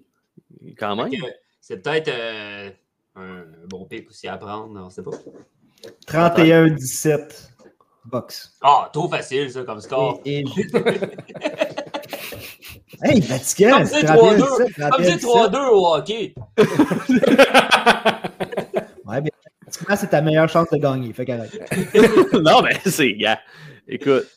Quand 0.77 0.95
même. 0.95 1.11
C'est 1.61 1.81
peut-être. 1.81 2.09
Euh, 2.09 2.69
un 3.17 3.45
bon 3.67 3.85
pic 3.85 4.09
aussi 4.09 4.27
à 4.27 4.37
prendre, 4.37 4.79
on 4.79 4.89
sait 4.89 5.03
pas. 5.03 5.11
31-17 6.07 7.49
box. 8.05 8.57
Ah, 8.61 8.89
trop 8.91 9.09
facile 9.09 9.51
ça 9.51 9.63
comme 9.63 9.81
score. 9.81 10.21
Et, 10.25 10.39
hey, 13.03 13.19
Vatican! 13.21 13.77
Comme 13.77 13.85
c'est 13.85 14.03
3-2 14.03 14.91
Comme 14.91 15.03
c'est 15.03 15.17
3-2 15.17 15.69
au 15.69 15.93
hockey. 15.95 16.33
ouais, 19.05 19.21
bien. 19.21 19.31
c'est 19.95 20.09
ta 20.09 20.21
meilleure 20.21 20.49
chance 20.49 20.69
de 20.71 20.77
gagner. 20.77 21.13
Fait 21.13 21.25
non, 22.33 22.61
mais 22.61 22.79
c'est, 22.85 23.13
gars. 23.13 23.39
Écoute, 23.87 24.27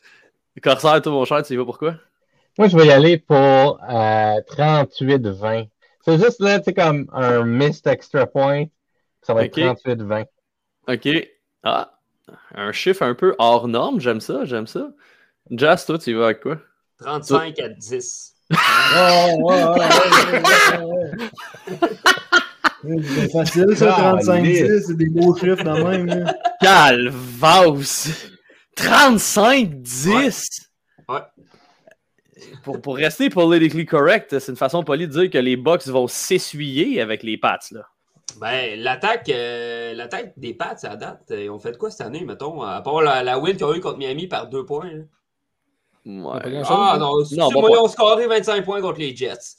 Corsair, 0.61 1.01
tout 1.01 1.11
mon 1.11 1.25
cher, 1.25 1.43
tu 1.43 1.53
y 1.53 1.57
vas 1.57 1.65
pourquoi? 1.65 1.95
Moi, 2.57 2.67
je 2.67 2.77
vais 2.77 2.87
y 2.87 2.91
aller 2.91 3.17
pour 3.17 3.35
euh, 3.89 4.41
38-20. 4.51 5.69
C'est 6.03 6.19
juste 6.19 6.39
là, 6.39 6.59
tu 6.59 6.65
sais, 6.65 6.73
comme 6.73 7.07
un 7.13 7.43
missed 7.45 7.87
extra 7.87 8.25
point. 8.25 8.65
Ça 9.21 9.33
va 9.33 9.45
être 9.45 9.57
38-20. 9.57 10.25
OK. 10.87 11.07
Ah, 11.63 11.93
un 12.55 12.71
chiffre 12.71 13.03
un 13.03 13.13
peu 13.13 13.35
hors 13.37 13.67
norme. 13.67 13.99
J'aime 13.99 14.21
ça, 14.21 14.45
j'aime 14.45 14.67
ça. 14.67 14.89
Jazz, 15.51 15.85
toi, 15.85 15.99
tu 15.99 16.11
y 16.11 16.13
vas 16.13 16.25
avec 16.25 16.41
quoi? 16.41 16.57
35 16.99 17.59
à 17.59 17.69
10. 17.69 18.35
C'est 22.83 23.31
facile, 23.31 23.77
ça, 23.77 24.15
35-10. 24.15 24.81
C'est 24.87 24.97
des 24.97 25.09
beaux 25.09 25.35
chiffres 25.35 25.63
dans 25.63 25.87
même. 25.87 26.33
Calvaus! 26.61 28.09
35-10! 28.75 30.61
ouais 31.09 31.19
pour, 32.63 32.81
pour, 32.81 32.95
rester 32.95 33.29
politically 33.29 33.85
correct, 33.85 34.39
c'est 34.39 34.51
une 34.51 34.57
façon 34.57 34.83
polie 34.83 35.07
de 35.07 35.11
dire 35.11 35.29
que 35.29 35.37
les 35.37 35.57
Bucks 35.57 35.87
vont 35.87 36.07
s'essuyer 36.07 37.01
avec 37.01 37.23
les 37.23 37.37
Pats. 37.37 37.59
Là. 37.71 37.81
Ben, 38.39 38.79
l'attaque, 38.79 39.29
euh, 39.29 39.93
l'attaque 39.93 40.33
des 40.37 40.53
Pats 40.53 40.75
à 40.83 40.95
date, 40.95 41.31
ils 41.31 41.49
ont 41.49 41.59
fait 41.59 41.77
quoi 41.77 41.91
cette 41.91 42.05
année, 42.05 42.23
mettons, 42.23 42.61
à 42.61 42.81
part 42.81 43.01
la, 43.01 43.23
la 43.23 43.39
win 43.39 43.55
qu'ils 43.55 43.65
ont 43.65 43.73
eu 43.73 43.79
contre 43.79 43.97
Miami 43.97 44.27
par 44.27 44.47
deux 44.47 44.65
points? 44.65 44.89
Ouais. 46.05 46.39
Ah 46.65 46.97
non, 46.99 47.13
non 47.31 47.51
bon 47.51 47.67
ils 47.69 47.77
ont 47.77 47.87
scoré 47.87 48.25
25 48.25 48.65
points 48.65 48.81
contre 48.81 48.99
les 48.99 49.15
Jets. 49.15 49.57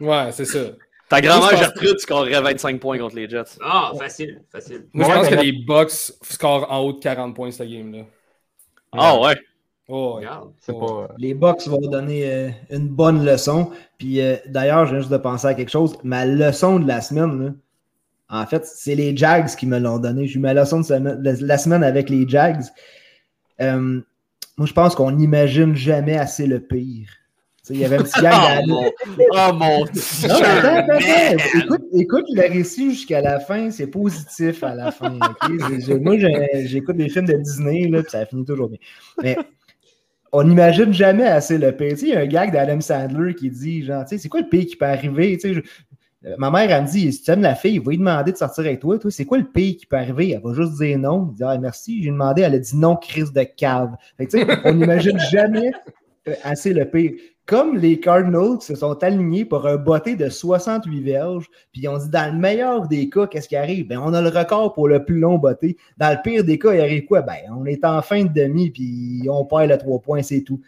ouais, 0.00 0.32
c'est 0.32 0.46
ça. 0.46 0.60
Ta 1.08 1.20
grand-mère 1.20 1.56
Gertrude 1.56 1.98
scorerait 1.98 2.40
25 2.40 2.80
points 2.80 2.98
contre 2.98 3.14
les 3.14 3.28
Jets. 3.28 3.58
Ah, 3.62 3.92
facile, 3.98 4.42
facile. 4.50 4.88
Moi, 4.92 5.06
je 5.08 5.14
pense 5.14 5.28
que 5.28 5.34
les 5.34 5.52
Bucks 5.52 6.12
scorent 6.22 6.70
en 6.70 6.80
haut 6.80 6.92
de 6.94 7.00
40 7.00 7.34
points 7.34 7.50
cette 7.50 7.70
game-là. 7.70 8.04
Ah 8.92 9.20
ouais. 9.20 9.36
Oh, 9.88 10.20
oh. 10.68 11.06
Les 11.16 11.34
Bucks 11.34 11.68
vont 11.68 11.80
donner 11.80 12.28
euh, 12.28 12.50
une 12.70 12.88
bonne 12.88 13.24
leçon. 13.24 13.70
Puis 13.98 14.20
euh, 14.20 14.36
d'ailleurs, 14.46 14.86
j'ai 14.86 14.98
juste 14.98 15.12
de 15.12 15.16
penser 15.16 15.46
à 15.46 15.54
quelque 15.54 15.70
chose. 15.70 15.96
Ma 16.02 16.26
leçon 16.26 16.80
de 16.80 16.88
la 16.88 17.00
semaine, 17.00 17.54
en 18.28 18.46
fait, 18.46 18.66
c'est 18.66 18.96
les 18.96 19.16
Jags 19.16 19.46
qui 19.54 19.66
me 19.66 19.78
l'ont 19.78 19.98
donné. 19.98 20.26
J'ai 20.26 20.36
eu 20.36 20.40
ma 20.40 20.54
leçon 20.54 20.80
de, 20.80 21.46
la 21.46 21.58
semaine 21.58 21.84
avec 21.84 22.10
les 22.10 22.28
Jags. 22.28 22.64
euh, 23.60 24.00
moi, 24.58 24.66
je 24.66 24.72
pense 24.72 24.94
qu'on 24.94 25.10
n'imagine 25.10 25.76
jamais 25.76 26.16
assez 26.16 26.46
le 26.46 26.60
pire. 26.60 27.08
Tu 27.58 27.68
sais, 27.68 27.74
Il 27.74 27.80
y 27.80 27.84
avait 27.84 27.96
un 27.98 28.02
petit 28.02 28.20
gag 28.22 28.32
Oh 28.34 28.66
dans- 28.66 28.74
mon, 28.74 28.90
oh 29.32 29.52
mon 29.52 29.78
Non, 29.80 29.84
Dieu, 29.84 30.02
mais 30.24 30.40
attends, 30.42 30.94
attends. 30.94 31.58
Écoute, 31.58 31.82
écoute 31.92 32.24
le 32.32 32.52
récit 32.52 32.90
jusqu'à 32.92 33.20
la 33.20 33.38
fin, 33.38 33.70
c'est 33.70 33.88
positif 33.88 34.64
à 34.64 34.74
la 34.74 34.90
fin. 34.92 35.10
moi, 35.10 36.16
j'écoute 36.64 36.96
des 36.96 37.08
films 37.08 37.26
de 37.26 37.34
Disney, 37.34 37.86
là, 37.88 38.02
puis 38.02 38.10
ça 38.10 38.24
finit 38.24 38.44
toujours 38.44 38.68
bien. 38.70 38.78
Mais 39.22 39.36
on 40.36 40.44
n'imagine 40.44 40.92
jamais 40.92 41.26
assez 41.26 41.56
le 41.56 41.72
pire. 41.72 41.96
Il 42.02 42.08
y 42.08 42.14
a 42.14 42.20
un 42.20 42.26
gag 42.26 42.52
d'Adam 42.52 42.78
Sandler 42.78 43.34
qui 43.34 43.48
dit, 43.48 43.82
genre, 43.84 44.04
c'est 44.06 44.28
quoi 44.28 44.42
le 44.42 44.48
pire 44.48 44.66
qui 44.66 44.76
peut 44.76 44.84
arriver? 44.84 45.38
Euh, 45.46 46.34
Ma 46.36 46.50
mère, 46.50 46.70
elle 46.70 46.82
me 46.82 46.86
dit, 46.86 47.10
si 47.10 47.22
tu 47.22 47.30
aimes 47.30 47.40
la 47.40 47.54
fille, 47.54 47.76
il 47.76 47.80
va 47.80 47.90
lui 47.90 47.96
demander 47.96 48.32
de 48.32 48.36
sortir 48.36 48.66
avec 48.66 48.80
toi. 48.80 48.98
C'est 49.08 49.24
quoi 49.24 49.38
le 49.38 49.44
pire 49.44 49.76
qui 49.78 49.86
peut 49.86 49.96
arriver? 49.96 50.32
Elle 50.32 50.42
va 50.42 50.52
juste 50.52 50.76
dire 50.76 50.98
non. 50.98 51.30
Il 51.30 51.36
dit, 51.36 51.42
ah, 51.42 51.56
merci, 51.56 52.02
j'ai 52.02 52.10
demandé. 52.10 52.42
Elle 52.42 52.54
a 52.54 52.58
dit 52.58 52.76
non, 52.76 52.96
crise 52.96 53.32
de 53.32 53.44
cave. 53.44 53.96
On 54.64 54.74
n'imagine 54.74 55.18
jamais 55.30 55.70
assez 56.42 56.72
le 56.72 56.84
pire. 56.84 57.12
Comme 57.46 57.76
les 57.78 58.00
Cardinals 58.00 58.60
se 58.60 58.74
sont 58.74 59.02
alignés 59.04 59.44
pour 59.44 59.68
un 59.68 59.76
botté 59.76 60.16
de 60.16 60.28
68 60.28 61.00
verges, 61.00 61.46
puis 61.70 61.82
ils 61.82 61.88
ont 61.88 61.96
dit 61.96 62.08
dans 62.08 62.34
le 62.34 62.38
meilleur 62.38 62.88
des 62.88 63.08
cas, 63.08 63.28
qu'est-ce 63.28 63.48
qui 63.48 63.54
arrive? 63.54 63.86
Ben, 63.86 64.00
on 64.02 64.12
a 64.14 64.20
le 64.20 64.30
record 64.30 64.72
pour 64.72 64.88
le 64.88 65.04
plus 65.04 65.20
long 65.20 65.38
botté. 65.38 65.76
Dans 65.96 66.10
le 66.10 66.20
pire 66.24 66.42
des 66.42 66.58
cas, 66.58 66.74
il 66.74 66.80
arrive 66.80 67.04
quoi? 67.04 67.22
Ben, 67.22 67.36
on 67.56 67.64
est 67.64 67.84
en 67.84 68.02
fin 68.02 68.24
de 68.24 68.32
demi, 68.32 68.70
puis 68.70 69.22
on 69.30 69.44
perd 69.44 69.70
le 69.70 69.78
3 69.78 70.00
points, 70.00 70.22
c'est 70.22 70.40
tout. 70.40 70.60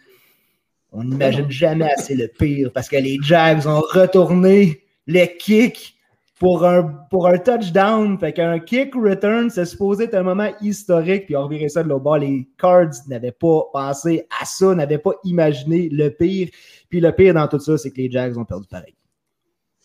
On 0.93 1.03
n'imagine 1.03 1.51
jamais 1.51 1.91
assez 1.91 2.15
le 2.15 2.29
pire 2.29 2.71
parce 2.73 2.87
que 2.87 2.95
les 2.95 3.17
Jags 3.21 3.67
ont 3.67 3.81
retourné 3.81 4.81
les 5.05 5.35
kicks 5.37 5.95
pour 6.39 6.65
un, 6.65 6.83
pour 7.09 7.27
un 7.27 7.37
touchdown. 7.37 8.17
Fait 8.17 8.33
qu'un 8.33 8.59
kick 8.59 8.95
return, 8.95 9.49
c'est 9.49 9.65
supposé 9.65 10.05
être 10.05 10.15
un 10.15 10.23
moment 10.23 10.49
historique, 10.61 11.25
puis 11.25 11.35
on 11.35 11.43
revirait 11.43 11.69
ça 11.69 11.83
de 11.83 11.89
l'autre 11.89 12.03
bord. 12.03 12.17
Les 12.17 12.47
Cards 12.57 12.91
n'avaient 13.07 13.31
pas 13.33 13.63
pensé 13.73 14.25
à 14.41 14.45
ça, 14.45 14.73
n'avaient 14.73 14.97
pas 14.97 15.13
imaginé 15.25 15.89
le 15.91 16.09
pire. 16.09 16.49
Puis 16.89 17.01
le 17.01 17.11
pire 17.11 17.33
dans 17.33 17.47
tout 17.47 17.59
ça, 17.59 17.77
c'est 17.77 17.91
que 17.91 17.97
les 17.97 18.09
Jags 18.09 18.37
ont 18.37 18.45
perdu 18.45 18.67
pareil. 18.67 18.95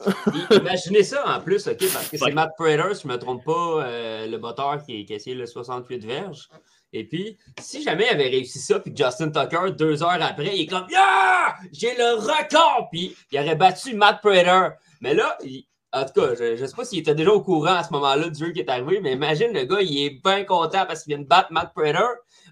I- 0.06 0.54
Imaginez 0.56 1.02
ça 1.02 1.22
en 1.36 1.40
plus, 1.40 1.66
OK, 1.68 1.78
parce 1.92 2.08
que 2.08 2.18
c'est 2.18 2.32
Matt 2.32 2.50
Prater, 2.58 2.94
si 2.94 3.02
je 3.02 3.08
ne 3.08 3.12
me 3.14 3.18
trompe 3.18 3.44
pas, 3.44 3.84
euh, 3.86 4.26
le 4.26 4.38
botteur 4.38 4.82
qui, 4.84 5.04
qui 5.04 5.12
a 5.12 5.16
essayé 5.16 5.36
le 5.36 5.46
68 5.46 6.04
verges. 6.04 6.48
Et 6.92 7.04
puis, 7.04 7.36
si 7.60 7.82
jamais 7.82 8.04
il 8.10 8.14
avait 8.14 8.28
réussi 8.28 8.58
ça, 8.58 8.78
puis 8.80 8.92
Justin 8.94 9.30
Tucker, 9.30 9.72
deux 9.76 10.02
heures 10.02 10.18
après, 10.20 10.56
il 10.56 10.62
est 10.62 10.66
comme 10.66 10.86
Yeah! 10.90 11.54
J'ai 11.72 11.94
le 11.96 12.14
record! 12.20 12.88
Puis 12.92 13.16
il 13.32 13.38
aurait 13.40 13.56
battu 13.56 13.94
Matt 13.94 14.20
Prater. 14.20 14.74
Mais 15.00 15.14
là, 15.14 15.36
il- 15.44 15.66
en 15.94 16.04
tout 16.04 16.20
cas, 16.20 16.34
je 16.38 16.60
ne 16.60 16.66
sais 16.66 16.74
pas 16.76 16.84
s'il 16.84 16.98
était 17.00 17.14
déjà 17.14 17.30
au 17.32 17.40
courant 17.42 17.74
à 17.76 17.84
ce 17.84 17.92
moment-là 17.92 18.28
du 18.28 18.38
jeu 18.46 18.50
qui 18.52 18.60
est 18.60 18.68
arrivé, 18.70 19.00
mais 19.00 19.12
imagine 19.12 19.52
le 19.52 19.64
gars, 19.64 19.80
il 19.80 20.06
est 20.06 20.22
bien 20.24 20.44
content 20.44 20.84
parce 20.86 21.02
qu'il 21.04 21.14
vient 21.14 21.22
de 21.22 21.28
battre 21.28 21.52
Matt 21.52 21.72
Prater. 21.74 21.98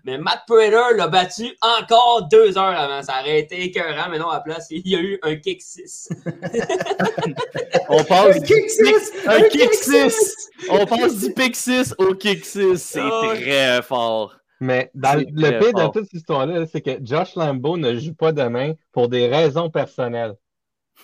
Mais 0.04 0.18
Matt 0.18 0.42
Prater 0.46 0.96
l'a 0.96 1.08
battu 1.08 1.56
encore 1.60 2.28
deux 2.30 2.56
heures 2.58 2.64
avant. 2.78 3.02
Ça 3.02 3.20
aurait 3.20 3.40
été 3.40 3.62
écœurant, 3.62 4.08
mais 4.10 4.18
non, 4.18 4.28
à 4.30 4.34
la 4.34 4.40
place, 4.40 4.66
il 4.70 4.86
y 4.88 4.96
a 4.96 5.00
eu 5.00 5.18
un 5.22 5.36
kick 5.36 5.60
6. 5.62 6.08
On 7.88 8.02
passe 8.04 8.36
Un 8.36 8.38
du 8.40 8.46
kick 8.46 8.70
six! 8.70 9.12
un 9.26 9.30
Un 9.32 9.42
kick 9.48 9.60
kick 9.70 9.74
6. 9.74 10.50
On 10.70 10.86
passe 10.86 11.16
du 11.18 11.32
pick 11.32 11.56
6 11.56 11.94
au 11.98 12.14
kick 12.14 12.44
6. 12.44 12.76
C'est 12.78 13.00
Oh. 13.02 13.32
très 13.34 13.82
fort. 13.82 14.36
Mais 14.60 14.90
dans 14.94 15.18
le 15.18 15.24
pire 15.58 15.72
de 15.72 15.92
toute 15.92 16.04
cette 16.04 16.14
histoire-là, 16.14 16.66
c'est 16.70 16.80
que 16.80 16.92
Josh 17.02 17.34
Lambeau 17.34 17.76
ne 17.76 17.96
joue 17.98 18.14
pas 18.14 18.30
demain 18.32 18.74
pour 18.92 19.08
des 19.08 19.26
raisons 19.26 19.70
personnelles. 19.70 20.34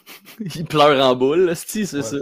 Il 0.54 0.64
pleure 0.66 1.04
en 1.04 1.14
boule, 1.16 1.52
c'est 1.56 1.84
c'est 1.84 2.02
ça. 2.02 2.16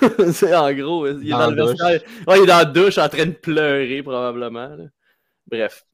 c'est 0.32 0.54
en 0.54 0.72
gros, 0.72 1.06
il 1.06 1.26
est 1.26 1.30
Dans 1.30 1.50
le 1.50 1.56
douche. 1.56 1.68
vestiaire. 1.70 2.02
Ouais, 2.26 2.38
il 2.38 2.42
est 2.44 2.46
dans 2.46 2.58
la 2.58 2.64
douche 2.64 2.98
en 2.98 3.08
train 3.08 3.26
de 3.26 3.32
pleurer, 3.32 4.02
probablement. 4.02 4.68
là. 4.68 4.84
Bref. 5.50 5.84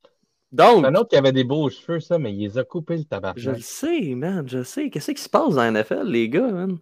Donc, 0.53 0.85
Un 0.85 0.95
autre 0.97 1.09
qui 1.11 1.17
avait 1.17 1.33
des 1.33 1.45
beaux 1.45 1.69
cheveux, 1.71 2.01
ça, 2.01 2.19
mais 2.19 2.33
il 2.33 2.41
les 2.41 2.59
a 2.59 2.65
coupés, 2.65 2.97
le 2.97 3.05
tabac. 3.05 3.35
je 3.37 3.51
le 3.53 3.61
sais, 3.61 4.15
man, 4.17 4.49
je 4.49 4.63
sais. 4.63 4.91
Qu'est-ce 4.91 5.13
qui 5.13 5.23
se 5.23 5.29
passe 5.29 5.55
dans 5.55 5.63
la 5.63 5.71
NFL, 5.71 6.07
les 6.07 6.29
gars, 6.29 6.49
man? 6.49 6.79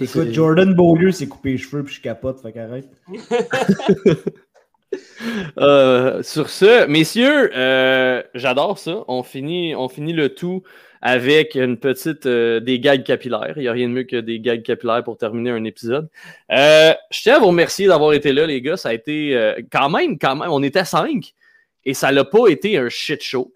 Écoute, 0.00 0.30
Jordan 0.32 0.74
Beaulieu 0.74 1.12
s'est 1.12 1.28
coupé 1.28 1.52
les 1.52 1.58
cheveux, 1.58 1.84
puis 1.84 1.94
je 1.94 2.00
capote, 2.00 2.40
fait 2.40 2.52
qu'arrête. 2.52 2.90
Euh, 5.58 6.22
sur 6.22 6.50
ce, 6.50 6.86
messieurs, 6.86 7.50
euh, 7.54 8.22
j'adore 8.34 8.78
ça. 8.78 9.04
On 9.08 9.22
finit, 9.22 9.72
le 9.72 10.28
tout 10.28 10.62
avec 11.02 11.54
une 11.54 11.76
petite 11.76 12.26
euh, 12.26 12.60
des 12.60 12.80
gags 12.80 13.04
capillaires. 13.04 13.52
Il 13.56 13.62
n'y 13.62 13.68
a 13.68 13.72
rien 13.72 13.88
de 13.88 13.92
mieux 13.92 14.04
que 14.04 14.16
des 14.16 14.40
gags 14.40 14.62
capillaires 14.62 15.04
pour 15.04 15.16
terminer 15.16 15.50
un 15.50 15.64
épisode. 15.64 16.08
Je 16.50 16.94
tiens 17.22 17.36
à 17.36 17.38
vous 17.38 17.48
remercier 17.48 17.86
d'avoir 17.86 18.12
été 18.14 18.32
là, 18.32 18.46
les 18.46 18.60
gars. 18.60 18.76
Ça 18.76 18.90
a 18.90 18.94
été 18.94 19.36
quand 19.70 19.90
même, 19.90 20.18
quand 20.18 20.36
même, 20.36 20.50
on 20.50 20.62
était 20.62 20.84
cinq 20.84 21.34
et 21.84 21.94
ça 21.94 22.10
n'a 22.10 22.24
pas 22.24 22.48
été 22.48 22.78
un 22.78 22.88
shit 22.88 23.22
show. 23.22 23.52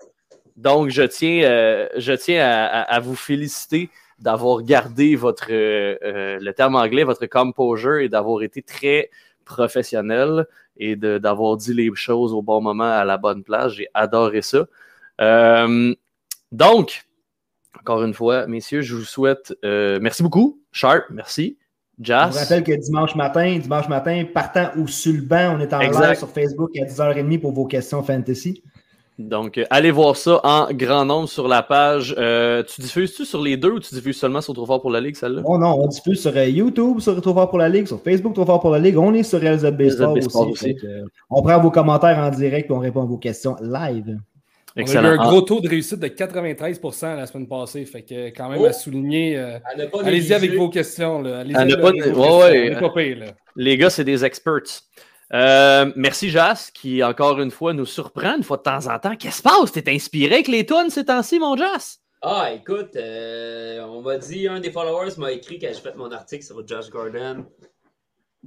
Donc, 0.57 0.91
je 0.91 1.03
tiens, 1.03 2.41
à, 2.41 2.83
à- 2.83 3.01
vous 3.01 3.15
féliciter 3.15 3.89
d'avoir 4.19 4.63
gardé 4.63 5.15
votre, 5.17 5.47
le 5.51 6.51
terme 6.53 6.75
anglais, 6.77 7.05
votre 7.05 7.27
composure 7.27 7.99
et 7.99 8.09
d'avoir 8.09 8.43
été 8.43 8.63
très 8.63 9.11
professionnel 9.49 10.47
et 10.77 10.95
d'avoir 10.95 11.57
dit 11.57 11.75
les 11.75 11.91
choses 11.95 12.33
au 12.33 12.43
bon 12.43 12.61
moment 12.61 12.85
à 12.91 13.05
la 13.05 13.17
bonne 13.17 13.43
place. 13.43 13.73
J'ai 13.73 13.89
adoré 13.95 14.43
ça. 14.43 14.67
Euh, 15.21 15.95
donc, 16.53 17.05
encore 17.81 18.05
une 18.05 18.15
fois, 18.15 18.47
messieurs, 18.47 18.83
je 18.83 18.95
vous 18.95 19.05
souhaite 19.05 19.55
euh, 19.65 19.99
merci 20.01 20.23
beaucoup. 20.23 20.61
Sharp, 20.71 21.05
merci. 21.11 21.59
Je 22.01 22.13
vous 22.13 22.39
rappelle 22.39 22.63
que 22.63 22.73
dimanche 22.73 23.17
matin, 23.17 23.59
dimanche 23.59 23.89
matin, 23.89 24.25
partant 24.33 24.71
ou 24.77 24.87
sur 24.87 25.13
le 25.13 25.23
banc, 25.23 25.57
on 25.57 25.61
est 25.61 25.75
en 25.75 25.81
Exact. 25.81 26.11
live 26.11 26.19
sur 26.19 26.31
Facebook 26.31 26.71
à 26.77 26.85
10h30 26.85 27.41
pour 27.41 27.53
vos 27.53 27.67
questions 27.67 28.05
fantasy. 28.05 28.63
Donc, 29.19 29.59
euh, 29.59 29.65
allez 29.71 29.91
voir 29.91 30.17
ça 30.17 30.41
en 30.45 30.69
grand 30.73 31.05
nombre 31.05 31.29
sur 31.29 31.49
la 31.49 31.63
page. 31.63 32.15
Euh, 32.19 32.63
tu 32.63 32.81
diffuses-tu 32.81 33.25
sur 33.25 33.43
les 33.43 33.57
deux 33.57 33.73
ou 33.73 33.81
tu 33.81 33.93
diffuses 33.95 34.17
seulement 34.17 34.41
sur 34.41 34.55
Trop 34.55 34.65
fort 34.65 34.81
pour 34.81 34.91
la 34.93 35.01
Ligue, 35.01 35.17
celle-là? 35.17 35.43
Oh 35.45 35.59
non, 35.59 35.75
on 35.83 35.89
diffuse 35.89 36.21
sur 36.23 36.37
euh, 36.37 36.45
YouTube, 36.47 37.01
sur 37.01 37.21
Trop 37.21 37.35
fort 37.35 37.49
pour 37.51 37.59
la 37.59 37.69
Ligue, 37.69 37.87
sur 37.89 38.01
Facebook, 38.01 38.35
Trop 38.35 38.47
fort 38.47 38.61
pour 38.61 38.71
la 38.71 38.79
Ligue. 38.79 38.97
On 38.97 39.13
est 39.15 39.25
sur 39.25 39.41
LZB 39.41 39.81
LZB 39.81 40.21
Sport 40.21 40.49
aussi. 40.51 40.77
euh, 40.85 41.05
on 41.31 41.43
prend 41.43 41.59
vos 41.61 41.73
commentaires 41.73 42.19
en 42.19 42.31
direct 42.31 42.71
et 42.71 42.73
on 42.73 42.79
répond 42.79 43.03
à 43.03 43.07
vos 43.07 43.17
questions 43.19 43.57
live. 43.61 44.05
On 44.77 44.81
a 44.81 44.81
eu 44.81 44.83
Excellent. 44.83 45.09
un 45.09 45.17
gros 45.17 45.41
taux 45.41 45.61
de 45.61 45.69
réussite 45.69 45.99
de 45.99 46.07
93% 46.07 47.17
la 47.17 47.27
semaine 47.27 47.49
passée. 47.49 47.85
Fait 47.87 48.03
que 48.03 48.29
quand 48.29 48.49
même 48.49 48.61
Oh. 48.63 48.67
à 48.67 48.73
souligner. 48.73 49.37
euh, 49.37 49.59
ne 49.77 49.87
pas 49.87 49.99
Allez-y 50.05 50.33
avec 50.33 50.55
vos 50.55 50.69
questions. 50.69 51.21
Là. 51.23 51.39
Allez-y 51.41 51.55
là, 51.55 51.77
pas- 51.79 51.89
avec 51.89 52.07
vos 52.07 52.21
ouais, 52.21 52.27
questions. 52.29 52.39
ouais. 52.39 52.71
On 52.73 52.77
est 52.77 52.81
pas 52.81 52.91
pire, 52.91 53.19
là. 53.19 53.27
Les 53.57 53.77
gars, 53.77 53.91
c'est 53.91 54.05
des 54.05 54.25
experts. 54.25 54.63
Euh, 55.35 55.93
merci 55.95 56.31
Jas, 56.31 56.71
qui 56.73 57.05
encore 57.05 57.39
une 57.41 57.51
fois 57.51 57.75
nous 57.75 57.85
surprend 57.85 58.37
une 58.37 58.43
fois 58.43 58.57
de 58.57 58.63
temps 58.63 58.87
en 58.87 58.99
temps. 58.99 59.17
Qu'est-ce 59.17 59.43
qui 59.43 59.43
se 59.43 59.43
passe? 59.43 59.73
T'es 59.73 59.91
inspiré 59.91 60.35
avec 60.35 60.49
les 60.49 60.65
tonnes 60.65 60.91
ces 60.91 61.05
temps-ci, 61.05 61.39
mon 61.39 61.57
Jas? 61.57 61.99
Ah, 62.23 62.53
écoute, 62.53 62.97
euh, 62.97 63.81
on 63.85 64.03
m'a 64.03 64.19
dit, 64.19 64.49
un 64.49 64.59
des 64.59 64.73
followers 64.73 65.13
m'a 65.19 65.31
écrit 65.33 65.59
quand 65.59 65.69
j'ai 65.69 65.81
fait 65.81 65.95
mon 65.95 66.11
article 66.11 66.45
sur 66.45 66.67
Josh 66.67 66.91
Gordon. 66.91 67.47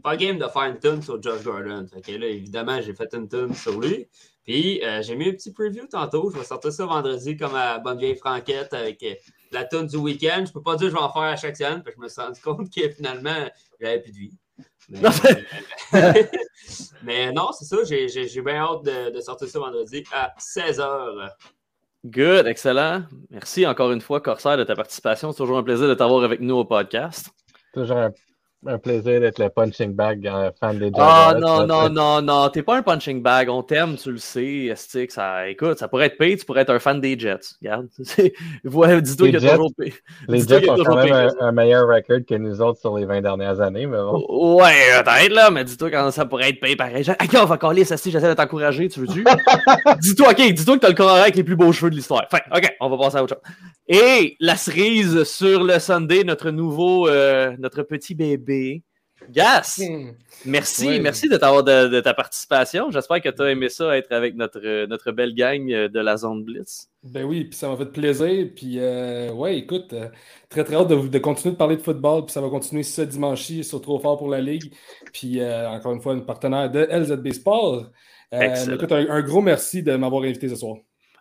Pas 0.04 0.18
game 0.18 0.38
de 0.38 0.48
faire 0.48 0.64
une 0.64 0.80
tune 0.80 1.02
sur 1.02 1.22
Josh 1.22 1.44
Gordon. 1.44 1.86
Fait 1.94 2.02
que 2.02 2.12
là, 2.14 2.28
évidemment, 2.28 2.82
j'ai 2.82 2.94
fait 2.94 3.14
une 3.14 3.30
tune 3.30 3.54
sur 3.54 3.80
lui. 3.80 4.08
Puis, 4.44 4.84
euh, 4.84 5.02
j'ai 5.04 5.16
mis 5.16 5.30
un 5.30 5.34
petit 5.34 5.54
preview 5.54 5.86
tantôt. 5.88 6.32
Je 6.32 6.40
vais 6.40 6.44
sortir 6.44 6.74
ça 6.74 6.86
vendredi 6.86 7.38
comme 7.38 7.56
à 7.56 7.78
Bonne 7.78 8.00
Vieille 8.00 8.16
Franquette 8.16 8.74
avec 8.74 9.06
la 9.52 9.64
tune 9.66 9.86
du 9.86 9.98
week-end. 9.98 10.44
Je 10.48 10.52
peux 10.52 10.64
pas 10.64 10.76
dire 10.76 10.88
que 10.88 10.94
je 10.94 10.98
vais 10.98 11.04
en 11.04 11.14
faire 11.14 11.22
à 11.22 11.36
chaque 11.36 11.56
semaine. 11.56 11.84
Puis, 11.84 11.94
je 11.96 12.02
me 12.02 12.10
suis 12.10 12.22
rendu 12.22 12.42
compte 12.42 12.74
que 12.74 12.90
finalement, 12.90 13.48
j'avais 13.80 14.00
plus 14.02 14.12
de 14.12 14.18
vie. 14.18 14.38
Mais, 14.90 15.00
mais 17.04 17.32
non, 17.32 17.52
c'est 17.52 17.66
ça. 17.66 17.78
J'ai 17.88 18.08
j'ai- 18.10 18.28
j'ai 18.28 18.42
bien 18.42 18.56
hâte 18.58 18.84
de, 18.84 19.10
de 19.16 19.22
sortir 19.22 19.48
ça 19.48 19.60
vendredi 19.60 20.04
à 20.12 20.34
16h. 20.40 21.30
Good, 22.06 22.48
excellent. 22.48 23.04
Merci 23.30 23.66
encore 23.68 23.92
une 23.92 24.02
fois, 24.02 24.22
Corsair, 24.22 24.58
de 24.58 24.64
ta 24.64 24.76
participation. 24.76 25.32
C'est 25.32 25.38
toujours 25.38 25.58
un 25.60 25.64
plaisir 25.64 25.88
de 25.88 25.94
t'avoir 25.94 26.24
avec 26.24 26.40
nous 26.42 26.56
au 26.56 26.66
podcast. 26.66 27.30
Toujours 27.74 27.98
un, 27.98 28.12
un 28.66 28.78
plaisir 28.78 29.20
d'être 29.20 29.40
le 29.40 29.50
punching 29.50 29.94
bag 29.94 30.28
euh, 30.28 30.52
fan 30.60 30.78
des 30.78 30.92
Ah 30.96 31.34
non, 31.40 31.66
non, 31.66 31.90
non, 31.90 32.22
non, 32.22 32.50
t'es 32.50 32.62
pas 32.62 32.78
un 32.78 32.84
punching 32.84 33.22
bag, 33.22 33.50
on 33.50 33.64
t'aime, 33.64 33.96
tu 33.96 34.12
le 34.12 34.18
sais, 34.18 34.66
Esti, 34.66 35.08
que 35.08 35.14
ça, 35.14 35.48
écoute, 35.48 35.80
ça 35.80 35.88
pourrait 35.88 36.08
être 36.08 36.18
payé, 36.18 36.38
tu 36.38 36.46
pourrais 36.46 36.62
être 36.62 36.70
un 36.70 36.80
fan 36.80 37.02
des 37.02 37.18
Jets, 37.18 37.56
regarde, 37.62 37.88
ouais, 38.64 39.02
dis-toi 39.02 39.30
qu'il 39.30 39.42
y 39.42 39.48
a 39.48 39.52
toujours 39.52 39.74
payé. 39.76 39.94
Les 40.28 40.48
Jets 40.48 40.70
ont 40.70 40.84
quand 40.84 40.96
même 40.96 41.12
un, 41.12 41.30
un 41.40 41.52
meilleur 41.52 41.88
record 41.88 42.20
que 42.28 42.36
nous 42.36 42.62
autres 42.62 42.80
sur 42.80 42.98
les 42.98 43.06
20 43.06 43.22
dernières 43.22 43.60
années, 43.62 43.88
mais 43.88 43.98
bon. 43.98 44.58
Ouais, 44.58 45.02
peut-être 45.04 45.34
là, 45.34 45.50
mais 45.50 45.64
dis-toi 45.64 45.90
quand 45.90 46.12
ça 46.12 46.26
pourrait 46.26 46.50
être 46.50 46.60
payé 46.60 46.76
pareil. 46.76 47.04
Ok, 47.10 47.38
on 47.42 47.46
va 47.46 47.58
coller, 47.58 47.84
ça 47.84 47.96
j'essaie 47.96 48.30
de 48.30 48.34
t'encourager, 48.34 48.90
tu 48.90 49.00
veux-tu? 49.00 49.24
dis-toi, 50.02 50.32
ok, 50.32 50.54
dis-toi 50.54 50.76
que 50.76 50.82
t'as 50.82 50.90
le 50.90 50.96
corps 50.96 51.10
avec 51.10 51.36
les 51.36 51.44
plus 51.44 51.56
beaux 51.56 51.72
cheveux 51.72 51.90
de 51.90 51.96
l'histoire. 51.96 52.26
Enfin, 52.32 52.44
ok, 52.56 52.76
on 52.80 52.90
va 52.90 52.98
passer 52.98 53.18
à 53.18 53.24
autre 53.24 53.36
chose. 53.36 53.54
Et 53.88 54.38
la 54.40 54.56
cerise 54.56 55.24
sur 55.24 55.64
le 55.64 55.80
Sunday, 55.80 56.24
notre 56.24 56.52
nouveau, 56.52 57.08
euh, 57.08 57.56
notre 57.60 57.84
petit 57.84 58.16
bébé. 58.16 58.51
Gas, 59.30 59.80
Hmm. 59.80 60.12
merci, 60.46 61.00
merci 61.00 61.30
de, 61.30 61.38
t'avoir 61.38 61.64
de, 61.64 61.88
de 61.88 62.00
ta 62.00 62.14
participation. 62.14 62.90
J'espère 62.90 63.22
que 63.22 63.30
tu 63.30 63.42
as 63.42 63.52
aimé 63.52 63.70
ça, 63.70 63.96
être 63.96 64.12
avec 64.12 64.36
notre, 64.36 64.86
notre 64.88 65.12
belle 65.12 65.36
gang 65.36 65.68
de 65.68 66.00
la 66.00 66.18
zone 66.18 66.44
Blitz. 66.44 66.90
Ben 67.04 67.24
oui, 67.24 67.46
puis 67.46 67.58
ça 67.58 67.70
m'a 67.70 67.78
fait 67.78 67.86
plaisir. 67.86 68.48
Puis 68.56 68.80
euh, 68.80 69.32
ouais, 69.32 69.58
écoute, 69.58 69.94
euh, 69.94 70.08
très 70.50 70.64
très 70.64 70.76
hâte 70.76 70.88
de, 70.88 71.08
de 71.08 71.20
continuer 71.20 71.54
de 71.54 71.58
parler 71.58 71.78
de 71.78 71.82
football. 71.82 72.26
Puis 72.26 72.34
ça 72.34 72.42
va 72.42 72.50
continuer 72.50 72.84
ce 72.84 73.04
dimanche-ci 73.04 73.64
sur 73.64 73.80
Trop 73.82 74.00
fort 74.00 74.18
pour 74.18 74.30
la 74.30 74.42
Ligue. 74.42 74.74
Puis 75.14 75.40
euh, 75.40 75.70
encore 75.70 75.94
une 75.94 76.02
fois, 76.02 76.14
un 76.14 76.20
partenaire 76.20 76.70
de 76.72 76.80
LZB 76.90 77.32
Sport. 77.34 77.92
Excellent. 78.32 78.76
écoute, 78.76 78.92
un, 78.92 79.08
un 79.10 79.22
gros 79.22 79.42
merci 79.42 79.84
de 79.84 79.96
m'avoir 79.96 80.24
invité 80.24 80.50
ce 80.50 80.56
soir. 80.56 80.78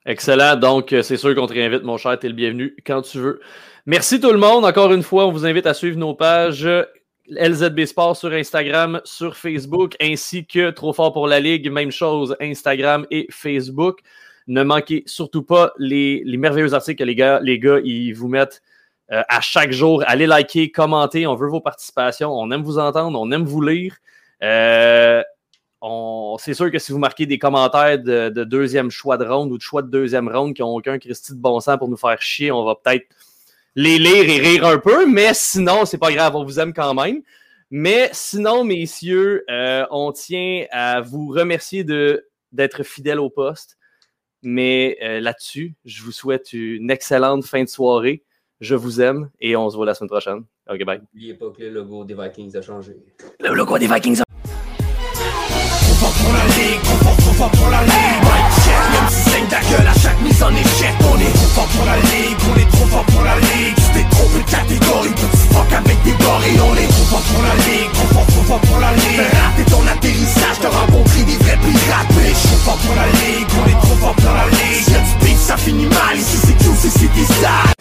Excellent. 0.06 0.56
Donc, 0.56 0.94
c'est 1.02 1.18
sûr 1.18 1.34
qu'on 1.34 1.46
te 1.46 1.52
réinvite, 1.52 1.82
mon 1.82 1.98
cher. 1.98 2.18
Tu 2.18 2.26
es 2.26 2.28
le 2.30 2.34
bienvenu 2.34 2.74
quand 2.86 3.02
tu 3.02 3.18
veux. 3.18 3.40
Merci 3.84 4.20
tout 4.20 4.32
le 4.32 4.38
monde. 4.38 4.64
Encore 4.64 4.92
une 4.92 5.02
fois, 5.02 5.26
on 5.26 5.32
vous 5.32 5.44
invite 5.44 5.66
à 5.66 5.74
suivre 5.74 5.98
nos 5.98 6.14
pages 6.14 6.66
LZB 7.38 7.86
Sport 7.86 8.16
sur 8.16 8.32
Instagram, 8.32 9.00
sur 9.04 9.36
Facebook, 9.36 9.96
ainsi 10.00 10.46
que 10.46 10.70
Trop 10.70 10.92
fort 10.92 11.12
pour 11.12 11.26
la 11.26 11.40
Ligue. 11.40 11.70
Même 11.70 11.90
chose, 11.90 12.36
Instagram 12.40 13.06
et 13.10 13.26
Facebook. 13.30 14.00
Ne 14.46 14.62
manquez 14.62 15.02
surtout 15.06 15.42
pas 15.42 15.72
les, 15.78 16.22
les 16.24 16.36
merveilleux 16.36 16.74
articles 16.74 16.98
que 16.98 17.04
les 17.04 17.14
gars, 17.14 17.40
les 17.40 17.58
gars 17.58 17.78
ils 17.84 18.12
vous 18.12 18.28
mettent 18.28 18.62
euh, 19.12 19.22
à 19.28 19.40
chaque 19.40 19.72
jour. 19.72 20.02
Allez 20.06 20.26
liker, 20.26 20.70
commenter. 20.70 21.26
On 21.26 21.34
veut 21.34 21.48
vos 21.48 21.60
participations. 21.60 22.32
On 22.32 22.50
aime 22.50 22.62
vous 22.62 22.78
entendre. 22.78 23.20
On 23.20 23.30
aime 23.30 23.44
vous 23.44 23.62
lire. 23.62 23.96
Euh, 24.42 25.22
c'est 26.38 26.54
sûr 26.54 26.70
que 26.70 26.78
si 26.78 26.92
vous 26.92 26.98
marquez 26.98 27.26
des 27.26 27.38
commentaires 27.38 27.98
de, 27.98 28.28
de 28.28 28.44
deuxième 28.44 28.90
choix 28.90 29.16
de 29.16 29.24
ronde 29.24 29.50
ou 29.50 29.56
de 29.56 29.62
choix 29.62 29.82
de 29.82 29.88
deuxième 29.88 30.28
ronde 30.28 30.54
qui 30.54 30.62
n'ont 30.62 30.76
aucun 30.76 30.98
Christy 30.98 31.32
de 31.32 31.40
bon 31.40 31.58
sens 31.60 31.78
pour 31.78 31.88
nous 31.88 31.96
faire 31.96 32.20
chier, 32.20 32.52
on 32.52 32.64
va 32.64 32.74
peut-être 32.74 33.06
les 33.74 33.98
lire 33.98 34.28
et 34.28 34.38
rire 34.38 34.66
un 34.66 34.78
peu, 34.78 35.06
mais 35.06 35.32
sinon, 35.34 35.84
c'est 35.84 35.98
pas 35.98 36.12
grave, 36.12 36.36
on 36.36 36.44
vous 36.44 36.58
aime 36.58 36.72
quand 36.72 36.94
même. 36.94 37.22
Mais 37.70 38.10
sinon, 38.12 38.64
messieurs, 38.64 39.44
euh, 39.48 39.86
on 39.90 40.10
tient 40.12 40.66
à 40.72 41.00
vous 41.00 41.28
remercier 41.28 41.84
de, 41.84 42.26
d'être 42.52 42.82
fidèles 42.82 43.20
au 43.20 43.30
poste. 43.30 43.76
Mais 44.42 44.96
euh, 45.02 45.20
là-dessus, 45.20 45.74
je 45.84 46.02
vous 46.02 46.12
souhaite 46.12 46.52
une 46.52 46.90
excellente 46.90 47.44
fin 47.44 47.62
de 47.62 47.68
soirée. 47.68 48.24
Je 48.60 48.74
vous 48.74 49.00
aime 49.00 49.30
et 49.40 49.54
on 49.56 49.70
se 49.70 49.76
voit 49.76 49.86
la 49.86 49.94
semaine 49.94 50.10
prochaine. 50.10 50.44
OK, 50.68 50.84
bye. 50.84 51.00
N'oubliez 51.14 51.34
pas 51.34 51.50
que 51.50 51.62
le 51.62 51.70
logo 51.70 52.04
des 52.04 52.14
Vikings 52.14 52.56
a 52.56 52.62
changé. 52.62 52.96
Le 53.38 53.54
logo 53.54 53.78
des 53.78 53.86
Vikings 53.86 54.20
Trop 56.00 57.48
fort 57.48 58.29
même 58.90 59.10
saigne 59.10 59.46
ta 59.46 59.60
gueule 59.70 59.86
à 59.86 59.94
chaque 59.98 60.20
mise 60.20 60.42
en 60.42 60.50
échec 60.50 60.94
On 61.10 61.18
est 61.18 61.32
trop 61.32 61.50
fort 61.54 61.68
pour 61.74 61.84
la 61.86 61.96
ligue, 61.96 62.38
on 62.50 62.56
est 62.58 62.70
trop 62.70 62.86
fort 62.86 63.04
pour 63.04 63.22
la 63.22 63.36
ligue 63.38 63.76
T'es 63.94 64.06
trop 64.10 64.28
peu 64.28 64.38
de 64.38 64.50
catégorie, 64.50 65.14
petit 65.14 65.46
fuck 65.52 65.72
avec 65.72 66.02
des 66.02 66.12
gorilles 66.12 66.60
On 66.60 66.74
est 66.76 66.88
trop 66.88 67.06
fort 67.10 67.24
pour 67.30 67.42
la 67.42 67.54
ligue, 67.66 67.92
trop 67.92 68.08
fort, 68.14 68.26
trop 68.26 68.44
fort 68.44 68.60
pour 68.60 68.78
la 68.78 68.92
ligue. 68.94 69.20
Raté 69.20 69.64
ton 69.70 69.82
atterrissage, 69.86 70.58
t'as 70.62 70.70
rencontré 70.70 71.22
des 71.24 71.36
vrais 71.38 71.58
pirates 71.58 72.10
Bitch, 72.14 72.42
trop 72.42 72.60
fort 72.64 72.78
pour 72.78 72.94
la 72.94 73.06
ligue, 73.06 73.48
on 73.58 73.66
est 73.68 73.80
trop 73.80 73.96
fort 74.00 74.14
pour 74.14 74.34
la 74.34 74.46
ligue. 74.46 74.84
Si 74.84 74.92
y'a 74.92 75.00
du 75.00 75.36
ça 75.36 75.56
finit 75.56 75.86
mal, 75.86 76.16
ici 76.16 76.38
c'est 76.44 76.56
QC, 76.58 76.90
c'est 76.90 77.12
des 77.12 77.26
salles 77.26 77.80